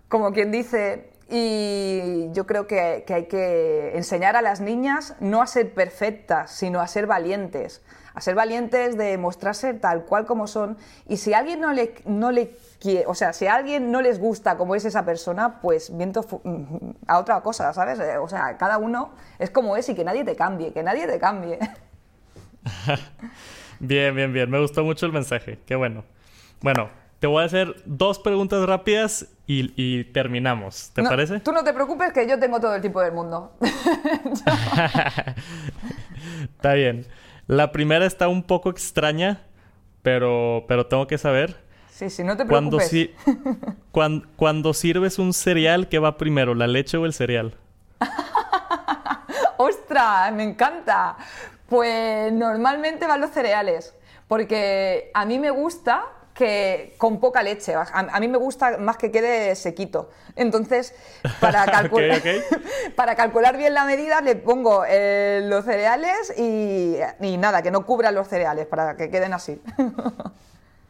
como 0.08 0.32
quien 0.32 0.52
dice, 0.52 1.11
y 1.34 2.30
yo 2.32 2.46
creo 2.46 2.66
que, 2.66 3.06
hay 3.08 3.24
que 3.24 3.96
enseñar 3.96 4.36
a 4.36 4.42
las 4.42 4.60
niñas 4.60 5.16
no 5.18 5.40
a 5.40 5.46
ser 5.46 5.72
perfectas, 5.72 6.50
sino 6.50 6.78
a 6.82 6.86
ser 6.86 7.06
valientes. 7.06 7.82
A 8.12 8.20
ser 8.20 8.34
valientes 8.34 8.98
de 8.98 9.16
mostrarse 9.16 9.72
tal 9.72 10.04
cual 10.04 10.26
como 10.26 10.46
son. 10.46 10.76
Y 11.08 11.16
si 11.16 11.32
a 11.32 11.38
alguien 11.38 11.62
no 11.62 11.72
le, 11.72 11.94
no 12.04 12.32
le 12.32 12.54
quiere, 12.78 13.06
o 13.06 13.14
sea, 13.14 13.32
si 13.32 13.46
a 13.46 13.54
alguien 13.54 13.90
no 13.90 14.02
les 14.02 14.20
gusta 14.20 14.58
como 14.58 14.74
es 14.74 14.84
esa 14.84 15.06
persona, 15.06 15.62
pues 15.62 15.96
viento 15.96 16.20
a 17.06 17.18
otra 17.18 17.40
cosa, 17.40 17.72
¿sabes? 17.72 17.98
Eh, 17.98 18.18
o 18.18 18.28
sea, 18.28 18.58
cada 18.58 18.76
uno 18.76 19.14
es 19.38 19.48
como 19.48 19.78
es 19.78 19.88
y 19.88 19.94
que 19.94 20.04
nadie 20.04 20.24
te 20.24 20.36
cambie, 20.36 20.74
que 20.74 20.82
nadie 20.82 21.06
te 21.06 21.18
cambie. 21.18 21.58
bien, 23.80 24.14
bien, 24.14 24.34
bien. 24.34 24.50
Me 24.50 24.60
gustó 24.60 24.84
mucho 24.84 25.06
el 25.06 25.12
mensaje. 25.12 25.60
Qué 25.64 25.76
bueno. 25.76 26.04
Bueno, 26.60 26.90
te 27.20 27.26
voy 27.26 27.42
a 27.42 27.46
hacer 27.46 27.76
dos 27.86 28.18
preguntas 28.18 28.66
rápidas 28.66 29.28
y, 29.46 30.04
terminamos. 30.04 30.90
¿Te 30.94 31.02
parece? 31.02 31.40
Tú 31.40 31.52
no 31.52 31.64
te 31.64 31.72
preocupes 31.72 32.12
que 32.12 32.26
yo 32.28 32.38
tengo 32.38 32.60
todo 32.60 32.74
el 32.74 32.80
tiempo 32.80 33.00
del 33.00 33.12
mundo. 33.12 33.52
está 36.56 36.74
bien. 36.74 37.06
La 37.46 37.72
primera 37.72 38.06
está 38.06 38.28
un 38.28 38.44
poco 38.44 38.70
extraña, 38.70 39.42
pero, 40.02 40.64
pero 40.68 40.86
tengo 40.86 41.06
que 41.06 41.18
saber. 41.18 41.60
Sí, 41.90 42.08
sí, 42.08 42.24
no 42.24 42.36
te 42.36 42.46
preocupes. 42.46 43.10
Cuando, 43.92 44.26
cuando, 44.36 44.72
sirves 44.72 45.18
un 45.18 45.34
cereal, 45.34 45.88
¿qué 45.88 45.98
va 45.98 46.16
primero, 46.16 46.54
la 46.54 46.66
leche 46.66 46.96
o 46.96 47.04
el 47.04 47.12
cereal? 47.12 47.54
¡Ostras! 49.58 50.32
Me 50.32 50.44
encanta. 50.44 51.16
Pues 51.68 52.32
normalmente 52.32 53.06
van 53.06 53.20
los 53.20 53.30
cereales, 53.30 53.94
porque 54.28 55.10
a 55.14 55.26
mí 55.26 55.38
me 55.38 55.50
gusta 55.50 56.06
que 56.34 56.94
con 56.98 57.20
poca 57.20 57.42
leche. 57.42 57.74
A, 57.74 58.20
mí 58.20 58.28
me 58.28 58.38
gusta 58.38 58.78
más 58.78 58.96
que 58.96 59.10
quede 59.10 59.54
sequito. 59.54 60.10
Entonces, 60.36 60.94
para, 61.40 61.64
calcular, 61.70 62.20
para 62.96 63.14
calcular 63.14 63.56
bien 63.56 63.74
la 63.74 63.84
medida, 63.84 64.20
le 64.20 64.36
pongo 64.36 64.84
eh, 64.88 65.42
los 65.44 65.64
cereales 65.64 66.32
y, 66.38 66.96
nada, 67.38 67.62
que 67.62 67.70
no 67.70 67.84
cubra 67.84 68.10
los 68.10 68.28
cereales, 68.28 68.66
para 68.66 68.96
que 68.96 69.10
queden 69.10 69.32
así. 69.34 69.60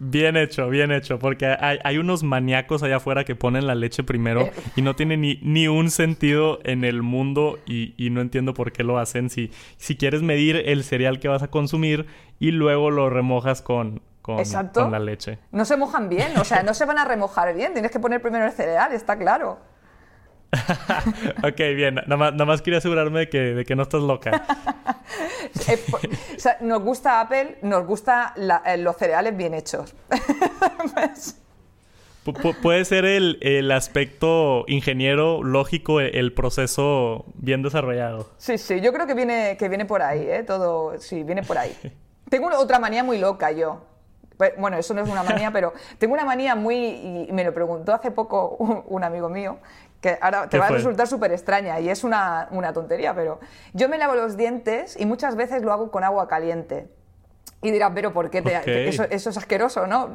Bien 0.04 0.36
hecho, 0.36 0.68
bien 0.68 0.90
hecho, 0.90 1.20
porque 1.20 1.46
hay, 1.46 1.96
unos 1.96 2.24
maníacos 2.24 2.82
allá 2.82 2.96
afuera 2.96 3.22
que 3.22 3.36
ponen 3.36 3.68
la 3.68 3.76
leche 3.76 4.02
primero 4.02 4.40
eh. 4.40 4.52
y 4.74 4.82
no 4.82 4.96
tiene 4.96 5.16
ni, 5.16 5.38
ni 5.42 5.68
un 5.68 5.92
sentido 5.92 6.58
en 6.64 6.82
el 6.82 7.02
mundo 7.02 7.60
y, 7.66 7.94
y, 7.96 8.10
no 8.10 8.20
entiendo 8.20 8.52
por 8.52 8.72
qué 8.72 8.82
lo 8.82 8.98
hacen. 8.98 9.30
Si, 9.30 9.52
si 9.76 9.96
quieres 9.96 10.22
medir 10.22 10.56
el 10.56 10.82
cereal 10.82 11.20
que 11.20 11.28
vas 11.28 11.44
a 11.44 11.52
consumir 11.52 12.06
y 12.40 12.50
luego 12.50 12.90
lo 12.90 13.10
remojas 13.10 13.62
con, 13.62 14.02
con, 14.22 14.92
la 14.92 15.00
leche. 15.00 15.40
No 15.50 15.64
se 15.64 15.76
mojan 15.76 16.08
bien, 16.08 16.38
o 16.38 16.44
sea, 16.44 16.62
no 16.62 16.74
se 16.74 16.84
van 16.84 16.98
a 16.98 17.04
remojar 17.04 17.52
bien. 17.54 17.72
Tienes 17.72 17.90
que 17.90 17.98
poner 17.98 18.22
primero 18.22 18.46
el 18.46 18.52
cereal, 18.52 18.92
está 18.92 19.18
claro. 19.18 19.58
ok, 21.42 21.58
bien. 21.74 21.96
Nada 22.06 22.44
más, 22.44 22.62
quería 22.62 22.78
asegurarme 22.78 23.20
de 23.20 23.28
que, 23.28 23.38
de 23.38 23.64
que 23.64 23.74
no 23.74 23.82
estás 23.82 24.02
loca. 24.02 24.44
Eh, 25.68 25.78
o 26.36 26.40
sea, 26.40 26.56
nos 26.60 26.82
gusta 26.82 27.20
Apple, 27.20 27.58
nos 27.62 27.86
gusta 27.86 28.34
eh, 28.64 28.78
los 28.78 28.96
cereales 28.96 29.36
bien 29.36 29.52
hechos. 29.52 29.94
puede 32.62 32.84
ser 32.86 33.04
el, 33.04 33.38
el, 33.42 33.70
aspecto 33.70 34.64
ingeniero 34.66 35.42
lógico, 35.42 36.00
e, 36.00 36.18
el, 36.18 36.32
proceso 36.32 37.26
bien 37.34 37.62
desarrollado. 37.62 38.30
Sí, 38.38 38.56
sí, 38.56 38.80
yo 38.80 38.94
creo 38.94 39.06
que 39.06 39.14
viene, 39.14 39.56
que 39.58 39.68
viene 39.68 39.84
por 39.84 40.02
ahí, 40.02 40.26
¿eh? 40.26 40.42
Todo, 40.42 40.98
sí, 40.98 41.22
viene 41.22 41.42
por 41.42 41.58
ahí. 41.58 41.76
Tengo 42.30 42.48
otra 42.56 42.78
manía 42.78 43.04
muy 43.04 43.18
loca 43.18 43.52
yo. 43.52 43.91
Bueno, 44.58 44.76
eso 44.76 44.94
no 44.94 45.02
es 45.02 45.08
una 45.08 45.22
manía, 45.22 45.50
pero 45.52 45.72
tengo 45.98 46.14
una 46.14 46.24
manía 46.24 46.54
muy, 46.54 47.26
y 47.28 47.32
me 47.32 47.44
lo 47.44 47.52
preguntó 47.52 47.92
hace 47.92 48.10
poco 48.10 48.56
un, 48.58 49.04
amigo 49.04 49.28
mío, 49.28 49.58
que 50.00 50.18
ahora 50.20 50.48
te 50.48 50.58
va 50.58 50.66
a 50.66 50.70
resultar 50.70 51.06
súper 51.06 51.32
extraña 51.32 51.78
y 51.80 51.88
es 51.88 52.04
una, 52.04 52.48
una 52.50 52.72
tontería, 52.72 53.14
pero 53.14 53.38
yo 53.72 53.88
me 53.88 53.98
lavo 53.98 54.14
los 54.14 54.36
dientes 54.36 54.98
y 54.98 55.06
muchas 55.06 55.36
veces 55.36 55.62
lo 55.62 55.72
hago 55.72 55.90
con 55.90 56.04
agua 56.04 56.28
caliente. 56.28 56.88
Y 57.64 57.70
dirás, 57.70 57.92
pero 57.94 58.12
¿por 58.12 58.28
qué 58.28 58.42
te, 58.42 58.88
eso, 58.88 59.04
es 59.08 59.36
asqueroso, 59.36 59.86
no? 59.86 60.10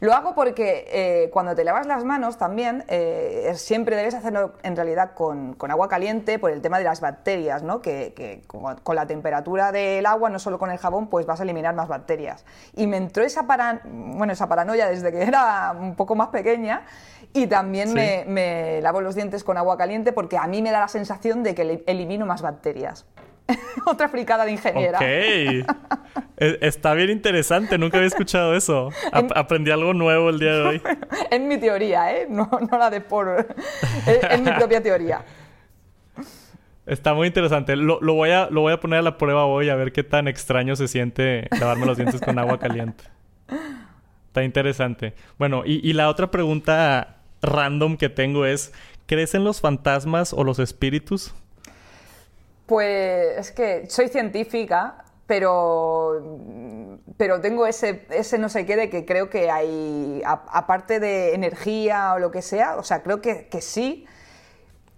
Lo 0.00 0.12
hago 0.12 0.34
porque 0.34 0.88
eh, 0.90 1.30
cuando 1.32 1.54
te 1.54 1.62
lavas 1.62 1.86
las 1.86 2.02
manos 2.02 2.36
también, 2.36 2.84
eh, 2.88 3.52
siempre 3.54 3.94
debes 3.94 4.14
hacerlo 4.14 4.54
en 4.64 4.74
realidad 4.74 5.12
con, 5.14 5.56
agua 5.70 5.88
caliente 5.88 6.40
por 6.40 6.50
el 6.50 6.60
tema 6.60 6.78
de 6.78 6.84
las 6.84 7.00
bacterias, 7.00 7.62
¿no? 7.62 7.80
Que, 7.80 8.42
con, 8.48 8.96
la 8.96 9.06
temperatura 9.06 9.70
del 9.70 10.04
agua, 10.04 10.30
no 10.30 10.40
solo 10.40 10.58
con 10.58 10.72
el 10.72 10.78
jabón, 10.78 11.06
pues 11.06 11.26
vas 11.26 11.38
a 11.38 11.44
eliminar 11.44 11.76
más 11.76 11.86
bacterias. 11.86 12.44
Y 12.74 12.88
me 12.88 12.96
entró 12.96 13.22
esa, 13.22 13.46
bueno, 13.84 14.32
esa 14.32 14.48
paranoia 14.48 14.88
desde 14.88 15.12
que 15.12 15.22
era 15.22 15.72
un 15.78 15.94
poco 15.94 16.16
más 16.16 16.30
pequeña 16.30 16.82
y 17.32 17.46
también 17.46 17.92
me, 17.92 18.24
me 18.26 18.80
lavo 18.80 19.00
los 19.00 19.14
dientes 19.14 19.44
con 19.44 19.56
agua 19.56 19.76
caliente 19.76 20.12
porque 20.12 20.36
a 20.36 20.48
mí 20.48 20.60
me 20.60 20.72
da 20.72 20.80
la 20.80 20.88
sensación 20.88 21.44
de 21.44 21.54
que 21.54 21.84
elimino 21.86 22.26
más 22.26 22.42
bacterias. 22.42 23.06
Otra 23.86 24.08
fricada 24.08 24.44
de 24.44 24.52
ingeniera. 24.52 24.98
Ok. 24.98 25.76
E, 26.36 26.58
está 26.62 26.94
bien 26.94 27.10
interesante, 27.10 27.76
nunca 27.76 27.98
había 27.98 28.08
escuchado 28.08 28.56
eso. 28.56 28.88
aprendí 29.12 29.70
algo 29.70 29.92
nuevo 29.92 30.30
el 30.30 30.38
día 30.38 30.54
de 30.54 30.62
hoy. 30.62 30.82
es 31.30 31.40
mi 31.40 31.58
teoría, 31.58 32.16
¿eh? 32.16 32.26
No, 32.28 32.48
la 32.70 32.88
de 32.88 33.02
por... 33.02 33.46
es, 34.06 34.40
mi 34.40 34.50
propia 34.50 34.82
teoría. 34.82 35.22
Está 36.86 37.12
muy 37.12 37.26
interesante. 37.26 37.76
Lo, 37.76 38.00
voy 38.00 38.30
a, 38.30 38.48
lo 38.50 38.62
voy 38.62 38.72
a 38.72 38.80
poner 38.80 39.00
a 39.00 39.02
la 39.02 39.18
prueba 39.18 39.44
hoy 39.44 39.68
a 39.68 39.76
ver 39.76 39.92
qué 39.92 40.02
tan 40.02 40.28
extraño 40.28 40.74
se 40.76 40.88
siente 40.88 41.46
lavarme 41.60 41.84
los 41.84 41.98
dientes 41.98 42.20
con 42.20 42.38
agua 42.38 42.58
caliente. 42.58 43.04
Está 44.28 44.42
interesante. 44.42 45.14
Bueno, 45.38 45.62
y, 45.66 45.86
y 45.88 45.92
la 45.92 46.08
otra 46.08 46.30
pregunta 46.30 47.18
random 47.42 47.98
que 47.98 48.08
tengo 48.08 48.46
es, 48.46 48.72
¿crees 49.06 49.34
en 49.34 49.44
los 49.44 49.60
fantasmas 49.60 50.32
o 50.32 50.42
los 50.42 50.58
espíritus? 50.58 51.34
Pues 52.70 53.36
es 53.36 53.50
que 53.50 53.90
soy 53.90 54.06
científica, 54.06 55.02
pero, 55.26 56.38
pero 57.16 57.40
tengo 57.40 57.66
ese, 57.66 58.06
ese 58.10 58.38
no 58.38 58.48
sé 58.48 58.64
qué 58.64 58.76
de 58.76 58.88
que 58.88 59.04
creo 59.04 59.28
que 59.28 59.50
hay, 59.50 60.22
aparte 60.24 61.00
de 61.00 61.34
energía 61.34 62.12
o 62.14 62.20
lo 62.20 62.30
que 62.30 62.42
sea, 62.42 62.76
o 62.76 62.84
sea, 62.84 63.02
creo 63.02 63.20
que, 63.20 63.48
que 63.48 63.60
sí, 63.60 64.06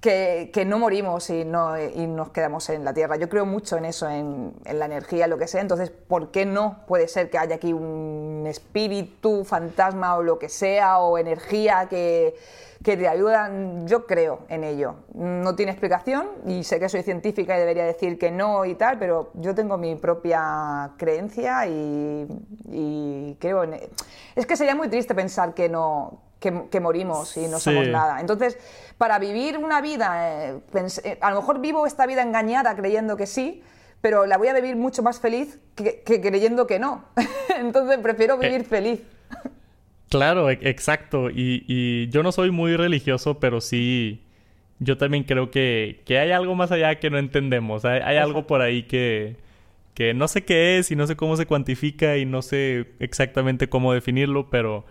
que, 0.02 0.50
que, 0.52 0.66
no 0.66 0.78
morimos 0.78 1.30
y, 1.30 1.46
no, 1.46 1.80
y 1.80 2.06
nos 2.08 2.28
quedamos 2.28 2.68
en 2.68 2.84
la 2.84 2.92
Tierra. 2.92 3.16
Yo 3.16 3.30
creo 3.30 3.46
mucho 3.46 3.78
en 3.78 3.86
eso, 3.86 4.06
en, 4.06 4.52
en, 4.66 4.78
la 4.78 4.84
energía, 4.84 5.26
lo 5.26 5.38
que 5.38 5.46
sea. 5.46 5.62
Entonces, 5.62 5.88
¿por 5.90 6.30
qué 6.30 6.44
no 6.44 6.84
puede 6.86 7.08
ser 7.08 7.30
que 7.30 7.38
haya 7.38 7.54
aquí 7.54 7.72
un 7.72 8.44
espíritu, 8.46 9.44
fantasma 9.44 10.16
o 10.16 10.22
lo 10.22 10.38
que 10.38 10.50
sea, 10.50 10.98
o 10.98 11.16
energía 11.16 11.86
que, 11.88 12.34
que 12.82 12.96
te 12.96 13.08
ayudan, 13.08 13.86
yo 13.86 14.06
creo 14.06 14.40
en 14.48 14.64
ello. 14.64 14.96
No 15.14 15.54
tiene 15.54 15.72
explicación 15.72 16.28
y 16.46 16.64
sé 16.64 16.80
que 16.80 16.88
soy 16.88 17.02
científica 17.02 17.56
y 17.56 17.60
debería 17.60 17.84
decir 17.84 18.18
que 18.18 18.30
no 18.30 18.64
y 18.64 18.74
tal, 18.74 18.98
pero 18.98 19.30
yo 19.34 19.54
tengo 19.54 19.78
mi 19.78 19.94
propia 19.96 20.90
creencia 20.96 21.66
y, 21.66 23.36
creo 23.38 23.64
en... 23.64 23.74
E-, 23.74 23.90
es 24.34 24.46
que 24.46 24.56
sería 24.56 24.74
muy 24.74 24.88
triste 24.88 25.14
pensar 25.14 25.54
que 25.54 25.68
no, 25.68 26.22
que, 26.42 26.80
morimos 26.80 27.36
y 27.36 27.46
no 27.46 27.60
somos 27.60 27.86
nada. 27.88 28.20
Entonces, 28.20 28.58
para 28.98 29.18
vivir 29.18 29.58
una 29.58 29.80
vida, 29.80 30.50
eh, 30.50 30.60
eh, 31.04 31.18
a 31.20 31.30
lo 31.30 31.36
mejor 31.40 31.60
vivo 31.60 31.86
esta 31.86 32.06
vida 32.06 32.22
engañada 32.22 32.74
creyendo 32.74 33.16
que 33.16 33.26
sí, 33.26 33.62
pero 34.00 34.26
la 34.26 34.36
voy 34.36 34.48
a 34.48 34.54
vivir 34.54 34.74
mucho 34.76 35.02
más 35.02 35.20
feliz 35.20 35.60
que, 35.76 36.02
creyendo 36.04 36.66
que 36.66 36.78
no. 36.78 37.04
Entonces, 37.56 37.98
prefiero 37.98 38.34
eh, 38.34 38.48
vivir 38.48 38.64
feliz. 38.64 39.00
Claro, 40.12 40.50
e-, 40.50 40.58
exacto. 40.62 41.30
Y, 41.30 42.08
yo 42.10 42.22
no 42.22 42.32
soy 42.32 42.50
muy 42.50 42.76
religioso, 42.76 43.40
pero 43.40 43.62
sí, 43.62 44.22
yo 44.78 44.98
también 44.98 45.24
creo 45.24 45.50
que, 45.50 46.02
hay 46.08 46.32
algo 46.32 46.54
más 46.54 46.70
allá 46.70 47.00
que 47.00 47.08
no 47.08 47.18
entendemos. 47.18 47.86
Hay, 47.86 48.18
algo 48.18 48.46
por 48.46 48.60
ahí 48.60 48.82
que, 48.82 49.36
que 49.94 50.12
no 50.12 50.28
sé 50.28 50.44
qué 50.44 50.78
es 50.78 50.90
y 50.90 50.96
no 50.96 51.06
sé 51.06 51.16
cómo 51.16 51.36
se 51.36 51.46
cuantifica 51.46 52.18
y 52.18 52.26
no 52.26 52.42
sé 52.42 52.92
exactamente 52.98 53.70
cómo 53.70 53.94
definirlo, 53.94 54.50
pero 54.50 54.84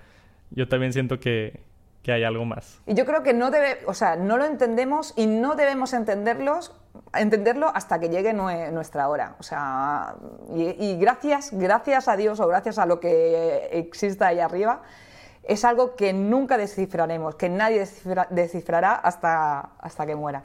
yo 0.49 0.67
también 0.67 0.91
siento 0.91 1.19
que, 1.19 1.59
hay 2.07 2.23
algo 2.23 2.45
más. 2.45 2.81
Y 2.87 2.95
yo 2.95 3.05
creo 3.05 3.21
que 3.21 3.31
no 3.31 3.51
debe, 3.51 3.77
o 3.85 3.93
sea, 3.93 4.15
no 4.15 4.37
lo 4.37 4.45
entendemos 4.45 5.13
y 5.15 5.27
no 5.27 5.53
debemos 5.53 5.93
entenderlos, 5.93 6.75
entenderlo 7.13 7.71
hasta 7.75 7.99
que 7.99 8.09
llegue 8.09 8.33
nuestra 8.33 9.07
hora. 9.07 9.35
O 9.39 9.43
sea, 9.43 10.15
y, 10.55 10.83
y, 10.83 10.97
gracias, 10.97 11.51
gracias 11.53 12.07
a 12.07 12.17
Dios 12.17 12.39
o 12.39 12.47
gracias 12.47 12.79
a 12.79 12.87
lo 12.87 12.99
que 12.99 13.69
exista 13.71 14.27
ahí 14.27 14.39
arriba, 14.39 14.81
es 15.43 15.65
algo 15.65 15.95
que 15.95 16.13
nunca 16.13 16.57
descifraremos, 16.57 17.35
que 17.35 17.49
nadie 17.49 17.85
descifrará 18.29 18.95
hasta, 18.95 19.59
hasta 19.79 20.05
que 20.05 20.15
muera. 20.15 20.43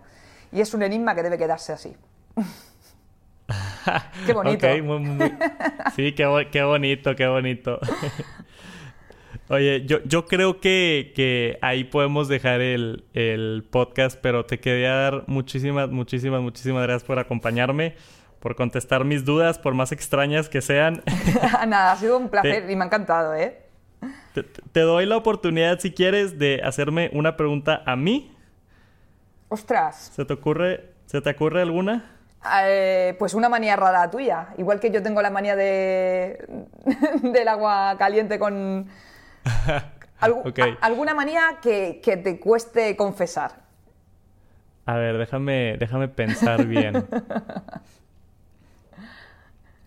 Y 0.52 0.60
es 0.60 0.72
un 0.74 0.82
enigma 0.82 1.14
que 1.14 1.22
debe 1.22 1.38
quedarse 1.38 1.72
así. 1.72 1.96
qué 4.26 4.32
bonito. 4.32 4.66
Sí, 5.94 6.12
qué, 6.12 6.48
qué, 6.50 6.62
bonito, 6.62 7.16
qué 7.16 7.26
bonito. 7.26 7.78
Oye, 9.48 9.86
yo, 9.86 10.02
yo 10.04 10.26
creo 10.26 10.60
que, 10.60 11.12
que 11.14 11.58
ahí 11.62 11.84
podemos 11.84 12.26
dejar 12.26 12.60
el, 12.60 13.04
el, 13.12 13.64
podcast, 13.70 14.18
pero 14.20 14.44
te 14.44 14.58
quería 14.58 14.92
dar 14.92 15.24
muchísimas, 15.28 15.88
muchísimas, 15.88 16.40
muchísimas 16.40 16.82
gracias 16.82 17.04
por 17.04 17.20
acompañarme, 17.20 17.94
por 18.40 18.56
contestar 18.56 19.04
mis 19.04 19.24
dudas, 19.24 19.60
por 19.60 19.74
más 19.74 19.92
extrañas 19.92 20.48
que 20.48 20.60
sean. 20.62 21.02
Nada, 21.68 21.92
ha 21.92 21.96
sido 21.96 22.18
un 22.18 22.28
placer 22.28 22.68
y 22.68 22.74
me 22.74 22.82
ha 22.82 22.86
encantado, 22.86 23.34
¿eh? 23.34 23.65
Te, 24.72 24.80
doy 24.80 25.06
la 25.06 25.16
oportunidad, 25.16 25.78
si 25.78 25.92
quieres, 25.92 26.38
de 26.38 26.60
hacerme 26.62 27.10
una 27.12 27.36
pregunta 27.36 27.82
a 27.86 27.96
mí. 27.96 28.34
Ostras. 29.48 30.12
¿Se 30.14 30.24
te 30.24 30.34
ocurre, 30.34 30.92
¿se 31.06 31.20
te 31.20 31.30
ocurre 31.30 31.62
alguna? 31.62 32.04
Eh, 32.62 33.16
pues 33.18 33.34
una 33.34 33.48
manía 33.48 33.76
rara 33.76 34.10
tuya. 34.10 34.48
Igual 34.58 34.78
que 34.78 34.90
yo 34.90 35.02
tengo 35.02 35.22
la 35.22 35.30
manía 35.30 35.56
de 35.56 36.46
del 37.22 37.48
agua 37.48 37.96
caliente 37.98 38.38
con... 38.38 38.88
¿Alguna 40.80 41.14
manía 41.14 41.58
que, 41.62 42.00
te 42.02 42.40
cueste 42.40 42.96
confesar? 42.96 43.66
A 44.84 44.96
ver, 44.96 45.18
déjame, 45.18 45.76
déjame 45.78 46.08
pensar 46.08 46.64
bien. 46.66 46.96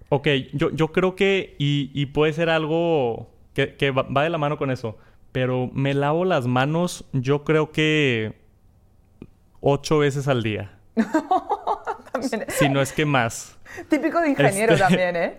ok, 0.09 0.27
yo, 0.53 0.71
yo 0.71 0.91
creo 0.91 1.15
que... 1.15 1.55
y 1.57 2.05
puede 2.07 2.33
ser 2.33 2.49
algo 2.49 3.38
que, 3.67 3.91
va, 3.91 4.23
de 4.23 4.29
la 4.29 4.37
mano 4.37 4.57
con 4.57 4.71
eso. 4.71 4.97
Pero 5.31 5.69
me 5.73 5.93
lavo 5.93 6.25
las 6.25 6.47
manos, 6.47 7.05
yo 7.13 7.43
creo 7.43 7.71
que 7.71 8.33
ocho 9.61 9.99
veces 9.99 10.27
al 10.27 10.43
día. 10.43 10.77
Si 12.49 12.67
no 12.67 12.81
es 12.81 12.91
que 12.91 13.05
más. 13.05 13.57
Típico 13.87 14.19
de 14.19 14.31
ingeniero 14.31 14.73
este, 14.73 14.85
también, 14.85 15.15
¿eh? 15.15 15.37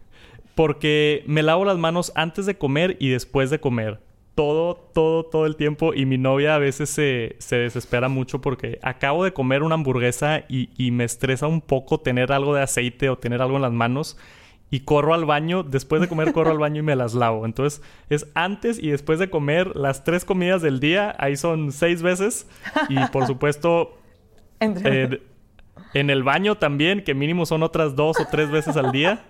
Porque 0.54 1.22
me 1.26 1.42
lavo 1.42 1.66
las 1.66 1.76
manos 1.76 2.12
antes 2.14 2.46
de 2.46 2.56
comer 2.56 2.96
y 2.98 3.10
después 3.10 3.50
de 3.50 3.60
comer. 3.60 4.00
Todo, 4.34 4.74
todo, 4.74 5.26
todo 5.26 5.44
el 5.44 5.56
tiempo. 5.56 5.92
Y 5.92 6.06
mi 6.06 6.16
novia 6.16 6.54
a 6.54 6.58
veces 6.58 6.88
se, 6.88 7.36
se 7.40 7.56
desespera 7.56 8.08
mucho 8.08 8.40
porque 8.40 8.78
acabo 8.82 9.22
de 9.22 9.34
comer 9.34 9.62
una 9.62 9.74
hamburguesa 9.74 10.44
y, 10.48 10.70
y 10.78 10.92
me 10.92 11.04
estresa 11.04 11.46
un 11.46 11.60
poco 11.60 12.00
tener 12.00 12.32
algo 12.32 12.54
de 12.54 12.62
aceite 12.62 13.10
o 13.10 13.18
tener 13.18 13.42
algo 13.42 13.56
en 13.56 13.62
las 13.62 13.72
manos 13.72 14.16
y 14.74 14.80
corro 14.80 15.14
al 15.14 15.24
baño, 15.24 15.62
después 15.62 16.00
de 16.00 16.08
comer 16.08 16.32
corro 16.32 16.50
al 16.50 16.58
baño 16.58 16.80
y 16.80 16.82
me 16.82 16.96
las 16.96 17.14
lavo. 17.14 17.46
Entonces 17.46 17.80
es 18.10 18.26
antes 18.34 18.82
y 18.82 18.90
después 18.90 19.20
de 19.20 19.30
comer 19.30 19.76
las 19.76 20.02
tres 20.02 20.24
comidas 20.24 20.62
del 20.62 20.80
día, 20.80 21.14
ahí 21.20 21.36
son 21.36 21.70
seis 21.70 22.02
veces 22.02 22.48
y 22.88 22.96
por 23.12 23.24
supuesto 23.28 23.96
eh, 24.60 25.22
en 25.92 26.10
el 26.10 26.24
baño 26.24 26.56
también, 26.56 27.04
que 27.04 27.14
mínimo 27.14 27.46
son 27.46 27.62
otras 27.62 27.94
dos 27.94 28.18
o 28.18 28.26
tres 28.28 28.50
veces 28.50 28.76
al 28.76 28.90
día. 28.90 29.22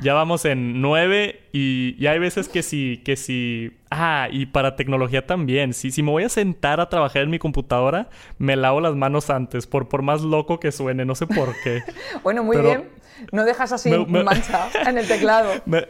Ya 0.00 0.14
vamos 0.14 0.44
en 0.44 0.80
nueve 0.80 1.40
y, 1.52 2.06
hay 2.06 2.18
veces 2.18 2.48
que 2.48 2.62
sí, 2.62 3.02
que 3.04 3.16
sí. 3.16 3.76
Ah, 3.90 4.28
y 4.30 4.46
para 4.46 4.76
tecnología 4.76 5.26
también. 5.26 5.72
Si, 5.72 5.90
si 5.90 6.02
me 6.02 6.10
voy 6.10 6.22
a 6.22 6.28
sentar 6.28 6.80
a 6.80 6.88
trabajar 6.88 7.22
en 7.22 7.30
mi 7.30 7.38
computadora, 7.38 8.08
me 8.38 8.54
lavo 8.54 8.80
las 8.80 8.94
manos 8.94 9.28
antes, 9.28 9.66
por, 9.66 9.88
por 9.88 10.02
más 10.02 10.22
loco 10.22 10.60
que 10.60 10.70
suene, 10.70 11.04
no 11.04 11.14
sé 11.14 11.26
por 11.26 11.52
qué. 11.64 11.82
bueno, 12.22 12.44
muy 12.44 12.58
bien. 12.58 12.88
No 13.32 13.44
dejas 13.44 13.72
así 13.72 13.90
mancha 14.06 14.68
en 14.86 14.98
el 14.98 15.08
teclado. 15.08 15.50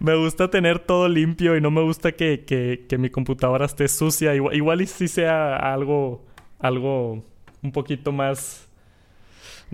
Me, 0.00 0.16
gusta 0.16 0.50
tener 0.50 0.80
todo 0.80 1.08
limpio 1.08 1.56
y 1.56 1.60
no 1.60 1.70
me 1.70 1.80
gusta 1.80 2.10
que, 2.10 2.84
mi 2.98 3.10
computadora 3.10 3.64
esté 3.64 3.86
sucia. 3.86 4.34
Igual, 4.34 4.56
igual 4.56 4.80
y 4.80 4.86
si 4.88 5.06
sea 5.06 5.54
algo, 5.54 6.24
algo 6.58 7.22
un 7.62 7.70
poquito 7.72 8.10
más 8.10 8.68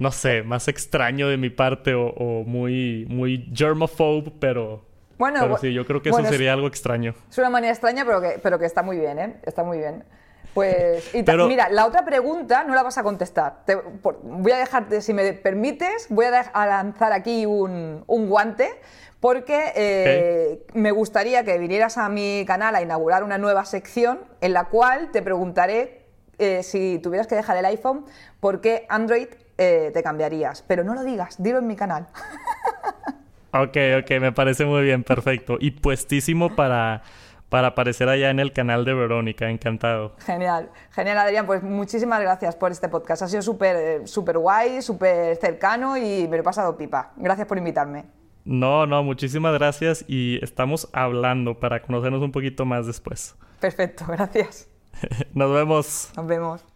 no 0.00 0.10
sé, 0.10 0.42
más 0.42 0.66
extraño 0.66 1.28
de 1.28 1.36
mi 1.36 1.50
parte 1.50 1.94
o, 1.94 2.42
muy, 2.46 3.06
muy 3.08 3.48
germophobe, 3.54 4.32
pero... 4.40 4.82
Bueno, 5.18 5.58
sí, 5.58 5.74
yo 5.74 5.84
creo 5.84 6.00
que 6.00 6.08
eso 6.08 6.24
sería 6.24 6.54
algo 6.54 6.66
extraño. 6.66 7.14
Es 7.30 7.36
una 7.36 7.50
manera 7.50 7.70
extraña, 7.70 8.06
pero 8.06 8.22
que, 8.22 8.40
pero 8.42 8.58
que 8.58 8.64
está 8.64 8.82
muy 8.82 8.98
bien, 8.98 9.18
¿eh? 9.18 9.36
Está 9.44 9.62
muy 9.62 9.76
bien. 9.76 10.02
Pues, 10.54 11.14
y 11.14 11.22
mira, 11.22 11.68
la 11.68 11.86
otra 11.86 12.06
pregunta 12.06 12.64
no 12.64 12.74
la 12.74 12.82
vas 12.82 12.96
a 12.96 13.02
contestar. 13.02 13.62
voy 14.22 14.52
a 14.52 14.56
dejarte, 14.56 15.02
si 15.02 15.12
me 15.12 15.34
permites, 15.34 16.06
voy 16.08 16.24
a, 16.24 16.66
lanzar 16.66 17.12
aquí 17.12 17.44
un, 17.44 18.02
guante 18.06 18.70
porque 19.20 19.72
eh, 19.76 20.64
me 20.72 20.92
gustaría 20.92 21.44
que 21.44 21.58
vinieras 21.58 21.98
a 21.98 22.08
mi 22.08 22.44
canal 22.46 22.74
a 22.74 22.80
inaugurar 22.80 23.22
una 23.22 23.36
nueva 23.36 23.66
sección 23.66 24.20
en 24.40 24.54
la 24.54 24.70
cual 24.70 25.10
te 25.12 25.20
preguntaré 25.20 26.06
eh, 26.38 26.62
si 26.62 26.98
tuvieras 27.02 27.26
que 27.26 27.34
dejar 27.34 27.58
el 27.58 27.66
iPhone, 27.66 28.06
¿por 28.40 28.62
qué 28.62 28.86
Android 28.88 29.28
eh, 29.60 29.90
te 29.92 30.02
cambiarías? 30.02 30.64
Pero 30.66 30.82
no 30.82 30.94
lo 30.94 31.04
digas, 31.04 31.40
dilo 31.40 31.58
en 31.58 31.66
mi 31.66 31.76
canal. 31.76 32.08
ok, 33.52 33.76
ok, 34.00 34.10
me 34.20 34.32
parece 34.32 34.64
muy 34.64 34.82
bien, 34.82 35.04
perfecto. 35.04 35.58
Y 35.60 35.70
puestísimo 35.72 36.56
para 36.56 37.02
para 37.50 37.68
aparecer 37.68 38.08
allá 38.08 38.30
en 38.30 38.38
el 38.38 38.52
canal 38.52 38.84
de 38.86 38.94
Verónica. 38.94 39.50
Encantado. 39.50 40.14
Genial, 40.24 40.70
genial 40.92 41.18
Adrián. 41.18 41.46
Pues 41.46 41.62
muchísimas 41.62 42.20
gracias 42.22 42.56
por 42.56 42.72
este 42.72 42.88
podcast. 42.88 43.22
Ha 43.22 43.28
sido 43.28 43.42
súper 43.42 43.76
eh, 43.76 44.06
súper 44.06 44.38
guay, 44.38 44.80
súper 44.80 45.36
cercano 45.36 45.98
y 45.98 46.26
me 46.28 46.36
lo 46.36 46.42
he 46.42 46.44
pasado 46.44 46.78
pipa. 46.78 47.12
Gracias 47.16 47.46
por 47.46 47.58
invitarme. 47.58 48.06
No, 48.44 48.86
no, 48.86 49.02
muchísimas 49.02 49.52
gracias 49.52 50.04
y 50.08 50.38
estamos 50.42 50.88
hablando 50.92 51.60
para 51.60 51.82
conocernos 51.82 52.22
un 52.22 52.32
poquito 52.32 52.64
más 52.64 52.86
después. 52.86 53.36
Perfecto, 53.60 54.06
gracias. 54.08 54.68
Nos 55.34 55.52
vemos. 55.52 56.10
Nos 56.16 56.26
vemos. 56.26 56.69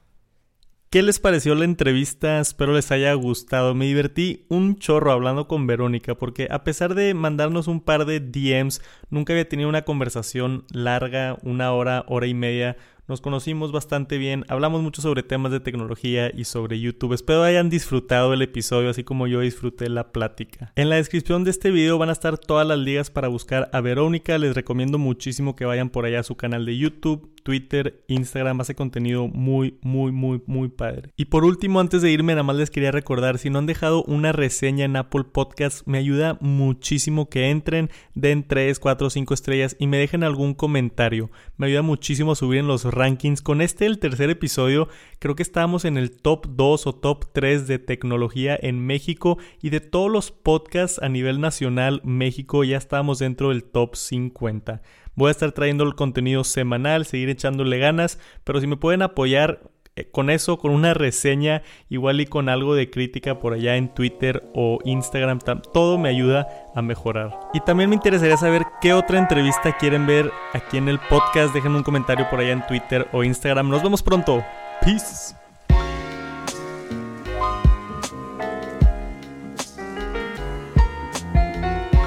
¿Qué 0.94 1.02
les 1.02 1.18
pareció 1.18 1.56
la 1.56 1.64
entrevista? 1.64 2.38
Espero 2.38 2.72
les 2.72 2.92
haya 2.92 3.12
gustado. 3.14 3.74
Me 3.74 3.84
divertí 3.84 4.46
un 4.48 4.76
chorro 4.76 5.10
hablando 5.10 5.48
con 5.48 5.66
Verónica 5.66 6.14
porque 6.14 6.46
a 6.48 6.62
pesar 6.62 6.94
de 6.94 7.14
mandarnos 7.14 7.66
un 7.66 7.80
par 7.80 8.04
de 8.06 8.20
DMs, 8.20 8.80
nunca 9.10 9.32
había 9.32 9.48
tenido 9.48 9.68
una 9.68 9.82
conversación 9.82 10.64
larga, 10.70 11.36
una 11.42 11.72
hora, 11.72 12.04
hora 12.06 12.28
y 12.28 12.34
media. 12.34 12.76
Nos 13.06 13.20
conocimos 13.20 13.72
bastante 13.72 14.18
bien, 14.18 14.44
hablamos 14.48 14.82
mucho 14.82 15.02
sobre 15.02 15.22
temas 15.22 15.52
de 15.52 15.60
tecnología 15.60 16.30
y 16.34 16.44
sobre 16.44 16.80
YouTube. 16.80 17.12
Espero 17.12 17.42
hayan 17.42 17.68
disfrutado 17.68 18.32
el 18.32 18.42
episodio 18.42 18.90
así 18.90 19.04
como 19.04 19.26
yo 19.26 19.40
disfruté 19.40 19.88
la 19.88 20.12
plática. 20.12 20.72
En 20.76 20.88
la 20.88 20.96
descripción 20.96 21.44
de 21.44 21.50
este 21.50 21.70
video 21.70 21.98
van 21.98 22.08
a 22.08 22.12
estar 22.12 22.38
todas 22.38 22.66
las 22.66 22.78
ligas 22.78 23.10
para 23.10 23.28
buscar 23.28 23.68
a 23.72 23.80
Verónica. 23.80 24.38
Les 24.38 24.54
recomiendo 24.54 24.98
muchísimo 24.98 25.54
que 25.54 25.64
vayan 25.64 25.90
por 25.90 26.06
allá 26.06 26.20
a 26.20 26.24
su 26.24 26.36
canal 26.36 26.64
de 26.64 26.78
YouTube 26.78 27.34
Twitter, 27.44 28.02
Instagram, 28.08 28.60
hace 28.60 28.74
contenido 28.74 29.28
muy, 29.28 29.78
muy, 29.82 30.10
muy, 30.10 30.42
muy 30.46 30.68
padre. 30.68 31.10
Y 31.14 31.26
por 31.26 31.44
último, 31.44 31.78
antes 31.78 32.02
de 32.02 32.10
irme, 32.10 32.32
nada 32.32 32.42
más 32.42 32.56
les 32.56 32.70
quería 32.70 32.90
recordar, 32.90 33.38
si 33.38 33.50
no 33.50 33.58
han 33.58 33.66
dejado 33.66 34.02
una 34.04 34.32
reseña 34.32 34.86
en 34.86 34.96
Apple 34.96 35.24
Podcast, 35.24 35.86
me 35.86 35.98
ayuda 35.98 36.38
muchísimo 36.40 37.28
que 37.28 37.50
entren, 37.50 37.90
den 38.14 38.48
3, 38.48 38.80
4, 38.80 39.10
5 39.10 39.34
estrellas 39.34 39.76
y 39.78 39.86
me 39.86 39.98
dejen 39.98 40.24
algún 40.24 40.54
comentario. 40.54 41.30
Me 41.58 41.66
ayuda 41.66 41.82
muchísimo 41.82 42.32
a 42.32 42.36
subir 42.36 42.60
en 42.60 42.66
los 42.66 42.84
rankings. 42.94 43.42
Con 43.42 43.60
este, 43.60 43.86
el 43.86 43.98
tercer 43.98 44.30
episodio, 44.30 44.88
creo 45.18 45.34
que 45.34 45.42
estamos 45.42 45.84
en 45.84 45.98
el 45.98 46.10
top 46.10 46.46
2 46.50 46.86
o 46.86 46.94
top 46.94 47.26
3 47.32 47.66
de 47.66 47.78
tecnología 47.78 48.58
en 48.60 48.80
México 48.80 49.38
y 49.60 49.70
de 49.70 49.80
todos 49.80 50.10
los 50.10 50.30
podcasts 50.30 51.02
a 51.02 51.08
nivel 51.08 51.40
nacional, 51.40 52.00
México 52.04 52.64
ya 52.64 52.78
estamos 52.78 53.18
dentro 53.18 53.50
del 53.50 53.64
top 53.64 53.96
50. 53.96 54.82
Voy 55.16 55.28
a 55.28 55.30
estar 55.30 55.52
trayendo 55.52 55.84
el 55.84 55.94
contenido 55.94 56.42
semanal, 56.42 57.06
seguir 57.06 57.28
echándole 57.28 57.78
ganas, 57.78 58.18
pero 58.42 58.60
si 58.60 58.66
me 58.66 58.76
pueden 58.76 59.02
apoyar 59.02 59.73
con 60.10 60.30
eso, 60.30 60.58
con 60.58 60.72
una 60.72 60.94
reseña, 60.94 61.62
igual 61.88 62.20
y 62.20 62.26
con 62.26 62.48
algo 62.48 62.74
de 62.74 62.90
crítica 62.90 63.38
por 63.38 63.52
allá 63.52 63.76
en 63.76 63.94
Twitter 63.94 64.42
o 64.54 64.78
Instagram, 64.84 65.38
todo 65.72 65.98
me 65.98 66.08
ayuda 66.08 66.48
a 66.74 66.82
mejorar. 66.82 67.38
Y 67.52 67.60
también 67.60 67.90
me 67.90 67.96
interesaría 67.96 68.36
saber 68.36 68.64
qué 68.80 68.92
otra 68.92 69.18
entrevista 69.18 69.76
quieren 69.76 70.06
ver 70.06 70.32
aquí 70.52 70.78
en 70.78 70.88
el 70.88 70.98
podcast. 70.98 71.54
Déjenme 71.54 71.78
un 71.78 71.84
comentario 71.84 72.28
por 72.28 72.40
allá 72.40 72.52
en 72.52 72.66
Twitter 72.66 73.08
o 73.12 73.22
Instagram. 73.22 73.68
Nos 73.68 73.82
vemos 73.82 74.02
pronto. 74.02 74.44
Peace. 74.80 75.43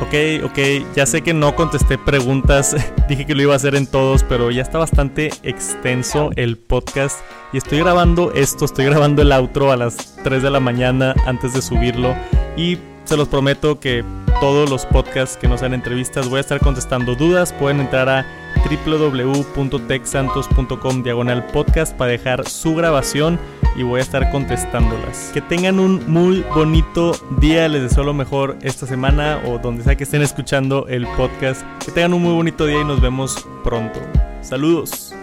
Ok, 0.07 0.15
ok, 0.45 0.57
ya 0.95 1.05
sé 1.05 1.21
que 1.21 1.33
no 1.33 1.53
contesté 1.53 1.97
preguntas, 1.97 2.77
dije 3.09 3.25
que 3.25 3.35
lo 3.35 3.41
iba 3.41 3.51
a 3.51 3.57
hacer 3.57 3.75
en 3.75 3.85
todos, 3.85 4.23
pero 4.23 4.51
ya 4.51 4.61
está 4.61 4.77
bastante 4.77 5.31
extenso 5.43 6.29
el 6.37 6.57
podcast. 6.57 7.19
Y 7.51 7.57
estoy 7.57 7.79
grabando 7.79 8.31
esto, 8.31 8.63
estoy 8.63 8.85
grabando 8.85 9.21
el 9.21 9.33
outro 9.33 9.69
a 9.69 9.75
las 9.75 10.15
3 10.23 10.43
de 10.43 10.49
la 10.49 10.61
mañana 10.61 11.13
antes 11.25 11.53
de 11.53 11.61
subirlo. 11.61 12.15
Y 12.55 12.77
se 13.03 13.17
los 13.17 13.27
prometo 13.27 13.81
que 13.81 14.05
todos 14.39 14.69
los 14.69 14.85
podcasts 14.85 15.35
que 15.35 15.49
nos 15.49 15.59
sean 15.59 15.73
entrevistas 15.73 16.29
voy 16.29 16.37
a 16.37 16.41
estar 16.41 16.61
contestando 16.61 17.15
dudas, 17.15 17.51
pueden 17.51 17.81
entrar 17.81 18.07
a 18.07 18.25
www.texantos.com 18.85 21.03
diagonal 21.03 21.45
podcast 21.47 21.93
para 21.97 22.11
dejar 22.11 22.47
su 22.47 22.75
grabación 22.75 23.37
y 23.77 23.83
voy 23.83 23.99
a 23.99 24.03
estar 24.03 24.29
contestándolas. 24.31 25.31
Que 25.33 25.41
tengan 25.41 25.79
un 25.79 26.01
muy 26.07 26.43
bonito 26.53 27.13
día, 27.39 27.69
les 27.69 27.83
deseo 27.83 28.03
lo 28.03 28.13
mejor 28.13 28.57
esta 28.61 28.85
semana 28.85 29.41
o 29.45 29.59
donde 29.59 29.83
sea 29.83 29.95
que 29.95 30.03
estén 30.03 30.21
escuchando 30.21 30.87
el 30.87 31.07
podcast. 31.15 31.61
Que 31.85 31.91
tengan 31.91 32.15
un 32.15 32.23
muy 32.23 32.33
bonito 32.33 32.65
día 32.65 32.81
y 32.81 32.85
nos 32.85 32.99
vemos 32.99 33.47
pronto. 33.63 33.99
Saludos. 34.41 35.16